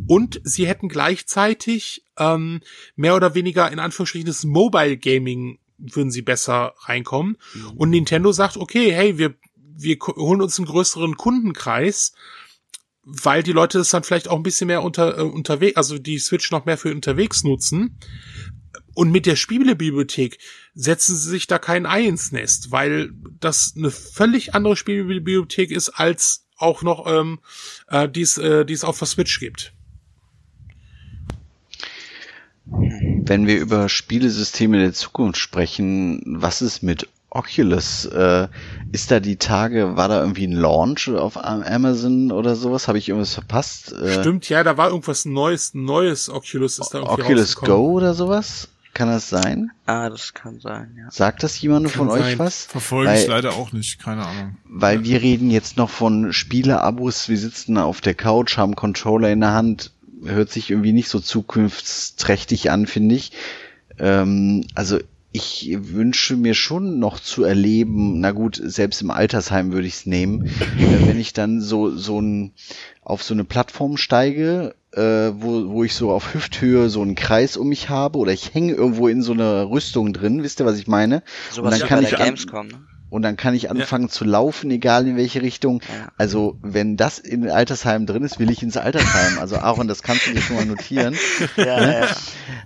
und 0.06 0.40
sie 0.44 0.66
hätten 0.66 0.88
gleichzeitig 0.88 2.04
ähm, 2.18 2.60
mehr 2.96 3.16
oder 3.16 3.34
weniger 3.34 3.70
in 3.70 3.78
Anführungsstrichen 3.78 4.26
das 4.26 4.44
Mobile 4.44 4.96
Gaming 4.96 5.58
würden 5.78 6.10
sie 6.10 6.22
besser 6.22 6.74
reinkommen. 6.80 7.38
Mhm. 7.54 7.70
Und 7.70 7.90
Nintendo 7.90 8.32
sagt, 8.32 8.56
okay, 8.56 8.92
hey, 8.92 9.18
wir, 9.18 9.34
wir 9.56 9.96
holen 10.00 10.42
uns 10.42 10.58
einen 10.58 10.66
größeren 10.66 11.16
Kundenkreis, 11.16 12.12
weil 13.02 13.42
die 13.42 13.52
Leute 13.52 13.78
es 13.78 13.90
dann 13.90 14.04
vielleicht 14.04 14.28
auch 14.28 14.36
ein 14.36 14.42
bisschen 14.42 14.66
mehr 14.66 14.82
unter, 14.82 15.18
äh, 15.18 15.22
unterwegs, 15.22 15.76
also 15.76 15.98
die 15.98 16.18
Switch 16.18 16.50
noch 16.50 16.66
mehr 16.66 16.76
für 16.76 16.94
unterwegs 16.94 17.44
nutzen. 17.44 17.98
Und 18.94 19.12
mit 19.12 19.26
der 19.26 19.36
Spielebibliothek 19.36 20.38
setzen 20.74 21.16
sie 21.16 21.30
sich 21.30 21.46
da 21.46 21.58
kein 21.58 21.86
Ei 21.86 22.04
ins 22.04 22.32
Nest, 22.32 22.72
weil 22.72 23.12
das 23.38 23.74
eine 23.76 23.90
völlig 23.90 24.54
andere 24.54 24.76
Spielebibliothek 24.76 25.70
ist, 25.70 25.90
als 25.90 26.46
auch 26.56 26.82
noch 26.82 27.06
ähm, 27.06 27.38
äh, 27.86 28.08
die 28.08 28.22
es 28.22 28.36
äh, 28.38 28.64
die 28.64 28.72
es 28.72 28.84
auf 28.84 28.98
der 28.98 29.06
Switch 29.06 29.38
gibt. 29.38 29.72
Wenn 33.28 33.46
wir 33.46 33.58
über 33.58 33.90
Spielesysteme 33.90 34.78
der 34.78 34.94
Zukunft 34.94 35.38
sprechen, 35.38 36.22
was 36.26 36.62
ist 36.62 36.82
mit 36.82 37.08
Oculus? 37.28 38.06
Äh, 38.06 38.48
ist 38.92 39.10
da 39.10 39.20
die 39.20 39.36
Tage, 39.36 39.96
war 39.96 40.08
da 40.08 40.20
irgendwie 40.20 40.46
ein 40.46 40.52
Launch 40.52 41.10
auf 41.10 41.36
Amazon 41.36 42.32
oder 42.32 42.56
sowas? 42.56 42.88
Habe 42.88 42.96
ich 42.96 43.10
irgendwas 43.10 43.34
verpasst? 43.34 43.92
Äh, 43.92 44.20
Stimmt, 44.20 44.48
ja, 44.48 44.64
da 44.64 44.78
war 44.78 44.88
irgendwas 44.88 45.26
Neues, 45.26 45.74
neues 45.74 46.30
Oculus 46.30 46.78
ist 46.78 46.94
da 46.94 47.00
irgendwie 47.00 47.22
Oculus 47.22 47.56
Go 47.56 47.92
oder 47.92 48.14
sowas? 48.14 48.68
Kann 48.94 49.08
das 49.08 49.28
sein? 49.28 49.70
Ah, 49.84 50.08
das 50.08 50.32
kann 50.32 50.58
sein, 50.58 50.96
ja. 50.98 51.10
Sagt 51.10 51.42
das 51.42 51.60
jemand 51.60 51.90
von 51.90 52.08
sein. 52.08 52.22
euch 52.22 52.38
was? 52.38 52.64
Verfolge 52.64 53.10
weil, 53.10 53.20
ich 53.20 53.26
leider 53.28 53.52
auch 53.52 53.72
nicht, 53.72 54.00
keine 54.02 54.26
Ahnung. 54.26 54.56
Weil 54.64 55.04
wir 55.04 55.20
reden 55.20 55.50
jetzt 55.50 55.76
noch 55.76 55.90
von 55.90 56.32
Spieleabos, 56.32 57.28
wir 57.28 57.36
sitzen 57.36 57.76
auf 57.76 58.00
der 58.00 58.14
Couch, 58.14 58.56
haben 58.56 58.74
Controller 58.74 59.30
in 59.30 59.40
der 59.40 59.52
Hand, 59.52 59.92
hört 60.24 60.50
sich 60.50 60.70
irgendwie 60.70 60.92
nicht 60.92 61.08
so 61.08 61.20
zukunftsträchtig 61.20 62.70
an, 62.70 62.86
finde 62.86 63.14
ich. 63.14 63.32
Ähm, 63.98 64.66
also 64.74 64.98
ich 65.30 65.76
wünsche 65.78 66.36
mir 66.36 66.54
schon 66.54 66.98
noch 66.98 67.20
zu 67.20 67.44
erleben, 67.44 68.20
na 68.20 68.30
gut, 68.30 68.60
selbst 68.62 69.02
im 69.02 69.10
Altersheim 69.10 69.72
würde 69.72 69.86
ich 69.86 69.94
es 69.94 70.06
nehmen, 70.06 70.46
äh, 70.78 71.06
wenn 71.06 71.20
ich 71.20 71.32
dann 71.32 71.60
so, 71.60 71.90
so 71.90 72.20
ein, 72.20 72.52
auf 73.02 73.22
so 73.22 73.34
eine 73.34 73.44
Plattform 73.44 73.96
steige, 73.96 74.74
äh, 74.92 75.00
wo, 75.00 75.68
wo 75.68 75.84
ich 75.84 75.94
so 75.94 76.10
auf 76.10 76.34
Hüfthöhe 76.34 76.88
so 76.88 77.02
einen 77.02 77.14
Kreis 77.14 77.56
um 77.56 77.68
mich 77.68 77.88
habe 77.88 78.18
oder 78.18 78.32
ich 78.32 78.54
hänge 78.54 78.72
irgendwo 78.72 79.08
in 79.08 79.22
so 79.22 79.32
einer 79.32 79.68
Rüstung 79.68 80.12
drin, 80.12 80.42
wisst 80.42 80.60
ihr, 80.60 80.66
was 80.66 80.78
ich 80.78 80.86
meine? 80.86 81.22
So 81.50 81.62
was 81.62 81.74
Und 81.74 81.80
dann 81.80 81.88
kann 81.88 82.04
ich 82.04 82.16
Gamescom, 82.16 82.68
ne? 82.68 82.87
Und 83.10 83.22
dann 83.22 83.36
kann 83.36 83.54
ich 83.54 83.70
anfangen 83.70 84.04
ja. 84.04 84.10
zu 84.10 84.24
laufen, 84.24 84.70
egal 84.70 85.06
in 85.06 85.16
welche 85.16 85.42
Richtung. 85.42 85.82
Also 86.16 86.58
wenn 86.62 86.96
das 86.96 87.18
in 87.18 87.48
Altersheim 87.50 88.06
drin 88.06 88.22
ist, 88.22 88.38
will 88.38 88.50
ich 88.50 88.62
ins 88.62 88.76
Altersheim. 88.76 89.38
Also 89.38 89.56
Aaron, 89.56 89.88
das 89.88 90.02
kannst 90.02 90.26
du 90.26 90.32
dir 90.32 90.42
schon 90.42 90.56
mal 90.56 90.66
notieren. 90.66 91.14
ja, 91.56 91.80
ne? 91.80 92.00
ja. 92.00 92.06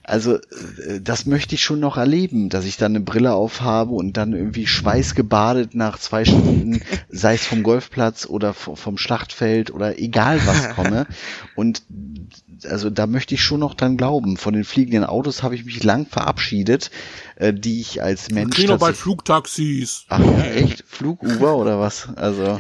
Also 0.03 0.37
äh, 0.37 1.01
das 1.01 1.27
möchte 1.27 1.55
ich 1.55 1.63
schon 1.63 1.81
noch 1.81 1.97
erleben, 1.97 2.49
dass 2.49 2.65
ich 2.65 2.77
dann 2.77 2.93
eine 2.93 3.05
Brille 3.05 3.33
aufhabe 3.35 3.93
und 3.93 4.17
dann 4.17 4.33
irgendwie 4.33 4.67
schweißgebadet 4.67 5.75
nach 5.75 5.99
zwei 5.99 6.25
Stunden, 6.25 6.83
sei 7.09 7.35
es 7.35 7.47
vom 7.47 7.63
Golfplatz 7.63 8.27
oder 8.27 8.53
vom 8.53 8.99
Schlachtfeld 8.99 9.71
oder 9.71 9.99
egal 9.99 10.41
was 10.45 10.71
komme. 10.71 11.07
Und 11.55 11.83
also 12.67 12.91
da 12.91 13.07
möchte 13.07 13.35
ich 13.35 13.43
schon 13.43 13.61
noch 13.61 13.75
dran 13.75 13.97
glauben. 13.97 14.37
Von 14.37 14.55
den 14.55 14.65
fliegenden 14.65 15.05
Autos 15.05 15.43
habe 15.43 15.55
ich 15.55 15.65
mich 15.65 15.83
lang 15.83 16.07
verabschiedet, 16.07 16.91
äh, 17.37 17.53
die 17.53 17.81
ich 17.81 18.03
als 18.03 18.31
Mensch. 18.31 18.59
Ich 18.59 18.69
noch 18.69 18.79
bald 18.79 18.97
Flugtaxis. 18.97 20.05
Ach 20.09 20.21
ja, 20.21 20.45
echt? 20.45 20.85
Flug-Uber 20.87 21.57
oder 21.57 21.79
was? 21.79 22.09
Also. 22.17 22.59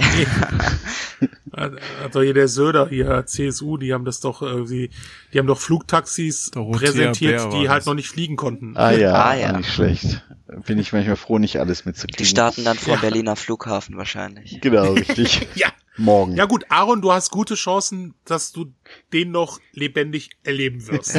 also 1.52 2.22
hier 2.22 2.34
der 2.34 2.48
Söder, 2.48 2.88
hier 2.88 3.24
CSU, 3.26 3.76
die 3.76 3.92
haben 3.92 4.04
das 4.04 4.20
doch 4.20 4.42
irgendwie, 4.42 4.90
die 5.32 5.38
haben 5.38 5.46
doch 5.46 5.60
Flugtaxis 5.60 6.50
präsentiert, 6.50 7.52
die 7.52 7.68
halt 7.68 7.86
noch 7.86 7.94
nicht 7.94 8.08
fliegen 8.08 8.36
konnten. 8.36 8.76
Ah 8.76 8.92
ja, 8.92 9.14
ah, 9.14 9.34
ja. 9.34 9.56
nicht 9.56 9.72
schlecht. 9.72 10.22
Bin 10.66 10.78
ich 10.78 10.92
manchmal 10.92 11.16
froh, 11.16 11.38
nicht 11.38 11.58
alles 11.58 11.84
mitzukriegen. 11.84 12.18
Die 12.18 12.26
starten 12.26 12.64
dann 12.64 12.76
vor 12.76 12.94
ja. 12.94 13.00
Berliner 13.00 13.36
Flughafen 13.36 13.96
wahrscheinlich. 13.96 14.60
Genau, 14.60 14.92
richtig. 14.92 15.48
ja. 15.54 15.68
Morgen. 15.96 16.36
Ja 16.36 16.46
gut, 16.46 16.64
Aaron, 16.70 17.02
du 17.02 17.12
hast 17.12 17.30
gute 17.30 17.54
Chancen, 17.54 18.14
dass 18.24 18.52
du 18.52 18.72
den 19.12 19.30
noch 19.30 19.60
lebendig 19.72 20.30
erleben 20.42 20.86
wirst. 20.88 21.18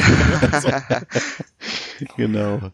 genau. 2.16 2.72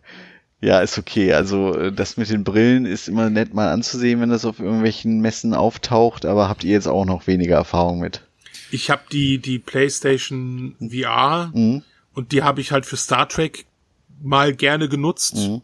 Ja, 0.63 0.81
ist 0.81 0.99
okay. 0.99 1.33
Also 1.33 1.75
äh, 1.75 1.93
das 1.93 2.17
mit 2.17 2.31
den 2.31 2.45
Brillen 2.45 2.87
ist 2.87 3.09
immer 3.09 3.31
nett 3.31 3.55
mal 3.55 3.71
anzusehen, 3.71 4.21
wenn 4.21 4.31
das 4.31 4.45
auf 4.45 4.61
irgendwelchen 4.61 5.21
Messen 5.21 5.55
auftaucht, 5.55 6.25
aber 6.25 6.49
habt 6.49 6.65
ihr 6.65 6.73
jetzt 6.73 6.89
auch 6.89 7.05
noch 7.05 7.27
weniger 7.27 7.57
Erfahrung 7.57 8.01
mit? 8.01 8.23
Ich 8.71 8.91
habe 8.91 9.03
die 9.11 9.39
die 9.39 9.59
PlayStation 9.59 10.77
VR 10.81 11.51
mhm. 11.55 11.83
und 12.15 12.33
die 12.33 12.43
habe 12.43 12.61
ich 12.61 12.73
halt 12.73 12.87
für 12.87 12.97
Star 12.97 13.29
Trek 13.29 13.67
mal 14.23 14.55
gerne 14.55 14.89
genutzt. 14.89 15.37
Mhm. 15.37 15.63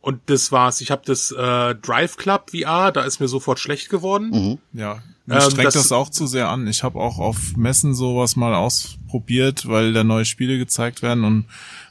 Und 0.00 0.20
das 0.26 0.52
war's. 0.52 0.80
Ich 0.80 0.90
habe 0.90 1.02
das 1.04 1.32
äh, 1.32 1.74
Drive 1.74 2.16
Club 2.16 2.50
VR, 2.50 2.92
da 2.92 3.02
ist 3.02 3.20
mir 3.20 3.28
sofort 3.28 3.58
schlecht 3.58 3.90
geworden. 3.90 4.30
Mhm. 4.30 4.58
Ja, 4.78 5.02
mir 5.26 5.36
ähm, 5.36 5.40
strengt 5.42 5.66
das, 5.66 5.74
das, 5.74 5.92
auch 5.92 6.08
zu 6.08 6.26
sehr 6.26 6.48
an. 6.48 6.66
Ich 6.66 6.82
habe 6.82 6.98
auch 6.98 7.18
auf 7.18 7.56
Messen 7.56 7.94
sowas 7.94 8.36
mal 8.36 8.54
ausprobiert, 8.54 9.68
weil 9.68 9.92
da 9.92 10.04
neue 10.04 10.24
Spiele 10.24 10.56
gezeigt 10.56 11.02
werden 11.02 11.24
und 11.24 11.46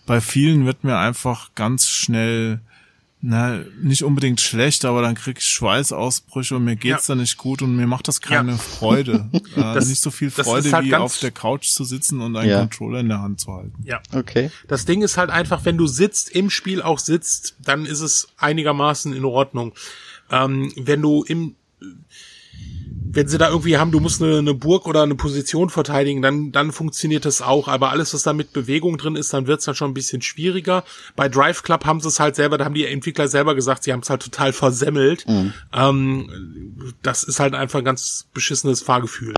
bei 0.05 0.21
vielen 0.21 0.65
wird 0.65 0.83
mir 0.85 0.97
einfach 0.97 1.53
ganz 1.53 1.87
schnell 1.87 2.61
na, 3.19 3.61
nicht 3.81 4.03
unbedingt 4.03 4.41
schlecht, 4.41 4.85
aber 4.85 5.01
dann 5.01 5.15
krieg 5.15 5.39
ich 5.39 5.45
Schweißausbrüche 5.45 6.55
und 6.55 6.63
mir 6.63 6.75
geht's 6.75 7.07
ja. 7.07 7.13
dann 7.13 7.21
nicht 7.21 7.37
gut 7.37 7.63
und 7.63 7.75
mir 7.75 7.87
macht 7.87 8.07
das 8.07 8.21
keine 8.21 8.51
ja. 8.51 8.57
Freude. 8.57 9.27
äh, 9.33 9.39
das, 9.55 9.87
nicht 9.87 10.01
so 10.01 10.11
viel 10.11 10.29
Freude 10.29 10.71
halt 10.71 10.85
wie 10.85 10.93
auf 10.93 11.17
der 11.17 11.31
Couch 11.31 11.69
zu 11.69 11.83
sitzen 11.83 12.21
und 12.21 12.35
einen 12.35 12.49
ja. 12.49 12.59
Controller 12.59 12.99
in 12.99 13.09
der 13.09 13.21
Hand 13.21 13.39
zu 13.39 13.51
halten. 13.51 13.83
Ja. 13.83 14.01
Okay. 14.13 14.51
Das 14.67 14.85
Ding 14.85 15.01
ist 15.01 15.17
halt 15.17 15.31
einfach, 15.31 15.65
wenn 15.65 15.77
du 15.77 15.87
sitzt, 15.87 16.29
im 16.29 16.51
Spiel 16.51 16.81
auch 16.81 16.99
sitzt, 16.99 17.55
dann 17.59 17.87
ist 17.87 18.01
es 18.01 18.27
einigermaßen 18.37 19.13
in 19.13 19.25
Ordnung. 19.25 19.73
Ähm, 20.29 20.71
wenn 20.75 21.01
du 21.01 21.23
im 21.23 21.55
wenn 23.09 23.27
sie 23.27 23.37
da 23.37 23.49
irgendwie 23.49 23.77
haben, 23.77 23.91
du 23.91 23.99
musst 23.99 24.21
eine, 24.21 24.37
eine 24.37 24.53
Burg 24.53 24.87
oder 24.87 25.03
eine 25.03 25.15
Position 25.15 25.69
verteidigen, 25.69 26.21
dann, 26.21 26.51
dann 26.51 26.71
funktioniert 26.71 27.25
das 27.25 27.41
auch. 27.41 27.67
Aber 27.67 27.91
alles, 27.91 28.13
was 28.13 28.23
da 28.23 28.33
mit 28.33 28.53
Bewegung 28.53 28.97
drin 28.97 29.15
ist, 29.15 29.33
dann 29.33 29.47
wird's 29.47 29.65
dann 29.65 29.75
schon 29.75 29.91
ein 29.91 29.93
bisschen 29.93 30.21
schwieriger. 30.21 30.83
Bei 31.15 31.29
Drive 31.29 31.63
Club 31.63 31.85
haben 31.85 32.01
sie 32.01 32.07
es 32.07 32.19
halt 32.19 32.35
selber, 32.35 32.57
da 32.57 32.65
haben 32.65 32.73
die 32.73 32.85
Entwickler 32.85 33.27
selber 33.27 33.55
gesagt, 33.55 33.83
sie 33.83 33.93
haben 33.93 34.01
es 34.01 34.09
halt 34.09 34.21
total 34.21 34.53
versemmelt. 34.53 35.27
Mhm. 35.27 35.53
Ähm, 35.73 36.93
das 37.01 37.23
ist 37.23 37.39
halt 37.39 37.55
einfach 37.55 37.79
ein 37.79 37.85
ganz 37.85 38.27
beschissenes 38.33 38.81
Fahrgefühl. 38.81 39.35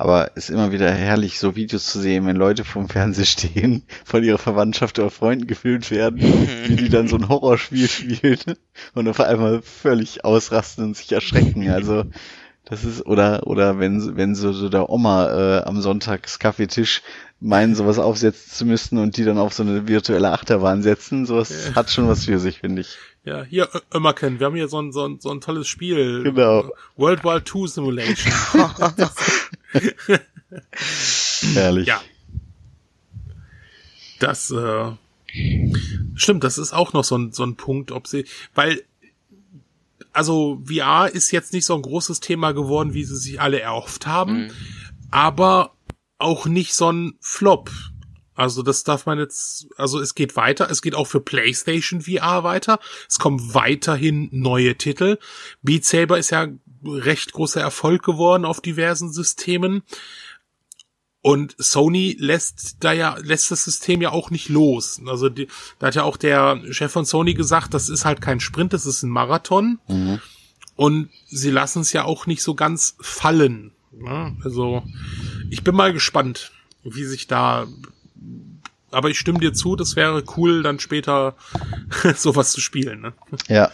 Aber 0.00 0.34
ist 0.34 0.48
immer 0.48 0.72
wieder 0.72 0.90
herrlich, 0.90 1.38
so 1.38 1.56
Videos 1.56 1.84
zu 1.84 2.00
sehen, 2.00 2.24
wenn 2.24 2.36
Leute 2.36 2.64
vorm 2.64 2.88
Fernseher 2.88 3.26
stehen, 3.26 3.82
von 4.06 4.24
ihrer 4.24 4.38
Verwandtschaft 4.38 4.98
oder 4.98 5.10
Freunden 5.10 5.46
gefilmt 5.46 5.90
werden, 5.90 6.22
wie 6.68 6.76
die 6.76 6.88
dann 6.88 7.06
so 7.06 7.16
ein 7.16 7.28
Horrorspiel 7.28 7.86
spielen 8.18 8.38
und 8.94 9.08
auf 9.08 9.20
einmal 9.20 9.60
völlig 9.60 10.24
ausrasten 10.24 10.84
und 10.84 10.96
sich 10.96 11.12
erschrecken. 11.12 11.68
Also 11.68 12.04
das 12.70 12.84
ist, 12.84 13.04
oder, 13.04 13.46
oder 13.48 13.80
wenn, 13.80 14.16
wenn 14.16 14.36
so, 14.36 14.52
so 14.52 14.68
der 14.68 14.88
Oma 14.88 15.58
äh, 15.58 15.62
am 15.64 15.80
Sonntagskaffeetisch 15.80 17.02
meinen, 17.40 17.74
sowas 17.74 17.98
aufsetzen 17.98 18.52
zu 18.52 18.64
müssen 18.64 18.98
und 18.98 19.16
die 19.16 19.24
dann 19.24 19.38
auf 19.38 19.52
so 19.52 19.64
eine 19.64 19.88
virtuelle 19.88 20.30
Achterbahn 20.30 20.82
setzen, 20.82 21.26
sowas 21.26 21.68
ja. 21.68 21.74
hat 21.74 21.90
schon 21.90 22.06
was 22.06 22.26
für 22.26 22.38
sich, 22.38 22.60
finde 22.60 22.82
ich. 22.82 22.96
Ja, 23.24 23.42
hier, 23.42 23.68
Ömmerken, 23.92 24.38
wir 24.38 24.46
haben 24.46 24.54
hier 24.54 24.68
so 24.68 24.80
ein, 24.80 24.92
so 24.92 25.04
ein, 25.06 25.18
so 25.18 25.30
ein 25.30 25.40
tolles 25.40 25.66
Spiel. 25.66 26.22
Genau. 26.22 26.70
World 26.96 27.24
War 27.24 27.38
II 27.38 27.66
Simulation. 27.66 28.32
Herrlich. 31.54 31.88
Ja. 31.88 32.00
Das, 34.20 34.50
äh, 34.52 34.92
stimmt, 36.14 36.44
das 36.44 36.56
ist 36.56 36.72
auch 36.72 36.92
noch 36.92 37.04
so 37.04 37.18
ein, 37.18 37.32
so 37.32 37.42
ein 37.44 37.56
Punkt, 37.56 37.90
ob 37.90 38.06
sie, 38.06 38.26
weil 38.54 38.82
also 40.12 40.62
VR 40.64 41.10
ist 41.12 41.30
jetzt 41.30 41.52
nicht 41.52 41.64
so 41.64 41.74
ein 41.74 41.82
großes 41.82 42.20
Thema 42.20 42.52
geworden, 42.52 42.94
wie 42.94 43.04
sie 43.04 43.16
sich 43.16 43.40
alle 43.40 43.60
erhofft 43.60 44.06
haben, 44.06 44.44
mhm. 44.44 44.50
aber 45.10 45.74
auch 46.18 46.46
nicht 46.46 46.74
so 46.74 46.90
ein 46.90 47.14
Flop. 47.20 47.70
Also 48.34 48.62
das 48.62 48.84
darf 48.84 49.04
man 49.04 49.18
jetzt, 49.18 49.68
also 49.76 50.00
es 50.00 50.14
geht 50.14 50.34
weiter, 50.34 50.70
es 50.70 50.80
geht 50.80 50.94
auch 50.94 51.06
für 51.06 51.20
PlayStation 51.20 52.02
VR 52.02 52.42
weiter. 52.42 52.78
Es 53.08 53.18
kommen 53.18 53.54
weiterhin 53.54 54.28
neue 54.32 54.76
Titel. 54.76 55.18
Beat 55.62 55.84
Saber 55.84 56.18
ist 56.18 56.30
ja 56.30 56.48
recht 56.82 57.32
großer 57.32 57.60
Erfolg 57.60 58.02
geworden 58.02 58.46
auf 58.46 58.62
diversen 58.62 59.12
Systemen. 59.12 59.82
Und 61.22 61.54
Sony 61.58 62.16
lässt 62.18 62.76
da 62.80 62.92
ja, 62.92 63.16
lässt 63.20 63.50
das 63.50 63.64
System 63.64 64.00
ja 64.00 64.10
auch 64.10 64.30
nicht 64.30 64.48
los. 64.48 65.00
Also 65.06 65.28
die, 65.28 65.48
da 65.78 65.88
hat 65.88 65.94
ja 65.94 66.04
auch 66.04 66.16
der 66.16 66.60
Chef 66.70 66.90
von 66.90 67.04
Sony 67.04 67.34
gesagt, 67.34 67.74
das 67.74 67.90
ist 67.90 68.06
halt 68.06 68.22
kein 68.22 68.40
Sprint, 68.40 68.72
das 68.72 68.86
ist 68.86 69.02
ein 69.02 69.10
Marathon. 69.10 69.78
Mhm. 69.88 70.20
Und 70.76 71.10
sie 71.26 71.50
lassen 71.50 71.82
es 71.82 71.92
ja 71.92 72.04
auch 72.04 72.26
nicht 72.26 72.42
so 72.42 72.54
ganz 72.54 72.96
fallen. 73.00 73.72
Ja, 74.02 74.32
also 74.42 74.82
ich 75.50 75.62
bin 75.62 75.74
mal 75.74 75.92
gespannt, 75.92 76.52
wie 76.84 77.04
sich 77.04 77.26
da. 77.26 77.66
Aber 78.90 79.10
ich 79.10 79.18
stimme 79.18 79.40
dir 79.40 79.52
zu, 79.52 79.76
das 79.76 79.94
wäre 79.94 80.24
cool, 80.36 80.62
dann 80.62 80.80
später 80.80 81.36
sowas 82.16 82.50
zu 82.52 82.62
spielen. 82.62 83.02
Ne? 83.02 83.12
Ja, 83.46 83.70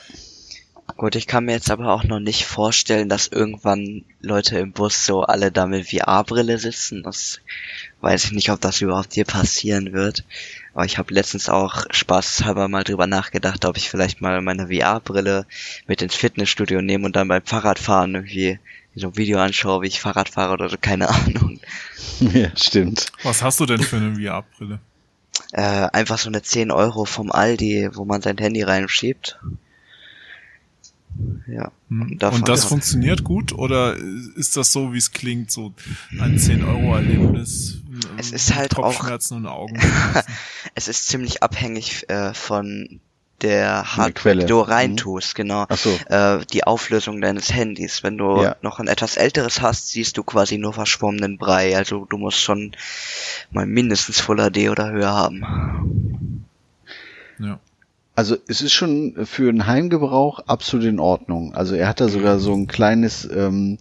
Gut, 0.97 1.14
ich 1.14 1.26
kann 1.26 1.44
mir 1.44 1.53
jetzt 1.53 1.70
aber 1.70 1.92
auch 1.92 2.05
noch 2.05 2.20
nicht 2.20 2.47
vorstellen, 2.47 3.11
dass 3.11 3.28
irgendwann 3.28 4.05
Leute 4.22 4.59
im 4.59 4.72
Bus 4.72 5.05
so 5.05 5.24
alle 5.24 5.53
da 5.53 5.66
mit 5.66 5.90
VR-Brille 5.90 6.59
sitzen. 6.59 7.03
Das 7.03 7.40
weiß 8.01 8.24
ich 8.24 8.32
nicht, 8.32 8.51
ob 8.51 8.62
das 8.62 8.80
überhaupt 8.80 9.12
hier 9.12 9.26
passieren 9.26 9.92
wird. 9.92 10.24
Aber 10.72 10.86
ich 10.86 10.97
habe 10.97 11.12
letztens 11.12 11.51
auch 11.51 11.84
spaßhalber 11.90 12.68
mal 12.68 12.82
drüber 12.82 13.07
nachgedacht, 13.07 13.66
ob 13.66 13.76
ich 13.76 13.90
vielleicht 13.90 14.22
mal 14.22 14.40
meine 14.40 14.68
VR-Brille 14.68 15.44
mit 15.86 16.01
ins 16.01 16.14
Fitnessstudio 16.14 16.80
nehme 16.80 17.05
und 17.05 17.14
dann 17.14 17.28
beim 17.28 17.44
Fahrradfahren 17.44 18.14
irgendwie 18.14 18.58
so 18.95 19.08
ein 19.08 19.16
Video 19.18 19.38
anschaue, 19.38 19.83
wie 19.83 19.88
ich 19.88 20.00
Fahrrad 20.00 20.30
fahre 20.30 20.54
oder 20.54 20.70
so, 20.70 20.76
keine 20.80 21.08
Ahnung. 21.11 21.61
Ja, 22.33 22.49
stimmt. 22.57 23.12
Was 23.25 23.42
hast 23.42 23.61
du 23.61 23.66
denn 23.66 23.83
für 23.83 23.96
eine 23.96 24.14
VR-Brille? 24.14 24.79
Äh, 25.53 25.88
einfach 25.92 26.16
so 26.16 26.30
eine 26.30 26.41
10 26.41 26.70
Euro 26.70 27.04
vom 27.04 27.30
Aldi, 27.30 27.91
wo 27.92 28.07
man 28.07 28.22
sein 28.22 28.38
Handy 28.38 28.62
reinschiebt. 28.62 29.38
Ja. 31.47 31.72
Hm. 31.88 32.03
Und, 32.03 32.22
und 32.25 32.49
das 32.49 32.64
funktioniert 32.64 33.25
gut 33.25 33.53
oder 33.53 33.97
ist 34.37 34.57
das 34.57 34.72
so, 34.72 34.93
wie 34.93 34.99
es 34.99 35.13
klingt, 35.13 35.51
so 35.51 35.72
ein 36.18 36.38
10-Euro-Erlebnis? 36.38 37.83
Es 38.18 38.33
ist 38.33 38.55
halt 38.55 38.75
Kopfschmerzen 38.75 39.47
auch. 39.47 39.64
und 39.68 39.76
Augen. 39.76 39.80
es 40.75 40.88
ist 40.88 41.09
ziemlich 41.09 41.43
abhängig 41.43 42.09
äh, 42.09 42.34
von 42.34 43.01
der 43.43 43.97
Hardware, 43.97 44.37
die 44.37 44.47
du 44.47 44.61
reintust, 44.61 45.34
mhm. 45.34 45.43
genau. 45.43 45.67
Ach 45.68 45.76
so. 45.76 45.91
Äh, 46.09 46.45
die 46.53 46.64
Auflösung 46.64 47.21
deines 47.21 47.53
Handys. 47.53 48.03
Wenn 48.03 48.17
du 48.17 48.43
ja. 48.43 48.57
noch 48.63 48.80
ein 48.80 48.88
etwas 48.88 49.17
älteres 49.17 49.61
hast, 49.61 49.88
siehst 49.88 50.17
du 50.17 50.25
quasi 50.25 50.59
nur 50.59 50.72
verschwommenen 50.72 51.37
Brei. 51.37 51.76
Also 51.76 52.07
du 52.07 52.17
musst 52.17 52.41
schon 52.41 52.72
mal 53.51 53.67
mindestens 53.67 54.21
Full 54.21 54.38
HD 54.38 54.71
oder 54.71 54.91
höher 54.91 55.13
haben. 55.13 55.95
Also 58.17 58.37
es 58.49 58.63
ist 58.63 58.72
schon 58.72 59.26
für 59.26 59.49
einen 59.51 59.67
Heimgebrauch 59.67 60.41
absolut 60.41 60.87
in 60.87 60.99
Ordnung. 60.99 61.55
Also 61.55 61.75
er 61.75 61.87
hat 61.87 62.01
da 62.01 62.09
sogar 62.09 62.38
so 62.38 62.55
ein 62.55 62.67
kleines, 62.67 63.29
ähm, 63.30 63.79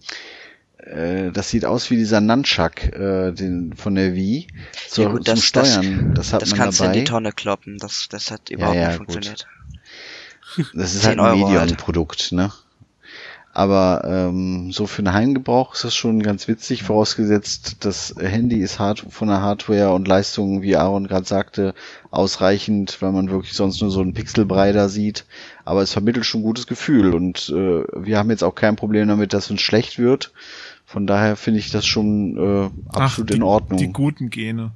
äh, 0.76 1.32
das 1.32 1.48
sieht 1.48 1.64
aus 1.64 1.90
wie 1.90 1.96
dieser 1.96 2.20
Nunchuck 2.20 2.84
äh, 2.84 3.32
den, 3.32 3.72
von 3.74 3.94
der 3.94 4.14
Wii 4.14 4.46
zu, 4.88 5.02
ja, 5.02 5.08
gut, 5.08 5.26
das, 5.26 5.40
zum 5.40 5.42
Steuern. 5.42 6.14
Das, 6.14 6.26
das 6.26 6.32
hat 6.34 6.42
das 6.42 6.50
man 6.50 6.58
kannst 6.58 6.80
dabei. 6.80 6.92
du 6.92 6.98
in 6.98 7.04
die 7.04 7.10
Tonne 7.10 7.32
kloppen. 7.32 7.78
Das, 7.78 8.08
das 8.10 8.30
hat 8.30 8.50
überhaupt 8.50 8.76
ja, 8.76 8.82
ja, 8.82 8.88
nicht 8.88 8.96
funktioniert. 8.98 9.46
Gut. 10.54 10.66
Das 10.74 10.94
ist 10.94 11.06
halt 11.06 11.18
ein 11.18 11.38
Medium-Produkt, 11.38 12.32
ne? 12.32 12.52
Aber 13.56 14.02
ähm, 14.04 14.70
so 14.70 14.86
für 14.86 14.98
einen 14.98 15.14
Heimgebrauch 15.14 15.72
ist 15.72 15.84
das 15.84 15.94
schon 15.94 16.22
ganz 16.22 16.46
witzig, 16.46 16.82
vorausgesetzt, 16.82 17.86
das 17.86 18.14
Handy 18.18 18.58
ist 18.58 18.78
hart 18.78 19.06
von 19.08 19.28
der 19.28 19.40
Hardware 19.40 19.94
und 19.94 20.06
Leistung, 20.06 20.60
wie 20.60 20.76
Aaron 20.76 21.06
gerade 21.06 21.24
sagte, 21.24 21.74
ausreichend, 22.10 23.00
weil 23.00 23.12
man 23.12 23.30
wirklich 23.30 23.54
sonst 23.54 23.80
nur 23.80 23.90
so 23.90 24.02
einen 24.02 24.12
Pixelbrei 24.12 24.72
da 24.72 24.90
sieht. 24.90 25.24
aber 25.64 25.80
es 25.80 25.94
vermittelt 25.94 26.26
schon 26.26 26.42
ein 26.42 26.44
gutes 26.44 26.66
Gefühl 26.66 27.14
und 27.14 27.48
äh, 27.48 27.84
wir 27.94 28.18
haben 28.18 28.28
jetzt 28.28 28.44
auch 28.44 28.54
kein 28.54 28.76
Problem 28.76 29.08
damit, 29.08 29.32
dass 29.32 29.50
uns 29.50 29.62
schlecht 29.62 29.98
wird. 29.98 30.32
Von 30.84 31.06
daher 31.06 31.34
finde 31.34 31.60
ich 31.60 31.70
das 31.70 31.86
schon 31.86 32.36
äh, 32.36 32.70
absolut 32.94 33.30
Ach, 33.30 33.32
die, 33.32 33.36
in 33.36 33.42
Ordnung. 33.42 33.78
Die 33.78 33.90
guten 33.90 34.28
Gene. 34.28 34.72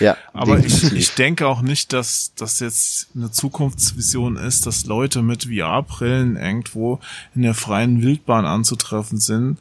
Ja, 0.00 0.16
Aber 0.32 0.58
ich, 0.58 0.72
definitiv. 0.74 0.98
ich 0.98 1.14
denke 1.14 1.46
auch 1.46 1.62
nicht, 1.62 1.92
dass 1.92 2.32
das 2.36 2.60
jetzt 2.60 3.08
eine 3.14 3.30
Zukunftsvision 3.30 4.36
ist, 4.36 4.66
dass 4.66 4.86
Leute 4.86 5.22
mit 5.22 5.44
VR-Brillen 5.44 6.36
irgendwo 6.36 7.00
in 7.34 7.42
der 7.42 7.54
freien 7.54 8.02
Wildbahn 8.02 8.44
anzutreffen 8.44 9.18
sind, 9.20 9.58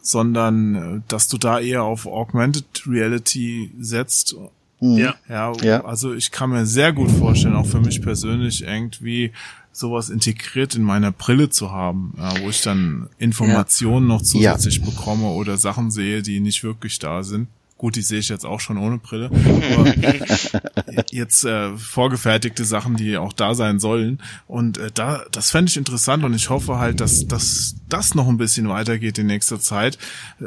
sondern 0.00 0.74
äh, 0.74 1.00
dass 1.08 1.28
du 1.28 1.38
da 1.38 1.58
eher 1.58 1.82
auf 1.82 2.06
Augmented 2.06 2.82
Reality 2.86 3.70
setzt. 3.80 4.36
Mhm. 4.80 4.98
Ja. 4.98 5.14
Ja, 5.28 5.52
Ja. 5.62 5.84
also 5.84 6.12
ich 6.14 6.30
kann 6.30 6.50
mir 6.50 6.66
sehr 6.66 6.92
gut 6.92 7.10
vorstellen, 7.10 7.56
auch 7.56 7.66
für 7.66 7.80
mich 7.80 8.02
persönlich 8.02 8.62
irgendwie 8.64 9.32
sowas 9.72 10.08
integriert 10.08 10.76
in 10.76 10.82
meiner 10.82 11.10
Brille 11.10 11.50
zu 11.50 11.72
haben, 11.72 12.14
ja, 12.16 12.32
wo 12.40 12.48
ich 12.48 12.62
dann 12.62 13.08
Informationen 13.18 14.06
noch 14.06 14.22
zusätzlich 14.22 14.82
bekomme 14.82 15.26
oder 15.28 15.56
Sachen 15.56 15.90
sehe, 15.90 16.22
die 16.22 16.38
nicht 16.38 16.62
wirklich 16.62 16.98
da 17.00 17.24
sind. 17.24 17.48
Gut, 17.84 17.96
die 17.96 18.00
sehe 18.00 18.20
ich 18.20 18.30
jetzt 18.30 18.46
auch 18.46 18.60
schon 18.60 18.78
ohne 18.78 18.96
Brille. 18.96 19.26
Aber 19.76 21.04
jetzt 21.10 21.44
äh, 21.44 21.76
vorgefertigte 21.76 22.64
Sachen, 22.64 22.96
die 22.96 23.18
auch 23.18 23.34
da 23.34 23.54
sein 23.54 23.78
sollen. 23.78 24.22
Und 24.46 24.78
äh, 24.78 24.90
da, 24.94 25.26
das 25.30 25.50
fände 25.50 25.68
ich 25.68 25.76
interessant 25.76 26.24
und 26.24 26.32
ich 26.32 26.48
hoffe 26.48 26.78
halt, 26.78 27.00
dass, 27.00 27.26
dass 27.26 27.74
das 27.90 28.14
noch 28.14 28.26
ein 28.26 28.38
bisschen 28.38 28.70
weitergeht 28.70 29.18
in 29.18 29.26
nächster 29.26 29.60
Zeit. 29.60 29.98
Äh, 30.40 30.46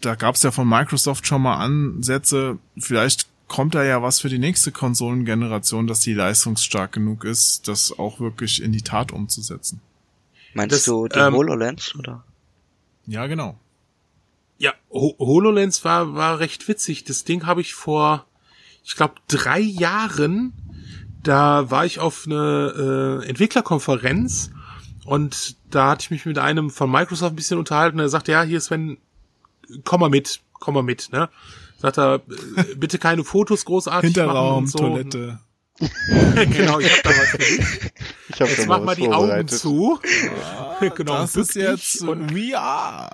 da 0.00 0.14
gab 0.14 0.36
es 0.36 0.42
ja 0.42 0.50
von 0.50 0.66
Microsoft 0.66 1.26
schon 1.26 1.42
mal 1.42 1.56
Ansätze. 1.56 2.56
Vielleicht 2.78 3.26
kommt 3.48 3.74
da 3.74 3.84
ja 3.84 4.02
was 4.02 4.20
für 4.20 4.30
die 4.30 4.38
nächste 4.38 4.72
Konsolengeneration, 4.72 5.88
dass 5.88 6.00
die 6.00 6.14
leistungsstark 6.14 6.92
genug 6.92 7.24
ist, 7.24 7.68
das 7.68 7.98
auch 7.98 8.18
wirklich 8.18 8.62
in 8.62 8.72
die 8.72 8.80
Tat 8.80 9.12
umzusetzen. 9.12 9.82
Meinst 10.54 10.74
Das, 10.74 10.84
du 10.84 11.06
die 11.06 11.18
ähm, 11.18 11.34
HoloLens, 11.34 11.94
oder? 11.96 12.24
Ja, 13.06 13.26
genau. 13.26 13.58
Ja, 14.58 14.74
Ho 14.90 15.14
HoloLens 15.18 15.84
war, 15.84 16.14
war 16.14 16.40
recht 16.40 16.66
witzig. 16.68 17.04
Das 17.04 17.24
Ding 17.24 17.46
habe 17.46 17.60
ich 17.60 17.74
vor, 17.74 18.26
ich 18.84 18.96
glaube, 18.96 19.14
drei 19.28 19.60
Jahren, 19.60 20.52
da 21.22 21.70
war 21.70 21.86
ich 21.86 22.00
auf 22.00 22.24
eine 22.26 23.22
äh, 23.22 23.28
Entwicklerkonferenz 23.28 24.50
und 25.04 25.56
da 25.70 25.90
hatte 25.90 26.02
ich 26.02 26.10
mich 26.10 26.26
mit 26.26 26.38
einem 26.38 26.70
von 26.70 26.90
Microsoft 26.90 27.32
ein 27.32 27.36
bisschen 27.36 27.58
unterhalten. 27.58 27.98
Er 27.98 28.08
sagte, 28.08 28.32
ja, 28.32 28.42
hier 28.42 28.60
Sven, 28.60 28.98
komm 29.84 30.00
mal 30.00 30.10
mit, 30.10 30.40
komm 30.54 30.74
mal 30.74 30.82
mit, 30.82 31.12
ne? 31.12 31.28
Sagt 31.78 31.98
er, 31.98 32.16
äh, 32.56 32.74
bitte 32.74 32.98
keine 32.98 33.22
Fotos 33.22 33.64
großartig 33.64 34.14
Hinterraum, 34.14 34.64
machen 34.64 34.64
und 34.64 34.66
so. 34.66 34.78
Toilette. 34.78 35.38
genau, 36.50 36.80
ich 36.80 36.92
hab 36.92 37.02
da 37.04 37.10
was 37.10 37.28
für 37.28 37.38
dich. 37.38 37.60
ich 38.28 38.40
hab 38.40 38.48
Jetzt 38.48 38.66
mach 38.66 38.82
mal 38.82 38.96
die 38.96 39.08
Augen 39.08 39.46
zu. 39.46 40.00
genau, 40.96 41.18
das 41.18 41.36
ist 41.36 41.54
jetzt 41.54 42.02
und 42.02 42.32
VR. 42.32 43.10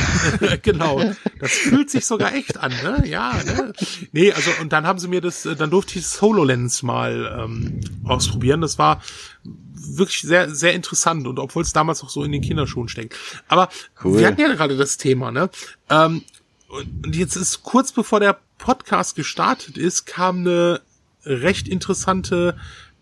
genau. 0.62 1.02
Das 1.38 1.52
fühlt 1.52 1.90
sich 1.90 2.06
sogar 2.06 2.34
echt 2.34 2.58
an, 2.58 2.72
ne? 2.82 3.02
Ja, 3.06 3.40
ne? 3.44 3.72
Nee, 4.12 4.32
also 4.32 4.50
und 4.60 4.72
dann 4.72 4.86
haben 4.86 4.98
sie 4.98 5.08
mir 5.08 5.20
das, 5.20 5.46
äh, 5.46 5.56
dann 5.56 5.70
durfte 5.70 5.98
ich 5.98 6.04
das 6.04 6.20
HoloLens 6.22 6.82
mal 6.82 7.38
ähm, 7.38 7.80
ausprobieren. 8.04 8.60
Das 8.60 8.78
war 8.78 9.02
wirklich 9.44 10.22
sehr, 10.22 10.54
sehr 10.54 10.74
interessant 10.74 11.26
und 11.26 11.38
obwohl 11.38 11.62
es 11.62 11.72
damals 11.72 12.02
noch 12.02 12.10
so 12.10 12.22
in 12.24 12.32
den 12.32 12.42
Kinderschuhen 12.42 12.88
steckt. 12.88 13.16
Aber 13.48 13.68
Cool. 14.02 14.18
wir 14.18 14.26
hatten 14.26 14.40
ja 14.40 14.52
gerade 14.52 14.76
das 14.76 14.96
Thema, 14.96 15.30
ne? 15.30 15.50
Ähm, 15.90 16.22
und 16.68 17.02
und 17.04 17.16
jetzt 17.16 17.36
ist 17.36 17.62
kurz 17.62 17.92
bevor 17.92 18.20
der 18.20 18.38
Podcast 18.58 19.16
gestartet 19.16 19.76
ist, 19.76 20.06
kam 20.06 20.38
eine 20.38 20.80
recht 21.24 21.68
interessante 21.68 22.56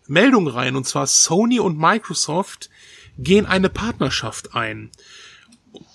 Meldung 0.07 0.47
rein 0.47 0.75
und 0.75 0.85
zwar 0.85 1.07
Sony 1.07 1.59
und 1.59 1.77
Microsoft 1.77 2.69
gehen 3.17 3.45
eine 3.45 3.69
Partnerschaft 3.69 4.55
ein. 4.55 4.89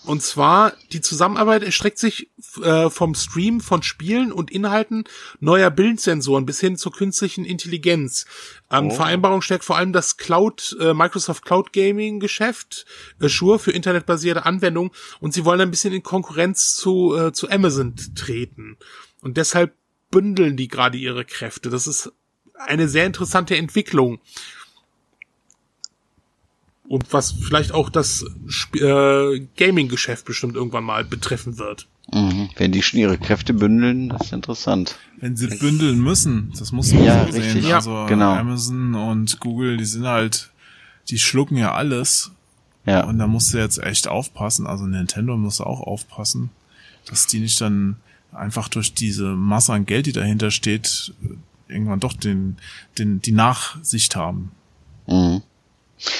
Und 0.04 0.22
zwar, 0.22 0.72
die 0.92 1.00
Zusammenarbeit 1.00 1.62
erstreckt 1.62 1.98
sich 1.98 2.30
äh, 2.62 2.88
vom 2.88 3.14
Stream 3.14 3.60
von 3.60 3.82
Spielen 3.82 4.32
und 4.32 4.50
Inhalten 4.50 5.04
neuer 5.40 5.70
Bildsensoren 5.70 6.46
bis 6.46 6.60
hin 6.60 6.76
zur 6.76 6.92
künstlichen 6.92 7.44
Intelligenz. 7.44 8.24
Ähm, 8.70 8.90
Vereinbarung 8.90 9.42
stärkt 9.42 9.64
vor 9.64 9.76
allem 9.76 9.92
das 9.92 10.16
Cloud, 10.16 10.76
äh, 10.80 10.94
Microsoft 10.94 11.44
Cloud 11.44 11.72
Gaming 11.72 12.20
Geschäft, 12.20 12.86
Azure 13.20 13.58
für 13.58 13.72
internetbasierte 13.72 14.46
Anwendungen 14.46 14.92
und 15.20 15.34
sie 15.34 15.44
wollen 15.44 15.60
ein 15.60 15.70
bisschen 15.70 15.92
in 15.92 16.02
Konkurrenz 16.02 16.76
zu, 16.76 17.16
äh, 17.16 17.32
zu 17.32 17.50
Amazon 17.50 17.94
treten. 18.14 18.78
Und 19.20 19.36
deshalb 19.36 19.74
bündeln 20.10 20.56
die 20.56 20.68
gerade 20.68 20.96
ihre 20.96 21.24
Kräfte. 21.24 21.68
Das 21.68 21.86
ist 21.86 22.12
eine 22.54 22.88
sehr 22.88 23.06
interessante 23.06 23.56
Entwicklung. 23.56 24.20
Und 26.88 27.12
was 27.12 27.32
vielleicht 27.32 27.72
auch 27.72 27.90
das 27.90 28.24
Sp 28.46 28.78
äh, 28.78 29.46
Gaming-Geschäft 29.56 30.24
bestimmt 30.24 30.54
irgendwann 30.54 30.84
mal 30.84 31.04
betreffen 31.04 31.58
wird. 31.58 31.88
Mhm. 32.12 32.50
Wenn 32.56 32.70
die 32.70 32.82
schon 32.82 33.00
ihre 33.00 33.18
Kräfte 33.18 33.52
bündeln, 33.52 34.08
das 34.10 34.26
ist 34.26 34.32
interessant. 34.32 34.96
Wenn 35.18 35.36
sie 35.36 35.48
bündeln 35.48 35.98
müssen, 35.98 36.52
das 36.56 36.70
muss 36.70 36.92
man 36.92 37.02
Ja, 37.04 37.26
so 37.26 37.32
sehen. 37.32 37.42
richtig. 37.42 37.68
Ja, 37.68 37.76
also 37.76 38.06
genau. 38.08 38.32
Amazon 38.34 38.94
und 38.94 39.40
Google, 39.40 39.76
die 39.76 39.84
sind 39.84 40.06
halt, 40.06 40.50
die 41.08 41.18
schlucken 41.18 41.56
ja 41.56 41.74
alles. 41.74 42.30
Ja. 42.84 43.02
Und 43.04 43.18
da 43.18 43.26
musst 43.26 43.52
du 43.52 43.58
jetzt 43.58 43.82
echt 43.82 44.06
aufpassen. 44.06 44.68
Also 44.68 44.86
Nintendo 44.86 45.36
muss 45.36 45.60
auch 45.60 45.80
aufpassen, 45.80 46.50
dass 47.08 47.26
die 47.26 47.40
nicht 47.40 47.60
dann 47.60 47.96
einfach 48.30 48.68
durch 48.68 48.94
diese 48.94 49.24
Masse 49.34 49.72
an 49.72 49.86
Geld, 49.86 50.06
die 50.06 50.12
dahinter 50.12 50.52
steht, 50.52 51.12
irgendwann 51.66 51.98
doch 51.98 52.12
den, 52.12 52.58
den, 52.98 53.20
die 53.20 53.32
Nachsicht 53.32 54.14
haben. 54.14 54.52
Mhm. 55.08 55.42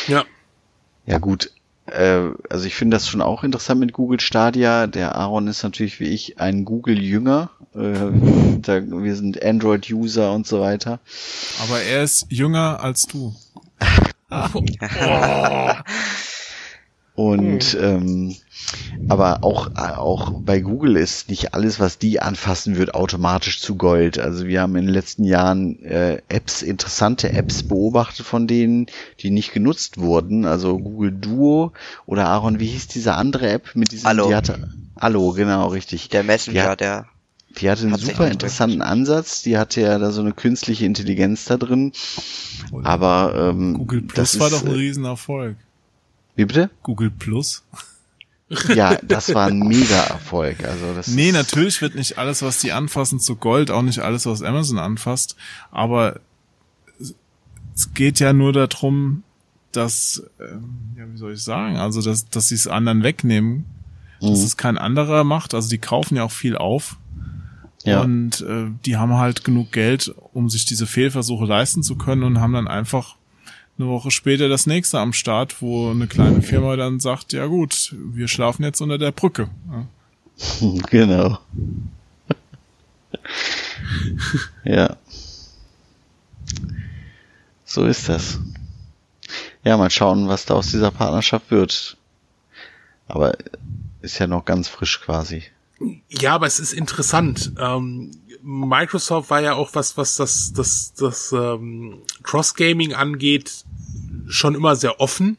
Ja. 0.09 0.25
Ja 1.07 1.19
gut, 1.19 1.53
äh, 1.87 2.31
also 2.51 2.67
ich 2.67 2.75
finde 2.75 2.97
das 2.97 3.09
schon 3.09 3.23
auch 3.23 3.45
interessant 3.45 3.81
mit 3.81 3.93
Google 3.93 4.21
Stadia. 4.21 4.87
Der 4.87 5.15
Aaron 5.15 5.47
ist 5.47 5.63
natürlich 5.63 6.01
wie 6.01 6.09
ich 6.09 6.41
ein 6.41 6.65
Google-Jünger. 6.65 7.51
Äh, 7.75 7.79
wir 7.79 9.17
sind 9.17 9.43
Android-User 9.43 10.33
und 10.33 10.47
so 10.47 10.61
weiter. 10.61 10.99
Aber 11.63 11.81
er 11.81 12.03
ist 12.03 12.27
jünger 12.29 12.81
als 12.81 13.07
du. 13.07 13.35
Und 17.17 17.77
ähm, 17.81 18.37
aber 19.09 19.43
auch 19.43 19.75
auch 19.77 20.33
bei 20.41 20.61
Google 20.61 20.97
ist 20.97 21.31
nicht 21.31 21.55
alles, 21.55 21.81
was 21.81 21.99
die 21.99 22.21
anfassen, 22.21 22.77
wird 22.77 22.95
automatisch 22.95 23.61
zu 23.61 23.77
Gold. 23.77 24.19
Also 24.19 24.47
wir 24.47 24.61
haben 24.61 24.77
in 24.77 24.85
den 24.87 24.95
letzten 24.95 25.25
Jahren 25.25 25.83
äh, 25.83 26.21
Apps, 26.29 26.61
interessante 26.63 27.33
Apps 27.33 27.63
beobachtet 27.63 28.27
von 28.27 28.47
denen, 28.47 28.87
die 29.21 29.31
nicht 29.31 29.53
genutzt 29.53 29.99
wurden. 29.99 30.45
Also 30.45 30.79
Google 30.79 31.13
Duo 31.13 31.73
oder 32.05 32.27
Aaron, 32.27 32.61
wie 32.61 32.67
hieß 32.67 32.89
diese 32.89 33.15
andere 33.15 33.49
App 33.49 33.75
mit 33.75 33.93
diesem? 33.93 34.07
Allo. 34.09 34.29
Die 34.29 34.35
hatte, 34.35 34.69
Allo, 34.95 35.33
genau 35.33 35.69
richtig. 35.69 36.09
Der 36.11 36.23
Messenger, 36.23 36.57
Ja. 36.65 36.77
der 36.77 37.07
Die 37.61 37.71
hatte 37.71 37.83
einen 37.83 37.93
Hat 37.93 38.01
super 38.01 38.29
interessanten 38.31 38.83
Ansatz. 38.83 39.43
Die 39.43 39.57
hatte 39.57 39.81
ja 39.81 39.99
da 39.99 40.11
so 40.11 40.21
eine 40.21 40.33
künstliche 40.33 40.85
Intelligenz 40.85 41.45
da 41.47 41.57
drin. 41.57 41.93
Aber 42.83 43.53
ähm, 43.55 43.75
Google 43.75 44.03
das 44.03 44.33
Plus 44.33 44.41
war 44.41 44.47
ist, 44.49 44.53
doch 44.55 44.63
ein 44.65 44.73
äh, 44.75 44.79
Riesenerfolg. 44.79 45.57
Wie 46.37 46.45
bitte? 46.45 46.71
Google 46.83 47.11
Plus? 47.11 47.65
Ja, 48.75 48.95
das 49.03 49.35
war 49.35 49.47
ein 49.49 49.59
Mega-Erfolg. 49.59 50.65
Also 50.65 50.95
das 50.95 51.09
Nee, 51.09 51.33
natürlich 51.33 51.83
wird 51.83 51.97
nicht 51.97 52.17
alles, 52.19 52.43
was 52.43 52.61
die 52.61 52.71
anfassen, 52.71 53.19
zu 53.19 53.35
Gold, 53.35 53.73
auch 53.73 53.83
nicht 53.83 53.99
alles, 53.99 54.25
was 54.27 54.43
Amazon 54.43 54.79
anfasst. 54.79 55.35
Aber 55.73 56.21
es- 57.01 57.93
geht 57.95 58.21
ja 58.21 58.33
nur 58.33 58.53
darum, 58.53 59.25
dass, 59.73 60.23
ähm, 60.41 60.75
ja, 60.97 61.05
wie 61.13 61.17
soll 61.19 61.33
ich 61.33 61.43
sagen, 61.43 61.77
also 61.77 62.01
dass, 62.03 62.29
dass 62.31 62.49
sie 62.49 62.55
es 62.55 62.69
anderen 62.69 63.03
wegnehmen, 63.03 63.65
dass 64.21 64.39
Mhm. 64.39 64.45
es 64.47 64.57
kein 64.57 64.79
anderer 64.79 65.25
macht. 65.25 65.53
Also 65.53 65.69
die 65.69 65.79
kaufen 65.79 66.17
ja 66.17 66.23
auch 66.23 66.31
viel 66.31 66.57
auf. 66.57 66.97
Ja. 67.85 68.01
Und 68.03 68.41
äh, 68.43 68.67
die 68.85 68.97
haben 68.97 69.15
halt 69.15 69.43
genug 69.45 69.73
Geld, 69.73 70.15
um 70.33 70.49
sich 70.51 70.65
diese 70.67 70.87
Fehlversuche 70.87 71.45
leisten 71.47 71.83
zu 71.83 71.97
können 71.97 72.23
und 72.23 72.41
haben 72.41 72.53
dann 72.53 72.69
einfach 72.69 73.17
eine 73.79 73.89
Woche 73.89 74.11
später 74.11 74.49
das 74.49 74.67
nächste 74.67 74.99
am 74.99 75.13
Start, 75.13 75.61
wo 75.61 75.91
eine 75.91 76.07
kleine 76.07 76.43
Firma 76.43 76.77
dann 76.77 77.01
sagt, 77.01 77.33
ja 77.33 77.47
gut, 77.47 77.95
wir 77.99 78.29
schlafen 78.29 78.63
jetzt 78.63 78.81
unter 78.81 78.99
der 78.99 79.13
Brücke. 79.13 79.49
Ja. 79.71 79.87
Genau. 80.91 81.39
ja. 84.65 84.97
So 87.65 87.85
ist 87.87 88.09
das. 88.09 88.39
Ja, 89.65 89.77
mal 89.77 89.91
schauen, 89.91 90.29
was 90.29 90.45
da 90.45 90.55
aus 90.55 90.71
dieser 90.71 90.91
Partnerschaft 90.91 91.51
wird. 91.51 91.97
Aber 93.09 93.37
ist 94.01 94.19
ja 94.19 94.27
noch 94.27 94.45
ganz 94.45 94.69
frisch 94.69 95.01
quasi. 95.01 95.43
Ja, 96.09 96.35
aber 96.35 96.47
es 96.47 96.61
ist 96.61 96.73
interessant. 96.73 97.53
Ähm, 97.59 98.13
Microsoft 98.43 99.29
war 99.31 99.41
ja 99.41 99.55
auch 99.55 99.75
was, 99.75 99.97
was 99.97 100.17
das, 100.17 100.53
das, 100.53 100.95
das 100.95 101.33
ähm, 101.33 101.99
Cross-Gaming 102.27 102.93
angeht, 102.93 103.65
schon 104.27 104.55
immer 104.55 104.77
sehr 104.77 105.01
offen. 105.01 105.39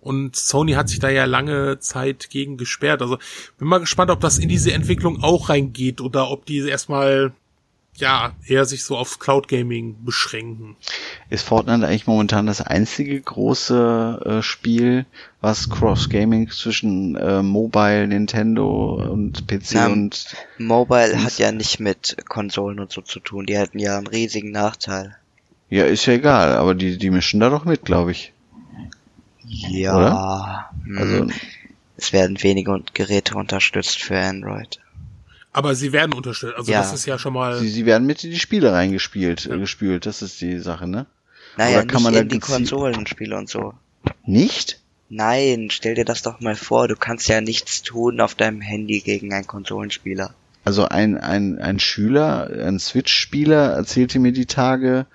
Und 0.00 0.36
Sony 0.36 0.72
hat 0.72 0.88
sich 0.88 1.00
da 1.00 1.08
ja 1.08 1.24
lange 1.24 1.80
Zeit 1.80 2.30
gegen 2.30 2.56
gesperrt. 2.56 3.02
Also 3.02 3.18
bin 3.58 3.68
mal 3.68 3.78
gespannt, 3.78 4.10
ob 4.10 4.20
das 4.20 4.38
in 4.38 4.48
diese 4.48 4.72
Entwicklung 4.72 5.22
auch 5.22 5.48
reingeht 5.48 6.00
oder 6.00 6.30
ob 6.30 6.46
die 6.46 6.58
erstmal 6.58 7.32
ja, 8.00 8.32
eher 8.46 8.64
sich 8.64 8.84
so 8.84 8.96
auf 8.96 9.18
Cloud 9.18 9.48
Gaming 9.48 10.04
beschränken. 10.04 10.76
Ist 11.30 11.42
Fortnite 11.42 11.86
eigentlich 11.86 12.06
momentan 12.06 12.46
das 12.46 12.60
einzige 12.60 13.20
große 13.20 14.22
äh, 14.24 14.42
Spiel, 14.42 15.04
was 15.40 15.68
Cross-Gaming 15.68 16.48
zwischen 16.50 17.16
äh, 17.16 17.42
Mobile, 17.42 18.06
Nintendo 18.06 18.94
und 18.94 19.48
PC 19.48 19.72
Na, 19.72 19.86
und 19.88 20.26
Mobile 20.58 21.22
hat 21.22 21.38
ja 21.38 21.50
nicht 21.50 21.80
mit 21.80 22.16
Konsolen 22.28 22.78
und 22.78 22.92
so 22.92 23.02
zu 23.02 23.18
tun. 23.20 23.46
Die 23.46 23.58
hätten 23.58 23.80
ja 23.80 23.98
einen 23.98 24.06
riesigen 24.06 24.52
Nachteil. 24.52 25.17
Ja, 25.70 25.84
ist 25.84 26.06
ja 26.06 26.14
egal, 26.14 26.56
aber 26.56 26.74
die, 26.74 26.96
die 26.98 27.10
mischen 27.10 27.40
da 27.40 27.50
doch 27.50 27.64
mit, 27.64 27.84
glaube 27.84 28.12
ich. 28.12 28.32
Ja. 29.46 29.96
Oder? 29.96 30.70
hm, 30.84 30.98
Also 30.98 31.26
es 31.96 32.12
werden 32.12 32.42
wenige 32.42 32.82
Geräte 32.94 33.34
unterstützt 33.36 34.02
für 34.02 34.18
Android. 34.18 34.78
Aber 35.52 35.74
sie 35.74 35.92
werden 35.92 36.12
unterstützt. 36.12 36.54
Also 36.56 36.70
Ja. 36.72 36.80
das 36.80 36.92
ist 36.92 37.06
ja 37.06 37.18
schon 37.18 37.32
mal. 37.32 37.58
sie, 37.58 37.68
sie 37.68 37.86
werden 37.86 38.06
mit 38.06 38.22
in 38.24 38.30
die 38.30 38.38
Spiele 38.38 38.72
reingespielt, 38.72 39.46
äh, 39.46 39.58
gespült, 39.58 40.06
das 40.06 40.22
ist 40.22 40.40
die 40.40 40.58
Sache, 40.58 40.86
ne? 40.86 41.06
Naja, 41.56 41.78
Oder 41.78 41.86
kann 41.86 42.02
nicht 42.02 42.12
man 42.12 42.14
in 42.22 42.28
die 42.28 42.38
Konsolenspiele 42.38 43.36
und 43.36 43.48
so. 43.48 43.74
Nicht? 44.24 44.80
Nein, 45.08 45.68
stell 45.70 45.94
dir 45.94 46.04
das 46.04 46.22
doch 46.22 46.40
mal 46.40 46.54
vor, 46.54 46.86
du 46.86 46.94
kannst 46.94 47.28
ja 47.28 47.40
nichts 47.40 47.82
tun 47.82 48.20
auf 48.20 48.34
deinem 48.34 48.60
Handy 48.60 49.00
gegen 49.00 49.32
einen 49.32 49.46
Konsolenspieler. 49.46 50.34
Also 50.64 50.86
ein, 50.86 51.16
ein, 51.16 51.58
ein 51.58 51.80
Schüler, 51.80 52.50
ein 52.50 52.78
Switch-Spieler 52.78 53.72
erzählte 53.72 54.18
mir 54.18 54.32
die 54.32 54.44
Tage, 54.46 55.06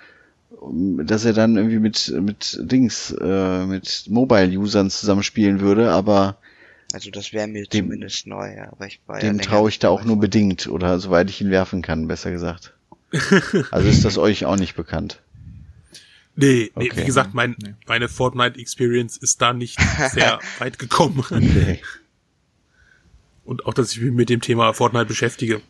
dass 0.72 1.26
er 1.26 1.34
dann 1.34 1.56
irgendwie 1.58 1.80
mit, 1.80 2.14
mit 2.22 2.58
Dings, 2.62 3.12
äh, 3.20 3.66
mit 3.66 4.06
Mobile-Usern 4.10 4.90
zusammenspielen 4.90 5.60
würde, 5.60 5.92
aber 5.92 6.38
Also 6.94 7.12
das 7.12 7.34
wäre 7.34 7.48
mir 7.48 7.66
Dem- 7.66 7.86
zumindest 7.86 8.28
neu, 8.28 8.54
ja, 8.56 8.72
aber 8.72 8.88
ich 8.88 9.02
war 9.08 9.16
ja 9.18 9.22
dem 9.24 9.38
länger 9.38 9.44
traue 9.50 9.70
ich 9.70 9.80
da 9.80 9.90
auch 9.90 10.04
nur 10.04 10.20
bedingt 10.20 10.68
oder 10.68 11.00
soweit 11.00 11.30
ich 11.30 11.42
ihn 11.42 11.50
werfen 11.52 11.82
kann, 11.82 12.08
besser 12.08 12.32
gesagt. 12.32 12.74
Also 13.72 13.90
ist 13.90 14.06
das 14.06 14.18
euch 14.18 14.46
auch 14.46 14.56
nicht 14.58 14.76
bekannt. 14.76 15.22
Nee, 16.36 16.72
nee 16.76 16.88
Okay. 16.90 17.02
wie 17.02 17.06
gesagt, 17.06 17.34
mein, 17.36 17.56
Nee. 17.62 17.74
meine 17.88 18.08
Fortnite-Experience 18.10 19.18
ist 19.18 19.42
da 19.42 19.54
nicht 19.54 19.80
sehr 20.12 20.40
weit 20.60 20.80
gekommen. 20.80 21.24
Nee. 21.30 21.80
Und 23.46 23.66
auch, 23.66 23.74
dass 23.74 23.92
ich 23.92 24.00
mich 24.02 24.14
mit 24.14 24.30
dem 24.30 24.42
Thema 24.42 24.74
Fortnite 24.74 25.06
beschäftige. 25.06 25.62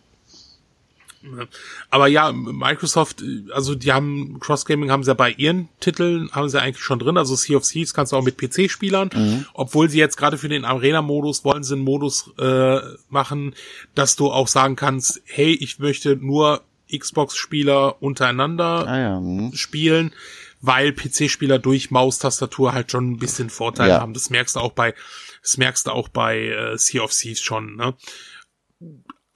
Aber 1.89 2.07
ja, 2.07 2.31
Microsoft, 2.31 3.21
äh, 3.21 3.51
also 3.51 3.75
die 3.75 3.91
haben 3.93 4.39
Cross-Gaming 4.39 4.91
haben 4.91 5.03
sie 5.03 5.09
ja 5.11 5.13
bei 5.15 5.31
ihren 5.31 5.69
Titeln, 5.79 6.29
haben 6.31 6.49
sie 6.49 6.61
eigentlich 6.61 6.83
schon 6.83 6.99
drin. 6.99 7.17
Also 7.17 7.35
Sea 7.35 7.57
of 7.57 7.63
Thieves 7.67 7.93
kannst 7.93 8.11
du 8.11 8.17
auch 8.17 8.23
mit 8.23 8.37
PC-Spielern. 8.37 9.45
Obwohl 9.53 9.89
sie 9.89 9.99
jetzt 9.99 10.17
gerade 10.17 10.37
für 10.37 10.49
den 10.49 10.65
Arena-Modus 10.65 11.43
wollen 11.45 11.63
sie 11.63 11.73
einen 11.75 11.83
Modus 11.83 12.31
äh, 12.39 12.79
machen, 13.09 13.55
dass 13.95 14.15
du 14.15 14.31
auch 14.31 14.47
sagen 14.47 14.75
kannst, 14.75 15.21
hey, 15.25 15.53
ich 15.53 15.79
möchte 15.79 16.15
nur 16.15 16.61
Xbox-Spieler 16.95 18.01
untereinander 18.01 18.87
Ah 18.87 18.99
ja, 18.99 19.17
hm. 19.17 19.51
spielen, 19.53 20.13
weil 20.61 20.91
PC-Spieler 20.93 21.59
durch 21.59 21.91
Maustastatur 21.91 22.73
halt 22.73 22.91
schon 22.91 23.11
ein 23.11 23.17
bisschen 23.17 23.49
Vorteile 23.49 23.93
Ja. 23.93 23.99
haben. 24.01 24.13
Das 24.13 24.29
merkst 24.29 24.55
du 24.55 24.59
auch 24.59 24.73
bei, 24.73 24.93
das 25.41 25.57
merkst 25.57 25.87
du 25.87 25.91
auch 25.91 26.09
bei 26.09 26.47
äh, 26.47 26.77
Sea 26.77 27.01
of 27.03 27.11
Thieves 27.13 27.41
schon, 27.41 27.75
ne? 27.75 27.93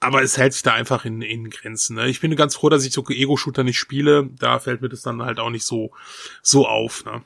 Aber 0.00 0.22
es 0.22 0.36
hält 0.38 0.52
sich 0.52 0.62
da 0.62 0.74
einfach 0.74 1.04
in, 1.04 1.22
in 1.22 1.50
Grenzen. 1.50 1.96
Ne? 1.96 2.06
Ich 2.08 2.20
bin 2.20 2.34
ganz 2.36 2.54
froh, 2.54 2.68
dass 2.68 2.84
ich 2.84 2.92
so 2.92 3.04
Ego-Shooter 3.08 3.64
nicht 3.64 3.78
spiele. 3.78 4.30
Da 4.38 4.58
fällt 4.60 4.80
mir 4.80 4.88
das 4.88 5.02
dann 5.02 5.22
halt 5.22 5.40
auch 5.40 5.50
nicht 5.50 5.64
so, 5.64 5.90
so 6.42 6.66
auf. 6.68 7.04
Ne? 7.04 7.22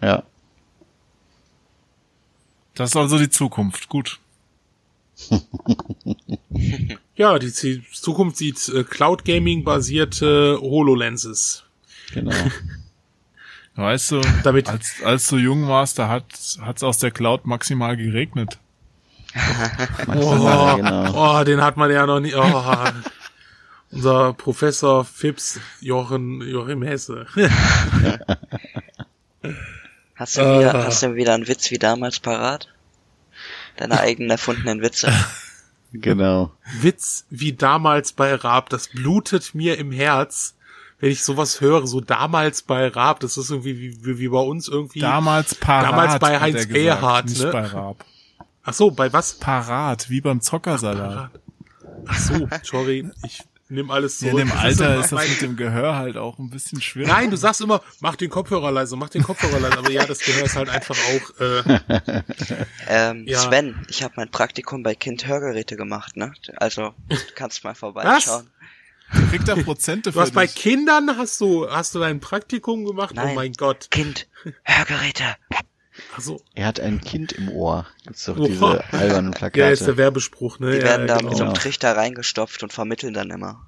ja. 0.00 0.22
Das 2.74 2.90
ist 2.90 2.96
also 2.96 3.18
die 3.18 3.30
Zukunft. 3.30 3.88
Gut. 3.88 4.18
Ja, 7.16 7.38
die 7.38 7.50
Z- 7.50 7.82
Zukunft 7.92 8.36
sieht 8.36 8.68
äh, 8.68 8.84
Cloud 8.84 9.24
Gaming 9.24 9.64
basierte 9.64 10.58
HoloLenses. 10.60 11.64
Genau. 12.12 12.34
Weißt 13.74 14.10
du, 14.10 14.20
Damit- 14.44 14.68
als, 14.68 15.02
als 15.02 15.26
du 15.28 15.38
jung 15.38 15.66
warst, 15.66 15.98
da 15.98 16.08
hat 16.08 16.24
hat's 16.60 16.82
aus 16.82 16.98
der 16.98 17.10
Cloud 17.10 17.46
maximal 17.46 17.96
geregnet. 17.96 18.58
Oh, 20.08 20.76
genau. 20.76 21.40
oh, 21.40 21.44
den 21.44 21.60
hat 21.62 21.76
man 21.76 21.90
ja 21.90 22.06
noch 22.06 22.20
nie. 22.20 22.34
Oh, 22.34 22.62
unser 23.90 24.32
Professor 24.34 25.04
Fips 25.04 25.60
Jochen, 25.80 26.40
Joachim 26.40 26.82
Hesse. 26.82 27.26
Hast 30.14 30.38
du, 30.38 30.40
wieder, 30.40 30.74
Ah. 30.74 30.84
hast 30.86 31.02
du 31.02 31.14
wieder 31.14 31.34
einen 31.34 31.46
Witz 31.46 31.70
wie 31.70 31.78
damals 31.78 32.20
parat? 32.20 32.68
Deine 33.76 34.00
eigenen 34.00 34.30
erfundenen 34.30 34.80
Witze. 34.82 35.12
Genau. 35.92 36.52
Witz 36.80 37.24
wie 37.30 37.52
damals 37.54 38.12
bei 38.12 38.34
Raab, 38.34 38.68
das 38.68 38.88
blutet 38.88 39.54
mir 39.54 39.78
im 39.78 39.92
Herz, 39.92 40.54
wenn 40.98 41.10
ich 41.10 41.22
sowas 41.24 41.62
höre, 41.62 41.86
so 41.86 42.00
damals 42.02 42.60
bei 42.62 42.88
Raab, 42.88 43.20
das 43.20 43.38
ist 43.38 43.50
irgendwie 43.50 43.78
wie, 43.78 44.04
wie, 44.04 44.18
wie 44.18 44.28
bei 44.28 44.40
uns 44.40 44.68
irgendwie. 44.68 44.98
Damals 44.98 45.54
parat. 45.54 45.90
Damals 45.92 46.18
bei 46.18 46.38
Heinz 46.40 46.56
er 46.56 46.66
gesagt, 46.66 46.84
Erhardt, 46.84 47.26
nicht 47.26 47.42
ne? 47.44 47.50
bei 47.50 47.64
Raab. 47.66 48.04
Ach 48.66 48.74
so, 48.74 48.90
bei 48.90 49.12
was? 49.12 49.34
Parat, 49.34 50.10
wie 50.10 50.20
beim 50.20 50.40
Zockersalat. 50.40 51.30
Ach 52.08 52.18
so, 52.18 52.48
sorry, 52.62 53.08
ich 53.24 53.42
nehme 53.68 53.92
alles 53.92 54.20
Ja, 54.20 54.30
zurück. 54.30 54.42
in 54.42 54.48
dem 54.48 54.56
Alter 54.58 54.96
ist 55.00 55.12
das 55.12 55.28
mit 55.28 55.40
dem 55.40 55.56
Gehör 55.56 55.96
halt 55.96 56.16
auch 56.16 56.38
ein 56.38 56.50
bisschen 56.50 56.80
schwierig. 56.80 57.08
Nein, 57.08 57.30
du 57.30 57.36
sagst 57.36 57.60
immer, 57.60 57.80
mach 58.00 58.16
den 58.16 58.28
Kopfhörer 58.30 58.70
leise, 58.70 58.96
mach 58.96 59.08
den 59.08 59.22
Kopfhörer 59.22 59.58
leise. 59.60 59.78
Aber 59.78 59.90
ja, 59.90 60.04
das 60.04 60.18
Gehör 60.20 60.44
ist 60.44 60.56
halt 60.56 60.68
einfach 60.68 60.96
auch. 60.96 61.40
Äh, 61.40 62.22
Ähm, 62.88 63.24
Ja. 63.26 63.38
Sven, 63.40 63.84
ich 63.88 64.02
habe 64.02 64.14
mein 64.16 64.30
Praktikum 64.30 64.82
bei 64.82 64.94
Kind 64.94 65.26
Hörgeräte 65.26 65.76
gemacht, 65.76 66.16
ne? 66.16 66.32
Also, 66.56 66.94
du 67.08 67.16
kannst 67.34 67.64
mal 67.64 67.74
vorbeischauen. 67.74 68.48
Kriegt 69.30 69.48
er 69.48 69.56
Prozente 69.56 70.10
du 70.10 70.14
für 70.14 70.20
hast 70.22 70.34
bei. 70.34 70.46
Kindern 70.48 71.16
hast 71.16 71.40
du 71.40 71.68
hast 71.70 71.94
du 71.94 72.00
dein 72.00 72.18
Praktikum 72.20 72.84
gemacht? 72.84 73.12
Oh 73.16 73.20
Nein. 73.20 73.34
mein 73.36 73.52
Gott. 73.52 73.88
Kind 73.92 74.26
Hörgeräte. 74.64 75.24
Ach 76.14 76.20
so. 76.20 76.40
Er 76.54 76.66
hat 76.66 76.80
ein 76.80 77.00
Kind 77.00 77.32
im 77.32 77.48
Ohr. 77.50 77.86
Gibt's 78.04 78.24
doch 78.24 78.36
Oh. 78.38 78.46
diese 78.46 78.84
albernen 78.92 79.32
Ja, 79.32 79.38
ist 79.38 79.40
der 79.40 79.50
Plakate. 79.50 79.96
Werbespruch, 79.96 80.58
ne? 80.58 80.72
Die 80.72 80.78
ja, 80.78 80.84
werden 80.84 81.06
da 81.06 81.16
genau. 81.18 81.28
mit 81.30 81.38
so 81.38 81.44
einem. 81.44 81.54
Trichter 81.54 81.96
reingestopft 81.96 82.62
und 82.62 82.72
vermitteln 82.72 83.14
dann 83.14 83.30
immer. 83.30 83.66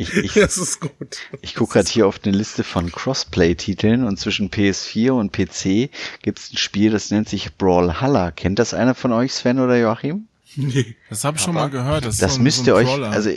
Ich, 0.00 0.14
ich, 0.14 0.32
Das 0.34 0.56
ist 0.58 0.78
gut. 0.80 1.18
ich 1.40 1.56
gucke 1.56 1.72
gerade 1.72 1.88
hier 1.88 2.06
auf 2.06 2.20
eine 2.22 2.36
Liste 2.36 2.62
von 2.62 2.92
Crossplay-Titeln 2.92 4.04
und 4.04 4.16
zwischen 4.20 4.48
PS4 4.48 5.10
und 5.10 5.32
PC 5.32 5.90
gibt's 6.22 6.52
ein 6.52 6.56
Spiel, 6.56 6.92
das 6.92 7.10
nennt 7.10 7.28
sich 7.28 7.56
Brawlhalla. 7.56 8.30
Kennt 8.30 8.60
das 8.60 8.74
einer 8.74 8.94
von 8.94 9.12
euch, 9.12 9.32
Sven 9.34 9.58
oder 9.58 9.76
Joachim? 9.76 10.28
Nee. 10.54 10.94
Das 11.10 11.24
habe 11.24 11.36
ich 11.36 11.42
schon 11.42 11.54
mal 11.54 11.68
gehört. 11.68 12.04
Das, 12.04 12.14
ist 12.14 12.22
Das 12.22 12.34
so 12.34 12.38
ein, 12.40 12.44
müsst 12.44 12.58
so 12.64 12.66
ihr 12.70 12.74
euch, 12.76 12.88
also, 12.88 13.30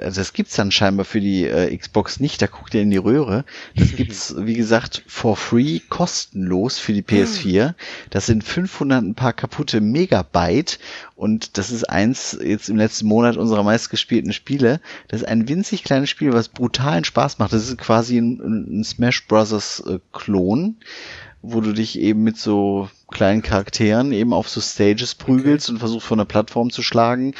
also 0.00 0.20
das 0.20 0.32
gibt's 0.32 0.56
dann 0.56 0.70
scheinbar 0.70 1.04
für 1.04 1.20
die 1.20 1.44
äh, 1.44 1.76
Xbox 1.76 2.20
nicht, 2.20 2.42
da 2.42 2.46
guckt 2.46 2.74
ihr 2.74 2.82
in 2.82 2.90
die 2.90 2.96
Röhre. 2.96 3.44
Das 3.76 3.92
gibt's, 3.96 4.34
wie 4.38 4.54
gesagt, 4.54 5.02
for 5.06 5.36
free, 5.36 5.80
kostenlos 5.88 6.78
für 6.78 6.92
die 6.92 7.02
PS4. 7.02 7.74
Das 8.10 8.26
sind 8.26 8.44
500 8.44 9.02
ein 9.02 9.14
paar 9.14 9.32
kaputte 9.32 9.80
Megabyte 9.80 10.78
und 11.14 11.58
das 11.58 11.70
ist 11.70 11.84
eins 11.84 12.36
jetzt 12.42 12.68
im 12.68 12.76
letzten 12.76 13.06
Monat 13.06 13.36
unserer 13.36 13.62
meistgespielten 13.62 14.32
Spiele. 14.32 14.80
Das 15.08 15.22
ist 15.22 15.28
ein 15.28 15.48
winzig 15.48 15.84
kleines 15.84 16.10
Spiel, 16.10 16.32
was 16.32 16.48
brutalen 16.48 17.04
Spaß 17.04 17.38
macht. 17.38 17.52
Das 17.52 17.68
ist 17.68 17.78
quasi 17.78 18.18
ein, 18.18 18.80
ein 18.80 18.84
Smash 18.84 19.26
Brothers 19.26 19.82
äh, 19.86 19.98
Klon 20.12 20.76
wo 21.48 21.60
du 21.60 21.72
dich 21.72 21.98
eben 21.98 22.22
mit 22.24 22.36
so 22.38 22.88
kleinen 23.10 23.42
Charakteren 23.42 24.12
eben 24.12 24.32
auf 24.32 24.48
so 24.48 24.60
Stages 24.60 25.14
prügelst 25.14 25.70
und 25.70 25.78
versuchst 25.78 26.06
von 26.06 26.18
der 26.18 26.24
Plattform 26.24 26.70
zu 26.70 26.82
schlagen. 26.82 27.34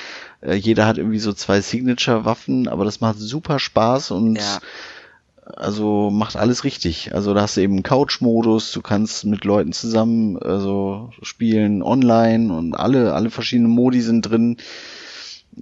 Äh, 0.47 0.55
jeder 0.55 0.87
hat 0.87 0.99
irgendwie 0.99 1.19
so 1.19 1.33
zwei 1.33 1.61
Signature-Waffen, 1.61 2.69
aber 2.69 2.85
das 2.85 3.01
macht 3.01 3.19
super 3.19 3.59
Spaß 3.59 4.13
und 4.13 4.37
Ja. 4.37 4.59
also 5.57 6.11
macht 6.11 6.37
alles 6.37 6.65
richtig. 6.65 7.15
Also 7.15 7.35
da 7.35 7.43
hast 7.43 7.57
du 7.57 7.63
eben 7.63 7.83
Couch-Modus, 7.83 8.73
du 8.73 8.81
kannst 8.81 9.25
mit 9.25 9.45
Leuten 9.45 9.73
zusammen 9.73 10.39
also 10.39 11.11
spielen 11.23 11.83
online 11.83 12.53
und 12.53 12.75
alle, 12.75 13.15
alle 13.15 13.31
verschiedenen 13.31 13.71
Modi 13.73 14.01
sind 14.01 14.23
drin. 14.23 14.57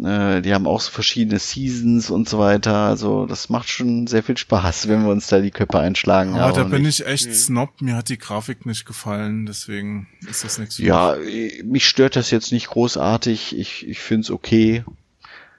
Äh, 0.03 0.43
die 0.43 0.53
haben 0.53 0.67
auch 0.67 0.81
so 0.81 0.91
verschiedene 0.91 1.39
Seasons 1.39 2.11
und 2.11 2.29
so 2.29 2.41
weiter. 2.41 2.75
Also 2.75 3.27
das 3.27 3.49
macht 3.49 3.69
schon 3.69 4.09
sehr 4.09 4.25
viel 4.25 4.37
Spaß, 4.37 4.89
wenn 4.89 5.05
wir 5.05 5.11
uns 5.11 5.29
da 5.29 5.41
die 5.41 5.53
Köpfe 5.53 5.79
einschlagen. 5.79 6.35
Aber 6.37 6.53
da 6.53 6.65
bin 6.65 6.85
ich 6.85 7.07
echt 7.07 7.33
Snob. 7.35 7.81
Mir 7.81 7.95
hat 7.95 8.09
die 8.09 8.19
Grafik 8.19 8.67
nicht 8.67 8.87
gefallen, 8.87 9.47
deswegen 9.47 10.09
ist 10.29 10.43
das 10.43 10.59
nichts 10.59 10.79
Ja, 10.79 11.15
äh, 11.15 11.63
mich 11.63 11.87
stört 11.87 12.17
das 12.17 12.31
jetzt 12.33 12.51
nicht 12.51 12.69
großartig. 12.69 13.57
Ich, 13.57 13.87
ich 13.87 14.01
find's 14.01 14.31
okay. 14.31 14.85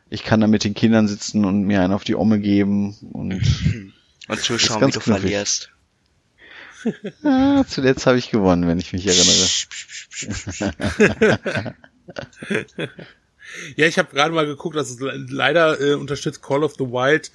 Ich 0.10 0.24
kann 0.24 0.42
da 0.42 0.48
mit 0.48 0.64
den 0.64 0.74
Kindern 0.74 1.08
sitzen 1.08 1.46
und 1.46 1.64
mir 1.64 1.82
einen 1.82 1.94
auf 1.94 2.04
die 2.04 2.16
Omme 2.16 2.40
geben. 2.40 2.96
Und 3.12 3.42
Und 4.28 4.40
zuschauen, 4.40 4.78
wie 4.78 4.82
ganz 4.82 4.96
du 4.96 5.00
knuffig. 5.00 5.22
verlierst. 5.22 5.72
ah, 7.24 7.64
zuletzt 7.68 8.06
habe 8.06 8.18
ich 8.18 8.30
gewonnen, 8.32 8.68
wenn 8.68 8.80
ich 8.80 8.92
mich 8.94 9.08
erinnere. 9.08 9.48
Ja, 13.76 13.86
ich 13.88 13.98
habe 13.98 14.14
gerade 14.14 14.34
mal 14.34 14.46
geguckt, 14.46 14.76
dass 14.76 14.90
es 14.90 14.98
leider 15.00 15.80
äh, 15.80 15.94
unterstützt 15.94 16.42
Call 16.42 16.64
of 16.64 16.74
the 16.78 16.86
Wild 16.86 17.32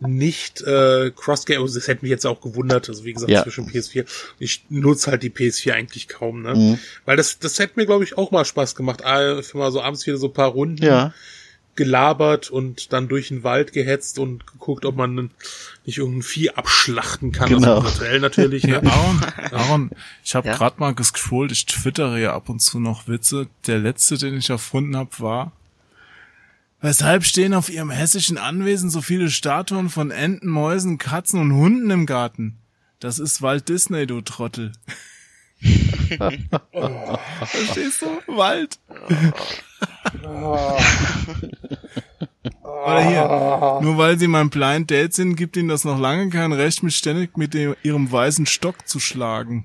nicht 0.00 0.60
äh, 0.62 1.10
Cross-Game. 1.14 1.62
Also 1.62 1.78
das 1.78 1.88
hätte 1.88 2.02
mich 2.02 2.10
jetzt 2.10 2.26
auch 2.26 2.40
gewundert. 2.40 2.88
Also 2.88 3.04
wie 3.04 3.12
gesagt, 3.12 3.30
Ja. 3.30 3.42
zwischen 3.42 3.66
PS4. 3.68 4.04
Ich 4.38 4.64
nutze 4.68 5.10
halt 5.10 5.22
die 5.22 5.30
PS4 5.30 5.72
eigentlich 5.72 6.08
kaum, 6.08 6.42
ne? 6.42 6.54
Mhm. 6.54 6.78
Weil 7.04 7.16
das, 7.16 7.38
das 7.38 7.58
hätte 7.58 7.74
mir, 7.76 7.86
glaube 7.86 8.04
ich, 8.04 8.16
auch 8.18 8.30
mal 8.30 8.44
Spaß 8.44 8.74
gemacht. 8.74 9.04
Ah, 9.04 9.42
Für 9.42 9.58
mal 9.58 9.72
so 9.72 9.80
abends 9.80 10.06
wieder 10.06 10.16
so 10.16 10.26
ein 10.28 10.32
paar 10.32 10.50
Runden 10.50 10.82
Ja. 10.84 11.14
Gelabert 11.76 12.50
und 12.50 12.92
dann 12.92 13.08
durch 13.08 13.28
den 13.28 13.42
Wald 13.44 13.72
gehetzt 13.72 14.18
und 14.18 14.46
geguckt, 14.46 14.84
ob 14.84 14.96
man 14.96 15.30
nicht 15.84 15.98
irgendein 15.98 16.22
Vieh 16.22 16.50
abschlachten 16.50 17.32
kann. 17.32 17.48
Genau. 17.48 17.76
Also 17.76 17.84
virtuell 17.84 18.20
natürlich. 18.20 18.62
Ja, 18.64 18.80
Ne? 18.80 18.90
Aaron, 18.92 19.20
Aaron, 19.52 19.90
ich 20.24 20.34
habe 20.34 20.48
Ja? 20.48 20.56
gerade 20.56 20.76
mal 20.78 20.94
gescrollt, 20.94 21.52
ich 21.52 21.66
twittere 21.66 22.20
ja 22.20 22.34
ab 22.34 22.48
und 22.48 22.60
zu 22.60 22.80
noch 22.80 23.08
Witze. 23.08 23.48
Der 23.66 23.78
letzte, 23.78 24.18
den 24.18 24.36
ich 24.36 24.50
erfunden 24.50 24.96
habe, 24.96 25.10
war, 25.18 25.52
weshalb 26.80 27.24
stehen 27.24 27.54
auf 27.54 27.68
ihrem 27.70 27.90
hessischen 27.90 28.38
Anwesen 28.38 28.90
so 28.90 29.00
viele 29.00 29.30
Statuen 29.30 29.90
von 29.90 30.10
Enten, 30.10 30.48
Mäusen, 30.48 30.98
Katzen 30.98 31.40
und 31.40 31.52
Hunden 31.54 31.90
im 31.90 32.06
Garten? 32.06 32.56
Das 33.00 33.18
ist 33.18 33.42
Walt 33.42 33.68
Disney, 33.68 34.06
du 34.06 34.20
Trottel. 34.20 34.72
Verstehst 37.46 38.02
du? 38.02 38.20
Wald. 38.32 38.78
Oder 42.62 43.08
hier, 43.08 43.80
nur 43.82 43.96
weil 43.96 44.18
sie 44.18 44.28
mein 44.28 44.50
Blind 44.50 44.90
Date 44.90 45.14
sind, 45.14 45.36
gibt 45.36 45.56
ihnen 45.56 45.68
das 45.68 45.84
noch 45.84 45.98
lange 45.98 46.28
kein 46.28 46.52
Recht, 46.52 46.82
mich 46.82 46.96
ständig 46.96 47.38
mit 47.38 47.54
dem, 47.54 47.74
ihrem 47.82 48.12
weißen 48.12 48.44
Stock 48.46 48.86
zu 48.86 49.00
schlagen. 49.00 49.64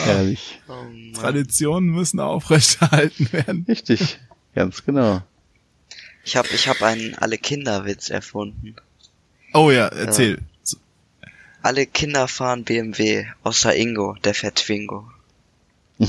Herrlich. 0.05 0.61
Oh. 0.69 0.85
Traditionen 1.15 1.91
müssen 1.91 2.19
aufrechterhalten 2.19 3.33
werden. 3.33 3.65
Richtig. 3.69 4.19
Ganz 4.55 4.85
genau. 4.85 5.23
Ich 6.25 6.37
habe 6.37 6.49
ich 6.53 6.69
hab 6.69 6.83
einen 6.83 7.15
alle 7.17 7.39
Kinderwitz 7.39 8.11
erfunden. 8.11 8.75
Oh 9.55 9.71
ja, 9.71 9.87
erzähl. 9.89 10.41
Alle 11.62 11.86
Kinder 11.86 12.28
fahren 12.28 12.64
BMW, 12.64 13.26
außer 13.43 13.74
Ingo, 13.74 14.16
der 14.24 14.34
fährt 14.34 14.56
Twingo. 14.56 15.10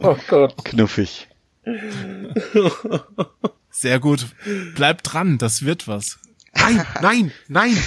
Oh 0.00 0.16
Gott. 0.28 0.64
Knuffig. 0.64 1.28
Sehr 3.70 4.00
gut. 4.00 4.26
Bleib 4.74 5.02
dran, 5.02 5.38
das 5.38 5.64
wird 5.64 5.88
was. 5.88 6.18
Nein, 6.54 6.86
nein, 7.00 7.32
nein. 7.48 7.78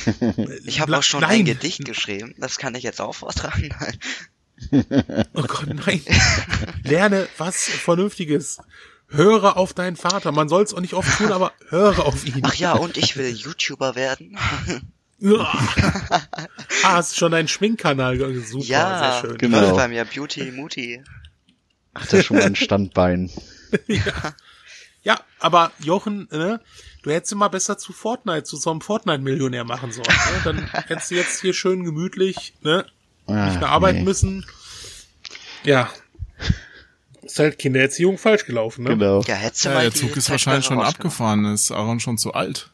Ich 0.65 0.79
habe 0.79 0.97
auch 0.97 1.03
schon 1.03 1.21
nein. 1.21 1.41
ein 1.41 1.45
Gedicht 1.45 1.85
geschrieben, 1.85 2.35
das 2.37 2.57
kann 2.57 2.75
ich 2.75 2.83
jetzt 2.83 3.01
auch 3.01 3.13
vortragen. 3.15 3.69
Oh 5.33 5.41
Gott, 5.41 5.73
nein. 5.87 6.03
Lerne 6.83 7.27
was 7.39 7.63
Vernünftiges. 7.63 8.59
Höre 9.07 9.57
auf 9.57 9.73
deinen 9.73 9.95
Vater. 9.95 10.31
Man 10.31 10.49
soll 10.49 10.61
es 10.61 10.71
auch 10.75 10.79
nicht 10.81 10.93
oft 10.93 11.17
tun, 11.17 11.31
aber 11.31 11.51
höre 11.69 12.05
auf 12.05 12.23
ihn. 12.25 12.41
Ach 12.43 12.53
ja, 12.53 12.73
und 12.73 12.95
ich 12.95 13.17
will 13.17 13.27
YouTuber 13.27 13.95
werden. 13.95 14.37
ah, 15.29 16.23
hast 16.83 17.17
schon 17.17 17.31
deinen 17.31 17.47
Schminkkanal. 17.47 18.17
Super, 18.41 18.65
ja, 18.65 19.19
sehr 19.21 19.29
schön. 19.29 19.37
Genau. 19.37 19.61
läuft 19.61 19.75
bei 19.75 19.87
mir 19.87 20.05
Beauty 20.05 20.51
Muti. 20.51 21.03
Hat 21.93 22.11
er 22.13 22.23
schon 22.23 22.37
mal 22.37 22.45
ein 22.45 22.55
Standbein. 22.55 23.29
Ja, 25.03 25.19
aber 25.39 25.71
Jochen, 25.79 26.27
ne, 26.31 26.61
du 27.01 27.09
hättest 27.09 27.31
ihn 27.31 27.39
mal 27.39 27.47
besser 27.47 27.75
zu 27.75 27.91
Fortnite, 27.91 28.43
zu 28.43 28.55
so 28.57 28.69
einem 28.69 28.81
Fortnite-Millionär 28.81 29.63
machen 29.63 29.91
sollen. 29.91 30.05
Ne? 30.07 30.41
Dann 30.43 30.71
hättest 30.87 31.09
du 31.09 31.15
jetzt 31.15 31.41
hier 31.41 31.53
schön 31.55 31.83
gemütlich, 31.83 32.53
ne, 32.61 32.85
Ah, 33.25 33.47
nicht 33.47 33.59
mehr 33.59 33.69
arbeiten 33.69 33.99
nee. 33.99 34.03
müssen. 34.03 34.45
Ja. 35.63 35.89
Ist 37.23 37.39
halt 37.39 37.57
Kindererziehung 37.57 38.19
falsch 38.19 38.45
gelaufen, 38.45 38.83
ne? 38.83 38.91
Genau. 38.91 39.21
Ja, 39.23 39.33
hättest 39.33 39.65
du 39.65 39.69
Ja, 39.69 39.75
mal 39.75 39.81
der 39.81 39.93
Zug 39.93 40.15
ist 40.15 40.29
wahrscheinlich 40.29 40.65
schon 40.65 40.79
abgefahren, 40.79 41.45
ist 41.45 41.71
Aaron 41.71 41.99
schon 41.99 42.19
zu 42.19 42.33
alt. 42.33 42.69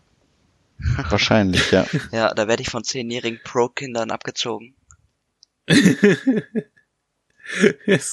Wahrscheinlich, 1.09 1.71
ja. 1.71 1.85
Ja, 2.11 2.33
da 2.33 2.47
werde 2.47 2.61
ich 2.61 2.69
von 2.69 2.83
zehnjährigen 2.83 3.39
Pro-Kindern 3.43 4.11
abgezogen. 4.11 4.75
es 5.67 5.87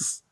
ist, 0.01 0.25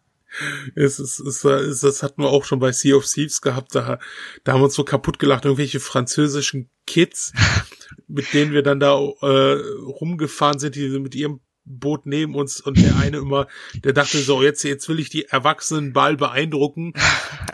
es 0.74 0.98
ist, 0.98 1.20
es 1.20 1.44
war, 1.44 1.60
es, 1.60 1.80
das 1.80 2.02
hatten 2.02 2.22
wir 2.22 2.30
auch 2.30 2.44
schon 2.44 2.58
bei 2.58 2.72
Sea 2.72 2.96
of 2.96 3.06
Thieves 3.06 3.42
gehabt, 3.42 3.74
da, 3.74 3.98
da 4.44 4.52
haben 4.52 4.60
wir 4.60 4.64
uns 4.64 4.74
so 4.74 4.84
kaputt 4.84 5.18
gelacht, 5.18 5.44
irgendwelche 5.44 5.80
französischen 5.80 6.70
Kids, 6.86 7.32
mit 8.08 8.32
denen 8.32 8.52
wir 8.52 8.62
dann 8.62 8.80
da 8.80 8.94
äh, 8.94 9.58
rumgefahren 9.84 10.58
sind, 10.58 10.74
die 10.74 10.88
mit 10.98 11.14
ihrem 11.14 11.40
Boot 11.64 12.06
neben 12.06 12.34
uns 12.34 12.60
und 12.60 12.76
der 12.76 12.96
eine 12.96 13.18
immer, 13.18 13.46
der 13.84 13.92
dachte 13.92 14.18
so, 14.18 14.42
jetzt, 14.42 14.64
jetzt 14.64 14.88
will 14.88 14.98
ich 14.98 15.10
die 15.10 15.26
Erwachsenen 15.26 15.92
Ball 15.92 16.16
beeindrucken 16.16 16.92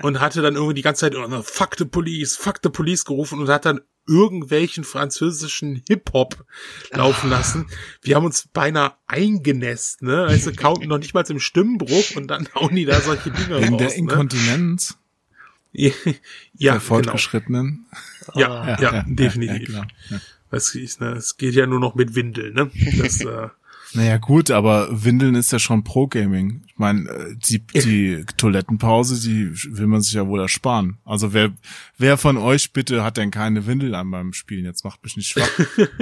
und 0.03 0.21
hatte 0.21 0.41
dann 0.41 0.55
irgendwie 0.55 0.75
die 0.75 0.83
ganze 0.83 1.01
Zeit 1.01 1.15
immer, 1.15 1.43
fuck 1.43 1.77
the 1.77 1.85
police, 1.85 2.35
fuck 2.35 2.61
the 2.63 2.71
police 2.71 3.05
gerufen 3.05 3.39
und 3.39 3.49
hat 3.49 3.67
dann 3.67 3.83
irgendwelchen 4.09 4.85
französischen 4.85 5.83
Hip-Hop 5.87 6.45
laufen 6.91 7.31
lassen. 7.31 7.67
Wir 8.03 8.17
haben 8.17 8.25
uns 8.25 8.49
beinahe 8.53 8.95
eingenässt, 9.07 10.03
ne? 10.03 10.37
Du, 10.43 10.53
kaum 10.55 10.81
noch 10.85 10.99
nicht 10.99 11.15
mal 11.15 11.25
im 11.29 11.41
Stimmbruch 11.41 12.17
und 12.17 12.29
dann 12.29 12.49
hauen 12.55 12.75
die 12.75 12.87
da 12.87 13.01
solche 13.01 13.31
Dinge 13.31 13.61
Wegen 13.61 13.75
raus. 13.75 13.79
der 13.79 13.89
ne? 13.89 13.95
Inkontinenz 13.95 14.99
ja, 15.73 15.91
der 16.05 16.15
genau. 16.55 16.81
Fortgeschrittenen. 16.81 17.87
Ja, 18.35 18.79
ja, 18.81 19.05
definitiv. 19.07 19.69
Ja, 19.69 19.85
klar. 19.85 19.89
Ja. 20.11 20.21
Das 20.51 20.75
ist, 20.75 21.01
ne, 21.01 21.13
es 21.13 21.37
geht 21.37 21.55
ja 21.55 21.67
nur 21.67 21.81
noch 21.81 21.95
mit 21.95 22.15
Windeln, 22.15 22.55
ne? 22.55 22.71
Das, 22.99 23.21
äh, 23.21 23.49
Naja, 23.95 24.19
gut, 24.19 24.51
aber 24.51 24.89
Windeln 25.05 25.35
ist 25.35 25.51
ja 25.53 25.59
schon 25.59 25.83
Pro-Gaming. 25.85 26.63
Ich 26.67 26.79
meine, 26.79 27.09
äh, 27.09 27.35
die, 27.37 27.61
die 27.61 28.25
Toilettenpause, 28.37 29.21
die 29.21 29.51
will 29.77 29.87
man 29.87 30.03
sich 30.03 30.13
ja 30.13 30.27
wohl 30.27 30.41
ersparen. 30.41 30.99
Also 31.05 31.33
wer, 31.33 31.53
wer 31.97 32.19
von 32.19 32.37
euch 32.37 32.73
bitte 32.73 33.03
hat 33.03 33.17
denn 33.17 33.31
keine 33.31 33.67
Windel 33.67 33.95
an 33.95 34.11
beim 34.11 34.33
Spielen? 34.33 34.65
Jetzt 34.65 34.85
macht 34.85 35.03
mich 35.03 35.17
nicht 35.17 35.29
schwach. 35.29 35.51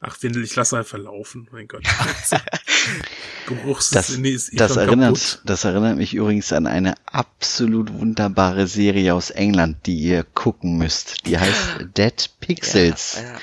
ach, 0.00 0.22
Windel, 0.22 0.44
ich 0.44 0.54
lasse 0.54 0.78
einfach 0.78 0.98
laufen, 0.98 1.48
mein 1.52 1.68
Gott. 1.68 1.82
Geruchs 3.46 3.90
Das, 3.90 4.10
ist 4.10 4.52
eh 4.52 4.56
das 4.56 4.76
erinnert, 4.76 5.42
das 5.44 5.64
erinnert 5.64 5.96
mich 5.96 6.14
übrigens 6.14 6.52
an 6.52 6.66
eine 6.66 6.94
absolut 7.06 7.92
wunderbare 7.92 8.66
Serie 8.66 9.14
aus 9.14 9.30
England, 9.30 9.86
die 9.86 9.98
ihr 9.98 10.24
gucken 10.24 10.78
müsst. 10.78 11.26
Die 11.26 11.38
heißt 11.38 11.88
Dead 11.96 12.30
Pixels. 12.40 13.16
Ja, 13.16 13.22
ja. 13.22 13.38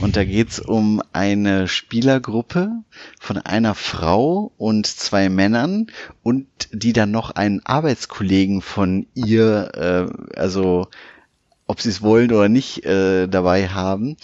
Und 0.00 0.16
da 0.16 0.24
geht's 0.24 0.58
um 0.58 1.02
eine 1.12 1.68
Spielergruppe 1.68 2.70
von 3.20 3.38
einer 3.38 3.74
Frau 3.74 4.52
und 4.58 4.86
zwei 4.86 5.28
Männern 5.28 5.86
und 6.22 6.46
die 6.72 6.92
dann 6.92 7.10
noch 7.10 7.30
einen 7.30 7.64
Arbeitskollegen 7.64 8.60
von 8.60 9.06
ihr, 9.14 9.70
äh, 10.34 10.38
also 10.38 10.88
ob 11.68 11.80
sie 11.82 11.90
es 11.90 12.00
wollen 12.00 12.32
oder 12.32 12.48
nicht, 12.48 12.84
äh, 12.84 13.28
dabei 13.28 13.68
haben. 13.68 14.16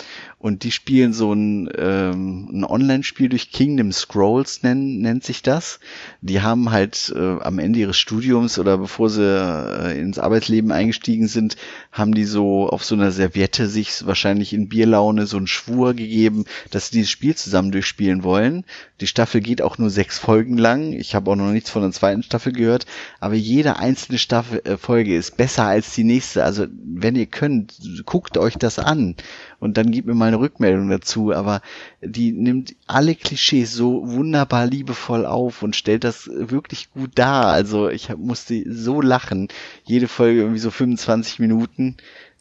Und 0.45 0.63
die 0.63 0.73
spielen 0.73 1.15
so 1.15 1.33
ein, 1.33 1.71
ähm, 1.79 2.51
ein 2.53 2.65
Online-Spiel 2.67 3.31
durch 3.31 3.51
Kingdom 3.51 3.93
Scrolls, 3.93 4.63
nenn, 4.63 4.99
nennt 4.99 5.25
sich 5.25 5.41
das. 5.41 5.81
Die 6.21 6.43
haben 6.43 6.71
halt 6.71 7.11
äh, 7.17 7.41
am 7.41 7.59
Ende 7.59 7.79
ihres 7.79 7.97
Studiums 7.97 8.59
oder 8.59 8.77
bevor 8.77 9.09
sie 9.09 9.23
äh, 9.25 9.99
ins 9.99 10.19
Arbeitsleben 10.19 10.71
eingestiegen 10.71 11.29
sind, 11.29 11.57
haben 11.93 12.13
die 12.13 12.27
so 12.27 12.69
auf 12.69 12.85
so 12.85 12.95
einer 12.95 13.11
Serviette 13.11 13.69
sich 13.69 14.07
wahrscheinlich 14.07 14.53
in 14.53 14.69
Bierlaune 14.69 15.25
so 15.25 15.39
einen 15.39 15.47
Schwur 15.47 15.95
gegeben, 15.95 16.45
dass 16.71 16.91
sie 16.91 16.99
dieses 16.99 17.11
Spiel 17.11 17.35
zusammen 17.35 17.73
durchspielen 17.73 18.23
wollen. 18.23 18.67
Die 19.01 19.07
Staffel 19.07 19.41
geht 19.41 19.63
auch 19.63 19.79
nur 19.79 19.89
sechs 19.89 20.19
Folgen 20.19 20.59
lang. 20.59 20.93
Ich 20.93 21.15
habe 21.15 21.31
auch 21.31 21.37
noch 21.37 21.53
nichts 21.53 21.71
von 21.71 21.81
der 21.81 21.93
zweiten 21.93 22.23
Staffel 22.23 22.53
gehört, 22.53 22.85
aber 23.19 23.35
jede 23.35 23.79
einzelne 23.79 24.19
Staffel 24.19 24.61
äh, 24.65 24.77
Folge 24.77 25.17
ist 25.17 25.39
besser 25.39 25.65
als 25.65 25.95
die 25.95 26.05
nächste. 26.05 26.45
Also 26.45 26.67
wenn 26.69 27.17
ihr 27.17 27.25
könnt, 27.25 27.73
guckt 28.05 28.37
euch 28.37 28.59
das 28.59 28.79
an 28.79 29.17
und 29.65 29.77
dann 29.77 29.91
gebt 29.91 30.07
mir 30.07 30.15
mal 30.15 30.29
eine 30.29 30.39
Rückmeldung 30.39 30.89
dazu. 30.91 31.33
Aber 31.33 31.61
die 32.03 32.31
nimmt 32.33 32.75
alle 32.87 33.15
Klischees 33.15 33.73
so 33.73 34.03
wunderbar 34.09 34.67
liebevoll 34.67 35.27
auf 35.27 35.63
und 35.63 35.75
stellt 35.75 36.05
das 36.05 36.29
wirklich 36.33 36.91
gut 36.93 37.11
dar. 37.17 37.47
Also 37.47 37.89
ich 37.89 38.11
hab, 38.11 38.19
musste 38.19 38.63
so 38.73 39.01
lachen. 39.01 39.49
Jede 39.85 40.07
Folge 40.07 40.41
irgendwie 40.41 40.61
so 40.61 40.71
25 40.71 41.39
Minuten. 41.41 41.97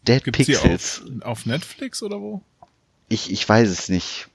Dead 0.07 0.23
Gibt's 0.23 0.45
Pixels. 0.45 1.01
auf, 1.21 1.25
auf 1.25 1.45
Netflix 1.45 2.03
oder 2.03 2.19
wo? 2.19 2.41
Ich, 3.09 3.31
ich 3.31 3.47
weiß 3.47 3.69
es 3.69 3.89
nicht. 3.89 4.27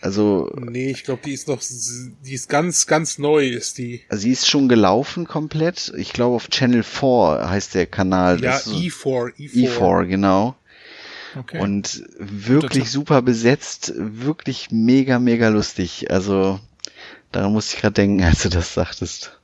Also, 0.00 0.50
Nee, 0.60 0.90
ich 0.90 1.04
glaube, 1.04 1.22
die 1.24 1.32
ist 1.32 1.48
noch, 1.48 1.62
die 2.26 2.34
ist 2.34 2.50
ganz, 2.50 2.86
ganz 2.86 3.16
neu, 3.16 3.46
ist 3.46 3.78
die. 3.78 4.02
sie 4.10 4.32
ist 4.32 4.46
schon 4.46 4.68
gelaufen 4.68 5.26
komplett. 5.26 5.92
Ich 5.96 6.12
glaube 6.12 6.36
auf 6.36 6.48
Channel 6.50 6.82
4 6.82 7.46
heißt 7.48 7.74
der 7.74 7.86
Kanal. 7.86 8.34
Ja, 8.42 8.50
Das 8.52 8.66
ist 8.66 8.72
so- 8.72 8.76
E4, 8.76 9.34
E4. 9.38 9.78
E4, 9.78 10.04
genau. 10.06 10.56
Okay. 11.36 11.58
Und 11.60 12.02
wirklich 12.18 12.90
super 12.90 13.22
besetzt, 13.22 13.92
wirklich 13.96 14.70
mega, 14.70 15.18
mega 15.18 15.48
lustig. 15.48 16.10
Also, 16.10 16.60
daran 17.32 17.52
musste 17.52 17.76
ich 17.76 17.82
gerade 17.82 17.94
denken, 17.94 18.22
als 18.24 18.42
du 18.42 18.48
das 18.48 18.74
sagtest. 18.74 19.38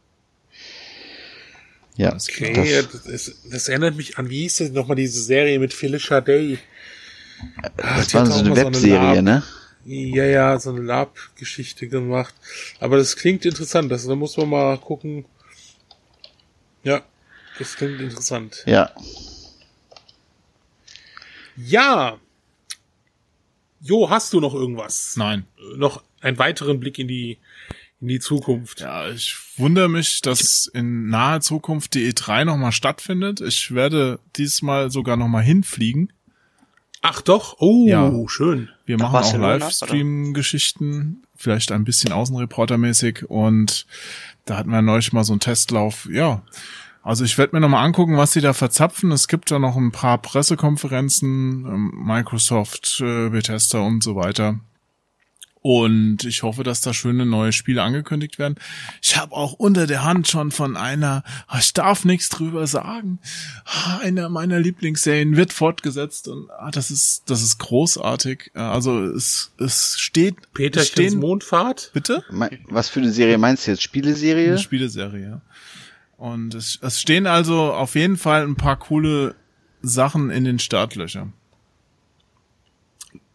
Ja. 1.96 2.14
Okay, 2.14 2.54
das, 2.82 2.92
das, 2.92 3.02
das, 3.02 3.34
das 3.50 3.68
erinnert 3.68 3.96
mich 3.96 4.16
an, 4.18 4.30
wie 4.30 4.42
hieß 4.42 4.56
das 4.58 4.70
nochmal, 4.70 4.96
diese 4.96 5.22
Serie 5.22 5.58
mit 5.58 5.74
Felicia 5.74 6.20
Day? 6.20 6.58
Ah, 7.78 7.98
das 7.98 8.14
war 8.14 8.26
so 8.26 8.40
eine 8.40 8.56
Webserie, 8.56 9.14
Lab- 9.16 9.22
ne? 9.22 9.42
Ja, 9.84 10.24
ja, 10.24 10.58
so 10.58 10.70
eine 10.70 10.80
Lab-Geschichte 10.82 11.88
gemacht. 11.88 12.34
Aber 12.80 12.98
das 12.98 13.16
klingt 13.16 13.44
interessant. 13.46 13.90
Also 13.90 14.10
da 14.10 14.14
muss 14.14 14.36
man 14.36 14.48
mal 14.50 14.78
gucken. 14.78 15.24
Ja, 16.84 17.02
das 17.58 17.76
klingt 17.76 18.00
interessant. 18.00 18.62
Ja. 18.66 18.90
Ja. 21.66 22.18
Jo, 23.80 24.10
hast 24.10 24.32
du 24.32 24.40
noch 24.40 24.54
irgendwas? 24.54 25.14
Nein. 25.16 25.46
Äh, 25.58 25.76
Noch 25.76 26.02
einen 26.20 26.38
weiteren 26.38 26.80
Blick 26.80 26.98
in 26.98 27.08
die 27.08 27.38
in 28.02 28.08
die 28.08 28.20
Zukunft. 28.20 28.80
Ja, 28.80 29.08
ich 29.10 29.36
wundere 29.58 29.88
mich, 29.90 30.22
dass 30.22 30.66
in 30.72 31.08
naher 31.08 31.40
Zukunft 31.42 31.92
die 31.94 32.10
E3 32.10 32.46
nochmal 32.46 32.72
stattfindet. 32.72 33.42
Ich 33.42 33.74
werde 33.74 34.18
diesmal 34.36 34.90
sogar 34.90 35.18
nochmal 35.18 35.42
hinfliegen. 35.42 36.10
Ach 37.02 37.20
doch, 37.20 37.56
oh, 37.58 37.86
Ja. 37.86 38.10
schön. 38.26 38.70
Wir 38.86 38.96
machen 38.98 39.16
auch 39.16 39.36
Livestream-Geschichten, 39.38 41.22
vielleicht 41.36 41.72
ein 41.72 41.84
bisschen 41.84 42.12
Außenreportermäßig 42.12 43.28
und 43.28 43.86
da 44.46 44.56
hatten 44.56 44.70
wir 44.70 44.82
neulich 44.82 45.12
mal 45.12 45.24
so 45.24 45.32
einen 45.34 45.40
Testlauf. 45.40 46.08
Ja, 46.10 46.42
also 47.02 47.24
ich 47.24 47.38
werde 47.38 47.56
mir 47.56 47.60
nochmal 47.60 47.84
angucken, 47.84 48.16
was 48.16 48.32
sie 48.32 48.40
da 48.40 48.52
verzapfen. 48.52 49.10
Es 49.12 49.28
gibt 49.28 49.50
da 49.50 49.58
noch 49.58 49.76
ein 49.76 49.92
paar 49.92 50.18
Pressekonferenzen, 50.18 51.64
ähm, 51.66 51.92
Microsoft, 52.04 53.00
äh, 53.00 53.30
Bethesda 53.30 53.80
und 53.80 54.02
so 54.02 54.16
weiter. 54.16 54.60
Und 55.62 56.24
ich 56.24 56.42
hoffe, 56.42 56.62
dass 56.62 56.80
da 56.80 56.94
schöne 56.94 57.26
neue 57.26 57.52
Spiele 57.52 57.82
angekündigt 57.82 58.38
werden. 58.38 58.54
Ich 59.02 59.18
habe 59.18 59.34
auch 59.34 59.52
unter 59.52 59.86
der 59.86 60.04
Hand 60.04 60.26
schon 60.26 60.52
von 60.52 60.74
einer, 60.74 61.22
ah, 61.48 61.58
ich 61.58 61.74
darf 61.74 62.06
nichts 62.06 62.30
drüber 62.30 62.66
sagen, 62.66 63.18
ah, 63.66 63.98
einer 63.98 64.30
meiner 64.30 64.58
Lieblingsserien 64.58 65.36
wird 65.36 65.52
fortgesetzt 65.52 66.28
und 66.28 66.48
ah, 66.50 66.70
das 66.70 66.90
ist 66.90 67.24
das 67.26 67.42
ist 67.42 67.58
großartig. 67.58 68.52
Äh, 68.54 68.60
Also 68.60 69.04
es 69.04 69.52
es 69.58 69.98
steht 69.98 70.36
Peterchens 70.54 70.92
stehen 70.92 71.18
Mondfahrt? 71.20 71.90
bitte 71.92 72.24
Was 72.68 72.88
für 72.88 73.00
eine 73.00 73.12
Serie 73.12 73.36
meinst 73.36 73.66
du 73.66 73.72
jetzt? 73.72 73.82
Spieleserie? 73.82 74.48
eine 74.48 74.58
Spieleserie. 74.58 75.22
ja. 75.22 75.42
Und 76.20 76.54
es, 76.54 76.78
es 76.82 77.00
stehen 77.00 77.26
also 77.26 77.72
auf 77.72 77.94
jeden 77.94 78.18
Fall 78.18 78.42
ein 78.42 78.54
paar 78.54 78.78
coole 78.78 79.36
Sachen 79.80 80.28
in 80.28 80.44
den 80.44 80.58
Startlöchern. 80.58 81.32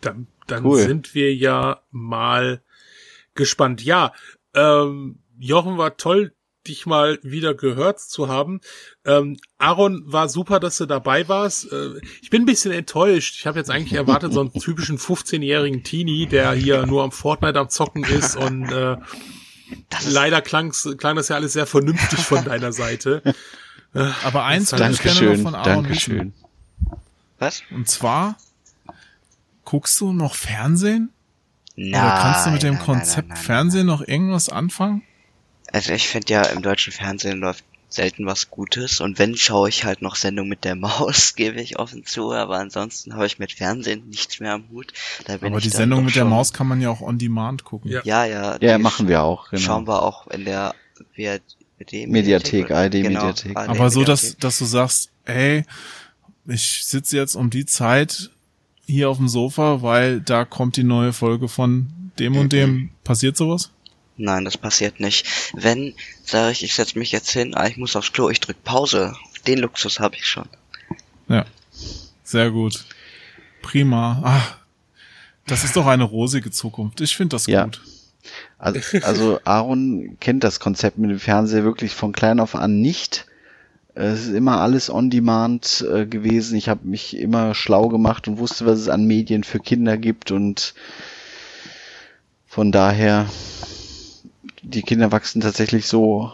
Dann, 0.01 0.27
dann 0.45 0.63
Cool. 0.63 0.81
sind 0.81 1.15
wir 1.15 1.33
ja 1.33 1.81
mal 1.89 2.61
gespannt. 3.33 3.83
Ja, 3.83 4.13
ähm, 4.53 5.17
Jochen 5.39 5.79
war 5.79 5.97
toll, 5.97 6.35
dich 6.67 6.85
mal 6.85 7.17
wieder 7.23 7.55
gehört 7.55 7.99
zu 8.01 8.27
haben. 8.27 8.61
Ähm, 9.03 9.39
Aaron 9.57 10.03
war 10.05 10.29
super, 10.29 10.59
dass 10.59 10.77
du 10.77 10.85
dabei 10.85 11.27
warst. 11.27 11.71
Äh, 11.71 11.99
ich 12.21 12.29
bin 12.29 12.43
ein 12.43 12.45
bisschen 12.45 12.71
enttäuscht. 12.71 13.33
Ich 13.39 13.47
habe 13.47 13.57
jetzt 13.57 13.71
eigentlich 13.71 13.93
erwartet, 13.93 14.31
so 14.31 14.41
einen 14.41 14.53
typischen 14.53 14.99
15-jährigen 14.99 15.81
Teenie, 15.83 16.27
der 16.27 16.51
hier 16.51 16.85
nur 16.85 17.01
am 17.01 17.11
Fortnite 17.11 17.57
am 17.59 17.69
Zocken 17.69 18.03
ist 18.03 18.37
und 18.37 18.71
äh, 18.71 18.97
Das 19.89 20.09
leider 20.11 20.41
klang's, 20.41 20.87
klang 20.97 21.15
das 21.15 21.29
ja 21.29 21.35
alles 21.35 21.53
sehr 21.53 21.65
vernünftig 21.65 22.19
von 22.19 22.43
deiner 22.45 22.71
Seite. 22.71 23.21
Aber 23.93 24.43
eins 24.43 24.71
würde 24.71 24.91
ich 24.91 25.01
gerne 25.01 25.37
noch 25.37 25.43
von 25.43 25.55
Aaron 25.55 25.83
Dankeschön. 25.83 26.33
wissen. 26.33 26.33
was? 27.39 27.63
Und 27.71 27.89
zwar 27.89 28.37
guckst 29.63 29.99
du 30.01 30.11
noch 30.13 30.35
Fernsehen? 30.35 31.11
Nein, 31.75 32.01
Oder 32.01 32.19
kannst 32.21 32.45
du 32.45 32.51
mit 32.51 32.63
dem 32.63 32.75
nein, 32.75 32.77
nein, 32.77 32.85
Konzept 32.85 33.27
nein, 33.29 33.35
nein, 33.37 33.45
Fernsehen 33.45 33.85
noch 33.87 34.01
irgendwas 34.01 34.49
anfangen? 34.49 35.01
Also 35.71 35.93
ich 35.93 36.07
finde 36.07 36.31
ja, 36.31 36.43
im 36.43 36.61
deutschen 36.61 36.93
Fernsehen 36.93 37.39
läuft 37.39 37.65
selten 37.95 38.25
was 38.25 38.49
Gutes 38.49 38.99
und 38.99 39.17
wenn, 39.19 39.35
schaue 39.35 39.69
ich 39.69 39.85
halt 39.85 40.01
noch 40.01 40.15
Sendung 40.15 40.47
mit 40.47 40.63
der 40.63 40.75
Maus, 40.75 41.33
gebe 41.35 41.59
ich 41.61 41.79
offen 41.79 42.05
zu, 42.05 42.31
aber 42.31 42.57
ansonsten 42.57 43.13
habe 43.13 43.25
ich 43.25 43.39
mit 43.39 43.53
Fernsehen 43.53 44.07
nichts 44.09 44.39
mehr 44.39 44.53
am 44.53 44.69
Hut. 44.69 44.93
Da 45.25 45.37
bin 45.37 45.49
Aber 45.49 45.57
ich 45.57 45.63
die 45.63 45.69
Sendung 45.69 46.05
mit 46.05 46.15
der 46.15 46.25
Maus 46.25 46.53
kann 46.53 46.67
man 46.67 46.81
ja 46.81 46.89
auch 46.89 47.01
on 47.01 47.17
demand 47.17 47.63
gucken. 47.63 47.91
Ja. 47.91 48.01
Ja, 48.03 48.25
ja. 48.25 48.57
Ja, 48.61 48.77
machen 48.77 49.07
wir 49.07 49.23
auch, 49.23 49.49
genau. 49.49 49.61
Schauen 49.61 49.87
wir 49.87 50.03
auch 50.03 50.27
in 50.27 50.45
der 50.45 50.75
WD 51.15 52.07
Mediathek? 52.07 52.71
ARD 52.71 52.91
Genau, 52.91 53.09
Mediathek. 53.09 53.57
ARD 53.57 53.69
Aber 53.69 53.89
so, 53.89 54.03
dass, 54.03 54.37
dass 54.37 54.59
du 54.59 54.65
sagst, 54.65 55.11
ey, 55.25 55.63
ich 56.47 56.85
sitze 56.85 57.17
jetzt 57.17 57.35
um 57.35 57.49
die 57.49 57.65
Zeit 57.65 58.29
hier 58.85 59.09
auf 59.09 59.17
dem 59.17 59.27
Sofa, 59.27 59.81
weil 59.81 60.21
da 60.21 60.45
kommt 60.45 60.77
die 60.77 60.83
neue 60.83 61.13
Folge 61.13 61.47
von 61.47 62.11
dem 62.19 62.37
und 62.37 62.53
dem. 62.53 62.91
Passiert 63.03 63.37
sowas? 63.37 63.71
Nein, 64.17 64.45
das 64.45 64.57
passiert 64.57 64.99
nicht. 64.99 65.27
Wenn, 65.53 65.93
sage 66.23 66.51
ich, 66.51 66.63
ich 66.63 66.73
setze 66.73 66.97
mich 66.97 67.11
jetzt 67.11 67.29
hin, 67.31 67.53
ah, 67.55 67.67
ich 67.67 67.77
muss 67.77 67.95
aufs 67.95 68.13
Klo, 68.13 68.29
ich 68.29 68.39
drück 68.39 68.63
Pause. 68.63 69.13
Den 69.45 69.59
Luxus 69.59 69.99
habe 69.99 70.15
ich 70.15 70.25
schon. 70.25 70.47
Ja. 71.27 71.45
Sehr 72.23 72.49
gut. 72.51 72.85
Prima. 73.61 74.21
Ah, 74.23 74.55
das 75.47 75.63
ist 75.63 75.75
doch 75.75 75.85
eine 75.85 76.03
rosige 76.05 76.49
Zukunft. 76.51 77.01
Ich 77.01 77.15
finde 77.15 77.35
das 77.35 77.47
Ja. 77.47 77.65
gut. 77.65 77.81
Also, 78.57 78.79
also 79.03 79.39
Aaron 79.43 80.17
kennt 80.19 80.43
das 80.43 80.59
Konzept 80.59 80.97
mit 80.97 81.11
dem 81.11 81.19
Fernseher 81.19 81.63
wirklich 81.63 81.93
von 81.93 82.11
klein 82.13 82.39
auf 82.39 82.55
an 82.55 82.79
nicht. 82.81 83.25
Es 83.93 84.25
ist 84.27 84.33
immer 84.33 84.59
alles 84.59 84.89
on 84.89 85.09
demand 85.09 85.85
äh, 85.89 86.05
gewesen. 86.05 86.57
Ich 86.57 86.67
habe 86.67 86.85
mich 86.87 87.15
immer 87.17 87.53
schlau 87.55 87.87
gemacht 87.87 88.27
und 88.27 88.39
wusste, 88.39 88.65
was 88.65 88.79
es 88.79 88.89
an 88.89 89.05
Medien 89.05 89.43
für 89.43 89.59
Kinder 89.59 89.97
gibt 89.97 90.31
und 90.31 90.73
von 92.47 92.71
daher 92.71 93.29
die 94.65 94.81
Kinder 94.81 95.11
wachsen 95.11 95.41
tatsächlich 95.41 95.87
so 95.87 96.31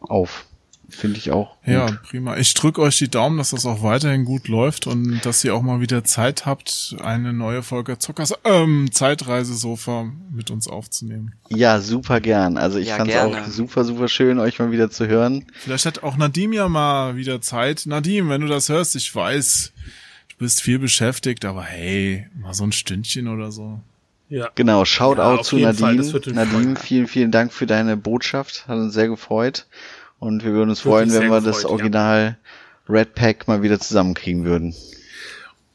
auf. 0.00 0.46
Finde 0.88 1.18
ich 1.18 1.30
auch. 1.30 1.54
Gut. 1.64 1.72
Ja, 1.72 1.86
prima. 2.08 2.36
Ich 2.36 2.52
drück 2.54 2.76
euch 2.80 2.98
die 2.98 3.08
Daumen, 3.08 3.38
dass 3.38 3.50
das 3.50 3.64
auch 3.64 3.84
weiterhin 3.84 4.24
gut 4.24 4.48
läuft 4.48 4.88
und 4.88 5.20
dass 5.24 5.44
ihr 5.44 5.54
auch 5.54 5.62
mal 5.62 5.80
wieder 5.80 6.02
Zeit 6.02 6.46
habt, 6.46 6.96
eine 7.00 7.32
neue 7.32 7.62
Folge 7.62 7.96
Zockers 7.98 8.34
ähm, 8.44 8.90
Zeitreisesofa 8.90 10.10
mit 10.32 10.50
uns 10.50 10.66
aufzunehmen. 10.66 11.34
Ja, 11.48 11.80
super 11.80 12.20
gern. 12.20 12.56
Also 12.56 12.78
ich 12.80 12.88
Ja, 12.88 12.96
fand's 12.96 13.12
gerne. 13.14 13.42
auch 13.42 13.46
super, 13.46 13.84
super 13.84 14.08
schön, 14.08 14.40
euch 14.40 14.58
mal 14.58 14.72
wieder 14.72 14.90
zu 14.90 15.06
hören. 15.06 15.46
Vielleicht 15.52 15.86
hat 15.86 16.02
auch 16.02 16.16
Nadim 16.16 16.52
ja 16.52 16.68
mal 16.68 17.14
wieder 17.14 17.40
Zeit. 17.40 17.84
Nadim, 17.86 18.28
wenn 18.28 18.40
du 18.40 18.48
das 18.48 18.68
hörst, 18.68 18.96
ich 18.96 19.14
weiß, 19.14 19.72
du 20.30 20.36
bist 20.38 20.60
viel 20.60 20.80
beschäftigt, 20.80 21.44
aber 21.44 21.62
hey, 21.62 22.26
mal 22.34 22.52
so 22.52 22.64
ein 22.64 22.72
Stündchen 22.72 23.28
oder 23.28 23.52
so. 23.52 23.80
Ja. 24.30 24.48
Genau, 24.54 24.84
Shoutout 24.84 25.38
Ja, 25.38 25.42
zu 25.42 25.58
Nadine. 25.58 26.02
Nadine, 26.32 26.76
vielen, 26.76 27.08
vielen 27.08 27.32
Dank 27.32 27.52
für 27.52 27.66
deine 27.66 27.96
Botschaft. 27.96 28.68
Hat 28.68 28.78
uns 28.78 28.94
sehr 28.94 29.08
gefreut. 29.08 29.66
Und 30.20 30.44
wir 30.44 30.52
würden 30.52 30.70
uns 30.70 30.84
Wirklich 30.84 31.10
freuen, 31.10 31.12
wenn 31.12 31.30
wir 31.30 31.40
gefreut, 31.40 31.46
das 31.46 31.62
ja. 31.64 31.68
Original 31.68 32.38
Red 32.88 33.14
Pack 33.14 33.48
mal 33.48 33.62
wieder 33.62 33.80
zusammenkriegen 33.80 34.44
würden. 34.44 34.74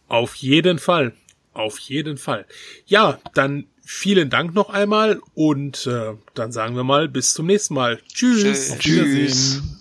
Auf 0.07 0.35
jeden 0.35 0.79
Fall. 0.79 1.13
Auf 1.53 1.79
jeden 1.79 2.17
Fall. 2.17 2.45
Ja, 2.85 3.19
dann 3.33 3.65
vielen 3.83 4.29
Dank 4.29 4.53
noch 4.55 4.69
einmal 4.69 5.19
und 5.33 5.85
äh, 5.87 6.13
dann 6.33 6.51
sagen 6.51 6.75
wir 6.75 6.83
mal 6.83 7.09
bis 7.09 7.33
zum 7.33 7.47
nächsten 7.47 7.73
Mal. 7.73 7.99
Tschüss. 8.07 8.43
Tschüss. 8.43 8.71
Auf 8.71 8.85
Wiedersehen. 8.85 9.74